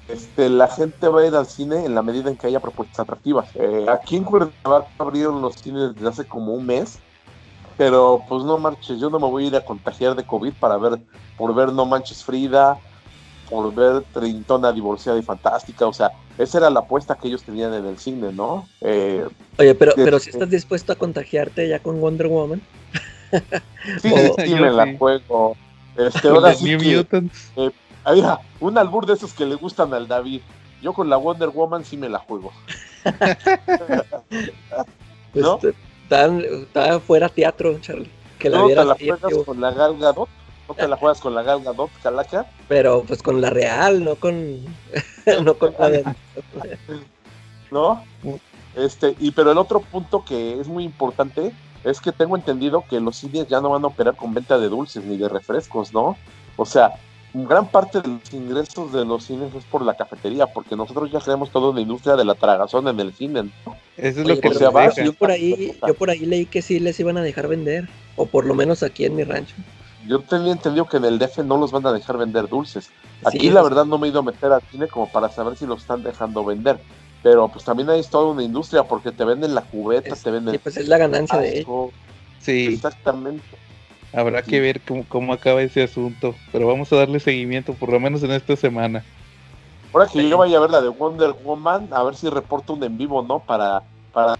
este, 0.08 0.48
la 0.48 0.68
gente 0.68 1.08
va 1.08 1.22
a 1.22 1.26
ir 1.26 1.34
al 1.34 1.46
cine 1.46 1.84
en 1.84 1.94
la 1.94 2.02
medida 2.02 2.30
en 2.30 2.36
que 2.36 2.46
haya 2.46 2.60
propuestas 2.60 3.00
atractivas. 3.00 3.48
Eh, 3.54 3.86
aquí 3.88 4.16
en 4.16 4.24
Cuernavaca 4.24 4.88
abrieron 4.98 5.40
los 5.40 5.56
cines 5.56 5.94
desde 5.94 6.08
hace 6.08 6.24
como 6.26 6.54
un 6.54 6.66
mes, 6.66 6.98
pero 7.76 8.24
pues 8.28 8.44
no 8.44 8.58
marches, 8.58 9.00
yo 9.00 9.10
no 9.10 9.18
me 9.18 9.28
voy 9.28 9.44
a 9.44 9.48
ir 9.48 9.56
a 9.56 9.64
contagiar 9.64 10.14
de 10.14 10.24
COVID 10.24 10.54
para 10.58 10.76
ver, 10.78 11.00
por 11.36 11.54
ver 11.54 11.72
No 11.72 11.86
Manches 11.86 12.24
Frida, 12.24 12.78
por 13.48 13.74
ver 13.74 14.02
Trintona 14.12 14.72
divorciada 14.72 15.18
y 15.18 15.22
fantástica, 15.22 15.86
o 15.86 15.92
sea, 15.92 16.10
esa 16.38 16.58
era 16.58 16.70
la 16.70 16.80
apuesta 16.80 17.14
que 17.14 17.28
ellos 17.28 17.42
tenían 17.42 17.72
en 17.74 17.86
el 17.86 17.98
cine, 17.98 18.32
¿no? 18.32 18.68
Eh, 18.80 19.26
Oye, 19.58 19.74
pero, 19.74 19.92
pero 19.96 20.18
si 20.18 20.30
estás 20.30 20.50
dispuesto 20.50 20.92
a 20.92 20.96
contagiarte 20.96 21.68
ya 21.68 21.78
con 21.78 22.00
Wonder 22.00 22.28
Woman. 22.28 22.60
sí, 24.02 24.12
sí, 24.44 24.54
me 24.54 24.70
la 24.70 24.96
juego. 24.96 25.56
Este, 25.96 26.28
ahora 26.28 26.54
sí 26.54 26.76
que, 26.76 27.06
eh, 27.56 27.70
un 28.60 28.78
albur 28.78 29.06
de 29.06 29.14
esos 29.14 29.32
que 29.32 29.46
le 29.46 29.54
gustan 29.54 29.92
al 29.94 30.06
David. 30.06 30.42
Yo 30.82 30.92
con 30.92 31.08
la 31.08 31.16
Wonder 31.16 31.48
Woman 31.48 31.84
sí 31.84 31.96
me 31.96 32.08
la 32.08 32.18
juego. 32.18 32.52
¿No? 35.34 35.58
Está 36.08 37.00
fuera 37.00 37.28
teatro, 37.28 37.78
Charlie. 37.80 38.10
Que 38.38 38.50
la 38.50 38.58
¿No 38.58 38.68
te 38.68 38.74
la 38.74 38.94
juegas 38.94 39.32
con 39.44 39.60
la 39.60 39.72
Gal 39.72 39.98
Gadot? 39.98 40.28
¿No 40.68 40.74
te 40.74 40.88
la 40.88 40.96
juegas 40.96 41.20
con 41.20 41.34
la 41.34 41.42
Gal 41.42 41.62
Gadot, 41.62 41.90
Calaca? 42.02 42.46
Pero 42.68 43.04
pues 43.06 43.22
con 43.22 43.40
la 43.40 43.50
real, 43.50 44.04
no 44.04 44.16
con, 44.16 44.64
no 45.44 45.54
con 45.54 45.74
la 45.78 46.16
¿No? 47.70 48.02
Este, 48.74 49.14
y 49.18 49.30
pero 49.30 49.52
el 49.52 49.58
otro 49.58 49.80
punto 49.80 50.24
que 50.24 50.60
es 50.60 50.68
muy 50.68 50.84
importante 50.84 51.52
es 51.84 52.00
que 52.00 52.12
tengo 52.12 52.36
entendido 52.36 52.84
que 52.88 53.00
los 53.00 53.16
cines 53.16 53.48
ya 53.48 53.60
no 53.60 53.70
van 53.70 53.84
a 53.84 53.88
operar 53.88 54.16
con 54.16 54.34
venta 54.34 54.58
de 54.58 54.68
dulces 54.68 55.04
ni 55.04 55.16
de 55.16 55.28
refrescos, 55.28 55.92
¿no? 55.92 56.16
O 56.56 56.66
sea, 56.66 56.94
gran 57.32 57.68
parte 57.68 58.00
de 58.00 58.08
los 58.08 58.32
ingresos 58.32 58.92
de 58.92 59.04
los 59.04 59.24
cines 59.24 59.54
es 59.54 59.64
por 59.64 59.82
la 59.82 59.94
cafetería, 59.94 60.46
porque 60.46 60.74
nosotros 60.74 61.10
ya 61.12 61.20
creemos 61.20 61.50
todo 61.50 61.70
en 61.70 61.76
la 61.76 61.82
industria 61.82 62.16
de 62.16 62.24
la 62.24 62.34
tragazón 62.34 62.88
en 62.88 62.98
el 62.98 63.12
cine. 63.14 63.44
¿no? 63.44 63.76
Eso 63.96 64.20
es 64.22 64.26
lo 64.26 64.40
que 64.40 64.54
se 64.54 64.66
va. 64.68 64.92
Yo 64.94 65.12
por 65.12 65.30
ahí, 65.30 65.76
yo 65.86 65.94
por 65.94 66.10
ahí 66.10 66.20
leí 66.20 66.46
que 66.46 66.62
sí 66.62 66.80
les 66.80 66.98
iban 66.98 67.18
a 67.18 67.22
dejar 67.22 67.48
vender, 67.48 67.88
o 68.16 68.26
por 68.26 68.46
lo 68.46 68.54
menos 68.54 68.82
aquí 68.82 69.04
en 69.04 69.16
mi 69.16 69.24
rancho. 69.24 69.54
Yo 70.06 70.20
tenía 70.20 70.52
entendido 70.52 70.86
que 70.86 70.98
en 70.98 71.04
el 71.04 71.18
DF 71.18 71.38
no 71.38 71.56
los 71.56 71.72
van 71.72 71.86
a 71.86 71.92
dejar 71.92 72.16
vender 72.16 72.48
dulces. 72.48 72.90
Aquí 73.24 73.50
la 73.50 73.62
verdad 73.62 73.84
no 73.84 73.98
me 73.98 74.06
he 74.06 74.10
ido 74.10 74.20
a 74.20 74.22
meter 74.22 74.52
al 74.52 74.62
cine 74.70 74.86
como 74.88 75.10
para 75.10 75.28
saber 75.28 75.56
si 75.56 75.66
los 75.66 75.82
están 75.82 76.02
dejando 76.02 76.44
vender. 76.44 76.78
Pero 77.22 77.48
pues 77.48 77.64
también 77.64 77.90
hay 77.90 78.02
toda 78.04 78.30
una 78.30 78.42
industria 78.42 78.84
porque 78.84 79.10
te 79.10 79.24
venden 79.24 79.54
la 79.54 79.62
cubeta, 79.62 80.14
te 80.14 80.30
venden... 80.30 80.54
Sí, 80.54 80.58
pues 80.58 80.76
es 80.76 80.86
la 80.86 80.98
ganancia 80.98 81.38
de 81.38 81.60
ellos. 81.60 81.90
Sí. 82.40 82.66
Exactamente. 82.66 83.42
Habrá 84.12 84.42
que 84.42 84.60
ver 84.60 84.80
cómo, 85.08 85.32
acaba 85.32 85.60
ese 85.62 85.82
asunto, 85.82 86.34
pero 86.52 86.68
vamos 86.68 86.92
a 86.92 86.96
darle 86.96 87.18
seguimiento, 87.18 87.74
por 87.74 87.90
lo 87.90 87.98
menos 87.98 88.22
en 88.22 88.30
esta 88.30 88.54
semana. 88.54 89.04
Ahora 89.92 90.06
que 90.06 90.28
yo 90.28 90.38
vaya 90.38 90.58
a 90.58 90.60
ver 90.60 90.70
la 90.70 90.80
de 90.80 90.88
Wonder 90.88 91.34
Woman, 91.42 91.88
a 91.90 92.02
ver 92.04 92.14
si 92.14 92.28
reporto 92.28 92.74
un 92.74 92.84
en 92.84 92.96
vivo, 92.96 93.22
¿no? 93.22 93.40
Para, 93.40 93.82
para 94.12 94.36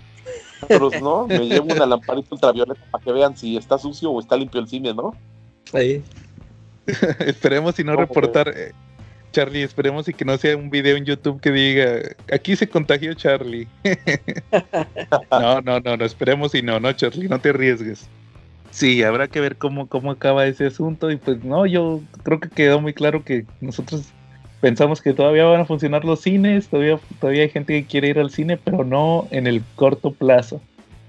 ¿no? 1.01 1.27
Me 1.27 1.41
llevo 1.41 1.73
una 1.73 1.87
lamparita 1.87 2.29
ultravioleta 2.33 2.81
para 2.91 3.05
que 3.05 3.13
vean 3.13 3.37
si 3.37 3.57
está 3.57 3.79
sucio 3.79 4.11
o 4.11 4.21
está 4.21 4.37
limpio 4.37 4.61
el 4.61 4.69
cine, 4.69 4.95
¿no? 4.95 5.15
Ahí. 5.73 6.03
esperemos 7.21 7.79
y 7.79 7.85
no 7.85 7.97
reportar, 7.97 8.53
eh, 8.57 8.73
Charlie, 9.33 9.63
esperemos 9.63 10.09
y 10.09 10.15
que 10.15 10.25
no 10.25 10.37
sea 10.39 10.57
un 10.57 10.71
video 10.71 10.97
en 10.97 11.05
YouTube 11.05 11.41
que 11.41 11.51
diga, 11.51 12.01
aquí 12.33 12.57
se 12.57 12.69
contagió 12.69 13.13
Charlie. 13.15 13.69
no, 15.31 15.61
no, 15.61 15.81
no, 15.81 15.97
no, 15.97 16.05
esperemos 16.05 16.55
y 16.55 16.63
no, 16.63 16.81
no, 16.81 16.93
Charlie, 16.93 17.29
no 17.29 17.41
te 17.41 17.51
arriesgues. 17.51 18.09
Sí, 18.71 19.03
habrá 19.03 19.29
que 19.29 19.41
ver 19.41 19.57
cómo, 19.57 19.89
cómo 19.89 20.11
acaba 20.11 20.47
ese 20.47 20.67
asunto. 20.67 21.11
Y 21.11 21.17
pues 21.17 21.43
no, 21.45 21.67
yo 21.67 22.03
creo 22.23 22.41
que 22.41 22.49
quedó 22.51 22.81
muy 22.81 22.93
claro 22.93 23.25
que 23.25 23.47
nosotros 23.61 24.13
pensamos 24.61 25.01
que 25.01 25.13
todavía 25.13 25.45
van 25.45 25.61
a 25.61 25.65
funcionar 25.65 26.05
los 26.05 26.21
cines, 26.21 26.69
todavía, 26.69 26.99
todavía 27.21 27.43
hay 27.43 27.51
gente 27.51 27.73
que 27.73 27.87
quiere 27.87 28.09
ir 28.09 28.19
al 28.19 28.31
cine, 28.31 28.57
pero 28.57 28.85
no 28.85 29.29
en 29.31 29.47
el 29.47 29.63
corto 29.77 30.13
plazo. 30.13 30.61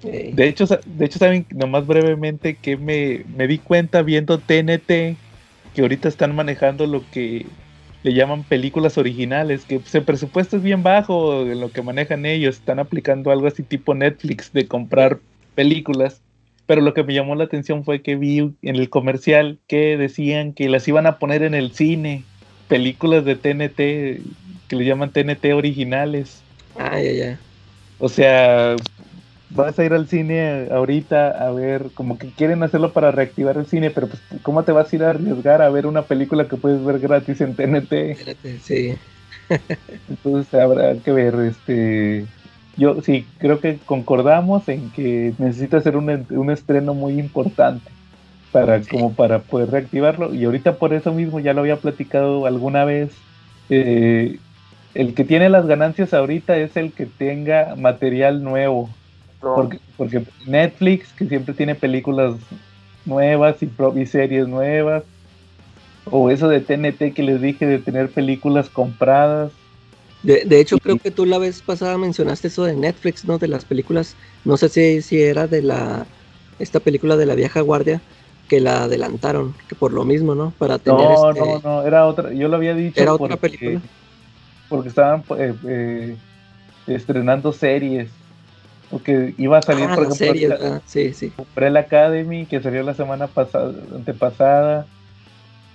De 0.03 0.47
hecho, 0.47 0.65
de 0.67 1.05
hecho, 1.05 1.19
saben 1.19 1.45
nomás 1.49 1.87
brevemente 1.87 2.55
que 2.55 2.77
me, 2.77 3.25
me 3.35 3.47
di 3.47 3.57
cuenta 3.57 4.03
viendo 4.03 4.37
TNT 4.37 5.17
que 5.73 5.81
ahorita 5.81 6.07
están 6.07 6.35
manejando 6.35 6.85
lo 6.85 7.03
que 7.11 7.45
le 8.03 8.13
llaman 8.13 8.43
películas 8.43 8.97
originales, 8.97 9.65
que 9.65 9.79
pues, 9.79 9.93
el 9.95 10.03
presupuesto 10.03 10.57
es 10.57 10.63
bien 10.63 10.83
bajo 10.83 11.43
de 11.45 11.55
lo 11.55 11.71
que 11.71 11.81
manejan 11.81 12.25
ellos, 12.25 12.57
están 12.57 12.79
aplicando 12.79 13.31
algo 13.31 13.47
así 13.47 13.63
tipo 13.63 13.95
Netflix 13.95 14.53
de 14.53 14.67
comprar 14.67 15.19
películas 15.55 16.21
pero 16.67 16.81
lo 16.81 16.93
que 16.93 17.03
me 17.03 17.13
llamó 17.13 17.33
la 17.33 17.45
atención 17.45 17.83
fue 17.85 18.01
que 18.01 18.17
vi 18.17 18.39
en 18.39 18.75
el 18.75 18.89
comercial 18.89 19.57
que 19.67 19.97
decían 19.97 20.51
que 20.53 20.67
las 20.67 20.87
iban 20.87 21.07
a 21.07 21.17
poner 21.17 21.41
en 21.41 21.55
el 21.55 21.71
cine, 21.71 22.23
películas 22.67 23.23
de 23.23 23.35
TNT, 23.35 23.77
que 24.67 24.75
le 24.75 24.85
llaman 24.85 25.11
TNT 25.11 25.53
originales. 25.53 26.41
Ah, 26.77 26.99
ya, 26.99 27.11
ya. 27.11 27.39
O 27.99 28.09
sea, 28.09 28.75
vas 29.49 29.77
a 29.79 29.85
ir 29.85 29.93
al 29.93 30.07
cine 30.07 30.67
ahorita 30.71 31.29
a 31.29 31.51
ver, 31.51 31.87
como 31.93 32.17
que 32.17 32.29
quieren 32.31 32.63
hacerlo 32.63 32.91
para 32.93 33.11
reactivar 33.11 33.57
el 33.57 33.65
cine, 33.65 33.91
pero 33.91 34.07
pues, 34.07 34.21
¿cómo 34.43 34.63
te 34.63 34.71
vas 34.71 34.91
a 34.91 34.95
ir 34.95 35.03
a 35.03 35.11
arriesgar 35.11 35.61
a 35.61 35.69
ver 35.69 35.85
una 35.85 36.03
película 36.03 36.47
que 36.47 36.57
puedes 36.57 36.83
ver 36.83 36.99
gratis 36.99 37.41
en 37.41 37.55
TNT? 37.55 37.93
Sí. 38.61 38.95
Entonces 40.09 40.53
habrá 40.53 40.95
que 40.97 41.11
ver, 41.11 41.35
este, 41.35 42.25
yo 42.75 43.01
sí, 43.01 43.25
creo 43.37 43.59
que 43.59 43.79
concordamos 43.85 44.67
en 44.69 44.91
que 44.91 45.33
necesita 45.37 45.81
ser 45.81 45.97
un, 45.97 46.25
un 46.29 46.49
estreno 46.51 46.93
muy 46.93 47.19
importante 47.19 47.89
para, 48.51 48.81
como 48.81 49.13
para 49.15 49.39
poder 49.39 49.71
reactivarlo. 49.71 50.33
Y 50.33 50.45
ahorita 50.45 50.77
por 50.77 50.93
eso 50.93 51.13
mismo 51.13 51.39
ya 51.39 51.53
lo 51.53 51.61
había 51.61 51.77
platicado 51.77 52.45
alguna 52.45 52.85
vez. 52.85 53.11
Eh, 53.69 54.39
el 54.93 55.13
que 55.13 55.23
tiene 55.23 55.49
las 55.49 55.67
ganancias 55.67 56.13
ahorita 56.13 56.57
es 56.57 56.75
el 56.77 56.93
que 56.93 57.05
tenga 57.05 57.75
material 57.75 58.43
nuevo. 58.43 58.89
Porque, 59.39 59.79
porque, 59.95 60.23
Netflix, 60.45 61.13
que 61.13 61.27
siempre 61.27 61.53
tiene 61.53 61.75
películas 61.75 62.35
nuevas 63.05 63.57
y, 63.61 63.69
y 63.95 64.05
series 64.05 64.47
nuevas, 64.47 65.03
o 66.09 66.29
eso 66.29 66.47
de 66.47 66.59
TNT 66.61 67.13
que 67.13 67.23
les 67.23 67.41
dije 67.41 67.65
de 67.65 67.79
tener 67.79 68.09
películas 68.09 68.69
compradas, 68.69 69.51
de, 70.23 70.59
hecho, 70.59 70.77
creo 70.79 70.97
que 70.97 71.11
tú 71.11 71.25
la 71.25 71.37
vez 71.37 71.61
pasada 71.61 71.97
mencionaste 71.97 72.47
eso 72.47 72.65
de 72.65 72.75
Netflix, 72.75 73.23
¿no? 73.23 73.37
De 73.37 73.47
las 73.47 73.65
películas, 73.65 74.15
no 74.43 74.57
sé 74.57 74.67
si, 74.67 75.01
si 75.01 75.21
era 75.21 75.47
de 75.47 75.61
la, 75.61 76.05
esta 76.59 76.79
película 76.79 77.15
de 77.15 77.25
la 77.25 77.35
vieja 77.35 77.61
guardia, 77.61 78.01
que 78.49 78.59
la 78.59 78.83
adelantaron, 78.83 79.53
que 79.69 79.75
por 79.75 79.93
lo 79.93 80.05
mismo, 80.05 80.35
¿no? 80.35 80.53
Para 80.57 80.79
tener 80.79 80.99
No, 80.99 81.29
este 81.29 81.39
no, 81.39 81.59
no, 81.59 81.83
era 81.83 82.05
otra, 82.05 82.33
yo 82.33 82.47
lo 82.47 82.57
había 82.57 82.73
dicho. 82.73 83.01
Era 83.01 83.13
otra 83.13 83.37
película. 83.37 83.81
Porque 84.67 84.89
estaban 84.89 85.23
eh, 85.37 85.53
eh, 85.65 86.17
estrenando 86.87 87.53
series. 87.53 88.09
Porque 88.89 89.33
iba 89.37 89.57
a 89.57 89.61
salir, 89.61 89.85
ah, 89.85 89.95
por 89.95 90.03
ejemplo, 90.05 90.15
series, 90.15 90.51
ah, 90.51 90.81
sí, 90.85 91.13
sí. 91.13 91.33
Umbrella 91.37 91.81
Academy, 91.81 92.45
que 92.45 92.61
salió 92.61 92.83
la 92.83 92.93
semana 92.93 93.27
pasada, 93.27 93.73
antepasada. 93.93 94.85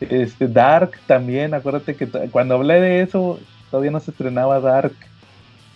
Este, 0.01 0.49
Dark 0.49 0.93
también, 1.07 1.55
acuérdate 1.55 1.95
que 1.95 2.09
cuando 2.31 2.55
hablé 2.55 2.81
de 2.81 3.03
eso, 3.03 3.39
todavía 3.71 3.91
no 3.91 4.01
se 4.01 4.11
estrenaba 4.11 4.61
Dark. 4.61 4.95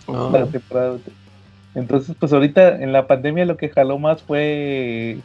Ah. 0.07 0.45
Entonces, 1.75 2.15
pues 2.19 2.33
ahorita 2.33 2.81
en 2.81 2.91
la 2.91 3.07
pandemia 3.07 3.45
lo 3.45 3.57
que 3.57 3.69
jaló 3.69 3.99
más 3.99 4.23
fue 4.23 5.19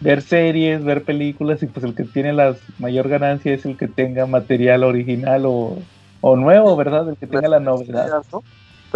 ver 0.00 0.20
series, 0.20 0.84
ver 0.84 1.04
películas 1.04 1.62
y 1.62 1.66
pues 1.66 1.84
el 1.84 1.94
que 1.94 2.04
tiene 2.04 2.32
la 2.32 2.54
mayor 2.78 3.08
ganancia 3.08 3.54
es 3.54 3.64
el 3.64 3.76
que 3.76 3.88
tenga 3.88 4.26
material 4.26 4.84
original 4.84 5.44
o, 5.46 5.78
nuevo, 6.36 6.76
¿verdad? 6.76 7.08
El 7.08 7.16
que 7.16 7.26
tenga 7.26 7.48
la 7.48 7.60
novedad. 7.60 8.22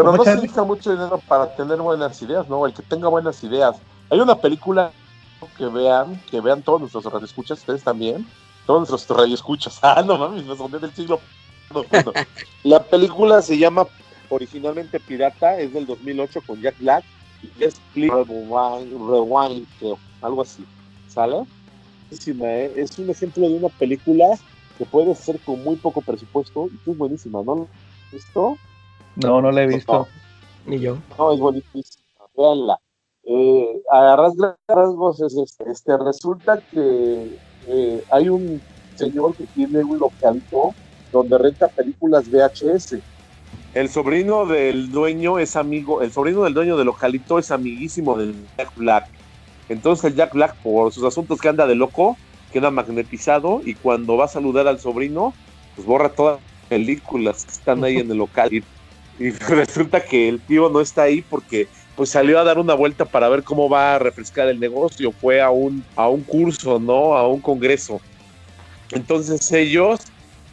Pero 0.02 0.16
no 0.16 0.24
se 0.24 0.34
necesita 0.34 0.62
mucho 0.62 0.90
dinero 0.90 1.20
para 1.28 1.54
tener 1.54 1.78
buenas 1.78 2.20
ideas, 2.22 2.48
¿no? 2.48 2.66
El 2.66 2.72
que 2.72 2.82
tenga 2.82 3.08
buenas 3.08 3.42
ideas. 3.44 3.76
Hay 4.10 4.20
una 4.20 4.34
película 4.34 4.92
que 5.56 5.66
vean, 5.66 6.20
que 6.30 6.40
vean 6.40 6.62
todos 6.62 6.80
nuestros 6.80 7.04
radioescuchas, 7.04 7.58
ustedes 7.60 7.82
también, 7.82 8.26
todos 8.66 8.88
nuestros 8.88 9.18
radioescuchas. 9.18 9.78
Ah, 9.82 10.02
no 10.04 10.18
mames, 10.18 10.44
me 10.44 10.56
son 10.56 10.70
del 10.70 10.92
siglo 10.94 11.20
la 12.64 12.82
película 12.82 13.40
se 13.42 13.56
llama 13.56 13.86
originalmente 14.28 14.98
Pirata, 14.98 15.58
es 15.58 15.72
del 15.72 15.86
2008 15.86 16.40
con 16.44 16.60
Jack 16.60 16.76
Black 16.80 17.04
y 17.42 17.64
es 17.64 17.80
Rewind, 17.94 19.66
creo, 19.78 19.98
algo 20.20 20.42
así. 20.42 20.64
¿Sale? 21.08 21.44
¿eh? 22.10 22.72
Es 22.76 22.98
un 22.98 23.10
ejemplo 23.10 23.48
de 23.48 23.54
una 23.54 23.68
película 23.68 24.26
que 24.78 24.84
puede 24.84 25.14
ser 25.14 25.38
con 25.40 25.62
muy 25.62 25.76
poco 25.76 26.00
presupuesto 26.00 26.66
y 26.72 26.76
que 26.78 26.90
es 26.90 26.98
buenísima, 26.98 27.42
¿no? 27.44 27.68
¿Visto? 28.12 28.56
No, 29.16 29.40
no 29.42 29.50
la 29.50 29.62
he 29.62 29.66
visto. 29.66 30.06
Ni 30.66 30.78
yo. 30.78 30.98
No, 31.18 31.32
es 31.32 31.40
buenísima. 31.40 31.82
Veanla. 32.36 32.78
Eh, 33.24 33.82
a 33.92 34.16
rasgos 34.16 35.20
es 35.20 35.36
este, 35.36 35.70
este, 35.70 35.96
resulta 35.98 36.60
que 36.70 37.38
eh, 37.68 38.04
hay 38.10 38.28
un 38.28 38.60
señor 38.96 39.34
que 39.36 39.44
tiene 39.44 39.84
un 39.84 39.98
localito 39.98 40.74
donde 41.12 41.38
renta 41.38 41.68
películas 41.68 42.28
VHS. 42.30 42.96
El 43.74 43.88
sobrino 43.88 44.46
del 44.46 44.90
dueño 44.90 45.38
es 45.38 45.54
amigo, 45.54 46.02
el 46.02 46.12
sobrino 46.12 46.42
del 46.44 46.54
dueño 46.54 46.76
de 46.76 46.84
localito 46.84 47.38
es 47.38 47.50
amiguísimo 47.50 48.16
del 48.16 48.34
Jack 48.56 48.74
Black. 48.76 49.08
Entonces 49.68 50.04
el 50.06 50.16
Jack 50.16 50.32
Black, 50.34 50.56
por 50.56 50.92
sus 50.92 51.04
asuntos 51.04 51.40
que 51.40 51.48
anda 51.48 51.66
de 51.66 51.76
loco, 51.76 52.16
queda 52.52 52.70
magnetizado 52.70 53.60
y 53.64 53.74
cuando 53.74 54.16
va 54.16 54.24
a 54.24 54.28
saludar 54.28 54.66
al 54.66 54.80
sobrino, 54.80 55.32
pues 55.76 55.86
borra 55.86 56.08
todas 56.08 56.40
películas 56.68 57.44
que 57.44 57.52
están 57.52 57.84
ahí 57.84 57.98
en 57.98 58.10
el 58.10 58.18
local. 58.18 58.50
Y, 59.20 59.30
resulta 59.30 60.00
que 60.02 60.28
el 60.28 60.40
tío 60.40 60.68
no 60.68 60.80
está 60.80 61.02
ahí 61.02 61.22
porque 61.22 61.68
pues 61.94 62.10
salió 62.10 62.40
a 62.40 62.44
dar 62.44 62.58
una 62.58 62.74
vuelta 62.74 63.04
para 63.04 63.28
ver 63.28 63.44
cómo 63.44 63.68
va 63.68 63.94
a 63.94 63.98
refrescar 63.98 64.48
el 64.48 64.58
negocio, 64.58 65.12
fue 65.12 65.42
a 65.42 65.50
un, 65.50 65.84
a 65.94 66.08
un 66.08 66.22
curso, 66.22 66.80
¿no? 66.80 67.14
A 67.14 67.28
un 67.28 67.40
congreso. 67.40 68.00
Entonces 68.90 69.52
ellos 69.52 70.00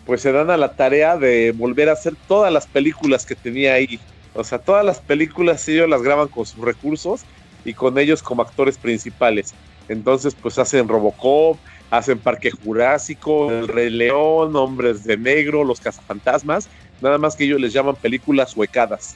pues 0.06 0.22
se 0.22 0.32
dan 0.32 0.50
a 0.50 0.58
la 0.58 0.74
tarea 0.74 1.18
de 1.18 1.52
volver 1.52 1.90
a 1.90 1.94
hacer 1.94 2.14
todas 2.28 2.52
las 2.52 2.68
películas 2.68 3.26
que 3.26 3.36
tenía 3.36 3.74
ahí. 3.74 4.00
O 4.34 4.44
sea, 4.44 4.60
todas 4.60 4.86
las 4.86 5.00
películas 5.00 5.68
ellos 5.68 5.90
las 5.90 6.02
graban 6.02 6.28
con 6.28 6.46
sus 6.46 6.64
recursos 6.64 7.22
y 7.66 7.74
con 7.74 7.98
ellos 7.98 8.22
como 8.22 8.42
actores 8.42 8.78
principales. 8.78 9.54
Entonces 9.90 10.36
pues 10.36 10.60
hacen 10.60 10.88
Robocop, 10.88 11.58
hacen 11.90 12.20
Parque 12.20 12.52
Jurásico, 12.52 13.52
El 13.52 13.68
Rey 13.68 13.90
León, 13.90 14.56
Hombres 14.56 15.04
de 15.04 15.18
Negro, 15.18 15.64
Los 15.64 15.80
Cazafantasmas, 15.80 16.70
nada 17.02 17.18
más 17.18 17.36
que 17.36 17.46
ellos 17.46 17.62
les 17.62 17.74
llaman 17.74 17.96
películas 17.96 18.56
huecadas. 18.56 19.16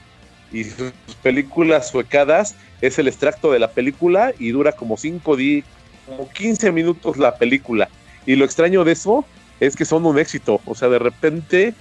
Y 0.52 0.66
sus 0.66 0.92
películas 1.22 1.94
huecadas 1.94 2.56
es 2.82 3.00
el 3.00 3.08
extracto 3.08 3.52
de 3.52 3.60
la 3.60 3.72
película 3.72 4.34
y 4.38 4.52
dura 4.52 4.74
como 4.74 4.98
5 4.98 5.36
días, 5.36 5.66
como 6.06 6.30
15 6.30 6.72
minutos 6.72 7.18
la 7.18 7.36
película. 7.36 7.90
Y 8.26 8.36
lo 8.36 8.46
extraño 8.46 8.84
de 8.84 8.94
eso 8.94 9.26
es 9.60 9.76
que 9.76 9.86
son 9.86 10.06
un 10.06 10.20
éxito. 10.20 10.60
O 10.66 10.76
sea, 10.76 10.90
de 10.90 11.00
repente 11.00 11.74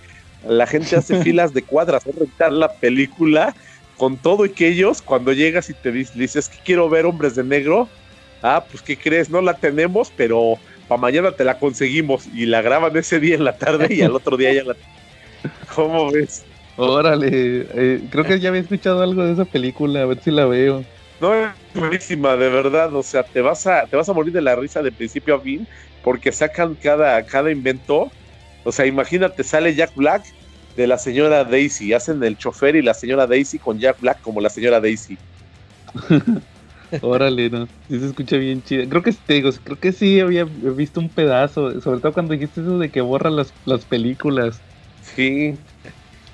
la 0.47 0.67
gente 0.67 0.97
hace 0.97 1.23
filas 1.23 1.53
de 1.53 1.63
cuadras 1.63 2.07
a 2.07 2.11
rentar 2.13 2.53
la 2.53 2.73
película 2.73 3.55
con 3.97 4.17
todo 4.17 4.47
y 4.47 4.51
que 4.51 4.69
ellos, 4.69 5.03
cuando 5.03 5.33
llegas 5.33 5.69
y 5.69 5.75
te 5.75 5.93
dices 5.93 6.49
que 6.49 6.59
quiero 6.65 6.89
ver 6.89 7.05
Hombres 7.05 7.35
de 7.35 7.45
Negro, 7.45 7.89
ah, 8.43 8.65
pues 8.71 8.83
¿qué 8.83 8.97
crees? 8.97 9.29
No 9.29 9.43
la 9.43 9.55
tenemos, 9.55 10.11
pero 10.17 10.59
para 10.91 11.03
mañana 11.03 11.31
te 11.31 11.45
la 11.45 11.57
conseguimos 11.57 12.27
y 12.35 12.47
la 12.47 12.63
graban 12.63 12.97
ese 12.97 13.21
día 13.21 13.37
en 13.37 13.45
la 13.45 13.57
tarde 13.57 13.95
y 13.95 14.03
al 14.03 14.17
otro 14.17 14.37
día 14.37 14.53
ya 14.53 14.65
la... 14.65 14.75
¿Cómo 15.77 16.11
ves? 16.11 16.45
Órale, 16.77 17.29
eh, 17.31 18.01
creo 18.11 18.25
que 18.25 18.41
ya 18.41 18.49
había 18.49 18.63
escuchado 18.63 19.01
algo 19.01 19.25
de 19.25 19.35
esa 19.35 19.45
película, 19.45 20.03
a 20.03 20.07
ver 20.07 20.21
si 20.21 20.33
la 20.33 20.47
veo. 20.47 20.85
No, 21.21 21.33
es 21.33 21.51
buenísima, 21.75 22.35
de 22.35 22.49
verdad, 22.49 22.93
o 22.93 23.05
sea, 23.05 23.23
te 23.23 23.41
vas 23.41 23.69
a, 23.69 23.87
te 23.87 23.95
vas 23.95 24.09
a 24.09 24.13
morir 24.13 24.33
de 24.33 24.41
la 24.41 24.57
risa 24.57 24.83
de 24.83 24.91
principio 24.91 25.37
a 25.37 25.41
fin, 25.41 25.65
porque 26.03 26.33
sacan 26.33 26.75
cada, 26.75 27.23
cada 27.25 27.53
invento. 27.53 28.11
O 28.65 28.73
sea, 28.73 28.85
imagínate, 28.85 29.45
sale 29.45 29.77
Jack 29.77 29.95
Black 29.95 30.25
de 30.77 30.89
la 30.89 30.99
señora 30.99 31.45
Daisy, 31.45 31.93
hacen 31.93 32.21
el 32.25 32.37
chofer 32.37 32.75
y 32.75 32.83
la 32.83 32.95
señora 32.95 33.29
Daisy 33.29 33.61
con 33.61 33.79
Jack 33.79 34.01
Black 34.01 34.21
como 34.23 34.41
la 34.41 34.51
señora 34.51 34.81
Daisy. 34.81 35.17
Órale, 37.03 37.51
no, 37.51 37.67
sí 37.89 37.99
se 38.01 38.07
escucha 38.07 38.37
bien 38.37 38.63
chido. 38.63 38.89
Creo 38.89 39.03
que 39.03 39.13
te 39.13 39.35
digo, 39.35 39.51
creo 39.65 39.79
que 39.79 39.93
sí 39.93 40.21
había 40.21 40.45
visto 40.45 41.01
un 41.01 41.09
pedazo, 41.11 41.81
sobre 41.81 42.01
todo 42.01 42.13
cuando 42.13 42.35
dijiste 42.35 42.61
eso 42.61 42.79
de 42.79 42.91
que 42.91 43.01
borra 43.01 43.31
las, 43.31 43.55
las 43.65 43.87
películas. 43.87 44.63
Sí. 45.01 45.59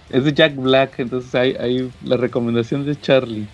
Es 0.08 0.24
de 0.24 0.32
Jack 0.32 0.56
Black, 0.56 0.98
entonces 0.98 1.34
hay, 1.34 1.54
hay 1.58 1.90
la 2.00 2.16
recomendación 2.16 2.84
de 2.86 2.96
Charlie. 2.96 3.48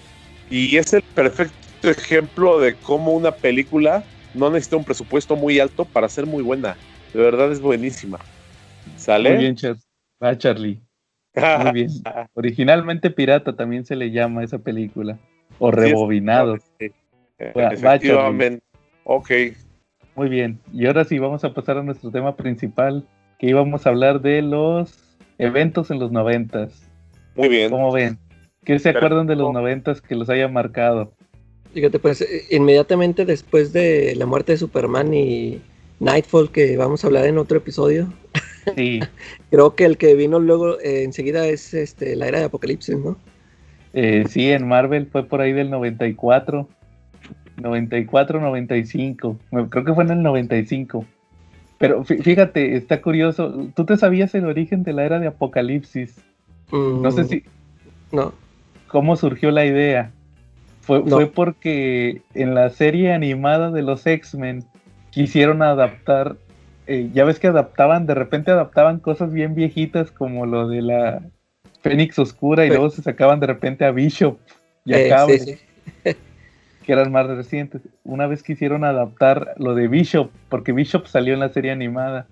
Y 0.48 0.76
es 0.76 0.92
el 0.92 1.02
perfecto 1.14 1.56
ejemplo 1.82 2.60
de 2.60 2.78
cómo 2.78 3.12
una 3.12 3.32
película 3.32 4.06
no 4.34 4.50
necesita 4.50 4.76
un 4.76 4.84
presupuesto 4.84 5.36
muy 5.36 5.58
alto 5.60 5.86
para 5.86 6.08
ser 6.08 6.26
muy 6.26 6.42
buena. 6.42 6.78
De 7.12 7.20
verdad 7.20 7.50
es 7.50 7.60
buenísima. 7.60 8.18
¿Sale? 8.96 9.30
Muy 9.30 9.38
bien, 9.40 9.56
Char 9.56 9.76
Va, 10.22 10.36
Charlie. 10.36 10.82
Muy 11.34 11.72
bien. 11.72 11.88
Originalmente 12.34 13.10
pirata 13.10 13.56
también 13.56 13.84
se 13.84 13.96
le 13.96 14.10
llama 14.10 14.42
a 14.42 14.44
esa 14.44 14.58
película. 14.58 15.18
O 15.64 15.70
rebobinado. 15.70 16.56
Sí, 16.80 16.90
Efectivamente. 17.38 18.60
ok. 19.04 19.30
Muy 20.16 20.28
bien. 20.28 20.58
Y 20.72 20.86
ahora 20.86 21.04
sí, 21.04 21.20
vamos 21.20 21.44
a 21.44 21.54
pasar 21.54 21.78
a 21.78 21.84
nuestro 21.84 22.10
tema 22.10 22.34
principal, 22.34 23.06
que 23.38 23.46
íbamos 23.46 23.86
a 23.86 23.90
hablar 23.90 24.20
de 24.20 24.42
los 24.42 25.16
eventos 25.38 25.92
en 25.92 26.00
los 26.00 26.10
noventas. 26.10 26.90
Muy 27.36 27.48
bien. 27.48 27.70
¿Cómo 27.70 27.92
ven? 27.92 28.18
¿Qué 28.64 28.80
se 28.80 28.88
acuerdan 28.88 29.28
de 29.28 29.36
los 29.36 29.52
noventas 29.52 30.00
que 30.00 30.16
los 30.16 30.28
haya 30.30 30.48
marcado? 30.48 31.12
Fíjate, 31.72 32.00
pues 32.00 32.22
eh, 32.22 32.42
inmediatamente 32.50 33.24
después 33.24 33.72
de 33.72 34.16
la 34.16 34.26
muerte 34.26 34.52
de 34.52 34.58
Superman 34.58 35.14
y 35.14 35.60
Nightfall, 36.00 36.50
que 36.50 36.76
vamos 36.76 37.04
a 37.04 37.06
hablar 37.06 37.26
en 37.26 37.38
otro 37.38 37.58
episodio. 37.58 38.12
Sí. 38.76 38.98
Creo 39.50 39.76
que 39.76 39.84
el 39.84 39.96
que 39.96 40.16
vino 40.16 40.40
luego 40.40 40.80
eh, 40.80 41.04
enseguida 41.04 41.46
es 41.46 41.72
este, 41.72 42.16
la 42.16 42.26
era 42.26 42.40
de 42.40 42.46
Apocalipsis, 42.46 42.98
¿no? 42.98 43.16
Eh, 43.92 44.24
sí, 44.28 44.50
en 44.50 44.66
Marvel 44.66 45.06
fue 45.06 45.24
por 45.24 45.40
ahí 45.40 45.52
del 45.52 45.70
94. 45.70 46.68
94, 47.58 48.40
95. 48.40 49.38
Creo 49.70 49.84
que 49.84 49.94
fue 49.94 50.04
en 50.04 50.10
el 50.10 50.22
95. 50.22 51.04
Pero 51.78 52.04
fíjate, 52.04 52.76
está 52.76 53.00
curioso. 53.02 53.68
¿Tú 53.74 53.84
te 53.84 53.96
sabías 53.96 54.34
el 54.34 54.46
origen 54.46 54.82
de 54.84 54.92
la 54.92 55.04
era 55.04 55.18
de 55.18 55.26
Apocalipsis? 55.28 56.22
no 56.70 57.10
sé 57.10 57.22
Mm, 57.24 57.26
si. 57.26 57.42
No. 58.12 58.32
¿Cómo 58.88 59.16
surgió 59.16 59.50
la 59.50 59.66
idea? 59.66 60.10
Fue, 60.80 61.00
No. 61.04 61.16
fue 61.16 61.26
porque 61.26 62.22
en 62.34 62.54
la 62.54 62.70
serie 62.70 63.12
animada 63.12 63.70
de 63.70 63.82
los 63.82 64.06
X-Men 64.06 64.64
quisieron 65.10 65.62
adaptar. 65.62 66.36
eh, 66.88 67.10
ya 67.14 67.24
ves 67.24 67.38
que 67.38 67.46
adaptaban, 67.46 68.06
de 68.06 68.14
repente 68.14 68.50
adaptaban 68.50 68.98
cosas 68.98 69.32
bien 69.32 69.54
viejitas 69.54 70.10
como 70.10 70.46
lo 70.46 70.66
de 70.68 70.82
la 70.82 71.22
Fénix 71.82 72.18
Oscura 72.18 72.64
y 72.64 72.68
luego 72.68 72.90
se 72.90 73.02
sacaban 73.02 73.40
de 73.40 73.46
repente 73.46 73.84
a 73.84 73.90
Bishop 73.90 74.38
y 74.84 74.94
a 74.94 75.00
Eh, 75.00 75.08
Cable, 75.08 75.38
sí, 75.38 75.54
sí. 76.04 76.10
que 76.86 76.92
eran 76.92 77.12
más 77.12 77.26
recientes. 77.26 77.82
Una 78.04 78.26
vez 78.26 78.42
quisieron 78.42 78.84
adaptar 78.84 79.54
lo 79.58 79.74
de 79.74 79.88
Bishop, 79.88 80.30
porque 80.48 80.72
Bishop 80.72 81.06
salió 81.06 81.34
en 81.34 81.40
la 81.40 81.48
serie 81.50 81.70
animada. 81.70 82.26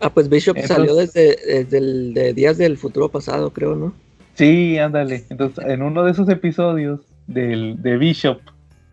Ah, 0.00 0.10
pues 0.10 0.28
Bishop 0.28 0.56
Entonces- 0.56 0.76
salió 0.76 0.94
desde, 0.94 1.36
desde 1.46 1.78
el 1.78 2.14
de 2.14 2.32
días 2.34 2.58
del 2.58 2.76
futuro 2.76 3.08
pasado, 3.08 3.52
creo, 3.52 3.74
¿no? 3.74 3.94
Sí, 4.34 4.78
ándale. 4.78 5.24
Entonces, 5.30 5.64
en 5.66 5.82
uno 5.82 6.04
de 6.04 6.12
esos 6.12 6.28
episodios 6.28 7.00
del, 7.26 7.82
de 7.82 7.96
Bishop, 7.96 8.40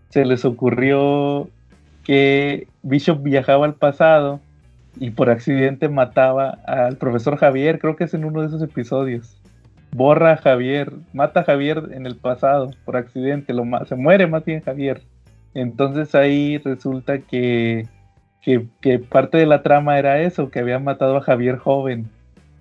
se 0.09 0.25
les 0.25 0.43
ocurrió 0.45 1.49
que 2.03 2.67
Bishop 2.83 3.21
viajaba 3.21 3.65
al 3.65 3.75
pasado 3.75 4.39
y 4.99 5.11
por 5.11 5.29
accidente 5.29 5.89
mataba 5.89 6.51
al 6.65 6.97
profesor 6.97 7.35
Javier, 7.37 7.79
creo 7.79 7.95
que 7.95 8.05
es 8.05 8.13
en 8.13 8.25
uno 8.25 8.41
de 8.41 8.47
esos 8.47 8.61
episodios. 8.63 9.37
Borra 9.91 10.33
a 10.33 10.37
Javier, 10.37 10.91
mata 11.13 11.41
a 11.41 11.43
Javier 11.43 11.89
en 11.91 12.05
el 12.05 12.15
pasado 12.15 12.71
por 12.83 12.97
accidente, 12.97 13.53
lo 13.53 13.63
se 13.85 13.95
muere 13.95 14.27
más 14.27 14.43
bien 14.43 14.61
Javier. 14.61 15.01
Entonces 15.53 16.13
ahí 16.15 16.57
resulta 16.57 17.19
que, 17.19 17.87
que, 18.41 18.99
parte 18.99 19.37
de 19.37 19.45
la 19.45 19.63
trama 19.63 19.97
era 19.97 20.19
eso, 20.21 20.49
que 20.49 20.59
habían 20.59 20.83
matado 20.83 21.17
a 21.17 21.21
Javier 21.21 21.57
joven. 21.57 22.09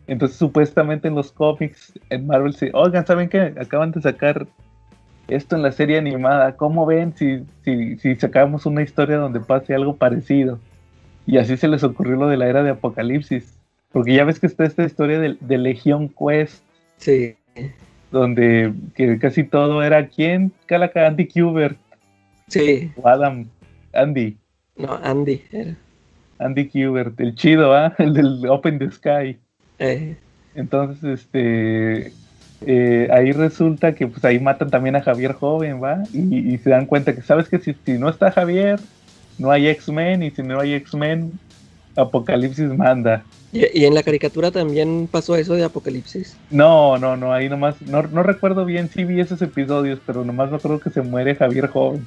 Entonces, 0.07 0.37
supuestamente 0.37 1.09
en 1.09 1.15
los 1.15 1.33
cómics, 1.33 1.99
en 2.11 2.27
Marvel, 2.27 2.55
se, 2.55 2.71
oigan, 2.75 3.07
¿saben 3.07 3.29
qué? 3.29 3.55
Acaban 3.59 3.91
de 3.91 4.03
sacar 4.03 4.47
esto 5.29 5.57
en 5.57 5.63
la 5.63 5.73
serie 5.73 5.99
animada. 5.99 6.57
¿Cómo 6.57 6.87
ven 6.87 7.17
si, 7.17 7.45
si, 7.65 7.97
si 7.99 8.15
sacamos 8.15 8.67
una 8.67 8.83
historia 8.83 9.17
donde 9.17 9.41
pase 9.41 9.75
algo 9.75 9.97
parecido? 9.97 10.59
Y 11.27 11.39
así 11.39 11.57
se 11.57 11.69
les 11.69 11.83
ocurrió 11.83 12.17
lo 12.17 12.29
de 12.29 12.37
la 12.37 12.49
era 12.49 12.63
de 12.63 12.71
Apocalipsis. 12.71 13.59
Porque 13.95 14.13
ya 14.13 14.25
ves 14.25 14.41
que 14.41 14.49
está 14.49 14.65
esta 14.65 14.83
historia 14.83 15.21
de, 15.21 15.59
Legion 15.59 16.09
Quest, 16.09 16.64
Sí. 16.99 17.35
donde 18.11 18.73
que 18.95 19.19
casi 19.19 19.45
todo 19.45 19.83
era 19.83 20.07
¿quién? 20.09 20.53
Calaca, 20.67 21.07
Andy 21.07 21.27
Kubert 21.27 21.77
Sí. 22.49 22.91
o 22.97 23.09
Adam, 23.09 23.47
Andy, 23.93 24.37
No, 24.77 24.99
Andy 25.03 25.43
era. 25.53 25.77
Andy 26.39 26.69
Kubert, 26.69 27.19
el 27.21 27.35
chido, 27.35 27.75
¿ah? 27.75 27.95
El 27.99 28.13
del 28.15 28.47
Open 28.49 28.79
the 28.79 28.91
Sky. 28.91 29.39
Eh, 29.79 30.17
Entonces, 30.55 31.03
este, 31.21 32.13
eh, 32.67 33.09
ahí 33.13 33.33
resulta 33.33 33.95
que 33.95 34.07
pues 34.07 34.25
ahí 34.25 34.39
matan 34.39 34.71
también 34.71 34.97
a 34.97 35.03
Javier 35.03 35.33
joven, 35.33 35.83
¿va? 35.83 36.03
Y, 36.13 36.55
y 36.55 36.59
se 36.59 36.71
dan 36.71 36.87
cuenta 36.87 37.15
que, 37.15 37.23
¿sabes 37.23 37.49
que 37.49 37.59
si, 37.59 37.75
si 37.85 37.93
no 37.99 38.09
está 38.09 38.31
Javier, 38.31 38.79
no 39.39 39.51
hay 39.51 39.67
X-Men, 39.69 40.23
y 40.23 40.31
si 40.31 40.43
no 40.43 40.61
hay 40.61 40.75
X-Men, 40.75 41.33
Apocalipsis 41.97 42.67
manda. 42.77 43.25
y, 43.53 43.85
en 43.85 43.95
la 43.95 44.03
caricatura 44.03 44.51
también 44.51 45.09
pasó 45.11 45.37
eso 45.37 45.55
de 45.55 45.65
Apocalipsis. 45.65 46.37
No, 46.51 46.99
no, 46.99 47.17
no, 47.17 47.33
ahí 47.33 47.49
nomás, 47.49 47.81
no, 47.83 48.03
no 48.03 48.23
recuerdo 48.23 48.65
bien 48.65 48.91
si 48.91 49.05
vi 49.05 49.21
esos 49.21 49.41
episodios, 49.43 50.01
pero 50.05 50.25
nomás 50.25 50.51
no 50.51 50.59
creo 50.59 50.81
que 50.81 50.91
se 50.91 51.03
muere 51.03 51.35
Javier 51.35 51.69
joven. 51.69 52.07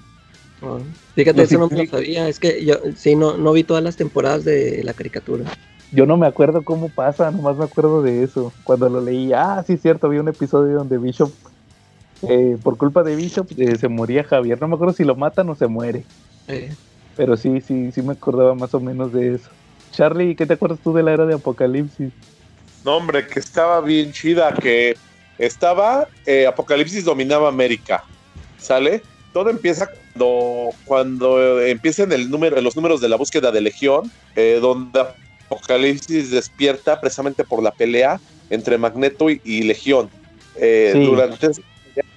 Oh, 0.62 0.80
Fíjate, 1.16 1.44
eso 1.44 1.60
no 1.60 1.68
me 1.68 1.78
lo 1.78 1.86
sabía. 1.86 2.28
Es 2.28 2.40
que 2.40 2.66
yo 2.66 2.76
sí 2.96 3.16
no, 3.16 3.38
no 3.38 3.52
vi 3.52 3.64
todas 3.64 3.84
las 3.84 3.96
temporadas 3.96 4.44
de 4.44 4.84
la 4.84 4.94
caricatura. 4.94 5.46
Yo 5.92 6.06
no 6.06 6.18
me 6.18 6.28
acuerdo 6.28 6.64
cómo 6.64 6.90
pasa, 6.90 7.32
nomás 7.32 7.58
me 7.58 7.66
acuerdo 7.66 8.02
de 8.02 8.24
eso. 8.24 8.52
Cuando 8.64 8.90
lo 8.90 9.02
leí, 9.02 9.32
ah, 9.34 9.64
sí, 9.66 9.78
cierto, 9.78 10.10
vi 10.10 10.18
un 10.18 10.28
episodio 10.28 10.76
donde 10.76 10.98
Bishop, 10.98 11.32
eh, 12.24 12.58
por 12.62 12.78
culpa 12.78 13.04
de 13.04 13.16
Bishop, 13.16 13.48
eh, 13.58 13.78
se 13.78 13.88
moría 13.88 14.24
Javier. 14.24 14.60
No 14.60 14.68
me 14.68 14.76
acuerdo 14.76 14.94
si 14.94 15.04
lo 15.04 15.16
matan 15.16 15.50
o 15.50 15.56
se 15.56 15.68
muere. 15.68 16.04
Eh, 16.48 16.74
Pero 17.16 17.38
sí, 17.38 17.62
sí, 17.62 17.92
sí 17.92 18.02
me 18.02 18.14
acordaba 18.14 18.54
más 18.56 18.74
o 18.74 18.80
menos 18.80 19.14
de 19.14 19.36
eso. 19.36 19.50
Charlie, 19.92 20.36
¿qué 20.36 20.46
te 20.46 20.54
acuerdas 20.54 20.80
tú 20.84 20.94
de 20.94 21.04
la 21.04 21.14
era 21.14 21.26
de 21.26 21.36
Apocalipsis? 21.36 22.12
No, 22.84 22.98
hombre, 22.98 23.28
que 23.28 23.40
estaba 23.40 23.82
bien 23.82 24.12
chida, 24.12 24.54
que 24.54 24.96
estaba, 25.38 26.08
eh, 26.26 26.48
Apocalipsis 26.48 27.04
dominaba 27.04 27.50
América, 27.50 28.04
¿sale? 28.58 29.02
Todo 29.34 29.50
empieza 29.50 29.88
cuando, 29.88 30.70
cuando 30.86 31.62
eh, 31.62 31.72
empiezan 31.72 32.12
el 32.12 32.30
número, 32.30 32.60
los 32.62 32.76
números 32.76 33.02
de 33.02 33.10
la 33.10 33.18
búsqueda 33.18 33.52
de 33.52 33.62
Legión, 33.62 34.12
eh, 34.36 34.60
donde 34.62 35.06
Apocalipsis 35.46 36.32
despierta 36.32 37.00
precisamente 37.00 37.44
por 37.44 37.62
la 37.62 37.72
pelea 37.72 38.20
entre 38.50 38.78
Magneto 38.78 39.30
y, 39.30 39.64
Legión. 39.64 40.10
Eh, 40.56 40.94
durante 40.96 41.52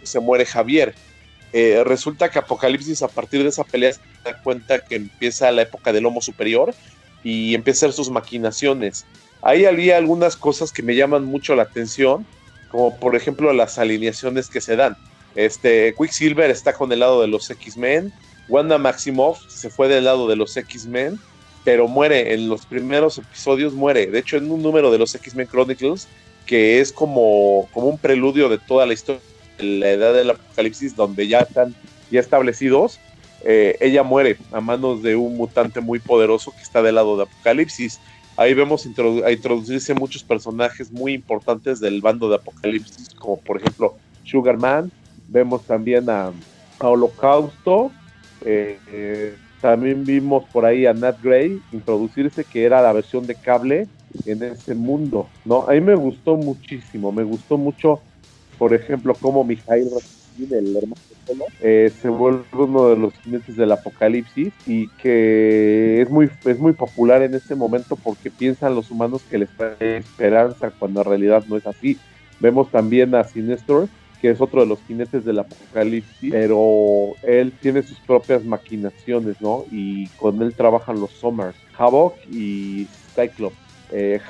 se 0.02 0.20
muere 0.20 0.46
Javier. 0.46 0.94
Eh, 1.52 1.82
resulta 1.84 2.30
que 2.30 2.38
Apocalipsis 2.38 3.02
a 3.02 3.08
partir 3.08 3.42
de 3.42 3.48
esa 3.48 3.64
pelea 3.64 3.92
se 3.92 4.00
da 4.24 4.40
cuenta 4.42 4.78
que 4.78 4.96
empieza 4.96 5.50
la 5.50 5.62
época 5.62 5.92
del 5.92 6.06
Homo 6.06 6.20
Superior 6.20 6.74
y 7.22 7.56
hacer 7.56 7.92
sus 7.92 8.10
maquinaciones. 8.10 9.04
Ahí 9.42 9.64
había 9.64 9.96
algunas 9.96 10.36
cosas 10.36 10.72
que 10.72 10.82
me 10.82 10.94
llaman 10.94 11.24
mucho 11.24 11.54
la 11.54 11.62
atención, 11.62 12.26
como 12.70 12.96
por 12.98 13.16
ejemplo 13.16 13.52
las 13.52 13.78
alineaciones 13.78 14.48
que 14.48 14.60
se 14.60 14.76
dan. 14.76 14.96
Este, 15.34 15.94
Quicksilver 15.96 16.50
está 16.50 16.72
con 16.72 16.92
el 16.92 17.00
lado 17.00 17.20
de 17.20 17.28
los 17.28 17.50
X-Men, 17.50 18.12
Wanda 18.48 18.78
Maximoff 18.78 19.48
se 19.48 19.70
fue 19.70 19.88
del 19.88 20.04
lado 20.04 20.28
de 20.28 20.36
los 20.36 20.56
X-Men, 20.56 21.18
pero 21.64 21.86
muere 21.86 22.34
en 22.34 22.48
los 22.48 22.66
primeros 22.66 23.18
episodios, 23.18 23.72
muere. 23.72 24.06
De 24.06 24.18
hecho, 24.18 24.36
en 24.36 24.50
un 24.50 24.62
número 24.62 24.90
de 24.90 24.98
los 24.98 25.14
X-Men 25.14 25.46
Chronicles, 25.46 26.08
que 26.46 26.80
es 26.80 26.92
como, 26.92 27.68
como 27.72 27.86
un 27.86 27.98
preludio 27.98 28.48
de 28.48 28.58
toda 28.58 28.86
la 28.86 28.94
historia 28.94 29.20
de 29.58 29.64
la 29.64 29.90
edad 29.90 30.14
del 30.14 30.30
apocalipsis, 30.30 30.96
donde 30.96 31.28
ya 31.28 31.40
están 31.40 31.74
ya 32.10 32.18
establecidos, 32.18 32.98
eh, 33.42 33.76
ella 33.80 34.02
muere 34.02 34.36
a 34.52 34.60
manos 34.60 35.02
de 35.02 35.16
un 35.16 35.36
mutante 35.36 35.80
muy 35.80 35.98
poderoso 35.98 36.52
que 36.52 36.62
está 36.62 36.82
del 36.82 36.96
lado 36.96 37.16
de 37.16 37.22
Apocalipsis. 37.24 38.00
Ahí 38.36 38.54
vemos 38.54 38.86
a 38.86 39.32
introducirse 39.32 39.94
muchos 39.94 40.22
personajes 40.22 40.90
muy 40.90 41.12
importantes 41.12 41.80
del 41.80 42.00
bando 42.00 42.28
de 42.28 42.36
Apocalipsis, 42.36 43.14
como 43.14 43.38
por 43.38 43.58
ejemplo 43.58 43.96
Sugarman. 44.24 44.90
Vemos 45.28 45.62
también 45.64 46.08
a, 46.08 46.32
Holocausto. 46.78 47.92
Eh, 48.42 48.78
eh, 48.90 49.34
también 49.60 50.04
vimos 50.04 50.44
por 50.50 50.64
ahí 50.64 50.86
a 50.86 50.94
Nat 50.94 51.22
Gray 51.22 51.60
introducirse, 51.72 52.44
que 52.44 52.64
era 52.64 52.80
la 52.80 52.92
versión 52.94 53.26
de 53.26 53.34
cable 53.34 53.86
en 54.24 54.42
ese 54.42 54.74
mundo. 54.74 55.28
¿no? 55.44 55.68
A 55.68 55.72
mí 55.72 55.80
me 55.82 55.94
gustó 55.94 56.36
muchísimo. 56.36 57.12
Me 57.12 57.22
gustó 57.22 57.58
mucho, 57.58 58.00
por 58.58 58.72
ejemplo, 58.72 59.14
cómo 59.20 59.44
Mijail 59.44 59.90
el 60.50 60.76
hermano 60.76 60.96
eh, 61.60 61.92
se 62.00 62.08
vuelve 62.08 62.44
uno 62.52 62.88
de 62.88 62.96
los 62.96 63.14
jinetes 63.14 63.56
del 63.56 63.72
apocalipsis 63.72 64.52
y 64.66 64.88
que 64.88 66.02
es 66.02 66.10
muy, 66.10 66.30
es 66.44 66.58
muy 66.58 66.72
popular 66.72 67.22
en 67.22 67.34
este 67.34 67.54
momento 67.54 67.96
porque 67.96 68.30
piensan 68.30 68.74
los 68.74 68.90
humanos 68.90 69.22
que 69.30 69.38
les 69.38 69.50
trae 69.50 69.98
esperanza 69.98 70.70
cuando 70.70 71.00
en 71.00 71.06
realidad 71.06 71.44
no 71.48 71.56
es 71.56 71.66
así. 71.66 71.98
Vemos 72.40 72.70
también 72.70 73.14
a 73.14 73.24
Sinestro, 73.24 73.88
que 74.20 74.30
es 74.30 74.40
otro 74.40 74.60
de 74.60 74.66
los 74.66 74.80
jinetes 74.82 75.24
del 75.24 75.40
apocalipsis, 75.40 76.30
pero 76.30 77.14
él 77.22 77.52
tiene 77.60 77.82
sus 77.82 77.98
propias 78.00 78.44
maquinaciones, 78.44 79.40
¿no? 79.40 79.64
Y 79.70 80.08
con 80.08 80.40
él 80.42 80.54
trabajan 80.54 81.00
los 81.00 81.10
Summers, 81.12 81.56
Havoc 81.76 82.16
y 82.30 82.86
Cyclops. 83.14 83.56
Eh, 83.92 84.20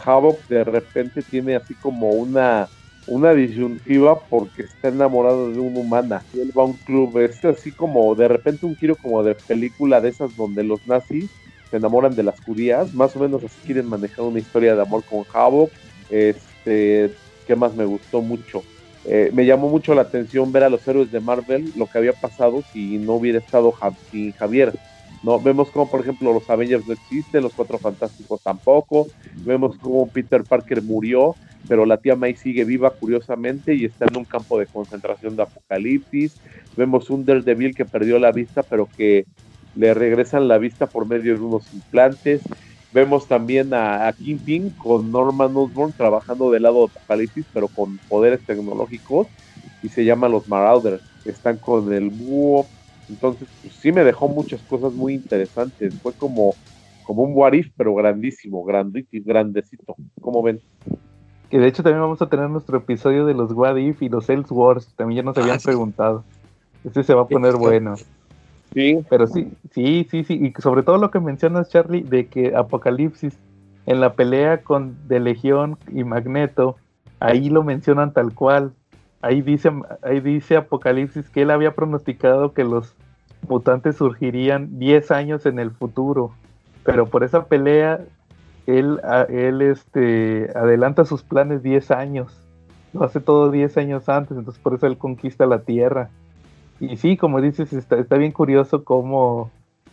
de 0.48 0.64
repente 0.64 1.22
tiene 1.22 1.54
así 1.54 1.74
como 1.74 2.10
una 2.10 2.68
una 3.10 3.34
disyuntiva 3.34 4.20
porque 4.20 4.62
está 4.62 4.88
enamorado 4.88 5.50
de 5.50 5.58
una 5.58 5.80
humana. 5.80 6.22
Él 6.32 6.52
va 6.56 6.62
a 6.62 6.66
un 6.66 6.74
club, 6.74 7.18
es 7.18 7.44
así 7.44 7.72
como 7.72 8.14
de 8.14 8.28
repente 8.28 8.66
un 8.66 8.76
giro 8.76 8.94
como 8.94 9.22
de 9.24 9.34
película 9.34 10.00
de 10.00 10.10
esas 10.10 10.34
donde 10.36 10.62
los 10.62 10.86
nazis 10.86 11.28
se 11.70 11.76
enamoran 11.76 12.14
de 12.14 12.22
las 12.22 12.40
judías, 12.40 12.94
más 12.94 13.14
o 13.16 13.20
menos 13.20 13.42
así 13.42 13.56
quieren 13.66 13.88
manejar 13.88 14.24
una 14.24 14.38
historia 14.38 14.76
de 14.76 14.82
amor 14.82 15.02
con 15.04 15.24
Havoc. 15.32 15.70
Este, 16.08 17.10
¿qué 17.46 17.56
más 17.56 17.74
me 17.74 17.84
gustó 17.84 18.22
mucho? 18.22 18.62
Eh, 19.04 19.30
me 19.32 19.44
llamó 19.44 19.68
mucho 19.68 19.94
la 19.94 20.02
atención 20.02 20.52
ver 20.52 20.62
a 20.62 20.70
los 20.70 20.86
héroes 20.86 21.10
de 21.10 21.20
Marvel, 21.20 21.72
lo 21.76 21.86
que 21.86 21.98
había 21.98 22.12
pasado 22.12 22.62
si 22.72 22.98
no 22.98 23.14
hubiera 23.14 23.38
estado 23.38 23.74
sin 24.10 24.32
Javier. 24.32 24.72
¿no? 25.24 25.40
Vemos 25.40 25.70
como, 25.70 25.90
por 25.90 26.00
ejemplo, 26.00 26.32
los 26.32 26.48
Avengers 26.48 26.86
no 26.86 26.92
existen, 26.92 27.42
los 27.42 27.54
Cuatro 27.54 27.78
Fantásticos 27.78 28.40
tampoco, 28.40 29.08
vemos 29.44 29.76
como 29.78 30.06
Peter 30.06 30.44
Parker 30.44 30.82
murió, 30.82 31.34
pero 31.70 31.86
la 31.86 31.98
tía 31.98 32.16
May 32.16 32.34
sigue 32.34 32.64
viva 32.64 32.90
curiosamente 32.90 33.72
y 33.76 33.84
está 33.84 34.04
en 34.04 34.16
un 34.16 34.24
campo 34.24 34.58
de 34.58 34.66
concentración 34.66 35.36
de 35.36 35.44
apocalipsis. 35.44 36.40
Vemos 36.76 37.10
un 37.10 37.24
Daredevil 37.24 37.76
que 37.76 37.84
perdió 37.84 38.18
la 38.18 38.32
vista, 38.32 38.64
pero 38.64 38.88
que 38.96 39.24
le 39.76 39.94
regresan 39.94 40.48
la 40.48 40.58
vista 40.58 40.88
por 40.88 41.06
medio 41.06 41.32
de 41.32 41.40
unos 41.40 41.72
implantes. 41.72 42.42
Vemos 42.92 43.28
también 43.28 43.72
a, 43.72 44.12
Kingpin 44.18 44.70
con 44.70 45.12
Norman 45.12 45.56
Osborn 45.56 45.92
trabajando 45.92 46.50
del 46.50 46.64
lado 46.64 46.88
de 46.88 46.92
Apocalipsis, 46.92 47.46
pero 47.54 47.68
con 47.68 47.98
poderes 48.08 48.40
tecnológicos, 48.44 49.28
y 49.80 49.90
se 49.90 50.04
llaman 50.04 50.32
los 50.32 50.48
Marauders. 50.48 51.04
Están 51.24 51.58
con 51.58 51.92
el 51.92 52.10
búho. 52.10 52.66
Entonces, 53.08 53.46
pues, 53.62 53.74
sí 53.74 53.92
me 53.92 54.02
dejó 54.02 54.26
muchas 54.26 54.60
cosas 54.62 54.92
muy 54.92 55.14
interesantes. 55.14 55.94
Fue 56.02 56.14
como, 56.14 56.52
como 57.04 57.22
un 57.22 57.32
What 57.32 57.52
pero 57.76 57.94
grandísimo, 57.94 58.64
grandísimo, 58.64 59.22
grandecito. 59.24 59.94
¿Cómo 60.20 60.42
ven? 60.42 60.60
Que 61.50 61.58
de 61.58 61.66
hecho 61.66 61.82
también 61.82 62.00
vamos 62.00 62.22
a 62.22 62.28
tener 62.28 62.48
nuestro 62.48 62.78
episodio 62.78 63.26
de 63.26 63.34
los 63.34 63.52
What 63.52 63.76
If 63.76 64.02
y 64.02 64.08
los 64.08 64.26
Wars 64.50 64.86
También 64.96 65.16
ya 65.16 65.22
nos 65.24 65.36
habían 65.36 65.56
ah, 65.56 65.62
preguntado. 65.62 66.24
Este 66.84 67.02
se 67.02 67.12
va 67.12 67.22
a 67.22 67.26
poner 67.26 67.56
bueno. 67.56 67.96
Sí. 68.72 69.04
Pero 69.10 69.26
sí, 69.26 69.52
sí, 69.72 70.06
sí, 70.08 70.22
sí. 70.22 70.34
Y 70.34 70.62
sobre 70.62 70.84
todo 70.84 70.98
lo 70.98 71.10
que 71.10 71.18
mencionas, 71.18 71.68
Charlie, 71.68 72.02
de 72.02 72.28
que 72.28 72.54
Apocalipsis 72.54 73.36
en 73.86 74.00
la 74.00 74.12
pelea 74.12 74.62
con 74.62 74.96
De 75.08 75.18
Legión 75.18 75.76
y 75.92 76.04
Magneto, 76.04 76.76
ahí 77.18 77.50
lo 77.50 77.64
mencionan 77.64 78.12
tal 78.12 78.32
cual. 78.32 78.72
Ahí 79.20 79.42
dice, 79.42 79.72
ahí 80.02 80.20
dice 80.20 80.56
Apocalipsis 80.56 81.28
que 81.28 81.42
él 81.42 81.50
había 81.50 81.74
pronosticado 81.74 82.52
que 82.54 82.64
los 82.64 82.94
mutantes 83.48 83.96
surgirían 83.96 84.78
10 84.78 85.10
años 85.10 85.46
en 85.46 85.58
el 85.58 85.72
futuro. 85.72 86.32
Pero 86.84 87.06
por 87.06 87.24
esa 87.24 87.44
pelea 87.46 88.00
él, 88.66 89.00
él 89.28 89.62
este, 89.62 90.50
adelanta 90.54 91.04
sus 91.04 91.22
planes 91.22 91.62
10 91.62 91.90
años. 91.90 92.32
Lo 92.92 93.04
hace 93.04 93.20
todo 93.20 93.50
10 93.50 93.76
años 93.78 94.08
antes, 94.08 94.36
entonces 94.36 94.60
por 94.62 94.74
eso 94.74 94.86
él 94.86 94.98
conquista 94.98 95.46
la 95.46 95.60
Tierra. 95.60 96.10
Y 96.80 96.96
sí, 96.96 97.16
como 97.16 97.40
dices, 97.40 97.72
está, 97.72 97.98
está 97.98 98.16
bien 98.16 98.32
curioso 98.32 98.84
cómo, 98.84 99.50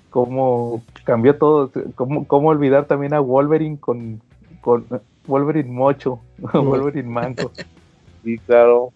cómo 0.10 0.81
cambió 1.03 1.38
todo, 1.38 1.69
cómo, 1.95 2.26
cómo 2.26 2.49
olvidar 2.49 2.85
también 2.85 3.14
a 3.14 3.19
Wolverine 3.19 3.77
con, 3.77 4.22
con 4.61 4.85
Wolverine 5.27 5.72
mocho, 5.72 6.19
Wolverine 6.53 7.10
manco. 7.10 7.52
Sí, 8.23 8.39
claro. 8.39 8.91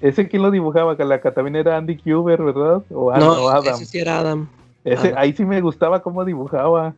¿Ese 0.00 0.28
quién 0.28 0.42
lo 0.42 0.52
dibujaba? 0.52 0.96
Que 0.96 1.04
la 1.04 1.20
también 1.20 1.56
era 1.56 1.76
Andy 1.76 1.96
Kuber, 1.96 2.40
¿verdad? 2.40 2.84
O, 2.90 3.12
no, 3.16 3.48
Adam. 3.48 3.74
Ese 3.74 3.86
sí 3.86 3.98
era 3.98 4.20
Adam. 4.20 4.48
Ese, 4.84 5.12
Ahí 5.16 5.32
sí 5.32 5.44
me 5.44 5.60
gustaba 5.60 6.02
cómo 6.02 6.24
dibujaba. 6.24 6.94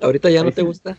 ¿Ahorita 0.00 0.30
ya 0.30 0.42
no 0.42 0.50
te 0.50 0.62
gusta? 0.62 0.96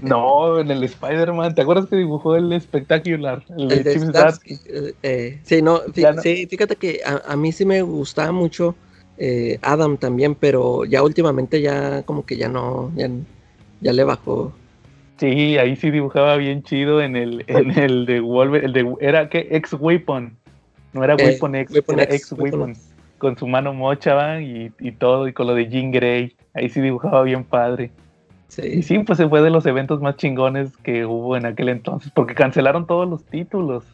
No, 0.00 0.60
en 0.60 0.70
el 0.70 0.82
Spider-Man, 0.84 1.54
¿te 1.54 1.62
acuerdas 1.62 1.86
que 1.86 1.96
dibujó 1.96 2.36
el 2.36 2.52
espectacular? 2.52 3.44
El, 3.56 3.68
de, 3.68 3.92
eh, 3.92 4.94
eh, 5.02 5.40
sí, 5.42 5.60
no, 5.60 5.80
sí, 6.22 6.46
fíjate 6.46 6.76
que 6.76 7.00
a, 7.04 7.36
mí 7.36 7.52
sí 7.52 7.66
me 7.66 7.82
gustaba 7.82 8.32
mucho 8.32 8.74
eh, 9.18 9.58
Adam 9.62 9.98
también, 9.98 10.34
pero 10.34 10.84
ya 10.86 11.02
últimamente 11.02 11.60
ya 11.60 12.02
como 12.02 12.24
que 12.24 12.36
ya 12.36 12.48
no, 12.48 12.92
ya, 12.96 13.92
le 13.92 14.04
bajó. 14.04 14.52
Sí, 15.18 15.58
ahí 15.58 15.76
sí 15.76 15.90
dibujaba 15.90 16.36
bien 16.36 16.62
chido 16.62 17.02
en 17.02 17.14
el, 17.14 17.44
en 17.46 17.78
el 17.78 18.06
de 18.06 18.20
Wolverine, 18.20 18.66
el 18.66 18.72
de, 18.72 18.94
era 19.00 19.28
que 19.28 19.48
ex 19.50 19.74
Weapon, 19.74 20.34
no 20.94 21.04
era 21.04 21.14
Weapon 21.14 21.54
X, 21.56 21.82
era 21.88 22.04
ex 22.04 22.32
Weapon, 22.32 22.74
con 23.18 23.36
su 23.36 23.46
mano 23.46 23.74
mocha 23.74 24.40
y, 24.40 24.72
y 24.80 24.92
todo, 24.92 25.28
y 25.28 25.34
con 25.34 25.46
lo 25.46 25.54
de 25.54 25.68
Jean 25.68 25.92
Grey, 25.92 26.34
ahí 26.54 26.70
sí 26.70 26.80
dibujaba 26.80 27.22
bien 27.22 27.44
padre. 27.44 27.90
Y 28.62 28.82
sí, 28.82 28.98
pues 29.00 29.18
se 29.18 29.28
fue 29.28 29.42
de 29.42 29.50
los 29.50 29.66
eventos 29.66 30.00
más 30.00 30.16
chingones 30.16 30.70
que 30.82 31.04
hubo 31.06 31.36
en 31.36 31.46
aquel 31.46 31.68
entonces, 31.68 32.12
porque 32.14 32.34
cancelaron 32.34 32.86
todos 32.86 33.08
los 33.08 33.24
títulos. 33.24 33.84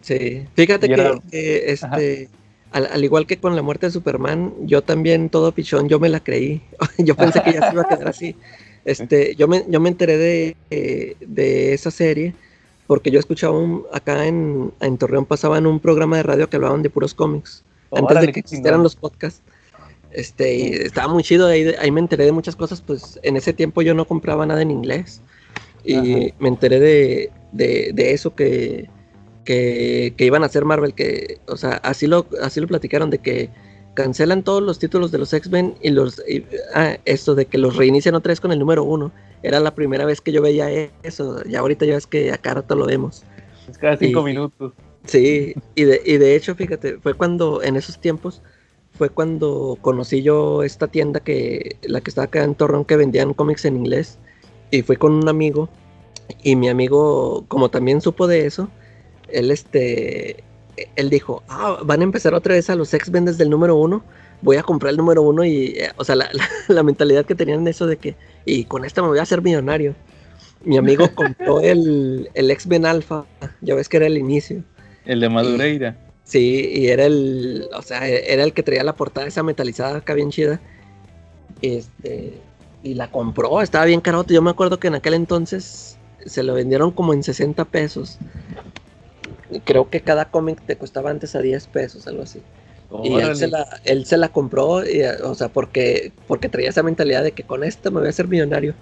Sí, 0.00 0.46
fíjate 0.54 0.88
que, 0.88 1.64
este, 1.66 2.28
al, 2.72 3.04
igual 3.04 3.26
que 3.26 3.36
con 3.36 3.56
la 3.56 3.62
muerte 3.62 3.86
de 3.86 3.92
Superman, 3.92 4.54
yo 4.62 4.82
también 4.82 5.28
todo 5.28 5.52
pichón, 5.52 5.88
yo 5.88 6.00
me 6.00 6.08
la 6.08 6.20
creí. 6.20 6.62
yo 6.98 7.14
pensé 7.14 7.42
que 7.42 7.52
ya 7.52 7.68
se 7.68 7.74
iba 7.74 7.82
a 7.82 7.88
quedar 7.88 8.08
así. 8.08 8.36
Este, 8.86 9.34
yo 9.34 9.48
me, 9.48 9.64
yo 9.68 9.80
me 9.80 9.88
enteré 9.88 10.16
de, 10.16 10.56
eh, 10.70 11.16
de 11.18 11.74
esa 11.74 11.90
serie 11.90 12.36
porque 12.86 13.10
yo 13.10 13.18
escuchaba 13.18 13.58
un, 13.58 13.84
acá 13.92 14.26
en, 14.26 14.72
en 14.80 14.98
Torreón 14.98 15.26
pasaban 15.26 15.66
un 15.66 15.80
programa 15.80 16.16
de 16.16 16.22
radio 16.22 16.48
que 16.48 16.56
hablaban 16.56 16.82
de 16.82 16.90
puros 16.90 17.14
cómics, 17.14 17.64
antes 17.90 18.20
de 18.20 18.32
que 18.32 18.40
existieran 18.40 18.82
los 18.82 18.94
podcasts. 18.94 19.42
Este, 20.16 20.54
y 20.56 20.72
estaba 20.72 21.12
muy 21.12 21.22
chido, 21.22 21.46
ahí, 21.46 21.74
ahí 21.78 21.90
me 21.90 22.00
enteré 22.00 22.24
de 22.24 22.32
muchas 22.32 22.56
cosas, 22.56 22.80
pues 22.80 23.20
en 23.22 23.36
ese 23.36 23.52
tiempo 23.52 23.82
yo 23.82 23.92
no 23.92 24.06
compraba 24.06 24.46
nada 24.46 24.62
en 24.62 24.70
inglés. 24.70 25.20
Y 25.84 26.32
me 26.38 26.48
enteré 26.48 26.80
de, 26.80 27.30
de, 27.52 28.12
eso 28.12 28.34
que, 28.34 28.88
que, 29.44 30.14
iban 30.18 30.42
a 30.42 30.46
hacer 30.46 30.64
Marvel, 30.64 30.94
que, 30.94 31.38
o 31.46 31.58
sea, 31.58 31.72
así 31.84 32.06
lo, 32.06 32.26
así 32.42 32.62
lo 32.62 32.66
platicaron, 32.66 33.10
de 33.10 33.18
que 33.18 33.50
cancelan 33.92 34.42
todos 34.42 34.62
los 34.62 34.78
títulos 34.78 35.12
de 35.12 35.18
los 35.18 35.34
X-Men 35.34 35.74
y 35.82 35.90
los, 35.90 36.22
ah, 36.74 36.96
esto 37.04 37.34
de 37.34 37.44
que 37.44 37.58
los 37.58 37.76
reinician 37.76 38.14
otra 38.14 38.30
vez 38.30 38.40
con 38.40 38.52
el 38.52 38.58
número 38.58 38.84
uno. 38.84 39.12
Era 39.42 39.60
la 39.60 39.74
primera 39.74 40.06
vez 40.06 40.22
que 40.22 40.32
yo 40.32 40.40
veía 40.40 40.90
eso, 41.02 41.42
y 41.46 41.56
ahorita 41.56 41.84
ya 41.84 41.96
es 41.96 42.06
que 42.06 42.32
acá 42.32 42.54
rato 42.54 42.74
lo 42.74 42.86
vemos. 42.86 43.22
Es 43.68 43.76
cada 43.76 43.98
cinco 43.98 44.22
minutos. 44.22 44.72
Sí, 45.04 45.54
y 45.74 45.84
de, 45.84 46.00
y 46.06 46.16
de 46.16 46.34
hecho, 46.34 46.54
fíjate, 46.54 46.98
fue 47.00 47.12
cuando 47.12 47.62
en 47.62 47.76
esos 47.76 48.00
tiempos 48.00 48.42
fue 48.96 49.10
cuando 49.10 49.78
conocí 49.80 50.22
yo 50.22 50.62
esta 50.62 50.88
tienda 50.88 51.20
que 51.20 51.76
la 51.82 52.00
que 52.00 52.10
estaba 52.10 52.26
acá 52.26 52.42
en 52.44 52.54
Torreón 52.54 52.84
que 52.84 52.96
vendían 52.96 53.34
cómics 53.34 53.64
en 53.64 53.76
inglés 53.76 54.18
y 54.70 54.82
fue 54.82 54.96
con 54.96 55.12
un 55.12 55.28
amigo 55.28 55.68
y 56.42 56.56
mi 56.56 56.68
amigo 56.68 57.44
como 57.48 57.68
también 57.68 58.00
supo 58.00 58.26
de 58.26 58.46
eso 58.46 58.68
él 59.28 59.50
este, 59.50 60.44
él 60.96 61.10
dijo, 61.10 61.42
ah, 61.48 61.78
van 61.84 62.00
a 62.00 62.04
empezar 62.04 62.34
otra 62.34 62.54
vez 62.54 62.70
a 62.70 62.76
los 62.76 62.92
X-Men 62.92 63.24
desde 63.24 63.44
el 63.44 63.50
número 63.50 63.76
uno, 63.76 64.04
voy 64.42 64.56
a 64.56 64.62
comprar 64.62 64.90
el 64.90 64.96
número 64.96 65.22
uno 65.22 65.44
y, 65.44 65.74
eh, 65.78 65.90
o 65.96 66.04
sea, 66.04 66.16
la, 66.16 66.28
mentalidad 66.82 67.24
que 67.24 67.34
tenían 67.34 67.64
de 67.64 67.70
eso 67.70 67.86
de 67.86 67.96
que, 67.96 68.16
y 68.44 68.64
con 68.64 68.84
esta 68.84 69.02
me 69.02 69.08
voy 69.08 69.18
a 69.18 69.22
hacer 69.22 69.42
millonario. 69.42 69.94
Mi 70.64 70.76
amigo 70.76 71.08
compró 71.14 71.60
el, 71.60 72.30
el 72.34 72.50
X-Men 72.50 72.86
Alpha, 72.86 73.24
ya 73.60 73.74
ves 73.74 73.88
que 73.88 73.98
era 73.98 74.06
el 74.06 74.18
inicio. 74.18 74.62
El 75.04 75.20
de 75.20 75.28
Madureira. 75.28 75.96
Sí, 76.26 76.68
y 76.74 76.88
era 76.88 77.06
el, 77.06 77.68
o 77.74 77.82
sea, 77.82 78.06
era 78.06 78.44
el 78.44 78.52
que 78.52 78.62
traía 78.62 78.84
la 78.84 78.96
portada 78.96 79.26
esa 79.26 79.42
metalizada 79.42 79.98
acá 79.98 80.12
bien 80.14 80.30
chida. 80.30 80.60
Este, 81.62 82.34
y 82.82 82.94
la 82.94 83.10
compró, 83.10 83.62
estaba 83.62 83.84
bien 83.86 84.00
caro. 84.00 84.24
Yo 84.26 84.42
me 84.42 84.50
acuerdo 84.50 84.78
que 84.78 84.88
en 84.88 84.96
aquel 84.96 85.14
entonces 85.14 85.98
se 86.24 86.42
lo 86.42 86.54
vendieron 86.54 86.90
como 86.90 87.14
en 87.14 87.22
60 87.22 87.64
pesos. 87.64 88.18
Creo 89.64 89.88
que 89.88 90.00
cada 90.00 90.26
cómic 90.26 90.60
te 90.66 90.76
costaba 90.76 91.10
antes 91.10 91.34
a 91.34 91.40
10 91.40 91.66
pesos, 91.68 92.06
algo 92.06 92.22
así. 92.22 92.42
Y 93.02 93.14
él 93.20 93.36
se, 93.36 93.48
la, 93.48 93.66
él 93.84 94.06
se 94.06 94.16
la 94.16 94.28
compró, 94.28 94.82
o 95.24 95.34
sea, 95.34 95.48
porque, 95.48 96.12
porque 96.26 96.48
traía 96.48 96.70
esa 96.70 96.82
mentalidad 96.82 97.22
de 97.22 97.32
que 97.32 97.44
con 97.44 97.62
esto 97.62 97.90
me 97.90 98.00
voy 98.00 98.06
a 98.08 98.10
hacer 98.10 98.26
millonario. 98.26 98.74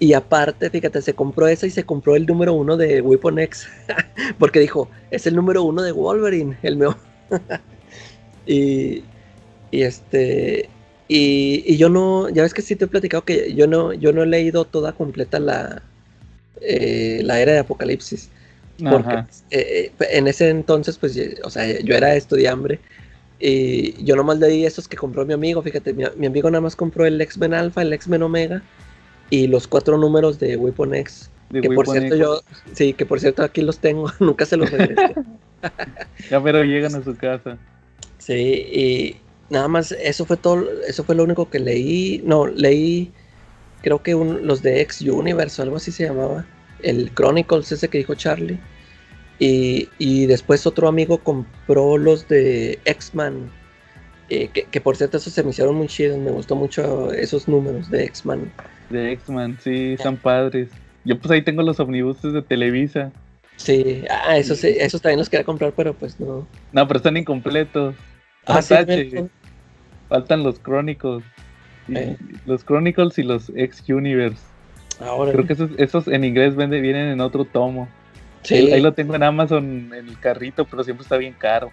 Y 0.00 0.12
aparte, 0.12 0.70
fíjate, 0.70 1.00
se 1.02 1.14
compró 1.14 1.46
esa 1.46 1.66
y 1.66 1.70
se 1.70 1.84
compró 1.84 2.16
el 2.16 2.26
número 2.26 2.52
uno 2.52 2.76
de 2.76 3.00
Weapon 3.00 3.38
X. 3.38 3.68
porque 4.38 4.60
dijo, 4.60 4.88
es 5.10 5.26
el 5.26 5.36
número 5.36 5.62
uno 5.62 5.82
de 5.82 5.92
Wolverine, 5.92 6.56
el 6.62 6.76
mejor. 6.76 6.96
y, 8.46 9.04
y 9.70 9.82
este. 9.82 10.68
Y, 11.06 11.76
yo 11.76 11.88
no, 11.90 12.28
ya 12.28 12.42
ves 12.42 12.54
que 12.54 12.62
sí 12.62 12.76
te 12.76 12.86
he 12.86 12.88
platicado 12.88 13.24
que 13.24 13.54
yo 13.54 13.66
no, 13.66 13.92
yo 13.92 14.12
no 14.12 14.22
he 14.22 14.26
leído 14.26 14.64
toda 14.64 14.92
completa 14.92 15.38
la, 15.38 15.82
eh, 16.60 17.20
la 17.22 17.40
era 17.40 17.52
de 17.52 17.58
Apocalipsis. 17.58 18.30
Porque 18.90 19.24
eh, 19.50 19.92
en 20.10 20.26
ese 20.26 20.48
entonces, 20.48 20.98
pues, 20.98 21.16
o 21.44 21.50
sea, 21.50 21.80
yo 21.80 21.94
era 21.94 22.16
estudiante 22.16 22.80
y 23.38 24.02
yo 24.02 24.16
nomás 24.16 24.38
leí 24.38 24.64
esos 24.64 24.88
que 24.88 24.96
compró 24.96 25.24
mi 25.24 25.34
amigo. 25.34 25.62
Fíjate, 25.62 25.92
mi, 25.92 26.26
amigo 26.26 26.50
nada 26.50 26.62
más 26.62 26.74
compró 26.74 27.06
el 27.06 27.20
X-Men 27.20 27.54
Alpha, 27.54 27.82
el 27.82 27.92
X-Men 27.92 28.22
Omega 28.22 28.62
y 29.30 29.46
los 29.46 29.66
cuatro 29.66 29.98
números 29.98 30.38
de 30.38 30.56
Weapon 30.56 30.94
X. 30.94 31.30
que 31.50 31.70
por 31.70 31.86
cierto, 31.86 32.16
yo, 32.16 32.40
sí, 32.72 32.92
que 32.92 33.06
por 33.06 33.20
cierto 33.20 33.42
aquí 33.42 33.62
los 33.62 33.78
tengo, 33.78 34.10
nunca 34.20 34.46
se 34.46 34.56
los 34.56 34.70
regresé. 34.70 35.14
ya, 36.30 36.42
pero 36.42 36.62
llegan 36.62 36.94
a 36.94 37.02
su 37.02 37.16
casa. 37.16 37.58
Sí, 38.18 38.34
y 38.34 39.16
nada 39.50 39.68
más, 39.68 39.92
eso 39.92 40.24
fue 40.24 40.36
todo, 40.36 40.64
eso 40.86 41.04
fue 41.04 41.14
lo 41.14 41.24
único 41.24 41.50
que 41.50 41.58
leí. 41.58 42.22
No, 42.24 42.46
leí, 42.46 43.12
creo 43.82 44.02
que 44.02 44.12
los 44.14 44.62
de 44.62 44.80
X 44.82 45.02
Universe 45.02 45.60
o 45.60 45.64
algo 45.64 45.76
así 45.76 45.92
se 45.92 46.04
llamaba. 46.04 46.46
El 46.82 47.12
Chronicles, 47.14 47.72
ese 47.72 47.88
que 47.88 47.98
dijo 47.98 48.14
Charlie. 48.14 48.58
Y, 49.38 50.26
después 50.26 50.66
otro 50.66 50.88
amigo 50.88 51.18
compró 51.18 51.98
los 51.98 52.28
de 52.28 52.78
X-Man. 52.84 53.50
Eh, 54.30 54.48
que, 54.48 54.80
por 54.80 54.96
cierto, 54.96 55.18
esos 55.18 55.32
se 55.32 55.42
me 55.42 55.50
hicieron 55.50 55.74
muy 55.74 55.86
chidos. 55.86 56.18
Me 56.18 56.30
gustó 56.30 56.56
mucho 56.56 57.12
esos 57.12 57.46
números 57.48 57.90
de 57.90 58.04
X-Man. 58.04 58.50
De 58.90 59.12
X-Man, 59.12 59.58
sí, 59.60 59.94
están 59.94 60.16
padres. 60.16 60.68
Yo 61.04 61.18
pues 61.18 61.30
ahí 61.30 61.42
tengo 61.42 61.62
los 61.62 61.80
omnibuses 61.80 62.32
de 62.32 62.42
Televisa. 62.42 63.12
Sí, 63.56 64.04
ah, 64.10 64.36
esos, 64.36 64.58
sí, 64.58 64.74
esos 64.78 65.00
también 65.00 65.18
los 65.18 65.28
quería 65.28 65.44
comprar, 65.44 65.72
pero 65.76 65.94
pues 65.94 66.18
no. 66.18 66.46
No, 66.72 66.88
pero 66.88 66.98
están 66.98 67.16
incompletos. 67.16 67.94
Ah, 68.46 68.60
Faltan 70.08 70.42
los 70.42 70.62
Chronicles. 70.62 71.24
Eh. 71.88 72.16
Los 72.46 72.64
Chronicles 72.64 73.18
y 73.18 73.22
los 73.22 73.50
X-Universe. 73.54 74.42
Ahora. 75.00 75.32
Creo 75.32 75.46
que 75.46 75.52
esos, 75.54 75.70
esos 75.78 76.08
en 76.08 76.24
inglés 76.24 76.56
vende, 76.56 76.80
vienen 76.80 77.08
en 77.08 77.20
otro 77.20 77.44
tomo. 77.44 77.88
Ahí, 78.50 78.80
lo 78.80 78.92
tengo 78.92 79.14
en 79.14 79.22
Amazon 79.22 79.90
en 79.94 80.08
el 80.08 80.18
carrito, 80.18 80.66
pero 80.66 80.84
siempre 80.84 81.02
está 81.02 81.16
bien 81.16 81.34
caro. 81.38 81.70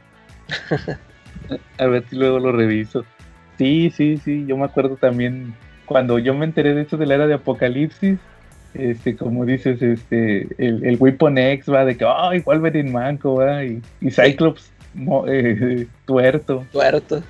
A 1.78 1.86
ver 1.86 2.06
si 2.10 2.16
luego 2.16 2.40
lo 2.40 2.52
reviso. 2.52 3.04
Sí, 3.58 3.92
sí, 3.96 4.18
sí, 4.18 4.46
yo 4.48 4.56
me 4.58 4.66
acuerdo 4.66 4.96
también 4.96 5.54
cuando 5.92 6.20
yo 6.20 6.34
me 6.34 6.46
enteré 6.46 6.74
de 6.74 6.84
eso 6.84 6.98
de 6.98 7.06
la 7.06 7.16
era 7.16 7.28
de 7.28 7.34
Apocalipsis, 7.34 8.18
este, 8.74 9.18
como 9.18 9.46
dices, 9.46 9.82
este, 9.82 10.48
el, 10.58 10.86
el 10.86 10.98
Weapon 10.98 11.38
X 11.38 11.70
va 11.70 11.84
de 11.84 11.98
que, 11.98 12.06
ay, 12.06 12.40
oh, 12.40 12.44
Wolverine 12.46 12.90
manco, 12.90 13.36
va, 13.36 13.66
y, 13.66 13.82
y 14.00 14.10
Cyclops 14.10 14.72
eh, 15.28 15.88
tuerto. 16.06 16.66
Tuerto, 16.72 17.22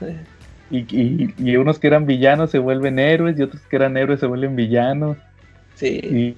y, 0.70 0.78
y, 0.78 1.34
y, 1.38 1.56
unos 1.58 1.80
que 1.80 1.88
eran 1.88 2.06
villanos 2.06 2.52
se 2.52 2.60
vuelven 2.60 2.98
héroes 3.00 3.38
y 3.38 3.42
otros 3.42 3.62
que 3.64 3.76
eran 3.76 3.98
héroes 3.98 4.20
se 4.20 4.28
vuelven 4.28 4.56
villanos. 4.56 5.18
Sí. 5.76 5.88
Y, 5.88 6.36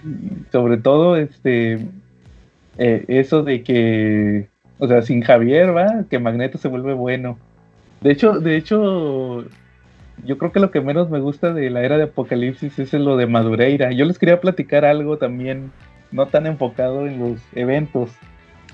sobre 0.51 0.77
todo, 0.77 1.17
este, 1.17 1.79
eh, 2.77 3.05
eso 3.09 3.43
de 3.43 3.63
que, 3.63 4.47
o 4.79 4.87
sea, 4.87 5.01
sin 5.01 5.21
Javier, 5.21 5.75
va, 5.75 6.05
que 6.09 6.17
Magneto 6.17 6.57
se 6.57 6.69
vuelve 6.69 6.93
bueno. 6.93 7.37
De 8.01 8.11
hecho, 8.11 8.39
de 8.39 8.55
hecho, 8.55 9.45
yo 10.25 10.37
creo 10.37 10.51
que 10.51 10.59
lo 10.59 10.71
que 10.71 10.81
menos 10.81 11.09
me 11.09 11.19
gusta 11.19 11.53
de 11.53 11.69
la 11.69 11.81
era 11.83 11.97
de 11.97 12.03
Apocalipsis 12.03 12.77
es 12.79 12.93
lo 12.93 13.17
de 13.17 13.27
Madureira. 13.27 13.91
Yo 13.91 14.05
les 14.05 14.19
quería 14.19 14.39
platicar 14.39 14.85
algo 14.85 15.17
también, 15.17 15.71
no 16.11 16.27
tan 16.27 16.45
enfocado 16.45 17.07
en 17.07 17.19
los 17.19 17.41
eventos. 17.53 18.11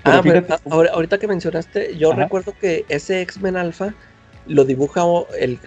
ah, 0.04 0.22
pero 0.22 0.44
ahorita 0.92 1.18
que 1.18 1.26
mencionaste, 1.26 1.96
yo 1.96 2.12
recuerdo 2.12 2.54
que 2.60 2.84
ese 2.88 3.22
X-Men 3.22 3.56
Alpha 3.56 3.94
lo 4.46 4.64
dibuja 4.64 5.02
el, 5.38 5.58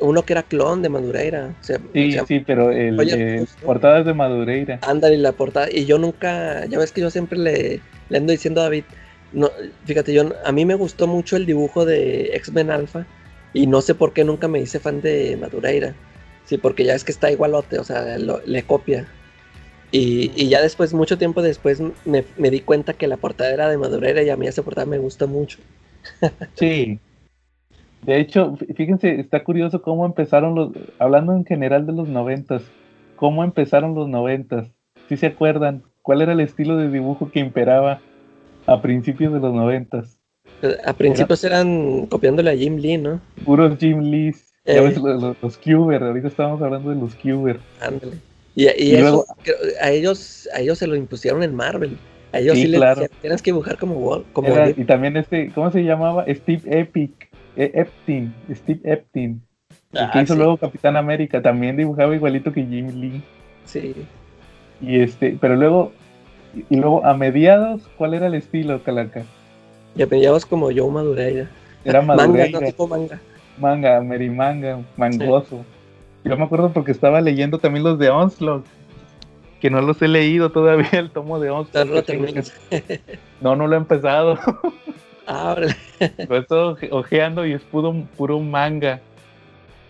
uno 0.00 0.22
que 0.22 0.32
era 0.32 0.42
clon 0.42 0.82
de 0.82 0.88
Madureira. 0.88 1.54
sí, 1.60 2.16
sí, 2.26 2.40
pero 2.40 2.70
el, 2.70 2.98
eh, 3.00 3.44
portadas 3.64 4.06
de 4.06 4.14
Madureira. 4.14 4.78
Ándale, 4.82 5.18
la 5.18 5.32
portada. 5.32 5.68
Y 5.70 5.84
yo 5.84 5.98
nunca, 5.98 6.64
ya 6.66 6.78
ves 6.78 6.92
que 6.92 7.00
yo 7.00 7.10
siempre 7.10 7.38
le, 7.38 7.80
le 8.08 8.18
ando 8.18 8.32
diciendo 8.32 8.60
a 8.60 8.64
David, 8.64 8.84
no, 9.32 9.50
fíjate, 9.84 10.12
yo 10.12 10.30
a 10.44 10.52
mí 10.52 10.64
me 10.64 10.74
gustó 10.74 11.06
mucho 11.06 11.36
el 11.36 11.46
dibujo 11.46 11.84
de 11.84 12.30
X-Men 12.34 12.70
Alpha 12.70 13.06
y 13.52 13.66
no 13.66 13.80
sé 13.82 13.94
por 13.94 14.12
qué 14.12 14.24
nunca 14.24 14.48
me 14.48 14.60
hice 14.60 14.80
fan 14.80 15.00
de 15.00 15.36
Madureira. 15.40 15.94
Sí, 16.44 16.58
porque 16.58 16.84
ya 16.84 16.94
es 16.94 17.04
que 17.04 17.12
está 17.12 17.30
igualote, 17.30 17.78
o 17.78 17.84
sea, 17.84 18.18
le 18.18 18.62
copia. 18.64 19.06
Y, 19.90 20.32
y, 20.34 20.48
ya 20.48 20.62
después, 20.62 20.94
mucho 20.94 21.18
tiempo 21.18 21.42
después, 21.42 21.80
me, 22.04 22.24
me, 22.36 22.50
di 22.50 22.60
cuenta 22.60 22.94
que 22.94 23.06
la 23.06 23.18
portada 23.18 23.52
era 23.52 23.68
de 23.68 23.76
Madureira 23.76 24.22
y 24.22 24.30
a 24.30 24.36
mí 24.36 24.46
esa 24.46 24.62
portada 24.62 24.86
me 24.86 24.98
gusta 24.98 25.26
mucho. 25.26 25.58
Sí, 26.54 26.98
de 28.02 28.18
hecho, 28.18 28.56
fíjense, 28.74 29.20
está 29.20 29.44
curioso 29.44 29.80
cómo 29.80 30.04
empezaron 30.04 30.56
los, 30.56 30.72
hablando 30.98 31.34
en 31.34 31.44
general 31.44 31.86
de 31.86 31.92
los 31.92 32.08
noventas, 32.08 32.62
cómo 33.14 33.44
empezaron 33.44 33.94
los 33.94 34.08
noventas. 34.08 34.72
Si 35.08 35.16
se 35.16 35.26
acuerdan, 35.26 35.84
¿cuál 36.02 36.20
era 36.20 36.32
el 36.32 36.40
estilo 36.40 36.76
de 36.76 36.90
dibujo 36.90 37.30
que 37.30 37.38
imperaba 37.38 38.00
a 38.66 38.82
principios 38.82 39.32
de 39.32 39.38
los 39.38 39.54
noventas? 39.54 40.18
A 40.84 40.92
principios 40.92 41.42
eran 41.44 42.06
copiándole 42.06 42.50
a 42.50 42.56
Jim 42.56 42.76
Lee, 42.76 42.98
¿no? 42.98 43.20
Puros 43.44 43.78
Jim 43.78 44.00
Lee. 44.00 44.34
Ya 44.64 44.80
ves, 44.80 44.96
los, 44.96 45.36
los, 45.42 45.58
Cuber, 45.58 46.02
ahorita 46.02 46.28
estábamos 46.28 46.62
hablando 46.62 46.90
de 46.90 46.96
los 46.96 47.14
Cuber. 47.16 47.58
Ándale. 47.80 48.16
Y, 48.54 48.66
eso, 48.66 49.24
a 49.80 49.90
ellos, 49.90 50.48
a 50.54 50.60
ellos 50.60 50.78
se 50.78 50.86
lo 50.86 50.94
impusieron 50.94 51.42
en 51.42 51.54
Marvel. 51.54 51.96
A 52.32 52.38
ellos 52.38 52.56
sí, 52.56 52.66
les 52.66 52.80
decían, 52.80 53.10
tienes 53.20 53.42
que 53.42 53.50
dibujar 53.50 53.76
como, 53.76 54.22
como 54.32 54.48
Y 54.76 54.84
también 54.84 55.16
este, 55.16 55.50
¿cómo 55.52 55.70
se 55.70 55.82
llamaba? 55.82 56.24
Steve 56.28 56.62
Epic. 56.66 57.32
E, 57.56 57.70
Epstein, 57.74 58.34
Steve 58.50 58.80
Epstein, 58.84 59.42
el 59.92 60.10
que 60.10 60.18
ah, 60.18 60.22
hizo 60.22 60.34
luego 60.34 60.56
Capitán 60.56 60.96
América, 60.96 61.42
también 61.42 61.76
dibujaba 61.76 62.14
igualito 62.14 62.52
que 62.52 62.64
Jim 62.64 62.88
Lee. 62.98 63.22
Sí. 63.66 63.94
Y 64.80 65.00
este, 65.00 65.36
pero 65.40 65.56
luego, 65.56 65.92
y 66.70 66.76
luego 66.76 67.04
a 67.04 67.14
mediados, 67.14 67.82
¿cuál 67.98 68.14
era 68.14 68.26
el 68.26 68.34
estilo, 68.34 68.82
Calaca? 68.82 69.24
Y 69.94 70.02
a 70.02 70.06
mediados 70.06 70.46
como 70.46 70.70
yo 70.70 70.88
Madureira. 70.88 71.50
Era 71.84 72.02
Madureira. 72.02 72.50
manga, 72.58 72.66
tipo 72.66 72.86
manga. 72.86 73.20
Manga, 73.58 74.00
merimanga, 74.00 74.80
mangoso. 74.96 75.64
Yo 76.24 76.36
me 76.36 76.44
acuerdo 76.44 76.72
porque 76.72 76.92
estaba 76.92 77.20
leyendo 77.20 77.58
también 77.58 77.84
los 77.84 77.98
de 77.98 78.08
Onslaught, 78.08 78.64
que 79.60 79.70
no 79.70 79.80
los 79.80 80.00
he 80.00 80.08
leído 80.08 80.50
todavía, 80.52 80.88
el 80.92 81.10
tomo 81.10 81.40
de 81.40 81.50
Onslaught. 81.50 82.08
No, 83.40 83.56
no 83.56 83.66
lo 83.66 83.74
he 83.74 83.78
empezado. 83.78 84.38
Pues 86.26 86.46
todo 86.46 86.76
ojeando 86.90 87.46
y 87.46 87.52
es 87.52 87.62
puro, 87.62 87.94
puro 88.16 88.40
manga. 88.40 89.00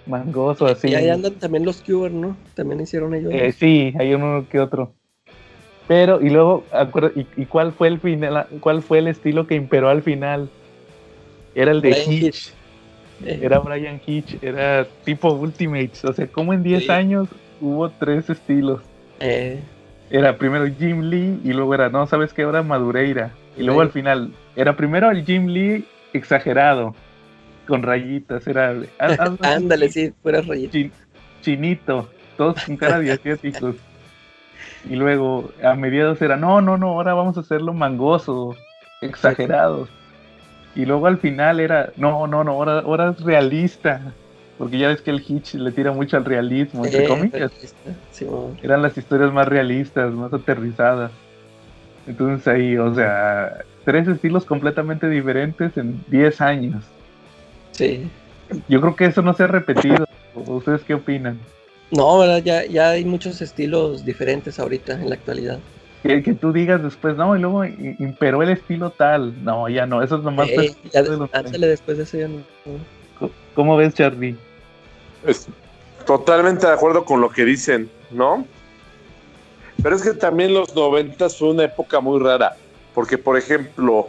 Mangoso, 0.07 0.67
así. 0.67 0.89
Y 0.89 0.95
ahí 0.95 1.09
andan 1.09 1.35
también 1.35 1.65
los 1.65 1.81
Cuber, 1.81 2.13
¿no? 2.13 2.37
También 2.55 2.81
hicieron 2.81 3.15
ellos. 3.15 3.33
Eh, 3.33 3.53
sí, 3.53 3.95
hay 3.99 4.15
uno 4.15 4.47
que 4.51 4.59
otro. 4.59 4.93
Pero, 5.89 6.21
y 6.21 6.31
luego, 6.31 6.65
¿y, 7.37 7.45
cuál 7.47 7.73
fue 7.73 7.89
el 7.89 8.01
final? 8.01 8.47
¿Cuál 8.61 8.83
fue 8.83 8.99
el 8.99 9.09
estilo 9.09 9.47
que 9.47 9.55
imperó 9.55 9.89
al 9.89 10.03
final? 10.03 10.49
Era 11.55 11.73
el 11.73 11.81
de 11.81 11.91
Hitch. 11.91 12.53
Eh. 13.25 13.41
Era 13.43 13.59
Brian 13.59 14.01
Hitch, 14.05 14.43
era 14.43 14.87
tipo 15.05 15.33
Ultimates. 15.33 16.05
O 16.05 16.13
sea, 16.13 16.27
como 16.27 16.53
en 16.53 16.63
10 16.63 16.91
años 16.91 17.29
hubo 17.61 17.89
tres 17.91 18.29
estilos. 18.31 18.81
Eh. 19.21 19.61
Era 20.11 20.37
primero 20.37 20.67
Jim 20.79 21.03
Lee 21.03 21.41
y 21.45 21.53
luego 21.53 21.75
era, 21.75 21.89
no, 21.89 22.07
¿sabes 22.07 22.33
qué? 22.33 22.43
Ahora 22.43 22.63
Madureira. 22.63 23.33
Y 23.57 23.63
luego 23.63 23.81
al 23.81 23.91
final, 23.91 24.33
era 24.57 24.77
primero 24.77 25.11
el 25.11 25.25
Jim 25.25 25.47
Lee 25.47 25.85
exagerado, 26.13 26.95
con 27.67 27.83
rayitas, 27.83 28.47
era... 28.47 28.75
Ándale, 29.43 29.89
sí, 29.89 30.13
fuera 30.23 30.41
rayitas. 30.41 30.91
chinito, 31.43 32.09
todos 32.37 32.63
con 32.65 32.77
cara 32.77 32.99
de 32.99 33.13
asiáticos. 33.13 33.77
Y 34.89 34.97
luego 34.97 35.51
a 35.63 35.75
mediados 35.75 36.21
era, 36.23 36.37
no, 36.37 36.61
no, 36.61 36.77
no, 36.77 36.89
ahora 36.89 37.15
vamos 37.15 37.37
a 37.37 37.41
hacerlo 37.41 37.73
mangoso. 37.73 38.57
exagerados. 39.01 39.89
Y 40.75 40.87
luego 40.87 41.07
al 41.07 41.19
final 41.19 41.61
era, 41.61 41.91
no, 41.97 42.27
no, 42.27 42.45
no, 42.45 42.53
ahora, 42.53 42.79
ahora 42.81 43.11
es 43.11 43.21
realista. 43.21 44.01
Porque 44.59 44.79
ya 44.79 44.89
ves 44.89 45.01
que 45.03 45.11
el 45.11 45.25
Hitch 45.27 45.55
le 45.55 45.73
tira 45.73 45.91
mucho 45.93 46.17
al 46.17 46.25
realismo, 46.25 46.85
entre 46.85 47.05
Eh, 47.05 47.09
comillas. 47.09 47.51
sí. 48.13 48.27
Eran 48.63 48.81
las 48.83 48.97
historias 48.97 49.33
más 49.33 49.49
realistas, 49.49 50.13
más 50.13 50.33
aterrizadas. 50.33 51.11
Entonces 52.07 52.47
ahí, 52.47 52.77
o 52.79 52.95
sea, 52.95 53.59
tres 53.85 54.07
estilos 54.09 54.45
completamente 54.45 55.09
diferentes 55.09 55.77
en 55.77 56.05
10 56.09 56.41
años. 56.41 56.85
Sí. 57.73 58.09
Yo 58.69 58.81
creo 58.81 58.95
que 58.95 59.07
eso 59.07 59.23
no 59.23 59.35
se 59.35 59.45
ha 59.45 59.49
repetido. 59.49 60.07
¿Ustedes 60.35 60.83
qué 60.85 60.95
opinan? 60.95 61.39
No, 61.93 62.19
¿verdad? 62.19 62.43
Ya, 62.43 62.65
ya 62.65 62.91
hay 62.91 63.05
muchos 63.05 63.41
estilos 63.43 64.05
diferentes 64.05 64.59
ahorita 64.59 64.95
en 64.95 65.11
la 65.11 65.15
actualidad. 65.15 65.59
Que, 66.03 66.23
que 66.23 66.33
tú 66.33 66.53
digas 66.53 66.83
después, 66.83 67.17
no, 67.17 67.37
y 67.37 67.39
luego 67.39 67.65
imperó 67.65 68.43
el 68.43 68.49
estilo 68.49 68.91
tal. 68.91 69.45
No, 69.45 69.69
ya 69.69 69.87
no, 69.87 70.03
eso 70.03 70.17
es 70.17 70.23
nomás. 70.23 70.49
Eh, 70.49 70.75
ya 70.93 71.03
de 71.03 71.29
ándale, 71.33 71.67
después 71.69 71.99
de 71.99 72.05
eso 72.05 72.17
ya 72.17 72.29
no. 72.29 72.39
no. 73.21 73.31
¿Cómo 73.55 73.77
ves, 73.77 73.95
Charlie? 73.95 74.37
Es 75.27 75.47
totalmente 76.07 76.67
de 76.67 76.73
acuerdo 76.73 77.05
con 77.05 77.21
lo 77.21 77.31
que 77.31 77.45
dicen, 77.45 77.91
¿no? 78.11 78.47
Pero 79.83 79.95
es 79.95 80.03
que 80.03 80.15
también 80.15 80.55
los 80.55 80.75
noventas 80.75 81.37
fue 81.37 81.51
una 81.51 81.65
época 81.65 82.01
muy 82.01 82.19
rara, 82.21 82.57
porque 82.95 83.19
por 83.19 83.37
ejemplo, 83.37 84.09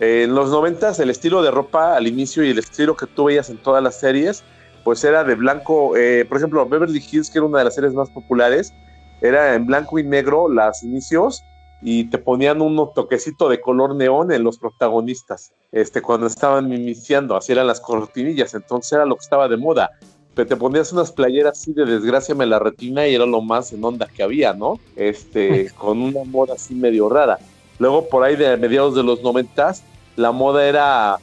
eh, 0.00 0.24
en 0.24 0.34
los 0.34 0.50
noventas 0.50 1.00
el 1.00 1.08
estilo 1.08 1.42
de 1.42 1.50
ropa 1.50 1.96
al 1.96 2.06
inicio 2.06 2.44
y 2.44 2.50
el 2.50 2.58
estilo 2.58 2.94
que 2.94 3.06
tú 3.06 3.24
veías 3.24 3.48
en 3.48 3.56
todas 3.56 3.82
las 3.82 3.98
series, 3.98 4.44
pues 4.84 5.02
era 5.04 5.24
de 5.24 5.34
blanco, 5.34 5.96
eh, 5.96 6.24
por 6.28 6.38
ejemplo, 6.38 6.66
Beverly 6.66 7.04
Hills, 7.10 7.30
que 7.30 7.38
era 7.38 7.46
una 7.46 7.58
de 7.58 7.64
las 7.64 7.74
series 7.74 7.94
más 7.94 8.10
populares, 8.10 8.72
era 9.20 9.54
en 9.54 9.66
blanco 9.66 9.98
y 9.98 10.04
negro 10.04 10.48
las 10.48 10.82
inicios 10.82 11.44
y 11.80 12.04
te 12.04 12.18
ponían 12.18 12.60
un 12.60 12.76
toquecito 12.94 13.48
de 13.48 13.60
color 13.60 13.94
neón 13.94 14.32
en 14.32 14.44
los 14.44 14.58
protagonistas, 14.58 15.52
este, 15.72 16.00
cuando 16.00 16.26
estaban 16.26 16.72
iniciando, 16.72 17.36
así 17.36 17.52
eran 17.52 17.66
las 17.66 17.80
cortinillas, 17.80 18.54
entonces 18.54 18.92
era 18.92 19.04
lo 19.04 19.16
que 19.16 19.22
estaba 19.22 19.48
de 19.48 19.56
moda 19.56 19.90
te, 20.34 20.46
te 20.46 20.56
ponías 20.56 20.92
unas 20.92 21.12
playeras 21.12 21.58
así 21.58 21.72
de 21.72 21.84
desgracia 21.84 22.34
me 22.34 22.46
la 22.46 22.58
retina 22.58 23.06
y 23.06 23.14
era 23.14 23.26
lo 23.26 23.40
más 23.40 23.72
en 23.72 23.84
onda 23.84 24.06
que 24.06 24.22
había, 24.22 24.52
¿no? 24.52 24.78
Este, 24.96 25.70
con 25.78 26.00
una 26.00 26.24
moda 26.24 26.54
así 26.54 26.74
medio 26.74 27.08
rara. 27.08 27.38
Luego 27.78 28.08
por 28.08 28.24
ahí 28.24 28.36
de 28.36 28.56
mediados 28.56 28.94
de 28.94 29.02
los 29.02 29.22
noventas, 29.22 29.82
la 30.16 30.32
moda 30.32 30.66
era, 30.66 31.18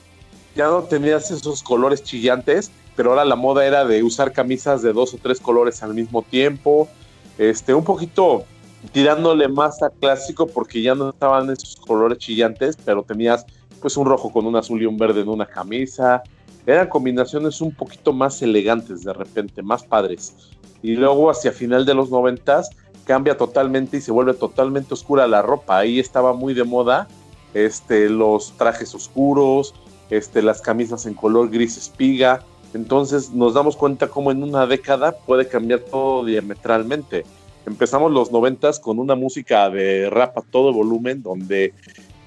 ya 0.56 0.68
no 0.68 0.84
tenías 0.84 1.32
esos 1.32 1.64
colores 1.64 2.04
chillantes, 2.04 2.72
pero 3.00 3.12
ahora 3.12 3.24
la 3.24 3.38
moda 3.38 3.66
era 3.66 3.86
de 3.86 4.04
usar 4.04 4.34
camisas 4.34 4.82
de 4.82 4.92
dos 4.92 5.14
o 5.14 5.18
tres 5.24 5.40
colores 5.40 5.82
al 5.84 5.94
mismo 5.94 6.22
tiempo, 6.22 6.90
este, 7.38 7.74
un 7.74 7.86
poquito 7.86 8.44
tirándole 8.92 9.48
más 9.48 9.82
a 9.82 9.90
clásico 9.90 10.48
porque 10.48 10.82
ya 10.82 10.96
no 10.96 11.12
estaban 11.12 11.50
esos 11.50 11.78
colores 11.78 12.18
chillantes, 12.18 12.76
pero 12.84 13.04
tenías 13.04 13.46
pues 13.80 13.96
un 13.96 14.06
rojo 14.06 14.34
con 14.34 14.46
un 14.46 14.58
azul 14.58 14.82
y 14.82 14.86
un 14.86 14.98
verde 14.98 15.22
en 15.22 15.30
una 15.30 15.46
camisa, 15.46 16.24
eran 16.66 16.90
combinaciones 16.90 17.62
un 17.62 17.74
poquito 17.74 18.12
más 18.12 18.42
elegantes 18.42 19.06
de 19.06 19.14
repente, 19.14 19.62
más 19.62 19.82
padres. 19.86 20.36
Y 20.82 20.98
luego 20.98 21.30
hacia 21.30 21.54
final 21.54 21.86
de 21.86 21.94
los 21.94 22.10
noventas 22.10 22.70
cambia 23.06 23.38
totalmente 23.38 23.96
y 23.96 24.02
se 24.02 24.12
vuelve 24.12 24.34
totalmente 24.34 24.94
oscura 24.94 25.26
la 25.26 25.42
ropa. 25.42 25.78
Ahí 25.78 26.02
estaba 26.02 26.34
muy 26.34 26.54
de 26.54 26.66
moda 26.66 27.08
este, 27.54 28.10
los 28.10 28.52
trajes 28.58 28.94
oscuros, 28.94 29.74
este, 30.10 30.42
las 30.42 30.60
camisas 30.60 31.06
en 31.06 31.14
color 31.14 31.50
gris 31.50 31.78
espiga. 31.78 32.44
Entonces 32.74 33.32
nos 33.32 33.54
damos 33.54 33.76
cuenta 33.76 34.08
cómo 34.08 34.32
en 34.32 34.44
una 34.44 34.66
década 34.68 35.12
puede 35.12 35.48
cambiar 35.48 35.80
todo 35.82 36.26
diametralmente. 36.26 37.24
Empezamos 37.66 38.12
los 38.12 38.32
noventas 38.32 38.80
con 38.80 39.00
una 39.00 39.16
música 39.16 39.70
de 39.70 40.10
rap 40.10 40.38
a 40.38 40.42
todo 40.42 40.74
volumen, 40.74 41.22
donde 41.24 41.74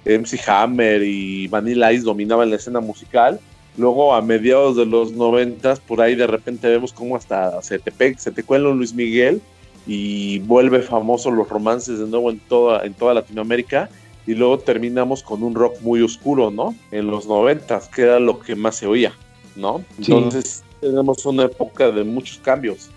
MC 0.04 0.40
Hammer 0.48 1.02
y 1.02 1.46
Vanilla 1.48 1.92
Ice 1.92 2.04
dominaban 2.04 2.50
la 2.50 2.56
escena 2.56 2.80
musical 2.80 3.40
Luego 3.78 4.14
a 4.14 4.20
mediados 4.20 4.76
de 4.76 4.84
los 4.84 5.12
noventas, 5.12 5.80
por 5.80 6.02
ahí 6.02 6.14
de 6.14 6.26
repente 6.26 6.68
vemos 6.68 6.92
cómo 6.92 7.16
hasta 7.16 7.62
se 7.62 7.78
te, 7.78 7.90
pe- 7.90 8.18
se 8.18 8.30
te 8.30 8.42
cuela 8.42 8.68
un 8.68 8.76
Luis 8.76 8.92
Miguel 8.92 9.40
y 9.86 10.40
vuelve 10.40 10.82
famoso 10.82 11.30
los 11.30 11.48
romances 11.48 11.98
de 11.98 12.06
nuevo 12.06 12.30
en 12.30 12.38
toda, 12.38 12.84
en 12.84 12.92
toda 12.92 13.14
Latinoamérica. 13.14 13.88
Y 14.26 14.34
luego 14.34 14.58
terminamos 14.58 15.22
con 15.22 15.42
un 15.42 15.54
rock 15.54 15.80
muy 15.80 16.02
oscuro, 16.02 16.50
¿no? 16.50 16.74
En 16.90 17.06
los 17.06 17.26
noventas, 17.26 17.88
que 17.88 18.02
era 18.02 18.20
lo 18.20 18.40
que 18.40 18.56
más 18.56 18.76
se 18.76 18.86
oía, 18.86 19.14
¿no? 19.56 19.84
Sí. 20.00 20.12
Entonces 20.12 20.62
tenemos 20.80 21.24
una 21.26 21.44
época 21.44 21.90
de 21.90 22.04
muchos 22.04 22.38
cambios. 22.38 22.90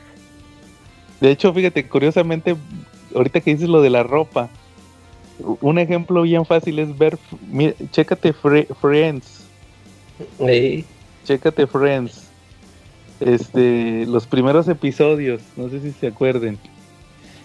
De 1.22 1.32
hecho, 1.32 1.54
fíjate, 1.54 1.88
curiosamente, 1.88 2.56
ahorita 3.14 3.42
que 3.42 3.52
dices 3.54 3.70
lo 3.70 3.82
de 3.82 3.90
la 3.90 4.04
ropa, 4.04 4.50
un 5.62 5.80
ejemplo 5.80 6.22
bien 6.24 6.46
fácil 6.46 6.80
es 6.80 6.98
ver, 6.98 7.18
mira, 7.50 7.74
chécate 7.92 8.34
Fre- 8.34 8.68
Friends, 8.82 9.46
chécate 11.26 11.68
Friends, 11.68 12.24
este, 13.20 14.06
los 14.08 14.26
primeros 14.28 14.68
episodios, 14.68 15.42
no 15.56 15.70
sé 15.70 15.80
si 15.82 15.92
se 15.92 16.08
acuerden, 16.08 16.58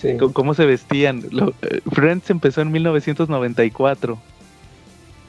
sí. 0.01 0.17
cómo 0.33 0.55
se 0.55 0.67
vestían. 0.67 1.25
Lo- 1.31 1.53
eh, 1.63 1.81
Friends 1.91 2.31
empezó 2.31 2.61
en 2.61 2.71
1994. 2.73 4.19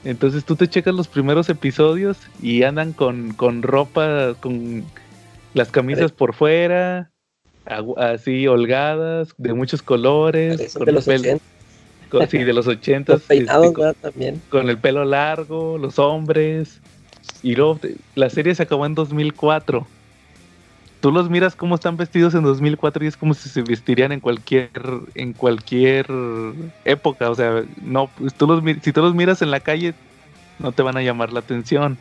Entonces 0.04 0.46
tú 0.46 0.56
te 0.56 0.68
checas 0.68 0.96
los 0.96 1.08
primeros 1.08 1.50
episodios 1.50 2.18
y 2.42 2.64
andan 2.64 2.94
con, 2.94 3.34
con 3.34 3.62
ropa, 3.62 4.34
con 4.40 4.84
las 5.54 5.70
camisas 5.70 6.12
por 6.12 6.34
fuera, 6.34 7.12
así 7.98 8.48
holgadas, 8.48 9.34
de 9.38 9.54
muchos 9.54 9.82
colores, 9.84 10.74
con 10.74 10.86
de 10.86 10.92
los 10.92 11.08
pelo- 11.08 11.20
80, 11.22 11.44
con- 12.10 12.28
sí, 12.30 12.40
de 12.44 12.54
los 12.54 12.68
ochentas, 12.68 13.22
peinados, 13.22 13.68
este. 13.68 13.94
También. 14.02 14.42
con 14.50 14.70
el 14.70 14.78
pelo 14.78 15.06
largo, 15.06 15.78
los 15.78 16.00
hombres. 16.00 16.82
Y 17.44 17.56
luego 17.56 17.80
la 18.16 18.30
serie 18.30 18.56
se 18.56 18.64
acabó 18.64 18.86
en 18.86 18.96
2004. 18.96 19.86
Tú 21.02 21.12
los 21.12 21.30
miras 21.30 21.56
cómo 21.56 21.76
están 21.76 21.98
vestidos 21.98 22.36
en 22.36 22.44
2004 22.44 23.04
y 23.04 23.08
es 23.08 23.18
como 23.18 23.34
si 23.34 23.50
se 23.50 23.64
vestirían 23.64 24.12
en 24.12 24.20
cualquier 24.20 24.70
en 25.16 25.34
cualquier 25.34 26.06
época, 26.86 27.30
o 27.32 27.36
sea, 27.36 27.64
no, 27.82 28.08
pues 28.18 28.34
tú 28.36 28.46
los 28.48 28.64
si 28.84 28.94
tú 28.94 29.02
los 29.02 29.16
miras 29.16 29.42
en 29.42 29.50
la 29.52 29.60
calle 29.60 29.96
no 30.60 30.72
te 30.72 30.84
van 30.84 30.98
a 30.98 31.02
llamar 31.02 31.34
la 31.34 31.40
atención. 31.40 31.98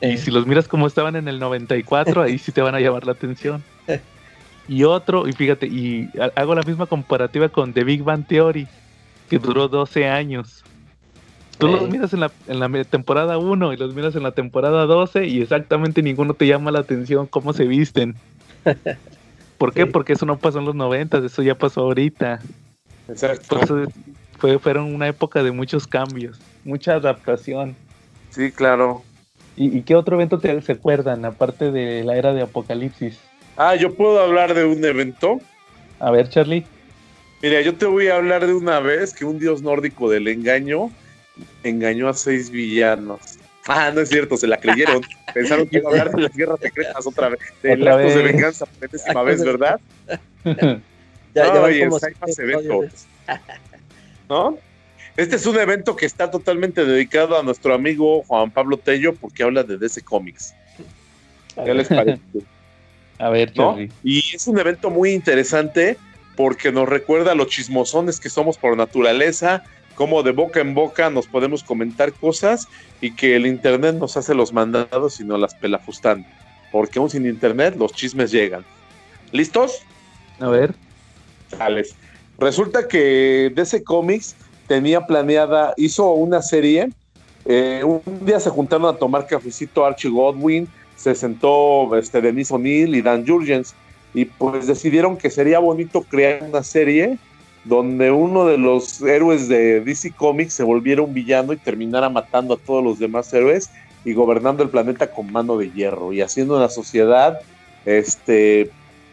Y 0.00 0.06
Eh, 0.12 0.16
si 0.18 0.30
los 0.30 0.46
miras 0.46 0.68
como 0.68 0.86
estaban 0.86 1.16
en 1.16 1.26
el 1.26 1.40
94, 1.40 2.22
ahí 2.22 2.38
sí 2.38 2.52
te 2.52 2.62
van 2.62 2.74
a 2.76 2.80
llamar 2.80 3.04
la 3.06 3.12
atención. 3.12 3.64
Y 4.68 4.84
otro, 4.84 5.26
y 5.26 5.32
fíjate, 5.32 5.66
y 5.66 6.08
ha- 6.20 6.32
hago 6.40 6.54
la 6.54 6.62
misma 6.62 6.86
comparativa 6.86 7.48
con 7.48 7.72
The 7.72 7.82
Big 7.84 8.02
Bang 8.02 8.26
Theory, 8.26 8.68
que 9.28 9.38
duró 9.38 9.68
12 9.68 10.08
años. 10.08 10.65
Tú 11.58 11.68
los 11.68 11.82
Ey. 11.82 11.90
miras 11.90 12.12
en 12.12 12.20
la, 12.20 12.30
en 12.48 12.60
la 12.60 12.84
temporada 12.84 13.38
1 13.38 13.72
y 13.72 13.76
los 13.76 13.94
miras 13.94 14.14
en 14.14 14.22
la 14.22 14.32
temporada 14.32 14.84
12 14.86 15.26
y 15.26 15.40
exactamente 15.42 16.02
ninguno 16.02 16.34
te 16.34 16.46
llama 16.46 16.70
la 16.70 16.80
atención 16.80 17.26
cómo 17.26 17.52
se 17.52 17.64
visten. 17.64 18.14
¿Por 19.58 19.72
qué? 19.72 19.84
Sí. 19.84 19.90
Porque 19.90 20.12
eso 20.12 20.26
no 20.26 20.38
pasó 20.38 20.58
en 20.58 20.66
los 20.66 20.74
90, 20.74 21.18
eso 21.18 21.42
ya 21.42 21.54
pasó 21.54 21.82
ahorita. 21.82 22.40
Exacto. 23.08 23.46
Por 23.48 23.62
eso 23.64 23.82
es- 23.82 23.88
fue, 24.38 24.58
fueron 24.58 24.94
una 24.94 25.08
época 25.08 25.42
de 25.42 25.50
muchos 25.50 25.86
cambios, 25.86 26.38
mucha 26.64 26.94
adaptación. 26.94 27.74
Sí, 28.28 28.52
claro. 28.52 29.02
¿Y, 29.56 29.78
y 29.78 29.80
qué 29.82 29.94
otro 29.96 30.16
evento 30.16 30.38
te 30.38 30.60
se 30.60 30.72
acuerdan, 30.72 31.24
aparte 31.24 31.70
de 31.72 32.04
la 32.04 32.16
era 32.18 32.34
de 32.34 32.42
Apocalipsis? 32.42 33.18
Ah, 33.56 33.74
yo 33.76 33.94
puedo 33.94 34.20
hablar 34.20 34.52
de 34.52 34.64
un 34.66 34.84
evento. 34.84 35.40
A 36.00 36.10
ver, 36.10 36.28
Charlie. 36.28 36.66
Mira, 37.42 37.62
yo 37.62 37.74
te 37.74 37.86
voy 37.86 38.08
a 38.08 38.16
hablar 38.16 38.46
de 38.46 38.52
una 38.52 38.80
vez 38.80 39.14
que 39.14 39.24
un 39.24 39.38
dios 39.38 39.62
nórdico 39.62 40.10
del 40.10 40.28
engaño 40.28 40.90
engañó 41.62 42.08
a 42.08 42.14
seis 42.14 42.50
villanos. 42.50 43.38
Ah, 43.66 43.90
no 43.92 44.00
es 44.00 44.08
cierto, 44.08 44.36
se 44.36 44.46
la 44.46 44.58
creyeron. 44.58 45.02
Pensaron 45.34 45.68
que 45.68 45.78
iba 45.78 45.90
a 45.90 45.92
hablar 45.92 46.12
de 46.12 46.22
las 46.22 46.36
guerras 46.36 46.60
secretas 46.60 47.06
otra 47.06 47.30
vez, 47.30 47.40
de 47.62 47.72
Otra 47.74 47.94
actos 47.96 48.14
de 48.14 48.22
vez. 48.22 48.32
venganza 48.32 48.66
por 48.66 48.84
enésima 48.84 49.22
vez, 49.22 49.44
¿verdad? 49.44 49.80
ya, 50.44 50.54
no, 50.54 50.80
ya 51.34 51.44
van 51.44 51.64
oye, 51.64 51.88
como 51.88 51.96
hay 51.96 52.12
más 52.20 52.34
siete 52.34 52.52
episodios, 52.52 52.66
eventos. 52.74 53.06
¿No? 54.28 54.58
Este 55.16 55.36
es 55.36 55.46
un 55.46 55.58
evento 55.58 55.96
que 55.96 56.06
está 56.06 56.30
totalmente 56.30 56.84
dedicado 56.84 57.38
a 57.38 57.42
nuestro 57.42 57.74
amigo 57.74 58.22
Juan 58.24 58.50
Pablo 58.50 58.76
Tello 58.76 59.14
porque 59.14 59.42
habla 59.42 59.62
de 59.62 59.78
DC 59.78 60.02
Comics. 60.02 60.54
¿Qué 61.64 61.72
les 61.72 61.88
parece? 61.88 62.20
A 63.18 63.30
ver, 63.30 63.52
¿no? 63.56 63.78
Y 64.04 64.18
es 64.34 64.46
un 64.46 64.58
evento 64.58 64.90
muy 64.90 65.12
interesante 65.12 65.96
porque 66.36 66.70
nos 66.70 66.86
recuerda 66.86 67.32
a 67.32 67.34
los 67.34 67.48
chismosones 67.48 68.20
que 68.20 68.28
somos 68.28 68.58
por 68.58 68.76
naturaleza, 68.76 69.64
cómo 69.96 70.22
de 70.22 70.30
boca 70.30 70.60
en 70.60 70.74
boca 70.74 71.10
nos 71.10 71.26
podemos 71.26 71.64
comentar 71.64 72.12
cosas 72.12 72.68
y 73.00 73.12
que 73.16 73.34
el 73.34 73.46
internet 73.46 73.96
nos 73.96 74.16
hace 74.16 74.34
los 74.34 74.52
mandados 74.52 75.18
y 75.20 75.24
no 75.24 75.36
las 75.38 75.54
pelafustan. 75.54 76.24
Porque 76.70 76.98
aún 76.98 77.10
sin 77.10 77.26
internet 77.26 77.74
los 77.76 77.92
chismes 77.92 78.30
llegan. 78.30 78.64
¿Listos? 79.32 79.80
A 80.38 80.48
ver. 80.48 80.74
Tales. 81.56 81.96
Resulta 82.38 82.86
que 82.86 83.50
DC 83.54 83.82
Comics 83.82 84.36
tenía 84.66 85.06
planeada, 85.06 85.74
hizo 85.76 86.10
una 86.12 86.42
serie. 86.42 86.90
eh, 87.46 87.82
un 87.84 88.02
día 88.26 88.40
se 88.40 88.50
juntaron 88.50 88.86
a 88.86 88.98
tomar 88.98 89.26
cafecito 89.26 89.86
Archie 89.86 90.10
Godwin, 90.10 90.68
se 90.96 91.14
sentó 91.14 91.96
este, 91.96 92.20
Denise 92.20 92.52
O'Neill 92.52 92.94
y 92.94 93.02
Dan 93.02 93.26
Jurgens, 93.26 93.74
y 94.12 94.24
pues 94.24 94.66
decidieron 94.66 95.16
que 95.16 95.30
sería 95.30 95.58
bonito 95.60 96.02
crear 96.02 96.42
una 96.42 96.62
serie 96.62 97.18
donde 97.66 98.12
uno 98.12 98.46
de 98.46 98.58
los 98.58 99.02
héroes 99.02 99.48
de 99.48 99.80
DC 99.80 100.12
Comics 100.12 100.54
se 100.54 100.62
volviera 100.62 101.02
un 101.02 101.12
villano 101.12 101.52
y 101.52 101.56
terminara 101.56 102.08
matando 102.08 102.54
a 102.54 102.58
todos 102.58 102.82
los 102.82 102.98
demás 103.00 103.32
héroes 103.34 103.70
y 104.04 104.12
gobernando 104.12 104.62
el 104.62 104.70
planeta 104.70 105.10
con 105.10 105.32
mano 105.32 105.58
de 105.58 105.72
hierro 105.72 106.12
y 106.12 106.20
haciendo 106.20 106.56
una 106.56 106.68
sociedad 106.68 107.40
este, 107.84 108.70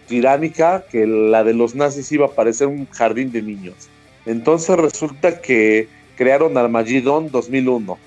tiránica 0.08 0.86
que 0.90 1.08
la 1.08 1.44
de 1.44 1.56
los 1.56 1.74
nazis 1.74 2.12
iba 2.12 2.28
a 2.28 2.32
parecer 2.32 2.68
un 2.68 2.88
jardín 2.92 3.32
de 3.32 3.42
niños. 3.42 3.90
Entonces 4.28 4.78
resulta 4.78 5.42
que 5.42 5.88
crearon 6.16 6.56
Armageddon 6.56 7.32
2001. 7.32 7.98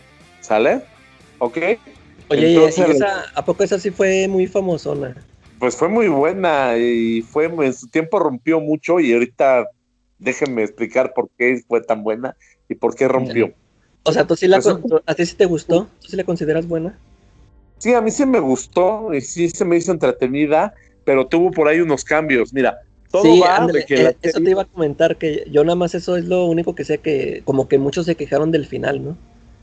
¿Sale? 0.40 0.82
¿Ok? 1.38 1.58
Oye, 2.28 2.56
¿a 3.34 3.44
poco 3.44 3.64
esa 3.64 3.80
sí 3.80 3.90
fue 3.90 4.28
muy 4.28 4.46
famosona? 4.46 5.16
Pues 5.58 5.74
fue 5.74 5.88
muy 5.88 6.06
buena 6.06 6.76
y 6.76 7.22
fue 7.22 7.46
en 7.46 7.74
su 7.74 7.88
tiempo 7.88 8.20
rompió 8.20 8.60
mucho 8.60 9.00
y 9.00 9.12
ahorita 9.12 9.66
déjenme 10.18 10.62
explicar 10.62 11.12
por 11.14 11.28
qué 11.36 11.62
fue 11.66 11.80
tan 11.82 12.02
buena 12.02 12.36
y 12.68 12.74
por 12.74 12.94
qué 12.94 13.08
rompió. 13.08 13.52
O 14.02 14.12
sea, 14.12 14.24
¿tú 14.24 14.36
sí 14.36 14.46
la, 14.46 14.60
pues, 14.60 14.76
¿a 15.06 15.14
ti 15.14 15.26
sí 15.26 15.34
te 15.36 15.46
gustó? 15.46 15.88
¿Tú 16.00 16.08
sí 16.08 16.16
la 16.16 16.24
consideras 16.24 16.66
buena? 16.66 16.96
Sí, 17.78 17.92
a 17.92 18.00
mí 18.00 18.10
sí 18.10 18.24
me 18.24 18.38
gustó 18.38 19.12
y 19.12 19.20
sí 19.20 19.50
se 19.50 19.64
me 19.64 19.76
hizo 19.76 19.92
entretenida, 19.92 20.74
pero 21.04 21.26
tuvo 21.26 21.50
por 21.50 21.68
ahí 21.68 21.80
unos 21.80 22.04
cambios. 22.04 22.52
Mira, 22.54 22.78
todo 23.10 23.40
va 23.40 23.66
de 23.66 23.84
que 23.84 24.06
eh, 24.06 24.16
Eso 24.22 24.40
te 24.40 24.50
iba 24.50 24.62
a 24.62 24.66
comentar, 24.66 25.16
que 25.16 25.44
yo 25.50 25.64
nada 25.64 25.76
más 25.76 25.94
eso 25.94 26.16
es 26.16 26.24
lo 26.24 26.46
único 26.46 26.74
que 26.74 26.84
sé 26.84 26.98
que 26.98 27.42
como 27.44 27.68
que 27.68 27.78
muchos 27.78 28.06
se 28.06 28.14
quejaron 28.14 28.50
del 28.50 28.66
final, 28.66 29.04
¿no? 29.04 29.16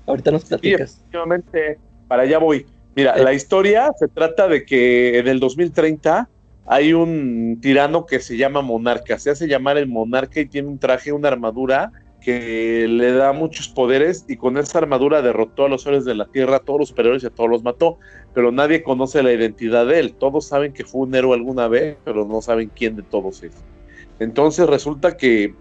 Ahorita 0.05 0.31
nos 0.31 0.45
platicas. 0.45 0.91
Sí, 0.91 0.97
efectivamente, 0.97 1.79
para 2.07 2.23
allá 2.23 2.37
voy. 2.37 2.65
Mira, 2.95 3.17
la 3.17 3.33
historia 3.33 3.91
se 3.97 4.07
trata 4.07 4.47
de 4.47 4.65
que 4.65 5.17
en 5.17 5.27
el 5.27 5.39
2030 5.39 6.29
hay 6.65 6.93
un 6.93 7.59
tirano 7.61 8.05
que 8.05 8.19
se 8.19 8.37
llama 8.37 8.61
Monarca, 8.61 9.19
se 9.19 9.29
hace 9.29 9.47
llamar 9.47 9.77
el 9.77 9.87
Monarca 9.87 10.39
y 10.39 10.45
tiene 10.45 10.69
un 10.69 10.79
traje, 10.79 11.11
una 11.11 11.27
armadura 11.27 11.91
que 12.21 12.87
le 12.87 13.11
da 13.11 13.33
muchos 13.33 13.67
poderes 13.67 14.23
y 14.29 14.37
con 14.37 14.57
esa 14.57 14.77
armadura 14.77 15.21
derrotó 15.21 15.65
a 15.65 15.69
los 15.69 15.85
héroes 15.85 16.05
de 16.05 16.15
la 16.15 16.25
Tierra, 16.25 16.57
a 16.57 16.59
todos 16.59 16.79
los 16.79 16.89
superiores 16.89 17.21
y 17.23 17.25
a 17.25 17.29
todos 17.29 17.49
los 17.49 17.63
mató, 17.63 17.97
pero 18.33 18.51
nadie 18.51 18.81
conoce 18.81 19.21
la 19.21 19.33
identidad 19.33 19.85
de 19.85 19.99
él. 19.99 20.13
Todos 20.13 20.47
saben 20.47 20.71
que 20.71 20.85
fue 20.85 21.01
un 21.01 21.13
héroe 21.13 21.35
alguna 21.35 21.67
vez, 21.67 21.97
pero 22.05 22.25
no 22.25 22.41
saben 22.41 22.71
quién 22.73 22.95
de 22.95 23.03
todos 23.03 23.43
es. 23.43 23.51
Entonces 24.19 24.67
resulta 24.67 25.17
que, 25.17 25.53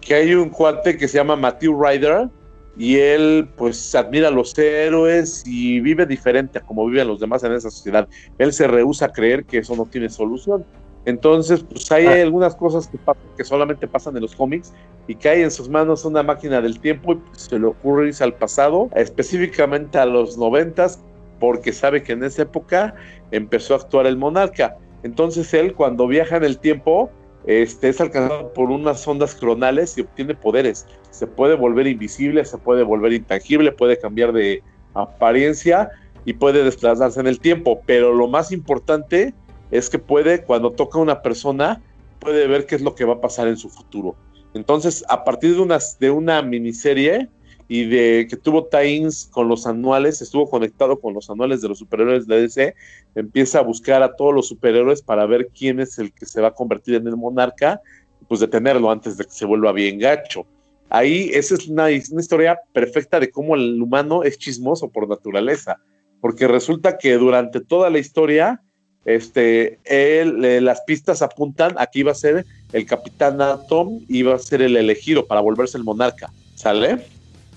que 0.00 0.14
hay 0.14 0.34
un 0.34 0.48
cuate 0.48 0.96
que 0.96 1.08
se 1.08 1.18
llama 1.18 1.36
Matthew 1.36 1.78
Ryder 1.78 2.30
y 2.78 2.96
él 2.98 3.48
pues 3.56 3.94
admira 3.96 4.28
a 4.28 4.30
los 4.30 4.56
héroes 4.56 5.42
y 5.44 5.80
vive 5.80 6.06
diferente 6.06 6.58
a 6.58 6.62
como 6.62 6.86
viven 6.86 7.08
los 7.08 7.18
demás 7.18 7.42
en 7.42 7.52
esa 7.52 7.70
sociedad. 7.70 8.08
Él 8.38 8.52
se 8.52 8.68
rehúsa 8.68 9.06
a 9.06 9.12
creer 9.12 9.44
que 9.44 9.58
eso 9.58 9.74
no 9.74 9.84
tiene 9.84 10.08
solución. 10.08 10.64
Entonces, 11.04 11.64
pues 11.68 11.90
hay 11.90 12.06
ah. 12.06 12.22
algunas 12.22 12.54
cosas 12.54 12.86
que, 12.86 12.98
que 13.36 13.44
solamente 13.44 13.88
pasan 13.88 14.14
en 14.16 14.22
los 14.22 14.36
cómics 14.36 14.72
y 15.08 15.16
que 15.16 15.28
hay 15.28 15.42
en 15.42 15.50
sus 15.50 15.68
manos 15.68 16.04
una 16.04 16.22
máquina 16.22 16.60
del 16.60 16.78
tiempo 16.78 17.14
y 17.14 17.16
pues, 17.16 17.42
se 17.42 17.58
le 17.58 17.66
ocurre 17.66 18.08
irse 18.08 18.22
al 18.22 18.34
pasado, 18.34 18.90
específicamente 18.94 19.98
a 19.98 20.06
los 20.06 20.38
noventas, 20.38 21.02
porque 21.40 21.72
sabe 21.72 22.02
que 22.02 22.12
en 22.12 22.22
esa 22.22 22.42
época 22.42 22.94
empezó 23.32 23.74
a 23.74 23.78
actuar 23.78 24.06
el 24.06 24.16
monarca. 24.16 24.76
Entonces 25.02 25.52
él 25.54 25.74
cuando 25.74 26.06
viaja 26.06 26.36
en 26.36 26.44
el 26.44 26.58
tiempo, 26.58 27.10
este, 27.48 27.88
es 27.88 27.98
alcanzado 27.98 28.52
por 28.52 28.70
unas 28.70 29.08
ondas 29.08 29.34
cronales 29.34 29.96
y 29.96 30.02
obtiene 30.02 30.34
poderes. 30.34 30.86
Se 31.10 31.26
puede 31.26 31.54
volver 31.54 31.86
invisible, 31.86 32.44
se 32.44 32.58
puede 32.58 32.82
volver 32.82 33.14
intangible, 33.14 33.72
puede 33.72 33.98
cambiar 33.98 34.34
de 34.34 34.62
apariencia 34.92 35.88
y 36.26 36.34
puede 36.34 36.62
desplazarse 36.62 37.18
en 37.20 37.26
el 37.26 37.40
tiempo. 37.40 37.80
Pero 37.86 38.12
lo 38.12 38.28
más 38.28 38.52
importante 38.52 39.32
es 39.70 39.88
que 39.88 39.98
puede, 39.98 40.42
cuando 40.42 40.72
toca 40.72 40.98
a 40.98 41.02
una 41.02 41.22
persona, 41.22 41.80
puede 42.18 42.46
ver 42.46 42.66
qué 42.66 42.74
es 42.74 42.82
lo 42.82 42.94
que 42.94 43.06
va 43.06 43.14
a 43.14 43.20
pasar 43.22 43.48
en 43.48 43.56
su 43.56 43.70
futuro. 43.70 44.14
Entonces, 44.52 45.02
a 45.08 45.24
partir 45.24 45.54
de 45.54 45.62
una, 45.62 45.78
de 45.98 46.10
una 46.10 46.42
miniserie, 46.42 47.30
y 47.68 47.84
de 47.84 48.26
que 48.28 48.36
tuvo 48.36 48.66
tie-ins 48.66 49.28
con 49.30 49.46
los 49.46 49.66
anuales, 49.66 50.22
estuvo 50.22 50.48
conectado 50.48 50.98
con 50.98 51.12
los 51.12 51.28
anuales 51.28 51.60
de 51.60 51.68
los 51.68 51.78
superhéroes 51.78 52.26
de 52.26 52.40
DC, 52.40 52.74
empieza 53.14 53.58
a 53.58 53.62
buscar 53.62 54.02
a 54.02 54.16
todos 54.16 54.34
los 54.34 54.48
superhéroes 54.48 55.02
para 55.02 55.26
ver 55.26 55.48
quién 55.56 55.78
es 55.78 55.98
el 55.98 56.10
que 56.12 56.24
se 56.24 56.40
va 56.40 56.48
a 56.48 56.54
convertir 56.54 56.94
en 56.94 57.06
el 57.06 57.16
monarca, 57.16 57.80
pues 58.26 58.40
detenerlo 58.40 58.90
antes 58.90 59.18
de 59.18 59.24
que 59.24 59.30
se 59.30 59.44
vuelva 59.44 59.72
bien 59.72 59.98
gacho. 59.98 60.46
Ahí 60.88 61.30
esa 61.34 61.54
es 61.54 61.68
una, 61.68 61.90
historia 61.90 62.58
perfecta 62.72 63.20
de 63.20 63.30
cómo 63.30 63.54
el 63.54 63.80
humano 63.80 64.22
es 64.22 64.38
chismoso 64.38 64.88
por 64.88 65.06
naturaleza, 65.06 65.76
porque 66.22 66.48
resulta 66.48 66.96
que 66.96 67.14
durante 67.18 67.60
toda 67.60 67.90
la 67.90 67.98
historia, 67.98 68.62
este, 69.04 69.78
él, 69.84 70.42
eh, 70.42 70.62
las 70.62 70.80
pistas 70.82 71.20
apuntan 71.20 71.74
a 71.76 71.86
que 71.86 72.00
iba 72.00 72.12
a 72.12 72.14
ser 72.14 72.46
el 72.72 72.86
capitán 72.86 73.42
Atom, 73.42 74.00
iba 74.08 74.34
a 74.34 74.38
ser 74.38 74.62
el 74.62 74.76
elegido 74.76 75.26
para 75.26 75.42
volverse 75.42 75.76
el 75.76 75.84
monarca, 75.84 76.32
¿sale? 76.54 77.04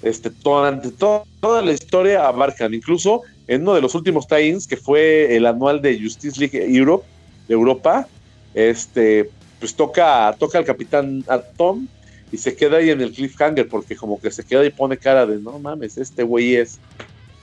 Este, 0.01 0.31
durante 0.43 0.91
toda 0.91 1.61
la 1.61 1.71
historia 1.71 2.27
abarcan, 2.27 2.73
incluso 2.73 3.21
en 3.47 3.61
uno 3.63 3.75
de 3.75 3.81
los 3.81 3.95
últimos 3.95 4.27
tie-ins, 4.27 4.67
que 4.67 4.77
fue 4.77 5.35
el 5.35 5.45
anual 5.45 5.81
de 5.81 5.99
Justice 5.99 6.39
League 6.39 6.75
Europe, 6.75 7.05
Europa, 7.47 8.07
este, 8.53 9.29
pues 9.59 9.75
toca, 9.75 10.35
toca 10.39 10.57
al 10.57 10.65
Capitán 10.65 11.23
Atom 11.27 11.87
y 12.31 12.37
se 12.37 12.55
queda 12.55 12.77
ahí 12.77 12.89
en 12.89 13.01
el 13.01 13.11
cliffhanger, 13.11 13.67
porque 13.67 13.95
como 13.95 14.19
que 14.19 14.31
se 14.31 14.43
queda 14.43 14.65
y 14.65 14.69
pone 14.69 14.97
cara 14.97 15.25
de, 15.25 15.37
no 15.37 15.59
mames, 15.59 15.97
este 15.97 16.23
güey 16.23 16.55
es. 16.55 16.79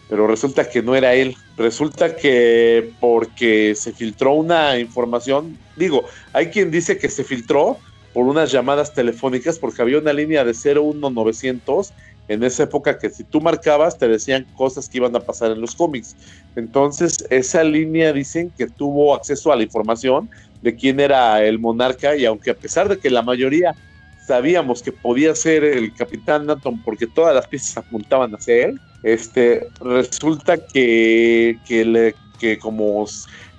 Pero 0.08 0.26
resulta 0.26 0.68
que 0.68 0.82
no 0.82 0.96
era 0.96 1.14
él. 1.14 1.36
Resulta 1.58 2.16
que 2.16 2.92
porque 2.98 3.74
se 3.74 3.92
filtró 3.92 4.32
una 4.32 4.78
información, 4.78 5.58
digo, 5.76 6.04
hay 6.32 6.46
quien 6.46 6.70
dice 6.70 6.96
que 6.96 7.10
se 7.10 7.24
filtró 7.24 7.76
por 8.14 8.24
unas 8.24 8.50
llamadas 8.50 8.94
telefónicas, 8.94 9.58
porque 9.58 9.82
había 9.82 9.98
una 9.98 10.14
línea 10.14 10.44
de 10.44 10.54
01900 10.54 11.92
en 12.28 12.44
esa 12.44 12.64
época 12.64 12.98
que 12.98 13.10
si 13.10 13.24
tú 13.24 13.40
marcabas 13.40 13.98
te 13.98 14.06
decían 14.06 14.46
cosas 14.54 14.88
que 14.88 14.98
iban 14.98 15.16
a 15.16 15.20
pasar 15.20 15.50
en 15.50 15.60
los 15.60 15.74
cómics. 15.74 16.16
Entonces, 16.56 17.24
esa 17.30 17.64
línea 17.64 18.12
dicen 18.12 18.52
que 18.56 18.66
tuvo 18.66 19.14
acceso 19.14 19.50
a 19.50 19.56
la 19.56 19.62
información 19.62 20.30
de 20.62 20.76
quién 20.76 21.00
era 21.00 21.42
el 21.42 21.58
monarca 21.58 22.16
y 22.16 22.24
aunque 22.24 22.50
a 22.50 22.54
pesar 22.54 22.88
de 22.88 22.98
que 22.98 23.10
la 23.10 23.22
mayoría 23.22 23.74
sabíamos 24.26 24.82
que 24.82 24.92
podía 24.92 25.34
ser 25.34 25.64
el 25.64 25.94
capitán 25.94 26.50
Atom 26.50 26.82
porque 26.84 27.06
todas 27.06 27.34
las 27.34 27.46
piezas 27.48 27.78
apuntaban 27.78 28.34
hacia 28.34 28.66
él, 28.66 28.80
este, 29.02 29.66
resulta 29.80 30.58
que, 30.58 31.58
que, 31.66 31.84
le, 31.84 32.14
que 32.38 32.58
como 32.58 33.06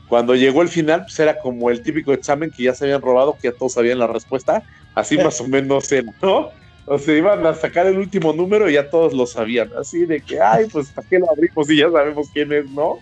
cuando 0.08 0.36
llegó 0.36 0.62
el 0.64 0.70
final, 0.70 1.02
pues 1.02 1.20
era 1.20 1.40
como 1.40 1.70
el 1.70 1.82
típico 1.82 2.12
examen 2.14 2.52
que 2.52 2.64
ya 2.64 2.74
se 2.74 2.86
habían 2.86 3.02
robado, 3.02 3.38
que 3.40 3.50
ya 3.50 3.58
todos 3.58 3.74
sabían 3.74 4.00
la 4.00 4.08
respuesta, 4.08 4.64
así 4.96 5.18
más 5.24 5.40
o 5.40 5.48
menos, 5.48 5.88
¿no? 6.22 6.52
O 6.92 6.98
sea, 6.98 7.16
iban 7.16 7.46
a 7.46 7.54
sacar 7.54 7.86
el 7.86 8.00
último 8.00 8.34
número 8.34 8.68
y 8.68 8.74
ya 8.74 8.90
todos 8.90 9.14
lo 9.14 9.28
sabían. 9.28 9.70
Así 9.80 10.08
de 10.08 10.22
que, 10.22 10.42
ay, 10.42 10.66
pues 10.72 10.90
¿para 10.90 11.08
qué 11.08 11.20
lo 11.20 11.30
abrimos 11.30 11.70
y 11.70 11.78
ya 11.78 11.92
sabemos 11.92 12.30
quién 12.34 12.52
es, 12.52 12.68
no? 12.72 12.98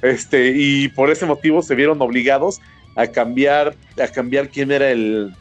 Este, 0.00 0.54
y 0.56 0.88
por 0.88 1.10
ese 1.10 1.26
motivo 1.26 1.60
se 1.60 1.74
vieron 1.74 2.00
obligados 2.00 2.58
a 2.96 3.06
cambiar, 3.06 3.74
a 4.02 4.08
cambiar 4.08 4.48
quién 4.48 4.72
era 4.72 4.90
el, 4.90 5.34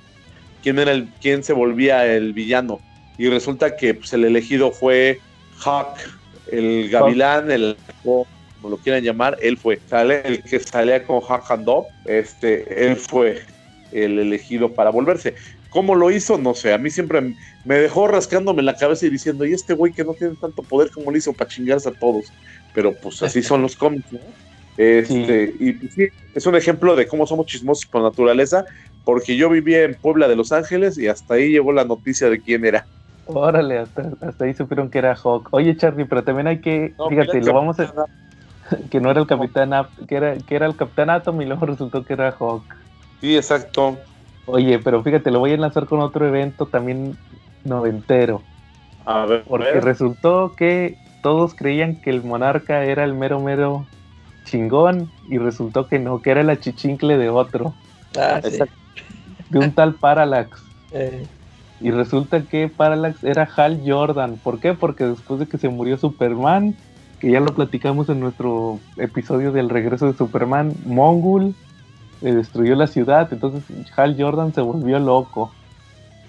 quién 0.61 0.79
era 0.79 0.91
el, 0.91 1.07
quién 1.21 1.45
se 1.45 1.53
volvía 1.53 2.05
el 2.05 2.33
villano. 2.33 2.81
Y 3.17 3.29
resulta 3.29 3.77
que 3.77 3.93
pues, 3.93 4.11
el 4.11 4.25
elegido 4.25 4.71
fue 4.71 5.21
Hawk, 5.63 5.95
el 6.51 6.89
gavilán, 6.89 7.51
el 7.51 7.77
como 8.03 8.27
lo 8.63 8.77
quieran 8.77 9.01
llamar, 9.01 9.37
él 9.41 9.57
fue. 9.57 9.79
Sale 9.87 10.21
el 10.25 10.43
que 10.43 10.59
salía 10.59 11.05
con 11.05 11.21
Hawk 11.21 11.49
and 11.49 11.63
Dove, 11.63 11.87
este, 12.03 12.85
él 12.85 12.97
fue 12.97 13.41
el 13.93 14.19
elegido 14.19 14.73
para 14.73 14.89
volverse. 14.89 15.35
¿Cómo 15.71 15.95
lo 15.95 16.11
hizo? 16.11 16.37
No 16.37 16.53
sé. 16.53 16.73
A 16.73 16.77
mí 16.77 16.89
siempre 16.89 17.33
me 17.63 17.75
dejó 17.75 18.07
rascándome 18.07 18.61
la 18.61 18.75
cabeza 18.75 19.05
y 19.05 19.09
diciendo, 19.09 19.45
y 19.45 19.53
este 19.53 19.73
güey 19.73 19.93
que 19.93 20.03
no 20.03 20.13
tiene 20.13 20.35
tanto 20.35 20.63
poder 20.63 20.91
como 20.91 21.11
lo 21.11 21.17
hizo 21.17 21.31
para 21.31 21.49
chingarse 21.49 21.87
a 21.87 21.93
todos. 21.93 22.25
Pero 22.73 22.93
pues 22.93 23.23
así 23.23 23.41
son 23.43 23.61
los 23.61 23.75
cómics, 23.75 24.11
¿no? 24.11 24.19
Este, 24.77 25.53
Y 25.59 25.73
pues, 25.73 25.93
sí, 25.93 26.07
es 26.35 26.45
un 26.45 26.55
ejemplo 26.55 26.95
de 26.95 27.07
cómo 27.07 27.25
somos 27.25 27.45
chismosos 27.45 27.85
por 27.85 28.01
naturaleza, 28.01 28.65
porque 29.05 29.37
yo 29.37 29.49
vivía 29.49 29.83
en 29.83 29.95
Puebla 29.95 30.27
de 30.27 30.35
Los 30.35 30.51
Ángeles 30.51 30.97
y 30.97 31.07
hasta 31.07 31.35
ahí 31.35 31.51
llegó 31.51 31.71
la 31.71 31.85
noticia 31.85 32.29
de 32.29 32.41
quién 32.41 32.65
era. 32.65 32.85
Órale, 33.27 33.77
hasta, 33.77 34.11
ahí 34.39 34.53
supieron 34.53 34.89
que 34.89 34.97
era 34.97 35.15
Hawk. 35.15 35.47
Oye, 35.51 35.77
Charlie, 35.77 36.05
pero 36.05 36.23
también 36.23 36.47
hay 36.47 36.59
que, 36.59 36.93
fíjate, 37.09 37.41
lo 37.41 37.53
vamos 37.53 37.79
a... 37.79 37.93
que 38.91 38.99
no 38.99 39.09
era 39.09 39.21
el 39.21 39.27
capitán, 39.27 39.71
que 40.07 40.15
era, 40.15 40.37
que 40.37 40.55
era 40.55 40.65
el 40.65 40.75
capitán 40.75 41.09
Atom 41.09 41.41
y 41.41 41.45
luego 41.45 41.65
resultó 41.65 42.03
que 42.03 42.13
era 42.13 42.35
Hawk. 42.37 42.63
Sí, 43.21 43.37
exacto. 43.37 43.97
Oye, 44.45 44.79
pero 44.79 45.03
fíjate, 45.03 45.31
lo 45.31 45.39
voy 45.39 45.51
a 45.51 45.55
enlazar 45.55 45.85
con 45.85 45.99
otro 45.99 46.27
evento 46.27 46.65
también 46.65 47.17
noventero. 47.63 48.41
A 49.05 49.25
ver. 49.25 49.43
Porque 49.47 49.81
resultó 49.81 50.53
que 50.55 50.97
todos 51.21 51.53
creían 51.53 51.95
que 51.95 52.09
el 52.09 52.23
monarca 52.23 52.83
era 52.83 53.03
el 53.03 53.13
mero 53.13 53.39
mero 53.39 53.85
chingón 54.45 55.11
y 55.29 55.37
resultó 55.37 55.87
que 55.87 55.99
no, 55.99 56.21
que 56.21 56.31
era 56.31 56.43
la 56.43 56.59
chichincle 56.59 57.17
de 57.17 57.29
otro. 57.29 57.73
Ah, 58.17 58.41
sí. 58.43 58.59
De 59.49 59.59
un 59.59 59.71
tal 59.71 59.95
Parallax. 59.95 60.61
Eh. 60.91 61.25
Y 61.79 61.91
resulta 61.91 62.43
que 62.43 62.67
Parallax 62.67 63.23
era 63.23 63.49
Hal 63.55 63.81
Jordan. 63.85 64.37
¿Por 64.43 64.59
qué? 64.59 64.73
Porque 64.73 65.05
después 65.05 65.39
de 65.39 65.47
que 65.47 65.57
se 65.57 65.69
murió 65.69 65.97
Superman, 65.97 66.75
que 67.19 67.31
ya 67.31 67.39
lo 67.39 67.53
platicamos 67.53 68.09
en 68.09 68.19
nuestro 68.19 68.79
episodio 68.97 69.51
del 69.51 69.69
regreso 69.69 70.05
de 70.05 70.17
Superman, 70.17 70.73
Mongul 70.85 71.55
destruyó 72.21 72.75
la 72.75 72.87
ciudad, 72.87 73.31
entonces 73.31 73.63
Hal 73.95 74.15
Jordan 74.17 74.53
se 74.53 74.61
volvió 74.61 74.99
loco. 74.99 75.51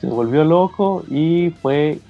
se 0.01 0.06
volvió 0.06 0.44
loco 0.44 1.05
y 1.10 1.51
fue 1.60 2.01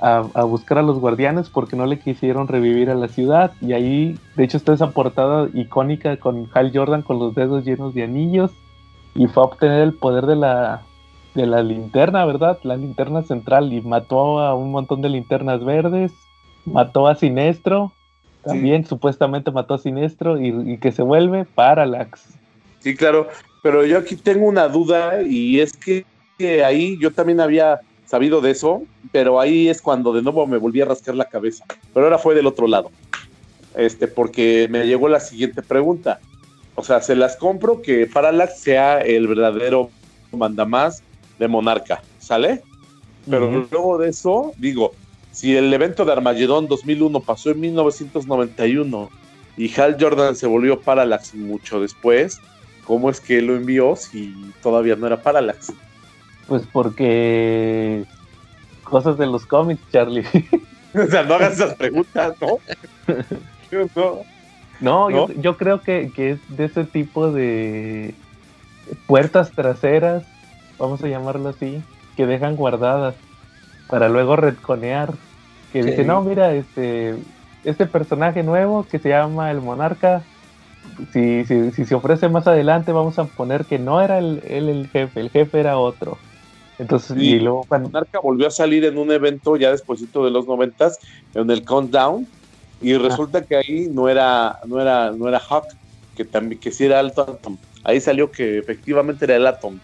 a, 0.00 0.44
buscar 0.44 0.78
a 0.78 0.82
los 0.82 0.98
guardianes 0.98 1.48
porque 1.48 1.76
no 1.76 1.86
le 1.86 1.98
quisieron 1.98 2.48
revivir 2.48 2.90
a 2.90 2.94
la 2.94 3.08
ciudad. 3.08 3.52
Y 3.60 3.72
ahí, 3.72 4.18
de 4.36 4.44
hecho, 4.44 4.56
está 4.56 4.72
esa 4.74 4.90
portada 4.90 5.48
icónica 5.54 6.16
con 6.18 6.48
Hal 6.52 6.70
Jordan 6.74 7.02
con 7.02 7.18
los 7.18 7.34
dedos 7.34 7.64
llenos 7.64 7.94
de 7.94 8.04
anillos. 8.04 8.50
Y 9.14 9.26
fue 9.26 9.42
a 9.42 9.46
obtener 9.46 9.80
el 9.80 9.94
poder 9.94 10.26
de 10.26 10.36
la, 10.36 10.82
de 11.34 11.46
la 11.46 11.62
linterna, 11.62 12.24
¿verdad? 12.26 12.58
La 12.62 12.76
linterna 12.76 13.22
central. 13.22 13.72
Y 13.72 13.80
mató 13.80 14.40
a 14.40 14.54
un 14.54 14.70
montón 14.70 15.00
de 15.00 15.08
linternas 15.08 15.64
verdes. 15.64 16.12
Mató 16.66 17.08
a 17.08 17.14
Sinestro. 17.14 17.92
También 18.44 18.84
supuestamente 18.84 19.50
mató 19.50 19.74
a 19.74 19.78
Sinestro. 19.78 20.38
Y, 20.38 20.72
y 20.72 20.78
que 20.78 20.92
se 20.92 21.02
vuelve 21.02 21.46
Parallax. 21.46 22.38
Sí, 22.80 22.94
claro. 22.94 23.28
Pero 23.62 23.84
yo 23.84 23.98
aquí 23.98 24.16
tengo 24.16 24.46
una 24.46 24.68
duda. 24.68 25.22
Y 25.22 25.60
es 25.60 25.72
que 25.76 26.04
ahí 26.64 26.98
yo 26.98 27.12
también 27.12 27.40
había 27.40 27.80
sabido 28.06 28.40
de 28.40 28.52
eso, 28.52 28.84
pero 29.12 29.40
ahí 29.40 29.68
es 29.68 29.82
cuando 29.82 30.12
de 30.12 30.22
nuevo 30.22 30.46
me 30.46 30.58
volví 30.58 30.80
a 30.80 30.84
rascar 30.84 31.14
la 31.14 31.24
cabeza. 31.24 31.64
Pero 31.92 32.06
ahora 32.06 32.18
fue 32.18 32.34
del 32.34 32.46
otro 32.46 32.66
lado. 32.66 32.90
Este, 33.74 34.08
porque 34.08 34.68
me 34.70 34.86
llegó 34.86 35.08
la 35.08 35.20
siguiente 35.20 35.62
pregunta. 35.62 36.20
O 36.76 36.84
sea, 36.84 37.00
se 37.00 37.16
las 37.16 37.36
compro 37.36 37.82
que 37.82 38.06
Parallax 38.06 38.60
sea 38.60 39.00
el 39.00 39.26
verdadero 39.26 39.90
mandamás 40.32 41.02
de 41.38 41.48
Monarca, 41.48 42.02
¿sale? 42.18 42.62
Pero 43.28 43.66
luego 43.70 43.98
de 43.98 44.10
eso, 44.10 44.52
digo, 44.58 44.92
si 45.32 45.56
el 45.56 45.72
evento 45.72 46.04
de 46.04 46.12
Armagedón 46.12 46.68
2001 46.68 47.20
pasó 47.20 47.50
en 47.50 47.60
1991 47.60 49.10
y 49.56 49.80
Hal 49.80 49.96
Jordan 49.98 50.36
se 50.36 50.46
volvió 50.46 50.80
Parallax 50.80 51.34
mucho 51.34 51.80
después, 51.80 52.38
¿cómo 52.86 53.10
es 53.10 53.20
que 53.20 53.42
lo 53.42 53.56
envió 53.56 53.96
si 53.96 54.52
todavía 54.62 54.96
no 54.96 55.06
era 55.06 55.22
Parallax? 55.22 55.72
Pues 56.46 56.62
porque 56.72 58.04
cosas 58.84 59.18
de 59.18 59.26
los 59.26 59.44
cómics, 59.46 59.82
Charlie. 59.90 60.24
o 61.06 61.10
sea, 61.10 61.22
no 61.24 61.34
hagas 61.34 61.54
esas 61.54 61.74
preguntas, 61.74 62.34
¿no? 62.40 62.58
no. 64.80 65.10
no, 65.10 65.28
Yo, 65.32 65.56
creo 65.56 65.82
que, 65.82 66.10
es 66.16 66.56
de 66.56 66.64
ese 66.64 66.84
tipo 66.84 67.30
de 67.32 68.14
puertas 69.06 69.52
traseras, 69.52 70.24
vamos 70.78 71.02
a 71.02 71.08
llamarlo 71.08 71.48
así, 71.50 71.82
que 72.16 72.26
dejan 72.26 72.56
guardadas 72.56 73.14
para 73.88 74.08
luego 74.08 74.36
retconear. 74.36 75.14
Que 75.72 75.82
dice, 75.82 76.04
no, 76.04 76.22
mira, 76.22 76.54
este, 76.54 77.16
este 77.64 77.86
personaje 77.86 78.42
nuevo 78.42 78.86
que 78.88 78.98
se 78.98 79.10
llama 79.10 79.50
el 79.50 79.60
Monarca, 79.60 80.22
si, 81.12 81.44
si, 81.44 81.70
si 81.72 81.84
se 81.84 81.94
ofrece 81.94 82.28
más 82.28 82.46
adelante, 82.46 82.92
vamos 82.92 83.18
a 83.18 83.24
poner 83.24 83.64
que 83.64 83.78
no 83.78 84.00
era 84.00 84.18
él 84.18 84.42
el 84.44 84.88
jefe, 84.88 85.20
el 85.20 85.30
jefe 85.30 85.60
era 85.60 85.78
otro. 85.78 86.18
Entonces, 86.78 87.16
y, 87.18 87.38
luego 87.40 87.64
cuando... 87.68 87.88
Monarca 87.88 88.20
volvió 88.20 88.46
a 88.48 88.50
salir 88.50 88.84
en 88.84 88.98
un 88.98 89.10
evento 89.10 89.56
ya 89.56 89.70
despuésito 89.70 90.24
de 90.24 90.30
los 90.30 90.46
noventas, 90.46 90.98
en 91.34 91.50
el 91.50 91.64
Countdown, 91.64 92.26
y 92.80 92.92
ah. 92.92 92.98
resulta 92.98 93.44
que 93.44 93.56
ahí 93.56 93.88
no 93.90 94.08
era, 94.08 94.60
no 94.66 94.80
era, 94.80 95.10
no 95.10 95.28
era 95.28 95.38
Hawk, 95.38 95.66
que 96.16 96.24
también, 96.24 96.60
que 96.60 96.70
sí 96.70 96.84
era 96.84 97.00
Alto 97.00 97.22
Atom. 97.22 97.56
Ahí 97.84 98.00
salió 98.00 98.30
que 98.30 98.58
efectivamente 98.58 99.24
era 99.24 99.36
el 99.36 99.46
Atom. 99.46 99.78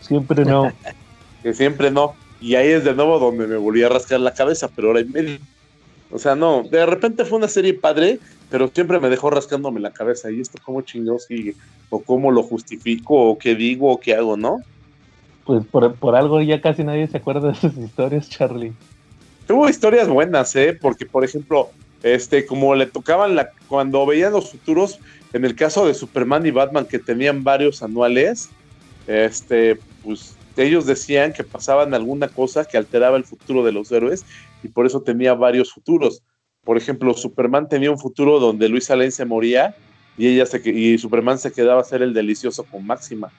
Siempre 0.00 0.44
no. 0.44 0.72
que 1.42 1.54
siempre 1.54 1.90
no. 1.90 2.14
Y 2.40 2.56
ahí 2.56 2.68
es 2.68 2.84
de 2.84 2.94
nuevo 2.94 3.18
donde 3.18 3.46
me 3.46 3.56
volví 3.56 3.82
a 3.82 3.88
rascar 3.88 4.20
la 4.20 4.34
cabeza, 4.34 4.68
pero 4.74 4.88
ahora 4.88 5.00
y 5.00 5.04
medio. 5.04 5.38
O 6.14 6.18
sea, 6.20 6.36
no, 6.36 6.62
de 6.62 6.86
repente 6.86 7.24
fue 7.24 7.38
una 7.38 7.48
serie 7.48 7.74
padre, 7.74 8.20
pero 8.48 8.68
siempre 8.68 9.00
me 9.00 9.10
dejó 9.10 9.30
rascándome 9.30 9.80
la 9.80 9.90
cabeza. 9.90 10.30
¿Y 10.30 10.40
esto 10.40 10.60
cómo 10.64 10.80
chingados 10.82 11.24
sigue? 11.24 11.56
¿O 11.90 11.98
cómo 11.98 12.30
lo 12.30 12.44
justifico? 12.44 13.30
¿O 13.30 13.36
qué 13.36 13.56
digo? 13.56 13.90
¿O 13.90 13.98
qué 13.98 14.14
hago? 14.14 14.36
¿No? 14.36 14.60
pues 15.44 15.66
por, 15.66 16.14
algo 16.14 16.40
ya 16.40 16.60
casi 16.60 16.84
nadie 16.84 17.08
se 17.08 17.16
acuerda 17.16 17.48
de 17.48 17.56
sus 17.56 17.76
historias, 17.76 18.30
Charlie. 18.30 18.72
Tuvo 19.48 19.68
historias 19.68 20.08
buenas, 20.08 20.54
¿eh? 20.54 20.78
Porque, 20.80 21.04
por 21.04 21.24
ejemplo, 21.24 21.70
este, 22.04 22.46
como 22.46 22.76
le 22.76 22.86
tocaban 22.86 23.34
la, 23.34 23.50
cuando 23.66 24.06
veían 24.06 24.34
los 24.34 24.52
futuros, 24.52 25.00
en 25.32 25.44
el 25.44 25.56
caso 25.56 25.84
de 25.84 25.94
Superman 25.94 26.46
y 26.46 26.52
Batman, 26.52 26.86
que 26.86 27.00
tenían 27.00 27.42
varios 27.42 27.82
anuales, 27.82 28.50
este, 29.08 29.80
pues 30.04 30.36
ellos 30.56 30.86
decían 30.86 31.32
que 31.32 31.42
pasaban 31.42 31.92
alguna 31.92 32.28
cosa 32.28 32.64
que 32.64 32.78
alteraba 32.78 33.16
el 33.16 33.24
futuro 33.24 33.64
de 33.64 33.72
los 33.72 33.90
héroes 33.90 34.24
y 34.64 34.68
por 34.68 34.86
eso 34.86 35.02
tenía 35.02 35.34
varios 35.34 35.72
futuros. 35.72 36.22
Por 36.64 36.78
ejemplo, 36.78 37.12
Superman 37.14 37.68
tenía 37.68 37.90
un 37.90 37.98
futuro 37.98 38.40
donde 38.40 38.68
Luisa 38.68 38.96
Lane 38.96 39.10
se 39.10 39.26
moría 39.26 39.76
y 40.16 40.28
ella 40.28 40.46
se, 40.46 40.62
y 40.68 40.96
Superman 40.96 41.38
se 41.38 41.52
quedaba 41.52 41.82
a 41.82 41.84
ser 41.84 42.02
el 42.02 42.14
delicioso 42.14 42.64
con 42.64 42.86
Máxima. 42.86 43.30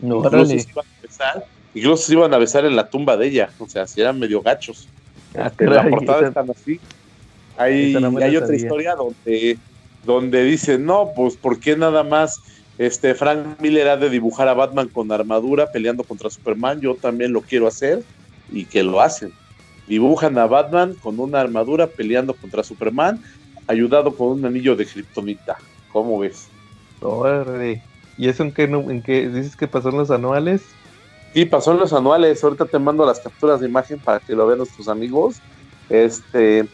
No, 0.00 0.24
incluso, 0.24 0.46
se 0.46 0.70
iban 0.70 0.86
a 0.86 1.02
besar, 1.02 1.46
incluso 1.74 2.02
se 2.04 2.12
iban 2.14 2.34
a 2.34 2.38
besar 2.38 2.64
en 2.64 2.76
la 2.76 2.88
tumba 2.88 3.16
de 3.16 3.26
ella. 3.26 3.50
O 3.58 3.68
sea, 3.68 3.86
si 3.86 4.00
eran 4.00 4.18
medio 4.18 4.40
gachos. 4.40 4.88
Ah, 5.36 5.52
en 5.58 5.70
la 5.70 5.88
portada 5.88 6.28
están 6.28 6.50
así. 6.50 6.80
Hay, 7.58 7.94
hay 7.94 8.36
otra 8.36 8.56
historia 8.56 8.94
donde, 8.94 9.58
donde 10.04 10.44
dice, 10.44 10.78
no, 10.78 11.10
pues 11.14 11.36
¿por 11.36 11.60
qué 11.60 11.76
nada 11.76 12.04
más 12.04 12.40
este 12.78 13.14
Frank 13.14 13.60
Miller 13.60 13.88
ha 13.88 13.96
de 13.96 14.08
dibujar 14.08 14.48
a 14.48 14.54
Batman 14.54 14.88
con 14.88 15.12
armadura 15.12 15.70
peleando 15.70 16.04
contra 16.04 16.30
Superman? 16.30 16.80
Yo 16.80 16.94
también 16.94 17.32
lo 17.32 17.42
quiero 17.42 17.66
hacer 17.66 18.02
y 18.50 18.64
que 18.64 18.82
lo 18.82 19.02
hacen. 19.02 19.32
Dibujan 19.88 20.36
a 20.38 20.46
Batman 20.46 20.94
con 21.02 21.18
una 21.18 21.40
armadura 21.40 21.86
peleando 21.86 22.34
contra 22.34 22.62
Superman, 22.62 23.22
ayudado 23.66 24.14
con 24.14 24.28
un 24.28 24.44
anillo 24.44 24.76
de 24.76 24.86
kriptonita. 24.86 25.56
¿Cómo 25.92 26.18
ves? 26.18 26.48
¿Y 28.18 28.28
eso 28.28 28.42
en 28.42 28.52
qué, 28.52 28.64
en 28.64 29.02
qué 29.02 29.28
dices 29.28 29.56
que 29.56 29.68
pasó 29.68 29.88
en 29.90 29.96
los 29.96 30.10
anuales? 30.10 30.62
Sí, 31.32 31.44
pasó 31.44 31.72
en 31.72 31.78
los 31.78 31.92
anuales. 31.92 32.42
Ahorita 32.42 32.66
te 32.66 32.78
mando 32.78 33.06
las 33.06 33.20
capturas 33.20 33.60
de 33.60 33.68
imagen 33.68 33.98
para 33.98 34.20
que 34.20 34.34
lo 34.34 34.46
vean 34.46 34.58
nuestros 34.58 34.88
amigos. 34.88 35.36
Este, 35.88 36.66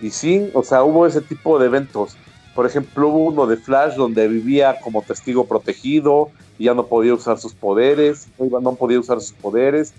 y 0.00 0.10
sí, 0.10 0.50
o 0.54 0.62
sea, 0.62 0.82
hubo 0.82 1.06
ese 1.06 1.20
tipo 1.20 1.58
de 1.58 1.66
eventos. 1.66 2.16
Por 2.54 2.66
ejemplo, 2.66 3.08
hubo 3.08 3.24
uno 3.26 3.46
de 3.46 3.56
Flash 3.56 3.94
donde 3.94 4.26
vivía 4.26 4.78
como 4.82 5.02
testigo 5.02 5.46
protegido 5.46 6.30
y 6.58 6.64
ya 6.64 6.74
no 6.74 6.86
podía 6.86 7.14
usar 7.14 7.38
sus 7.38 7.54
poderes, 7.54 8.26
no 8.38 8.74
podía 8.74 8.98
usar 8.98 9.20
sus 9.20 9.32
poderes. 9.32 9.94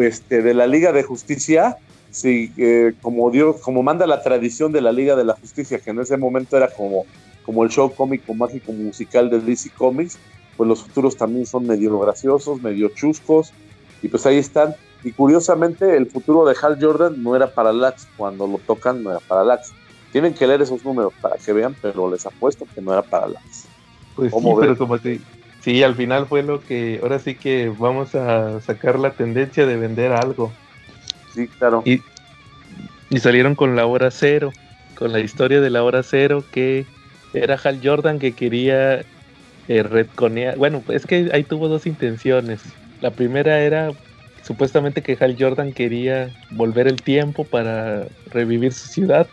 Este, 0.00 0.42
de 0.42 0.54
la 0.54 0.66
Liga 0.66 0.92
de 0.92 1.02
Justicia, 1.02 1.78
sí, 2.10 2.52
eh, 2.56 2.94
como, 3.00 3.30
Dios, 3.30 3.60
como 3.60 3.82
manda 3.82 4.06
la 4.06 4.22
tradición 4.22 4.72
de 4.72 4.80
la 4.80 4.92
Liga 4.92 5.16
de 5.16 5.24
la 5.24 5.34
Justicia, 5.34 5.78
que 5.78 5.90
en 5.90 6.00
ese 6.00 6.16
momento 6.16 6.56
era 6.56 6.68
como, 6.68 7.06
como 7.44 7.64
el 7.64 7.70
show 7.70 7.94
cómico 7.94 8.34
mágico 8.34 8.72
musical 8.72 9.30
de 9.30 9.40
DC 9.40 9.70
Comics, 9.76 10.18
pues 10.56 10.68
los 10.68 10.82
futuros 10.82 11.16
también 11.16 11.46
son 11.46 11.66
medio 11.66 11.98
graciosos, 11.98 12.60
medio 12.60 12.88
chuscos, 12.88 13.52
y 14.02 14.08
pues 14.08 14.26
ahí 14.26 14.38
están. 14.38 14.74
Y 15.04 15.12
curiosamente, 15.12 15.96
el 15.96 16.06
futuro 16.06 16.44
de 16.44 16.56
Hal 16.60 16.78
Jordan 16.80 17.22
no 17.22 17.36
era 17.36 17.46
para 17.46 17.72
Lax, 17.72 18.08
cuando 18.16 18.46
lo 18.46 18.58
tocan 18.58 19.02
no 19.02 19.10
era 19.10 19.20
para 19.20 19.44
Lax. 19.44 19.72
Tienen 20.10 20.34
que 20.34 20.46
leer 20.46 20.62
esos 20.62 20.84
números 20.84 21.12
para 21.20 21.36
que 21.36 21.52
vean, 21.52 21.76
pero 21.80 22.10
les 22.10 22.26
apuesto 22.26 22.66
que 22.74 22.80
no 22.80 22.92
era 22.92 23.02
para 23.02 23.28
Lax. 23.28 23.68
Pues 24.16 24.32
sí, 24.32 24.48
pero 24.58 24.76
como 24.76 24.98
sí, 24.98 25.82
al 25.82 25.94
final 25.94 26.26
fue 26.26 26.42
lo 26.42 26.60
que, 26.60 26.98
ahora 27.00 27.20
sí 27.20 27.36
que 27.36 27.72
vamos 27.78 28.16
a 28.16 28.60
sacar 28.60 28.98
la 28.98 29.12
tendencia 29.12 29.64
de 29.64 29.76
vender 29.76 30.12
algo. 30.12 30.50
Sí, 31.34 31.46
claro. 31.48 31.82
Y, 31.84 32.00
y 33.10 33.18
salieron 33.18 33.54
con 33.54 33.76
la 33.76 33.86
hora 33.86 34.10
cero, 34.10 34.52
con 34.94 35.12
la 35.12 35.20
historia 35.20 35.60
de 35.60 35.70
la 35.70 35.82
hora 35.84 36.02
cero 36.02 36.44
que 36.50 36.86
era 37.32 37.58
Hal 37.62 37.80
Jordan 37.82 38.18
que 38.18 38.34
quería 38.34 39.04
eh, 39.68 40.06
Bueno, 40.56 40.82
es 40.88 41.06
que 41.06 41.28
ahí 41.32 41.44
tuvo 41.44 41.68
dos 41.68 41.86
intenciones. 41.86 42.62
La 43.00 43.14
primera 43.14 43.60
era 43.60 43.92
supuestamente 44.42 45.02
que 45.02 45.16
Hal 45.20 45.36
Jordan 45.38 45.72
quería 45.72 46.30
volver 46.50 46.88
el 46.88 46.96
tiempo 46.96 47.44
para 47.44 48.08
revivir 48.26 48.72
su 48.72 48.88
ciudad, 48.88 49.28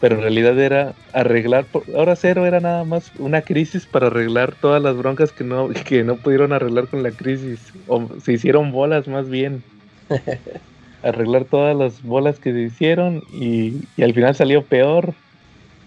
pero 0.00 0.16
en 0.16 0.22
realidad 0.22 0.58
era 0.58 0.94
arreglar, 1.12 1.68
ahora 1.94 2.16
cero 2.16 2.46
era 2.46 2.60
nada 2.60 2.84
más 2.84 3.12
una 3.18 3.42
crisis 3.42 3.86
para 3.86 4.08
arreglar 4.08 4.56
todas 4.56 4.82
las 4.82 4.96
broncas 4.96 5.32
que 5.32 5.44
no, 5.44 5.68
que 5.86 6.04
no 6.04 6.16
pudieron 6.16 6.52
arreglar 6.52 6.88
con 6.88 7.02
la 7.02 7.12
crisis, 7.12 7.72
o 7.86 8.08
se 8.20 8.32
hicieron 8.32 8.72
bolas 8.72 9.08
más 9.08 9.28
bien. 9.28 9.64
arreglar 11.02 11.44
todas 11.44 11.76
las 11.76 12.02
bolas 12.02 12.38
que 12.38 12.52
se 12.52 12.60
hicieron 12.60 13.22
y, 13.32 13.82
y 13.96 14.02
al 14.02 14.14
final 14.14 14.34
salió 14.34 14.62
peor 14.62 15.14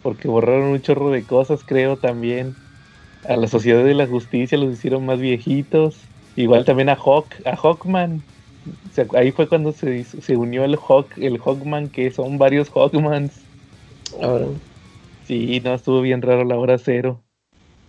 porque 0.01 0.27
borraron 0.27 0.69
un 0.69 0.81
chorro 0.81 1.09
de 1.11 1.23
cosas 1.23 1.63
creo 1.63 1.97
también 1.97 2.55
a 3.27 3.35
la 3.35 3.47
Sociedad 3.47 3.83
de 3.83 3.93
la 3.93 4.07
Justicia 4.07 4.57
los 4.57 4.73
hicieron 4.73 5.05
más 5.05 5.19
viejitos. 5.19 5.97
Igual 6.35 6.65
también 6.65 6.89
a 6.89 6.95
Hawk, 6.95 7.27
a 7.45 7.55
Hawkman. 7.55 8.21
ahí 9.15 9.31
fue 9.31 9.47
cuando 9.47 9.71
se, 9.71 10.03
se 10.03 10.37
unió 10.37 10.63
el 10.63 10.77
Hawk, 10.77 11.07
el 11.17 11.39
Hawkman, 11.39 11.89
que 11.89 12.11
son 12.11 12.37
varios 12.37 12.69
Hawkmans. 12.69 13.33
Ahora. 14.21 14.47
Sí, 15.27 15.61
no, 15.63 15.73
estuvo 15.73 16.01
bien 16.01 16.21
raro 16.21 16.43
la 16.45 16.57
hora 16.57 16.77
cero. 16.77 17.21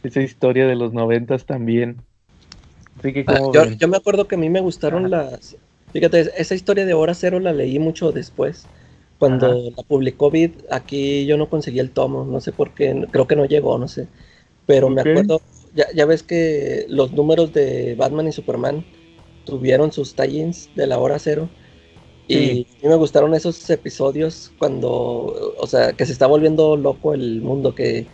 Esa 0.02 0.20
historia 0.20 0.66
de 0.66 0.74
los 0.74 0.92
noventas 0.92 1.46
también. 1.46 1.98
Ah, 3.26 3.40
yo, 3.52 3.64
yo, 3.64 3.88
me 3.88 3.96
acuerdo 3.96 4.28
que 4.28 4.34
a 4.34 4.38
mí 4.38 4.50
me 4.50 4.60
gustaron 4.60 5.10
las... 5.10 5.56
Fíjate, 5.92 6.30
esa 6.36 6.54
historia 6.54 6.86
de 6.86 6.94
hora 6.94 7.14
cero 7.14 7.38
la 7.40 7.52
leí 7.52 7.78
mucho 7.78 8.12
después. 8.12 8.66
Cuando 9.18 9.70
la 9.76 9.82
publicó 9.84 10.30
Vid, 10.30 10.50
aquí 10.70 11.26
yo 11.26 11.36
no 11.36 11.48
conseguí 11.48 11.78
el 11.78 11.90
tomo, 11.90 12.24
no 12.24 12.40
sé 12.40 12.50
por 12.50 12.74
qué, 12.74 13.06
creo 13.12 13.28
que 13.28 13.36
no 13.36 13.44
llegó, 13.44 13.78
no 13.78 13.86
sé. 13.86 14.08
Pero 14.66 14.90
me 14.90 15.02
acuerdo, 15.02 15.40
ya, 15.74 16.06
ves 16.06 16.22
que 16.22 16.86
los 16.88 17.12
números 17.12 17.52
de 17.52 17.94
Batman 17.94 18.26
y 18.26 18.32
Superman 18.32 18.84
tuvieron 19.44 19.92
sus 19.92 20.16
tie-ins 20.16 20.70
de 20.74 20.86
la 20.86 20.98
hora 20.98 21.18
cero. 21.18 21.48
Y 22.26 22.62
a 22.62 22.82
mí 22.82 22.88
me 22.88 22.96
gustaron 22.96 23.34
esos 23.34 23.68
episodios 23.70 24.52
cuando, 24.58 25.54
o 25.58 25.66
sea, 25.66 25.92
que 25.92 26.06
se 26.06 26.12
está 26.12 26.26
volviendo 26.26 26.76
loco 26.76 27.14
el 27.14 27.42
mundo, 27.42 27.74
que, 27.74 28.06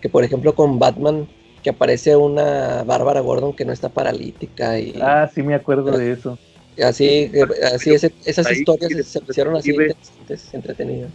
que 0.00 0.08
por 0.08 0.24
ejemplo 0.24 0.54
con 0.54 0.78
Batman, 0.78 1.28
que 1.62 1.70
aparece 1.70 2.16
una 2.16 2.84
Bárbara 2.84 3.20
Gordon 3.20 3.54
que 3.54 3.64
no 3.64 3.72
está 3.72 3.88
paralítica. 3.88 4.78
Y, 4.78 4.94
ah, 5.00 5.30
sí 5.32 5.42
me 5.42 5.54
acuerdo 5.54 5.96
de 5.96 6.12
eso. 6.12 6.38
Así, 6.82 7.30
así 7.72 7.90
esas 7.92 8.52
historias 8.52 9.06
se 9.06 9.20
hicieron 9.28 9.56
así 9.56 9.70
interesantes, 9.70 10.54
entretenidas. 10.54 11.10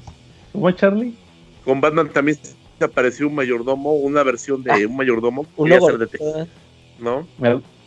¿Cómo, 0.51 0.71
Charlie? 0.71 1.15
Con 1.63 1.81
Batman 1.81 2.11
también 2.11 2.37
se 2.77 2.85
apareció 2.85 3.27
un 3.27 3.35
mayordomo, 3.35 3.93
una 3.93 4.23
versión 4.23 4.63
de 4.63 4.71
ah, 4.71 4.77
un 4.87 4.95
mayordomo. 4.95 5.45
Uno 5.57 5.75
¿No? 6.99 7.27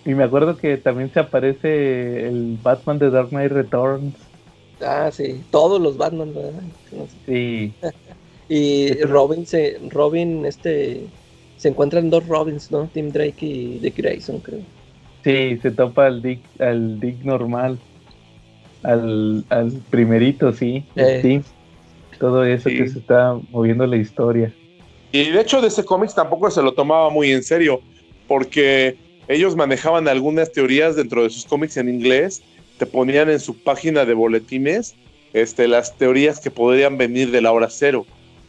y 0.05 0.15
me 0.15 0.25
acuerdo 0.25 0.57
que 0.57 0.77
también 0.77 1.13
se 1.13 1.21
aparece 1.21 2.27
el 2.27 2.59
Batman 2.63 2.99
de 2.99 3.11
Dark 3.11 3.29
Knight 3.29 3.53
Returns. 3.53 4.15
Ah, 4.81 5.11
sí, 5.13 5.43
todos 5.51 5.81
los 5.81 5.97
Batman, 5.97 6.35
¿verdad? 6.35 6.63
Sí. 7.27 7.73
y 8.49 8.95
Robin 9.03 9.47
se, 9.47 9.79
Robin, 9.89 10.47
este, 10.47 11.07
se 11.57 11.69
encuentran 11.69 12.11
dos 12.11 12.27
Robins, 12.27 12.71
¿no? 12.71 12.89
Tim 12.93 13.11
Drake 13.11 13.45
y 13.45 13.79
Dick 13.79 13.97
Grayson, 13.97 14.41
creo. 14.41 14.61
Sí, 15.29 15.59
se 15.61 15.71
topa 15.71 16.07
al 16.07 16.23
Dick, 16.23 16.41
al 16.59 17.01
Dick 17.01 17.23
normal, 17.23 17.79
al, 18.83 19.45
al 19.51 19.73
primerito, 19.91 20.53
sí, 20.53 20.85
eh. 20.97 21.43
Todo 22.19 22.45
eso 22.45 22.69
que 22.69 22.89
se 22.89 22.99
está 22.99 23.39
moviendo 23.51 23.87
la 23.87 23.97
historia. 23.97 24.53
Y 25.13 25.31
de 25.31 25.41
hecho 25.41 25.61
de 25.61 25.69
ese 25.69 25.85
cómic 25.85 26.15
tampoco 26.15 26.51
se 26.51 26.63
lo 26.63 26.73
tomaba 26.73 27.11
muy 27.11 27.31
en 27.31 27.43
serio, 27.43 27.81
porque 28.27 28.97
ellos 29.29 29.55
manejaban 29.55 30.09
algunas 30.09 30.51
teorías 30.51 30.97
dentro 30.97 31.23
de 31.23 31.31
sus 31.31 31.45
cómics 31.45 31.77
en 31.77 31.89
inglés 31.89 32.43
te 32.79 32.87
ponían 32.87 33.29
en 33.29 33.41
su 33.41 33.59
página 33.59 34.05
de 34.05 34.15
boletines 34.15 34.95
este, 35.35 35.69
las 35.69 35.97
teorías 35.97 36.41
que 36.41 36.51
podrían 36.51 36.97
venir 36.97 37.31
de 37.31 37.43
la 37.43 37.53
hora 37.53 37.69
cero. 37.71 38.07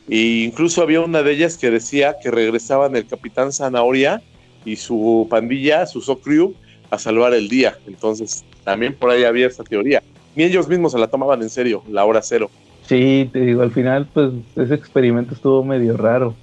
E 0.10 0.45
incluso 0.45 0.81
había 0.81 1.01
una 1.01 1.23
de 1.23 1.34
ellas 1.34 1.57
que 1.57 1.69
decía 1.69 2.15
que 2.22 2.31
regresaban 2.31 2.95
el 2.95 3.06
Capitán 3.06 3.51
Zanahoria 3.51 4.22
y 4.65 4.76
su 4.77 5.27
pandilla, 5.30 5.85
su 5.85 6.01
So 6.01 6.19
Crew, 6.19 6.53
a 6.90 6.98
salvar 6.98 7.34
el 7.34 7.48
día. 7.48 7.78
Entonces, 7.88 8.44
también 8.64 8.94
por 8.94 9.10
ahí 9.10 9.24
había 9.24 9.48
esa 9.48 9.64
teoría. 9.64 10.02
Ni 10.36 10.44
ellos 10.44 10.68
mismos 10.68 10.91
se 10.91 10.99
la 10.99 11.07
tomaban 11.07 11.41
en 11.41 11.49
serio, 11.49 11.84
la 11.90 12.06
hora 12.06 12.22
cero. 12.22 12.49
Sí, 12.84 13.30
te 13.32 13.41
digo, 13.41 13.61
al 13.61 13.72
final, 13.72 14.07
pues 14.14 14.32
ese 14.56 14.74
experimento 14.74 15.34
estuvo 15.34 15.64
medio 15.64 15.95
raro. 15.95 16.36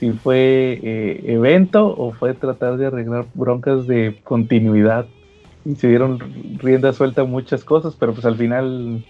Si 0.00 0.10
fue 0.10 0.80
eh, 0.82 1.22
evento 1.26 1.86
o 1.86 2.12
fue 2.12 2.34
tratar 2.34 2.76
de 2.76 2.86
arreglar 2.86 3.26
broncas 3.34 3.86
de 3.86 4.20
continuidad 4.24 5.06
y 5.64 5.76
se 5.76 5.88
dieron 5.88 6.18
rienda 6.58 6.92
suelta 6.92 7.22
a 7.22 7.24
muchas 7.24 7.64
cosas, 7.64 7.96
pero 7.98 8.12
pues 8.12 8.26
al 8.26 8.36
final, 8.36 9.04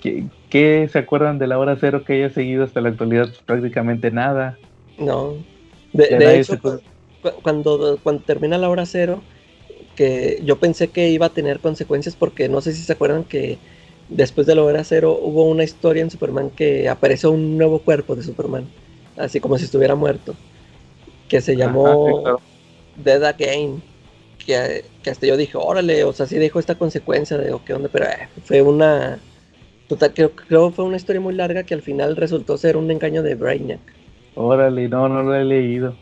¿qué, 0.00 0.88
se 0.90 0.98
acuerdan 0.98 1.38
de 1.38 1.48
la 1.48 1.58
hora 1.58 1.76
cero 1.78 2.04
que 2.04 2.14
haya 2.14 2.30
seguido 2.30 2.64
hasta 2.64 2.80
la 2.80 2.90
actualidad? 2.90 3.26
Pues, 3.26 3.40
prácticamente 3.40 4.10
nada. 4.10 4.58
No. 4.98 5.34
De, 5.92 6.38
hecho, 6.38 6.58
cuando, 7.42 7.98
cuando 8.02 8.22
termina 8.22 8.56
la 8.56 8.70
hora 8.70 8.86
cero, 8.86 9.22
que 9.96 10.40
yo 10.44 10.58
pensé 10.58 10.88
que 10.88 11.10
iba 11.10 11.26
a 11.26 11.34
tener 11.34 11.60
consecuencias 11.60 12.16
porque 12.16 12.48
no 12.48 12.60
sé 12.60 12.72
si 12.72 12.82
se 12.82 12.92
acuerdan 12.92 13.24
que 13.24 13.58
después 14.08 14.46
de 14.46 14.54
la 14.54 14.62
hora 14.62 14.84
cero 14.84 15.18
hubo 15.20 15.44
una 15.44 15.64
historia 15.64 16.02
en 16.02 16.10
Superman 16.10 16.50
que 16.50 16.88
apareció 16.88 17.30
un 17.30 17.56
nuevo 17.58 17.80
cuerpo 17.80 18.16
de 18.16 18.22
Superman, 18.22 18.66
así 19.16 19.40
como 19.40 19.58
si 19.58 19.64
estuviera 19.64 19.94
muerto, 19.94 20.34
que 21.28 21.40
se 21.40 21.56
llamó 21.56 22.40
Dead 22.96 23.22
Again 23.24 23.82
que, 24.44 24.84
hasta 25.10 25.26
yo 25.26 25.36
dije, 25.36 25.56
órale, 25.56 26.04
o 26.04 26.12
sea, 26.12 26.26
sí 26.26 26.36
dejó 26.36 26.58
esta 26.58 26.74
consecuencia 26.74 27.38
de, 27.38 27.52
o 27.52 27.64
qué 27.64 27.74
onda, 27.74 27.88
pero 27.92 28.06
eh, 28.06 28.28
fue 28.44 28.62
una, 28.62 29.18
total, 29.88 30.12
creo, 30.14 30.32
creo 30.32 30.70
fue 30.70 30.84
una 30.84 30.96
historia 30.96 31.20
muy 31.20 31.34
larga 31.34 31.62
que 31.62 31.74
al 31.74 31.82
final 31.82 32.16
resultó 32.16 32.56
ser 32.58 32.76
un 32.76 32.90
engaño 32.90 33.22
de 33.22 33.34
Brainiac. 33.34 33.80
Órale, 34.34 34.88
no, 34.88 35.08
no 35.08 35.22
lo 35.22 35.34
he 35.34 35.44
leído. 35.44 35.94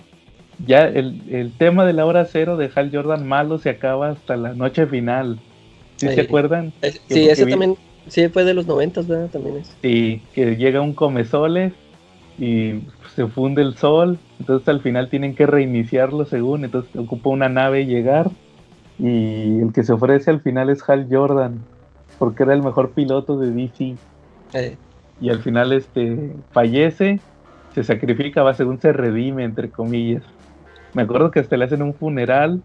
Ya 0.66 0.84
el, 0.84 1.52
tema 1.58 1.84
de 1.84 1.92
la 1.92 2.04
hora 2.04 2.24
cero 2.26 2.56
de 2.56 2.70
Hal 2.74 2.90
Jordan 2.92 3.26
malo 3.26 3.58
se 3.58 3.70
acaba 3.70 4.10
hasta 4.10 4.36
la 4.36 4.54
noche 4.54 4.86
final. 4.86 5.40
¿Sí, 5.96 6.08
se 6.08 6.20
acuerdan? 6.22 6.72
sí, 7.08 7.28
ese 7.28 7.46
también, 7.46 7.76
sí 8.08 8.28
fue 8.28 8.44
de 8.44 8.54
los 8.54 8.66
noventas, 8.66 9.06
¿verdad? 9.06 9.28
También 9.30 9.58
es. 9.58 9.76
Sí, 9.82 10.22
que 10.34 10.56
llega 10.56 10.80
un 10.80 10.94
comesoles 10.94 11.72
y 12.38 12.80
se 13.14 13.26
funde 13.26 13.62
el 13.62 13.76
sol, 13.76 14.18
entonces 14.38 14.68
al 14.68 14.80
final 14.80 15.10
tienen 15.10 15.34
que 15.34 15.46
reiniciarlo 15.46 16.24
según, 16.24 16.64
entonces 16.64 16.94
ocupa 16.96 17.28
una 17.28 17.48
nave 17.50 17.84
llegar 17.84 18.30
y 18.98 19.60
el 19.60 19.72
que 19.72 19.82
se 19.82 19.92
ofrece 19.92 20.30
al 20.30 20.40
final 20.40 20.68
es 20.70 20.86
Hal 20.88 21.06
Jordan, 21.10 21.60
porque 22.18 22.42
era 22.42 22.54
el 22.54 22.62
mejor 22.62 22.90
piloto 22.90 23.38
de 23.38 23.50
DC. 23.50 23.96
Eh. 24.54 24.76
Y 25.20 25.30
al 25.30 25.40
final 25.40 25.72
este 25.72 26.34
fallece, 26.52 27.20
se 27.74 27.84
sacrifica, 27.84 28.42
va 28.42 28.54
según 28.54 28.80
se 28.80 28.92
redime, 28.92 29.44
entre 29.44 29.70
comillas. 29.70 30.22
Me 30.94 31.02
acuerdo 31.02 31.30
que 31.30 31.40
hasta 31.40 31.56
le 31.56 31.64
hacen 31.64 31.82
un 31.82 31.94
funeral 31.94 32.62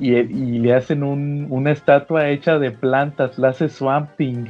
y, 0.00 0.10
le 0.22 0.74
hacen 0.74 1.02
una 1.02 1.70
estatua 1.70 2.28
hecha 2.28 2.58
de 2.58 2.70
plantas, 2.70 3.38
la 3.38 3.50
hace 3.50 3.68
Swamping. 3.68 4.48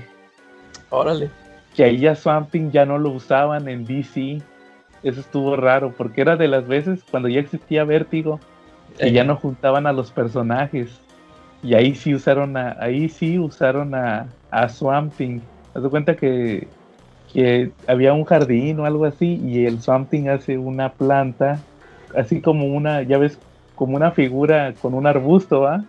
Órale. 0.90 1.30
Que 1.74 1.84
ahí 1.84 1.98
ya 1.98 2.14
Swamping 2.14 2.70
ya 2.70 2.86
no 2.86 2.98
lo 2.98 3.10
usaban 3.10 3.68
en 3.68 3.84
DC 3.84 4.42
eso 5.02 5.20
estuvo 5.20 5.56
raro, 5.56 5.92
porque 5.96 6.20
era 6.20 6.36
de 6.36 6.48
las 6.48 6.66
veces 6.66 7.04
cuando 7.10 7.28
ya 7.28 7.40
existía 7.40 7.84
Vértigo 7.84 8.38
y 9.00 9.10
ya 9.10 9.24
no 9.24 9.36
juntaban 9.36 9.86
a 9.86 9.92
los 9.92 10.12
personajes. 10.12 11.00
Y 11.62 11.74
ahí 11.74 11.94
sí 11.94 12.14
usaron 12.14 12.56
a, 12.56 12.76
ahí 12.80 13.08
sí 13.08 13.38
usaron 13.38 13.94
a, 13.94 14.26
a 14.50 14.68
Swamp 14.68 15.12
Thing. 15.14 15.40
Haz 15.74 15.82
cuenta 15.88 16.16
que, 16.16 16.68
que 17.32 17.72
había 17.86 18.12
un 18.12 18.24
jardín 18.24 18.78
o 18.80 18.84
algo 18.84 19.04
así, 19.04 19.40
y 19.44 19.66
el 19.66 19.80
Swamp 19.80 20.10
Thing 20.10 20.28
hace 20.28 20.58
una 20.58 20.92
planta, 20.92 21.60
así 22.16 22.40
como 22.40 22.66
una, 22.66 23.02
ya 23.02 23.18
ves, 23.18 23.38
como 23.74 23.96
una 23.96 24.12
figura 24.12 24.74
con 24.80 24.94
un 24.94 25.06
arbusto, 25.06 25.60
¿va? 25.60 25.84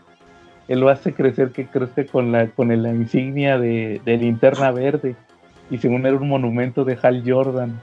Él 0.68 0.80
lo 0.80 0.90
hace 0.90 1.14
crecer 1.14 1.52
que 1.52 1.66
crece 1.66 2.06
con 2.06 2.32
la, 2.32 2.48
con 2.48 2.70
la 2.70 2.90
insignia 2.90 3.58
de, 3.58 4.02
de 4.06 4.18
linterna 4.18 4.72
verde. 4.72 5.16
Y 5.70 5.78
según 5.78 6.06
era 6.06 6.16
un 6.16 6.30
monumento 6.30 6.86
de 6.86 6.98
Hal 7.02 7.24
Jordan 7.26 7.82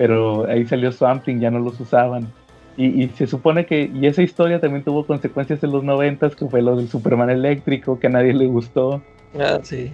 pero 0.00 0.46
ahí 0.48 0.66
salió 0.66 0.90
Swamping, 0.92 1.40
ya 1.40 1.50
no 1.50 1.58
los 1.58 1.78
usaban. 1.78 2.32
Y, 2.78 3.08
se 3.08 3.26
supone 3.26 3.66
que, 3.66 3.90
y 3.92 4.06
esa 4.06 4.22
historia 4.22 4.58
también 4.58 4.82
tuvo 4.82 5.06
consecuencias 5.06 5.62
en 5.62 5.72
los 5.72 5.84
noventas, 5.84 6.34
que 6.34 6.46
fue 6.46 6.62
lo 6.62 6.74
del 6.76 6.88
Superman 6.88 7.28
eléctrico, 7.28 7.98
que 7.98 8.06
a 8.06 8.10
nadie 8.10 8.32
le 8.32 8.46
gustó. 8.46 9.02
Ah, 9.38 9.60
sí. 9.62 9.92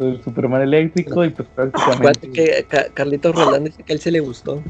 el 0.00 0.20
Superman 0.24 0.62
eléctrico 0.62 1.24
y 1.24 1.30
pues 1.30 1.46
prácticamente... 1.54 2.32
que 2.32 2.66
Carlitos 2.92 3.32
Roland 3.32 3.66
dice 3.66 3.84
que 3.84 3.92
a 3.92 3.94
él 3.94 4.00
se 4.00 4.10
le 4.10 4.18
gustó. 4.18 4.60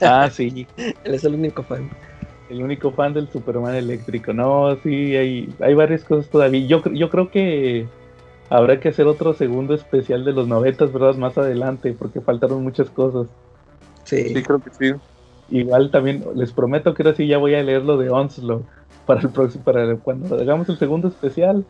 Ah, 0.00 0.28
sí. 0.30 0.66
él 0.76 1.14
es 1.14 1.24
el 1.24 1.34
único 1.34 1.62
fan. 1.62 1.90
El 2.48 2.62
único 2.62 2.90
fan 2.90 3.14
del 3.14 3.28
Superman 3.28 3.74
eléctrico. 3.74 4.32
No, 4.32 4.76
sí, 4.82 5.16
hay, 5.16 5.54
hay 5.60 5.74
varias 5.74 6.04
cosas 6.04 6.28
todavía. 6.28 6.66
Yo, 6.66 6.82
yo 6.92 7.08
creo 7.08 7.30
que 7.30 7.86
habrá 8.48 8.80
que 8.80 8.88
hacer 8.88 9.06
otro 9.06 9.32
segundo 9.34 9.74
especial 9.74 10.24
de 10.24 10.32
los 10.32 10.48
noventas, 10.48 10.92
¿verdad? 10.92 11.14
Más 11.14 11.38
adelante, 11.38 11.94
porque 11.96 12.20
faltaron 12.20 12.62
muchas 12.62 12.90
cosas. 12.90 13.28
Sí, 14.04 14.34
sí 14.34 14.42
creo 14.42 14.58
que 14.58 14.70
sí. 14.70 15.00
Igual 15.50 15.90
también 15.90 16.24
les 16.34 16.52
prometo 16.52 16.94
que 16.94 17.02
ahora 17.02 17.16
sí 17.16 17.26
ya 17.26 17.38
voy 17.38 17.54
a 17.54 17.62
leer 17.62 17.82
lo 17.82 17.96
de 17.96 18.10
Onslaught 18.10 18.64
para 19.06 19.20
el 19.20 19.30
próximo, 19.30 19.64
para 19.64 19.96
cuando 19.96 20.36
hagamos 20.36 20.68
el 20.68 20.78
segundo 20.78 21.08
especial, 21.08 21.64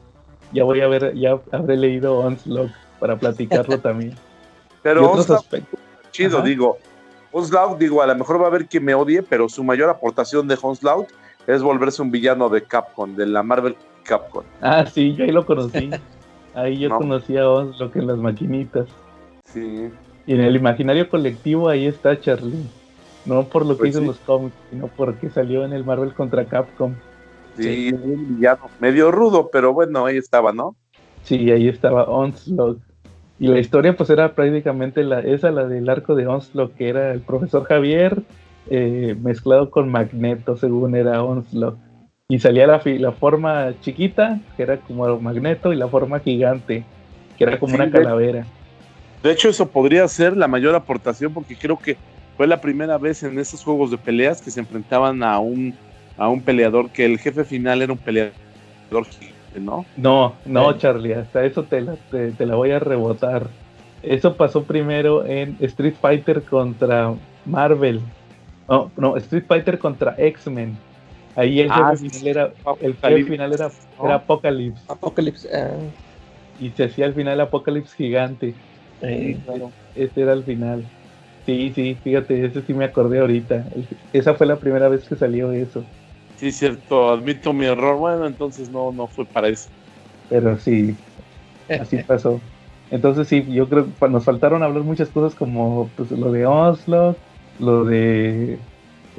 ya 0.52 0.64
voy 0.64 0.80
a 0.80 0.88
ver, 0.88 1.14
ya 1.14 1.38
habré 1.52 1.76
leído 1.76 2.18
Onslaught 2.18 2.72
para 2.98 3.16
platicarlo 3.16 3.78
también. 3.78 4.14
Pero 4.82 5.10
Onslaught, 5.10 5.44
chido, 6.10 6.42
digo. 6.42 6.78
Onslaught, 7.32 7.78
digo, 7.78 8.02
a 8.02 8.06
lo 8.06 8.14
mejor 8.14 8.40
va 8.40 8.44
a 8.44 8.48
haber 8.48 8.66
quien 8.66 8.84
me 8.84 8.94
odie, 8.94 9.22
pero 9.22 9.48
su 9.48 9.62
mayor 9.62 9.88
aportación 9.90 10.48
de 10.48 10.58
Onslaught 10.60 11.08
es 11.46 11.62
volverse 11.62 12.02
un 12.02 12.10
villano 12.10 12.48
de 12.48 12.62
Capcom, 12.62 13.14
de 13.14 13.26
la 13.26 13.42
Marvel 13.42 13.76
Capcom. 14.04 14.44
Ah, 14.60 14.84
sí, 14.86 15.14
yo 15.14 15.24
ahí 15.24 15.32
lo 15.32 15.46
conocí. 15.46 15.90
Ahí 16.52 16.78
yo 16.80 16.90
conocía 16.90 17.42
a 17.42 17.62
lo 17.62 17.92
que 17.92 18.00
en 18.00 18.08
las 18.08 18.18
maquinitas. 18.18 18.88
Sí. 19.44 19.88
Y 20.26 20.34
en 20.34 20.40
el 20.40 20.56
imaginario 20.56 21.08
colectivo 21.08 21.68
ahí 21.68 21.86
está 21.86 22.20
Charlie. 22.20 22.66
No 23.24 23.44
por 23.44 23.64
lo 23.64 23.74
que 23.74 23.78
pues 23.78 23.90
hizo 23.90 24.00
en 24.00 24.06
los 24.08 24.18
cómics, 24.18 24.56
sino 24.68 24.88
porque 24.88 25.30
salió 25.30 25.64
en 25.64 25.72
el 25.72 25.84
Marvel 25.84 26.12
contra 26.12 26.44
Capcom. 26.46 26.94
Sí, 27.56 27.92
medio 28.80 29.10
rudo, 29.12 29.50
pero 29.52 29.72
bueno, 29.72 30.06
ahí 30.06 30.16
estaba, 30.16 30.52
¿no? 30.52 30.74
Sí, 31.22 31.50
ahí 31.50 31.68
estaba 31.68 32.04
Onslaught. 32.04 32.80
Y 33.40 33.48
la 33.48 33.58
historia 33.58 33.96
pues 33.96 34.10
era 34.10 34.34
prácticamente 34.34 35.02
la, 35.02 35.20
esa, 35.20 35.50
la 35.50 35.64
del 35.64 35.88
arco 35.88 36.14
de 36.14 36.26
Onslaught, 36.26 36.74
que 36.76 36.90
era 36.90 37.10
el 37.10 37.20
profesor 37.20 37.64
Javier 37.64 38.22
eh, 38.68 39.16
mezclado 39.18 39.70
con 39.70 39.88
Magneto, 39.90 40.58
según 40.58 40.94
era 40.94 41.24
Onslaught. 41.24 41.78
Y 42.28 42.38
salía 42.38 42.66
la, 42.66 42.82
la 42.84 43.12
forma 43.12 43.72
chiquita, 43.80 44.38
que 44.56 44.62
era 44.62 44.76
como 44.76 45.18
magneto, 45.18 45.72
y 45.72 45.76
la 45.76 45.88
forma 45.88 46.20
gigante, 46.20 46.84
que 47.38 47.44
era 47.44 47.58
como 47.58 47.74
una 47.74 47.90
calavera. 47.90 48.44
De 49.22 49.32
hecho, 49.32 49.48
eso 49.48 49.66
podría 49.66 50.06
ser 50.06 50.36
la 50.36 50.46
mayor 50.46 50.74
aportación, 50.74 51.32
porque 51.32 51.56
creo 51.56 51.78
que 51.78 51.96
fue 52.36 52.46
la 52.46 52.60
primera 52.60 52.98
vez 52.98 53.22
en 53.22 53.38
esos 53.38 53.64
juegos 53.64 53.90
de 53.90 53.96
peleas 53.96 54.42
que 54.42 54.50
se 54.50 54.60
enfrentaban 54.60 55.22
a 55.22 55.38
un, 55.38 55.74
a 56.18 56.28
un 56.28 56.42
peleador, 56.42 56.90
que 56.90 57.06
el 57.06 57.18
jefe 57.18 57.44
final 57.44 57.80
era 57.80 57.92
un 57.92 57.98
peleador 57.98 58.34
¿no? 59.54 59.86
No, 59.96 60.40
no, 60.44 60.76
Charlie, 60.78 61.12
hasta 61.14 61.44
eso 61.44 61.66
te 61.66 61.80
la, 61.82 61.96
te, 62.10 62.34
la 62.46 62.54
voy 62.56 62.70
a 62.70 62.78
rebotar. 62.78 63.50
Eso 64.02 64.36
pasó 64.36 64.64
primero 64.66 65.26
en 65.26 65.56
Street 65.60 65.96
Fighter 66.00 66.44
contra 66.44 67.14
Marvel. 67.44 68.00
No, 68.68 68.92
no, 68.96 69.16
Street 69.18 69.44
Fighter 69.46 69.78
contra 69.78 70.14
X-Men. 70.16 70.76
Ahí 71.34 71.60
el 71.60 71.68
Ah, 71.70 71.90
jefe 71.90 71.96
sí, 71.96 72.08
final 72.10 72.26
era, 72.28 72.54
el 72.80 72.94
jefe 72.96 73.24
final 73.24 73.52
era, 73.52 73.68
¿no? 73.98 74.04
era 74.04 74.14
Apocalypse. 74.16 74.82
Apocalypse. 74.88 75.48
ah, 75.52 75.76
Y 76.58 76.70
se 76.72 76.84
hacía 76.84 77.06
al 77.06 77.14
final 77.14 77.40
Apocalypse 77.40 77.94
gigante. 77.96 78.54
eh, 79.00 79.40
Este 79.94 80.22
era 80.22 80.32
el 80.32 80.44
final. 80.44 80.84
Sí, 81.46 81.72
sí, 81.74 81.96
fíjate, 82.02 82.44
ese 82.46 82.62
sí 82.62 82.74
me 82.74 82.84
acordé 82.84 83.18
ahorita. 83.20 83.66
Esa 84.12 84.34
fue 84.34 84.46
la 84.46 84.60
primera 84.60 84.88
vez 84.88 85.04
que 85.08 85.16
salió 85.16 85.52
eso. 85.52 85.84
Sí, 86.40 86.52
cierto, 86.52 87.10
admito 87.10 87.52
mi 87.52 87.66
error. 87.66 87.98
Bueno, 87.98 88.26
entonces 88.26 88.70
no, 88.70 88.92
no 88.92 89.06
fue 89.06 89.26
para 89.26 89.48
eso. 89.48 89.68
Pero 90.30 90.56
sí, 90.56 90.96
así 91.68 91.98
pasó. 92.06 92.40
Entonces 92.90 93.28
sí, 93.28 93.44
yo 93.52 93.68
creo 93.68 93.86
que 94.00 94.08
nos 94.08 94.24
faltaron 94.24 94.62
hablar 94.62 94.82
muchas 94.82 95.10
cosas 95.10 95.34
como 95.34 95.90
pues, 95.98 96.10
lo 96.12 96.32
de 96.32 96.46
Oslo, 96.46 97.14
lo 97.58 97.84
de 97.84 98.58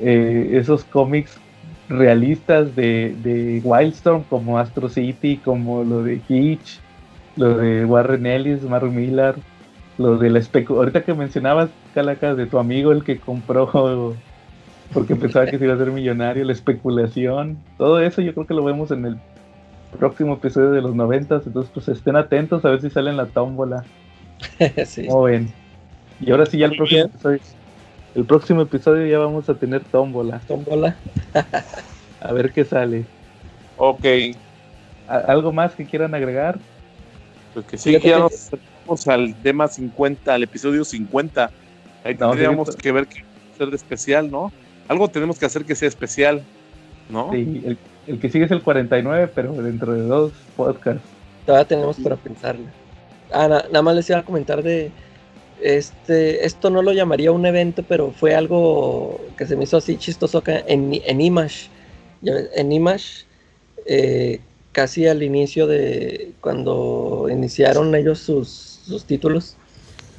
eh, 0.01 0.49
esos 0.53 0.83
cómics 0.83 1.39
realistas 1.89 2.75
de, 2.75 3.15
de 3.21 3.61
Wildstorm 3.63 4.23
como 4.23 4.57
Astro 4.57 4.89
City, 4.89 5.37
como 5.37 5.83
lo 5.83 6.01
de 6.01 6.19
Hitch, 6.27 6.79
lo 7.35 7.55
de 7.55 7.85
Warren 7.85 8.25
Ellis, 8.25 8.63
Mark 8.63 8.89
Millar, 8.89 9.35
lo 9.99 10.17
de 10.17 10.31
la 10.31 10.39
especu 10.39 10.73
ahorita 10.73 11.03
que 11.03 11.13
mencionabas, 11.13 11.69
Calaca, 11.93 12.33
de 12.33 12.47
tu 12.47 12.57
amigo 12.57 12.91
el 12.91 13.03
que 13.03 13.19
compró 13.19 14.15
porque 14.93 15.15
pensaba 15.15 15.45
que 15.47 15.57
se 15.57 15.65
iba 15.65 15.73
a 15.73 15.77
ser 15.77 15.91
millonario, 15.91 16.43
la 16.43 16.51
especulación, 16.53 17.57
todo 17.77 17.99
eso 17.99 18.21
yo 18.21 18.33
creo 18.33 18.47
que 18.47 18.53
lo 18.53 18.63
vemos 18.63 18.91
en 18.91 19.05
el 19.05 19.17
próximo 19.97 20.35
episodio 20.35 20.71
de 20.71 20.81
los 20.81 20.95
noventas, 20.95 21.45
entonces 21.45 21.71
pues 21.73 21.87
estén 21.89 22.15
atentos 22.15 22.63
a 22.65 22.69
ver 22.69 22.81
si 22.81 22.89
sale 22.89 23.09
en 23.09 23.17
la 23.17 23.25
tómbola, 23.25 23.83
sí. 24.85 25.05
como 25.05 25.23
ven. 25.23 25.47
Y 26.19 26.31
ahora 26.31 26.45
sí 26.45 26.57
ya 26.57 26.67
el 26.67 26.75
próximo 26.75 27.05
episodio, 27.05 27.39
el 28.15 28.25
próximo 28.25 28.61
episodio 28.61 29.07
ya 29.07 29.19
vamos 29.19 29.49
a 29.49 29.55
tener 29.55 29.83
tómbola, 29.85 30.39
Tómbola. 30.47 30.97
a 32.21 32.33
ver 32.33 32.51
qué 32.51 32.65
sale. 32.65 33.05
Ok, 33.77 34.05
¿A- 35.07 35.17
¿Algo 35.17 35.51
más 35.51 35.73
que 35.75 35.85
quieran 35.85 36.13
agregar? 36.13 36.59
pues 37.53 37.65
que 37.65 37.77
sí, 37.77 37.99
ya 37.99 38.19
nos 38.19 38.33
acercamos 38.33 39.07
al 39.07 39.35
tema 39.41 39.67
50, 39.67 40.33
al 40.33 40.43
episodio 40.43 40.85
50. 40.85 41.51
Ahí 42.03 42.15
No, 42.15 42.29
tendríamos 42.29 42.69
sí, 42.69 42.77
que 42.77 42.91
ver 42.91 43.07
qué 43.07 43.21
hacer 43.53 43.69
de 43.69 43.75
especial, 43.75 44.29
¿no? 44.31 44.51
Algo 44.91 45.11
tenemos 45.11 45.39
que 45.39 45.45
hacer 45.47 45.65
que 45.65 45.75
sea 45.75 45.87
especial, 45.89 46.49
¿no? 47.07 47.25
Sí, 47.31 47.61
el, 47.65 47.81
el 48.05 48.19
que 48.19 48.29
sigue 48.29 48.45
es 48.45 48.51
el 48.51 48.63
49, 48.63 49.29
pero 49.29 49.55
dentro 49.55 49.93
de 49.93 50.01
dos 50.03 50.51
podcasts. 50.55 51.17
Todavía 51.45 51.67
tenemos 51.67 51.99
para 51.99 52.17
pensarle. 52.21 52.75
Ah, 53.31 53.47
na- 53.47 53.65
nada 53.71 53.81
más 53.83 53.95
les 53.95 54.09
iba 54.09 54.19
a 54.19 54.25
comentar 54.25 54.63
de. 54.63 54.93
Este, 55.57 56.45
esto 56.45 56.69
no 56.71 56.81
lo 56.83 56.93
llamaría 56.93 57.31
un 57.33 57.45
evento, 57.45 57.83
pero 57.87 58.13
fue 58.13 58.35
algo 58.35 59.33
que 59.37 59.47
se 59.47 59.57
me 59.57 59.65
hizo 59.65 59.77
así 59.77 59.97
chistoso 59.97 60.39
acá 60.39 60.59
en, 60.67 60.91
en 61.05 61.21
Image. 61.21 61.71
En 62.23 62.71
Image, 62.73 63.27
eh, 63.87 64.45
casi 64.73 65.07
al 65.07 65.23
inicio 65.23 65.67
de 65.67 66.35
cuando 66.41 67.27
iniciaron 67.31 67.95
ellos 67.95 68.19
sus, 68.21 68.49
sus 68.51 69.05
títulos, 69.07 69.60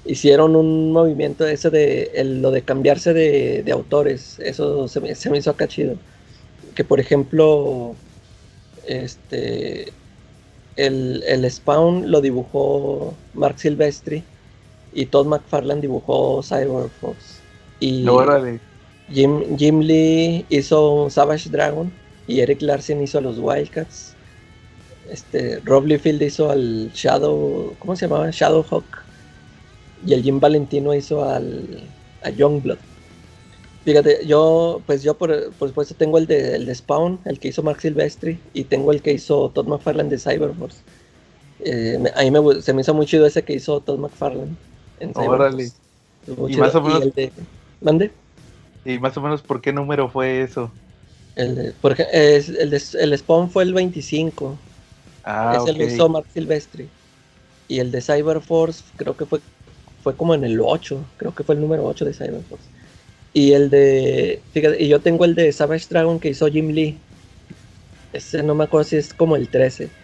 hicieron 0.05 0.57
un 0.57 0.93
movimiento 0.93 1.47
ese 1.47 1.71
de 1.71 2.11
el- 2.15 2.43
lo 2.43 2.51
de 2.51 2.63
cambiarse 2.65 3.13
de, 3.15 3.63
de 3.65 3.73
autores. 3.73 4.39
Eso 4.41 4.89
se 4.89 5.01
me, 5.01 5.15
se 5.15 5.31
me 5.31 5.39
hizo 5.39 5.51
acá 5.51 5.69
chido. 5.69 5.97
Que 6.75 6.85
por 6.85 7.01
ejemplo, 7.01 7.97
este 8.87 9.93
el, 10.77 11.23
el 11.27 11.51
Spawn 11.51 12.11
lo 12.11 12.21
dibujó 12.21 13.15
Mark 13.35 13.59
Silvestri 13.59 14.25
y 14.93 15.07
Todd 15.07 15.27
McFarlane 15.27 15.81
dibujó 15.81 16.43
Cyberforce. 16.43 17.41
Y 17.81 18.07
Órale. 18.09 18.61
Jim, 19.11 19.57
Jim 19.59 19.81
Lee 19.81 20.47
hizo 20.49 21.11
Savage 21.11 21.51
Dragon 21.51 21.93
y 22.27 22.41
Eric 22.41 22.63
Larsen 22.63 23.03
hizo 23.03 23.19
a 23.19 23.23
los 23.23 23.39
Wildcats. 23.39 24.15
Este, 25.11 25.61
Rob 25.65 25.87
Liefeld 25.87 26.23
hizo 26.23 26.51
al 26.51 26.91
Shadow, 26.95 27.75
¿cómo 27.79 27.97
se 27.97 28.07
llamaba? 28.07 28.31
Shadowhawk. 28.31 28.85
Y 30.05 30.15
el 30.15 30.23
Jim 30.23 30.41
Valentino 30.41 30.95
hizo 30.95 31.25
al 31.25 31.95
a 32.23 32.31
Youngblood. 32.31 32.79
Fíjate, 33.85 34.27
yo, 34.27 34.85
pues 34.87 35.03
yo 35.03 35.19
por, 35.19 35.53
por 35.55 35.69
supuesto 35.69 35.97
tengo 35.97 36.19
el 36.19 36.27
de, 36.27 36.55
el 36.57 36.67
de 36.67 36.75
Spawn, 36.75 37.21
el 37.25 37.41
que 37.41 37.49
hizo 37.49 37.63
Mark 37.65 37.81
Silvestri, 37.81 38.39
y 38.53 38.65
tengo 38.65 38.93
el 38.93 39.03
que 39.03 39.13
hizo 39.13 39.51
Todd 39.51 39.67
McFarlane 39.67 40.09
de 40.09 40.19
Cyberforce. 40.19 40.79
Eh, 41.61 41.99
a 42.15 42.23
mí 42.23 42.31
me, 42.31 42.63
se 42.63 42.75
me 42.75 42.83
hizo 42.83 42.95
muy 42.95 43.07
chido 43.07 43.27
ese 43.27 43.45
que 43.45 43.55
hizo 43.55 43.81
Todd 43.83 43.99
McFarlane 43.99 44.57
en. 45.01 45.15
Cyberforce. 45.15 45.75
Y 46.47 46.53
chido. 46.53 46.63
más 46.63 46.75
o 46.75 46.83
menos- 46.83 47.03
el 47.05 47.13
de, 47.13 47.33
¿Mande? 47.81 48.11
¿Y 48.85 48.99
más 48.99 49.17
o 49.17 49.21
menos 49.21 49.43
por 49.43 49.61
qué 49.61 49.73
número 49.73 50.09
fue 50.09 50.43
eso? 50.43 50.73
El, 51.37 51.55
de- 51.57 51.73
por 51.73 51.97
es- 52.13 52.49
el, 52.49 52.71
de- 52.71 52.83
el 53.01 53.19
Spawn 53.19 53.51
fue 53.51 53.63
el 53.65 53.75
25. 53.75 54.59
Ah, 55.25 55.57
ese 55.57 55.73
lo 55.73 55.79
ok. 55.79 55.85
hizo 55.85 56.09
Mark 56.09 56.27
Silvestri. 56.33 56.89
Y 57.69 57.81
el 57.81 57.91
de 57.91 58.03
Cyberforce 58.03 58.83
creo 58.97 59.17
que 59.17 59.27
fue, 59.27 59.41
fue 60.03 60.17
como 60.17 60.35
en 60.35 60.45
el 60.45 60.61
8. 60.61 61.15
Creo 61.17 61.35
que 61.35 61.45
fue 61.45 61.55
el 61.57 61.61
número 61.61 61.85
8 61.87 62.05
de 62.05 62.15
Cyberforce. 62.15 62.71
Y 63.33 63.53
el 63.55 63.71
de. 63.71 64.47
Fíjate, 64.53 64.83
y 64.83 64.89
yo 64.89 65.03
tengo 65.03 65.25
el 65.25 65.35
de 65.37 65.53
Savage 65.53 65.87
Dragon 65.91 66.21
que 66.21 66.31
hizo 66.31 66.49
Jim 66.49 66.71
Lee. 66.71 67.07
Ese 68.13 68.43
no 68.43 68.55
me 68.55 68.65
acuerdo 68.65 68.85
si 68.85 68.97
es 68.97 69.15
como 69.15 69.37
el 69.37 69.49
13. 69.51 69.99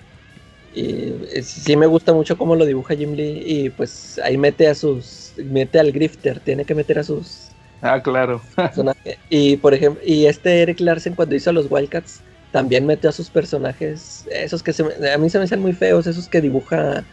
Y 0.70 1.14
es- 1.32 1.48
sí 1.50 1.76
me 1.76 1.86
gusta 1.86 2.12
mucho 2.14 2.36
cómo 2.38 2.56
lo 2.56 2.66
dibuja 2.66 2.96
Jim 2.96 3.12
Lee. 3.14 3.42
Y 3.46 3.70
pues 3.70 4.18
ahí 4.24 4.36
mete 4.38 4.68
a 4.68 4.74
sus. 4.74 5.34
Mete 5.36 5.78
al 5.80 5.92
Grifter. 5.92 6.40
Tiene 6.40 6.64
que 6.66 6.74
meter 6.74 6.98
a 7.00 7.04
sus 7.04 7.56
Ah, 7.80 8.00
claro. 8.02 8.40
Y 9.28 9.56
por 9.58 9.74
ejemplo, 9.74 10.02
y 10.04 10.26
este 10.26 10.62
Eric 10.62 10.80
Larsen 10.80 11.14
cuando 11.14 11.34
hizo 11.34 11.50
a 11.50 11.52
los 11.52 11.66
Wildcats 11.70 12.24
también 12.50 12.86
metió 12.86 13.10
a 13.10 13.12
sus 13.12 13.30
personajes, 13.30 14.26
esos 14.30 14.62
que 14.62 14.72
se 14.72 14.82
a 15.12 15.18
mí 15.18 15.30
se 15.30 15.38
me 15.38 15.44
hacen 15.44 15.60
muy 15.60 15.72
feos, 15.74 16.06
esos 16.06 16.28
que 16.28 16.40
dibuja 16.40 17.06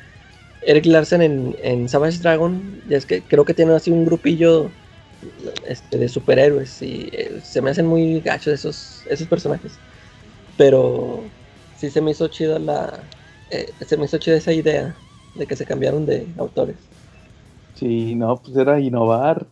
Eric 0.65 0.85
Larsen 0.87 1.21
en, 1.21 1.55
en 1.59 1.89
Savage 1.89 2.19
Dragon. 2.19 2.81
Ya 2.87 2.97
es 2.97 3.05
que 3.05 3.23
creo 3.23 3.45
que 3.45 3.53
tienen 3.53 3.75
así 3.75 3.91
un 3.91 4.05
grupillo 4.05 4.73
este, 5.65 5.97
de 5.97 6.09
superhéroes 6.09 6.81
y 6.81 7.09
eh, 7.13 7.41
se 7.41 7.61
me 7.61 7.71
hacen 7.71 7.85
muy 7.87 8.21
gachos 8.21 8.53
esos, 8.53 9.07
esos 9.09 9.27
personajes. 9.27 9.79
Pero 10.57 11.31
sí 11.73 11.89
se 11.91 12.01
me 12.01 12.11
hizo 12.11 12.27
chido 12.29 12.59
la, 12.59 13.09
eh, 13.49 13.73
se 13.81 13.97
me 13.97 14.05
hizo 14.05 14.17
chida 14.19 14.37
esa 14.37 14.53
idea 14.53 14.97
de 15.35 15.47
que 15.47 15.55
se 15.55 15.65
cambiaron 15.65 16.05
de 16.05 16.33
autores. 16.37 16.77
Sí, 17.73 18.15
no, 18.15 18.41
pues 18.41 18.57
era 18.57 18.79
innovar. 18.79 19.47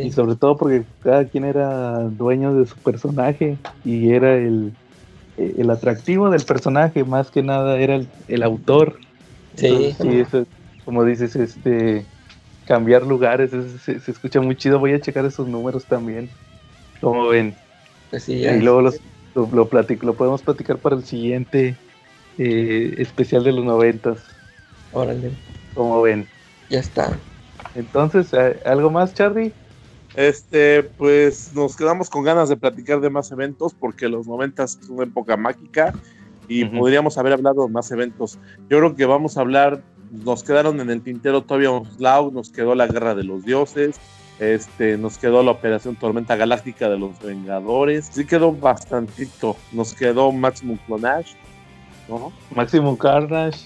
Y 0.00 0.10
Sí, 0.10 0.12
sobre 0.12 0.36
todo 0.36 0.56
porque 0.56 0.86
cada 1.00 1.28
quien 1.28 1.44
era 1.44 2.04
dueño 2.10 2.54
de 2.54 2.66
su 2.66 2.78
personaje 2.80 3.58
y 3.82 4.10
era 4.12 4.36
el, 4.36 4.76
el 5.36 5.70
atractivo 5.70 6.30
del 6.30 6.44
personaje, 6.44 7.04
más 7.04 7.30
que 7.30 7.42
nada 7.42 7.78
era 7.80 7.96
el, 7.96 8.10
el 8.28 8.42
autor. 8.44 9.00
Sí. 9.58 9.96
Sí, 10.00 10.20
eso, 10.20 10.46
como 10.84 11.04
dices, 11.04 11.36
este 11.36 12.10
cambiar 12.64 13.02
lugares, 13.04 13.52
eso 13.52 13.78
se, 13.78 14.00
se 14.00 14.10
escucha 14.12 14.40
muy 14.40 14.56
chido. 14.56 14.78
Voy 14.78 14.92
a 14.94 15.00
checar 15.00 15.24
esos 15.26 15.48
números 15.48 15.86
también. 15.86 16.34
Como 17.00 17.28
ven. 17.28 17.60
pues 18.10 18.28
Y 18.28 18.60
luego 18.60 18.82
los- 18.82 19.02
lo, 19.34 19.50
lo, 19.52 19.68
platico- 19.70 20.06
lo 20.06 20.16
podemos 20.16 20.42
platicar 20.42 20.80
para 20.80 20.96
el 20.96 21.04
siguiente 21.04 21.80
eh, 22.38 22.94
especial 22.98 23.44
de 23.44 23.52
los 23.52 23.64
noventas. 23.64 24.38
órale, 24.90 25.38
Como 25.72 26.02
ven. 26.02 26.28
ya 26.68 26.80
está. 26.80 27.20
Entonces, 27.74 28.34
¿a- 28.34 28.56
¿algo 28.64 28.90
más, 28.90 29.14
Charlie? 29.14 29.54
Este, 30.14 30.82
pues 30.82 31.52
nos 31.52 31.76
quedamos 31.76 32.10
con 32.10 32.24
ganas 32.24 32.48
de 32.48 32.56
platicar 32.56 33.00
de 33.00 33.10
más 33.10 33.30
eventos 33.30 33.74
porque 33.74 34.08
los 34.08 34.26
90 34.26 34.64
es 34.64 34.78
una 34.88 35.04
época 35.04 35.36
mágica 35.36 35.96
y 36.48 36.64
podríamos 36.78 37.18
haber 37.18 37.34
hablado 37.34 37.66
de 37.66 37.72
más 37.72 37.90
eventos. 37.90 38.38
Yo 38.68 38.78
creo 38.78 38.96
que 38.96 39.04
vamos 39.06 39.36
a 39.36 39.40
hablar, 39.42 39.82
nos 40.10 40.42
quedaron 40.42 40.80
en 40.80 40.90
el 40.90 41.02
tintero 41.02 41.42
todavía 41.42 41.70
Onslaught, 41.70 42.32
nos 42.32 42.50
quedó 42.50 42.74
la 42.74 42.86
Guerra 42.86 43.14
de 43.14 43.24
los 43.24 43.44
Dioses, 43.44 44.00
este, 44.40 44.96
nos 44.96 45.18
quedó 45.18 45.42
la 45.42 45.50
Operación 45.50 45.96
Tormenta 45.96 46.36
Galáctica 46.36 46.88
de 46.88 46.98
los 46.98 47.18
Vengadores, 47.20 48.08
sí 48.12 48.24
quedó 48.24 48.52
bastantito, 48.52 49.56
nos 49.72 49.92
quedó 49.94 50.32
Maximum 50.32 50.78
Clonage, 50.86 51.34
¿no? 52.08 52.32
Maximum 52.54 52.96
Carnage. 52.96 53.58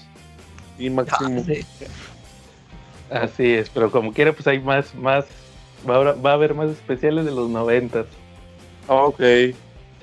Y 0.77 0.89
Maximum... 0.89 1.43
Sí. 1.45 1.59
Así 3.11 3.53
es, 3.53 3.69
pero 3.69 3.91
como 3.91 4.11
quiera, 4.11 4.33
pues 4.33 4.47
hay 4.47 4.59
más, 4.59 4.93
más, 4.95 5.25
va 5.87 5.95
a, 5.95 5.97
haber- 5.99 6.25
va 6.25 6.31
a 6.31 6.33
haber 6.33 6.53
más 6.55 6.69
especiales 6.71 7.25
de 7.25 7.31
los 7.31 7.47
noventas. 7.49 8.07
Ok, 8.87 9.21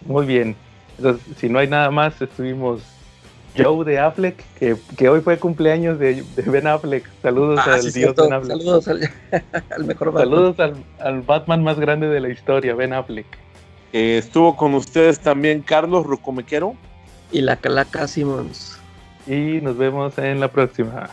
Muy 0.06 0.24
bien. 0.26 0.54
Entonces, 1.00 1.26
si 1.38 1.48
no 1.48 1.58
hay 1.58 1.66
nada 1.66 1.90
más, 1.90 2.20
estuvimos 2.20 2.82
Joe 3.56 3.84
de 3.86 3.98
Affleck, 3.98 4.44
que, 4.58 4.76
que 4.98 5.08
hoy 5.08 5.22
fue 5.22 5.38
cumpleaños 5.38 5.98
de, 5.98 6.22
de 6.36 6.42
Ben 6.42 6.66
Affleck. 6.66 7.08
Saludos 7.22 7.60
Ah, 7.64 7.74
al 7.74 7.80
sí, 7.82 7.86
dios 7.86 8.14
cierto. 8.14 8.24
Ben 8.24 8.32
Affleck. 8.34 8.58
Saludos 8.58 8.88
al, 8.88 9.10
al 9.70 9.84
mejor 9.84 10.12
Batman. 10.12 10.30
Saludos 10.30 10.60
al, 10.60 10.74
al 10.98 11.22
Batman 11.22 11.64
más 11.64 11.80
grande 11.80 12.08
de 12.08 12.20
la 12.20 12.28
historia, 12.28 12.74
Ben 12.74 12.92
Affleck. 12.92 13.26
Eh, 13.94 14.18
estuvo 14.18 14.56
con 14.56 14.74
ustedes 14.74 15.18
también 15.20 15.62
Carlos 15.62 16.04
Rucomequero. 16.06 16.74
Y 17.32 17.40
la 17.40 17.56
Calaca 17.56 18.06
Simmons. 18.06 18.78
Y 19.26 19.60
nos 19.62 19.76
vemos 19.78 20.16
en 20.18 20.38
la 20.38 20.48
próxima. 20.48 21.08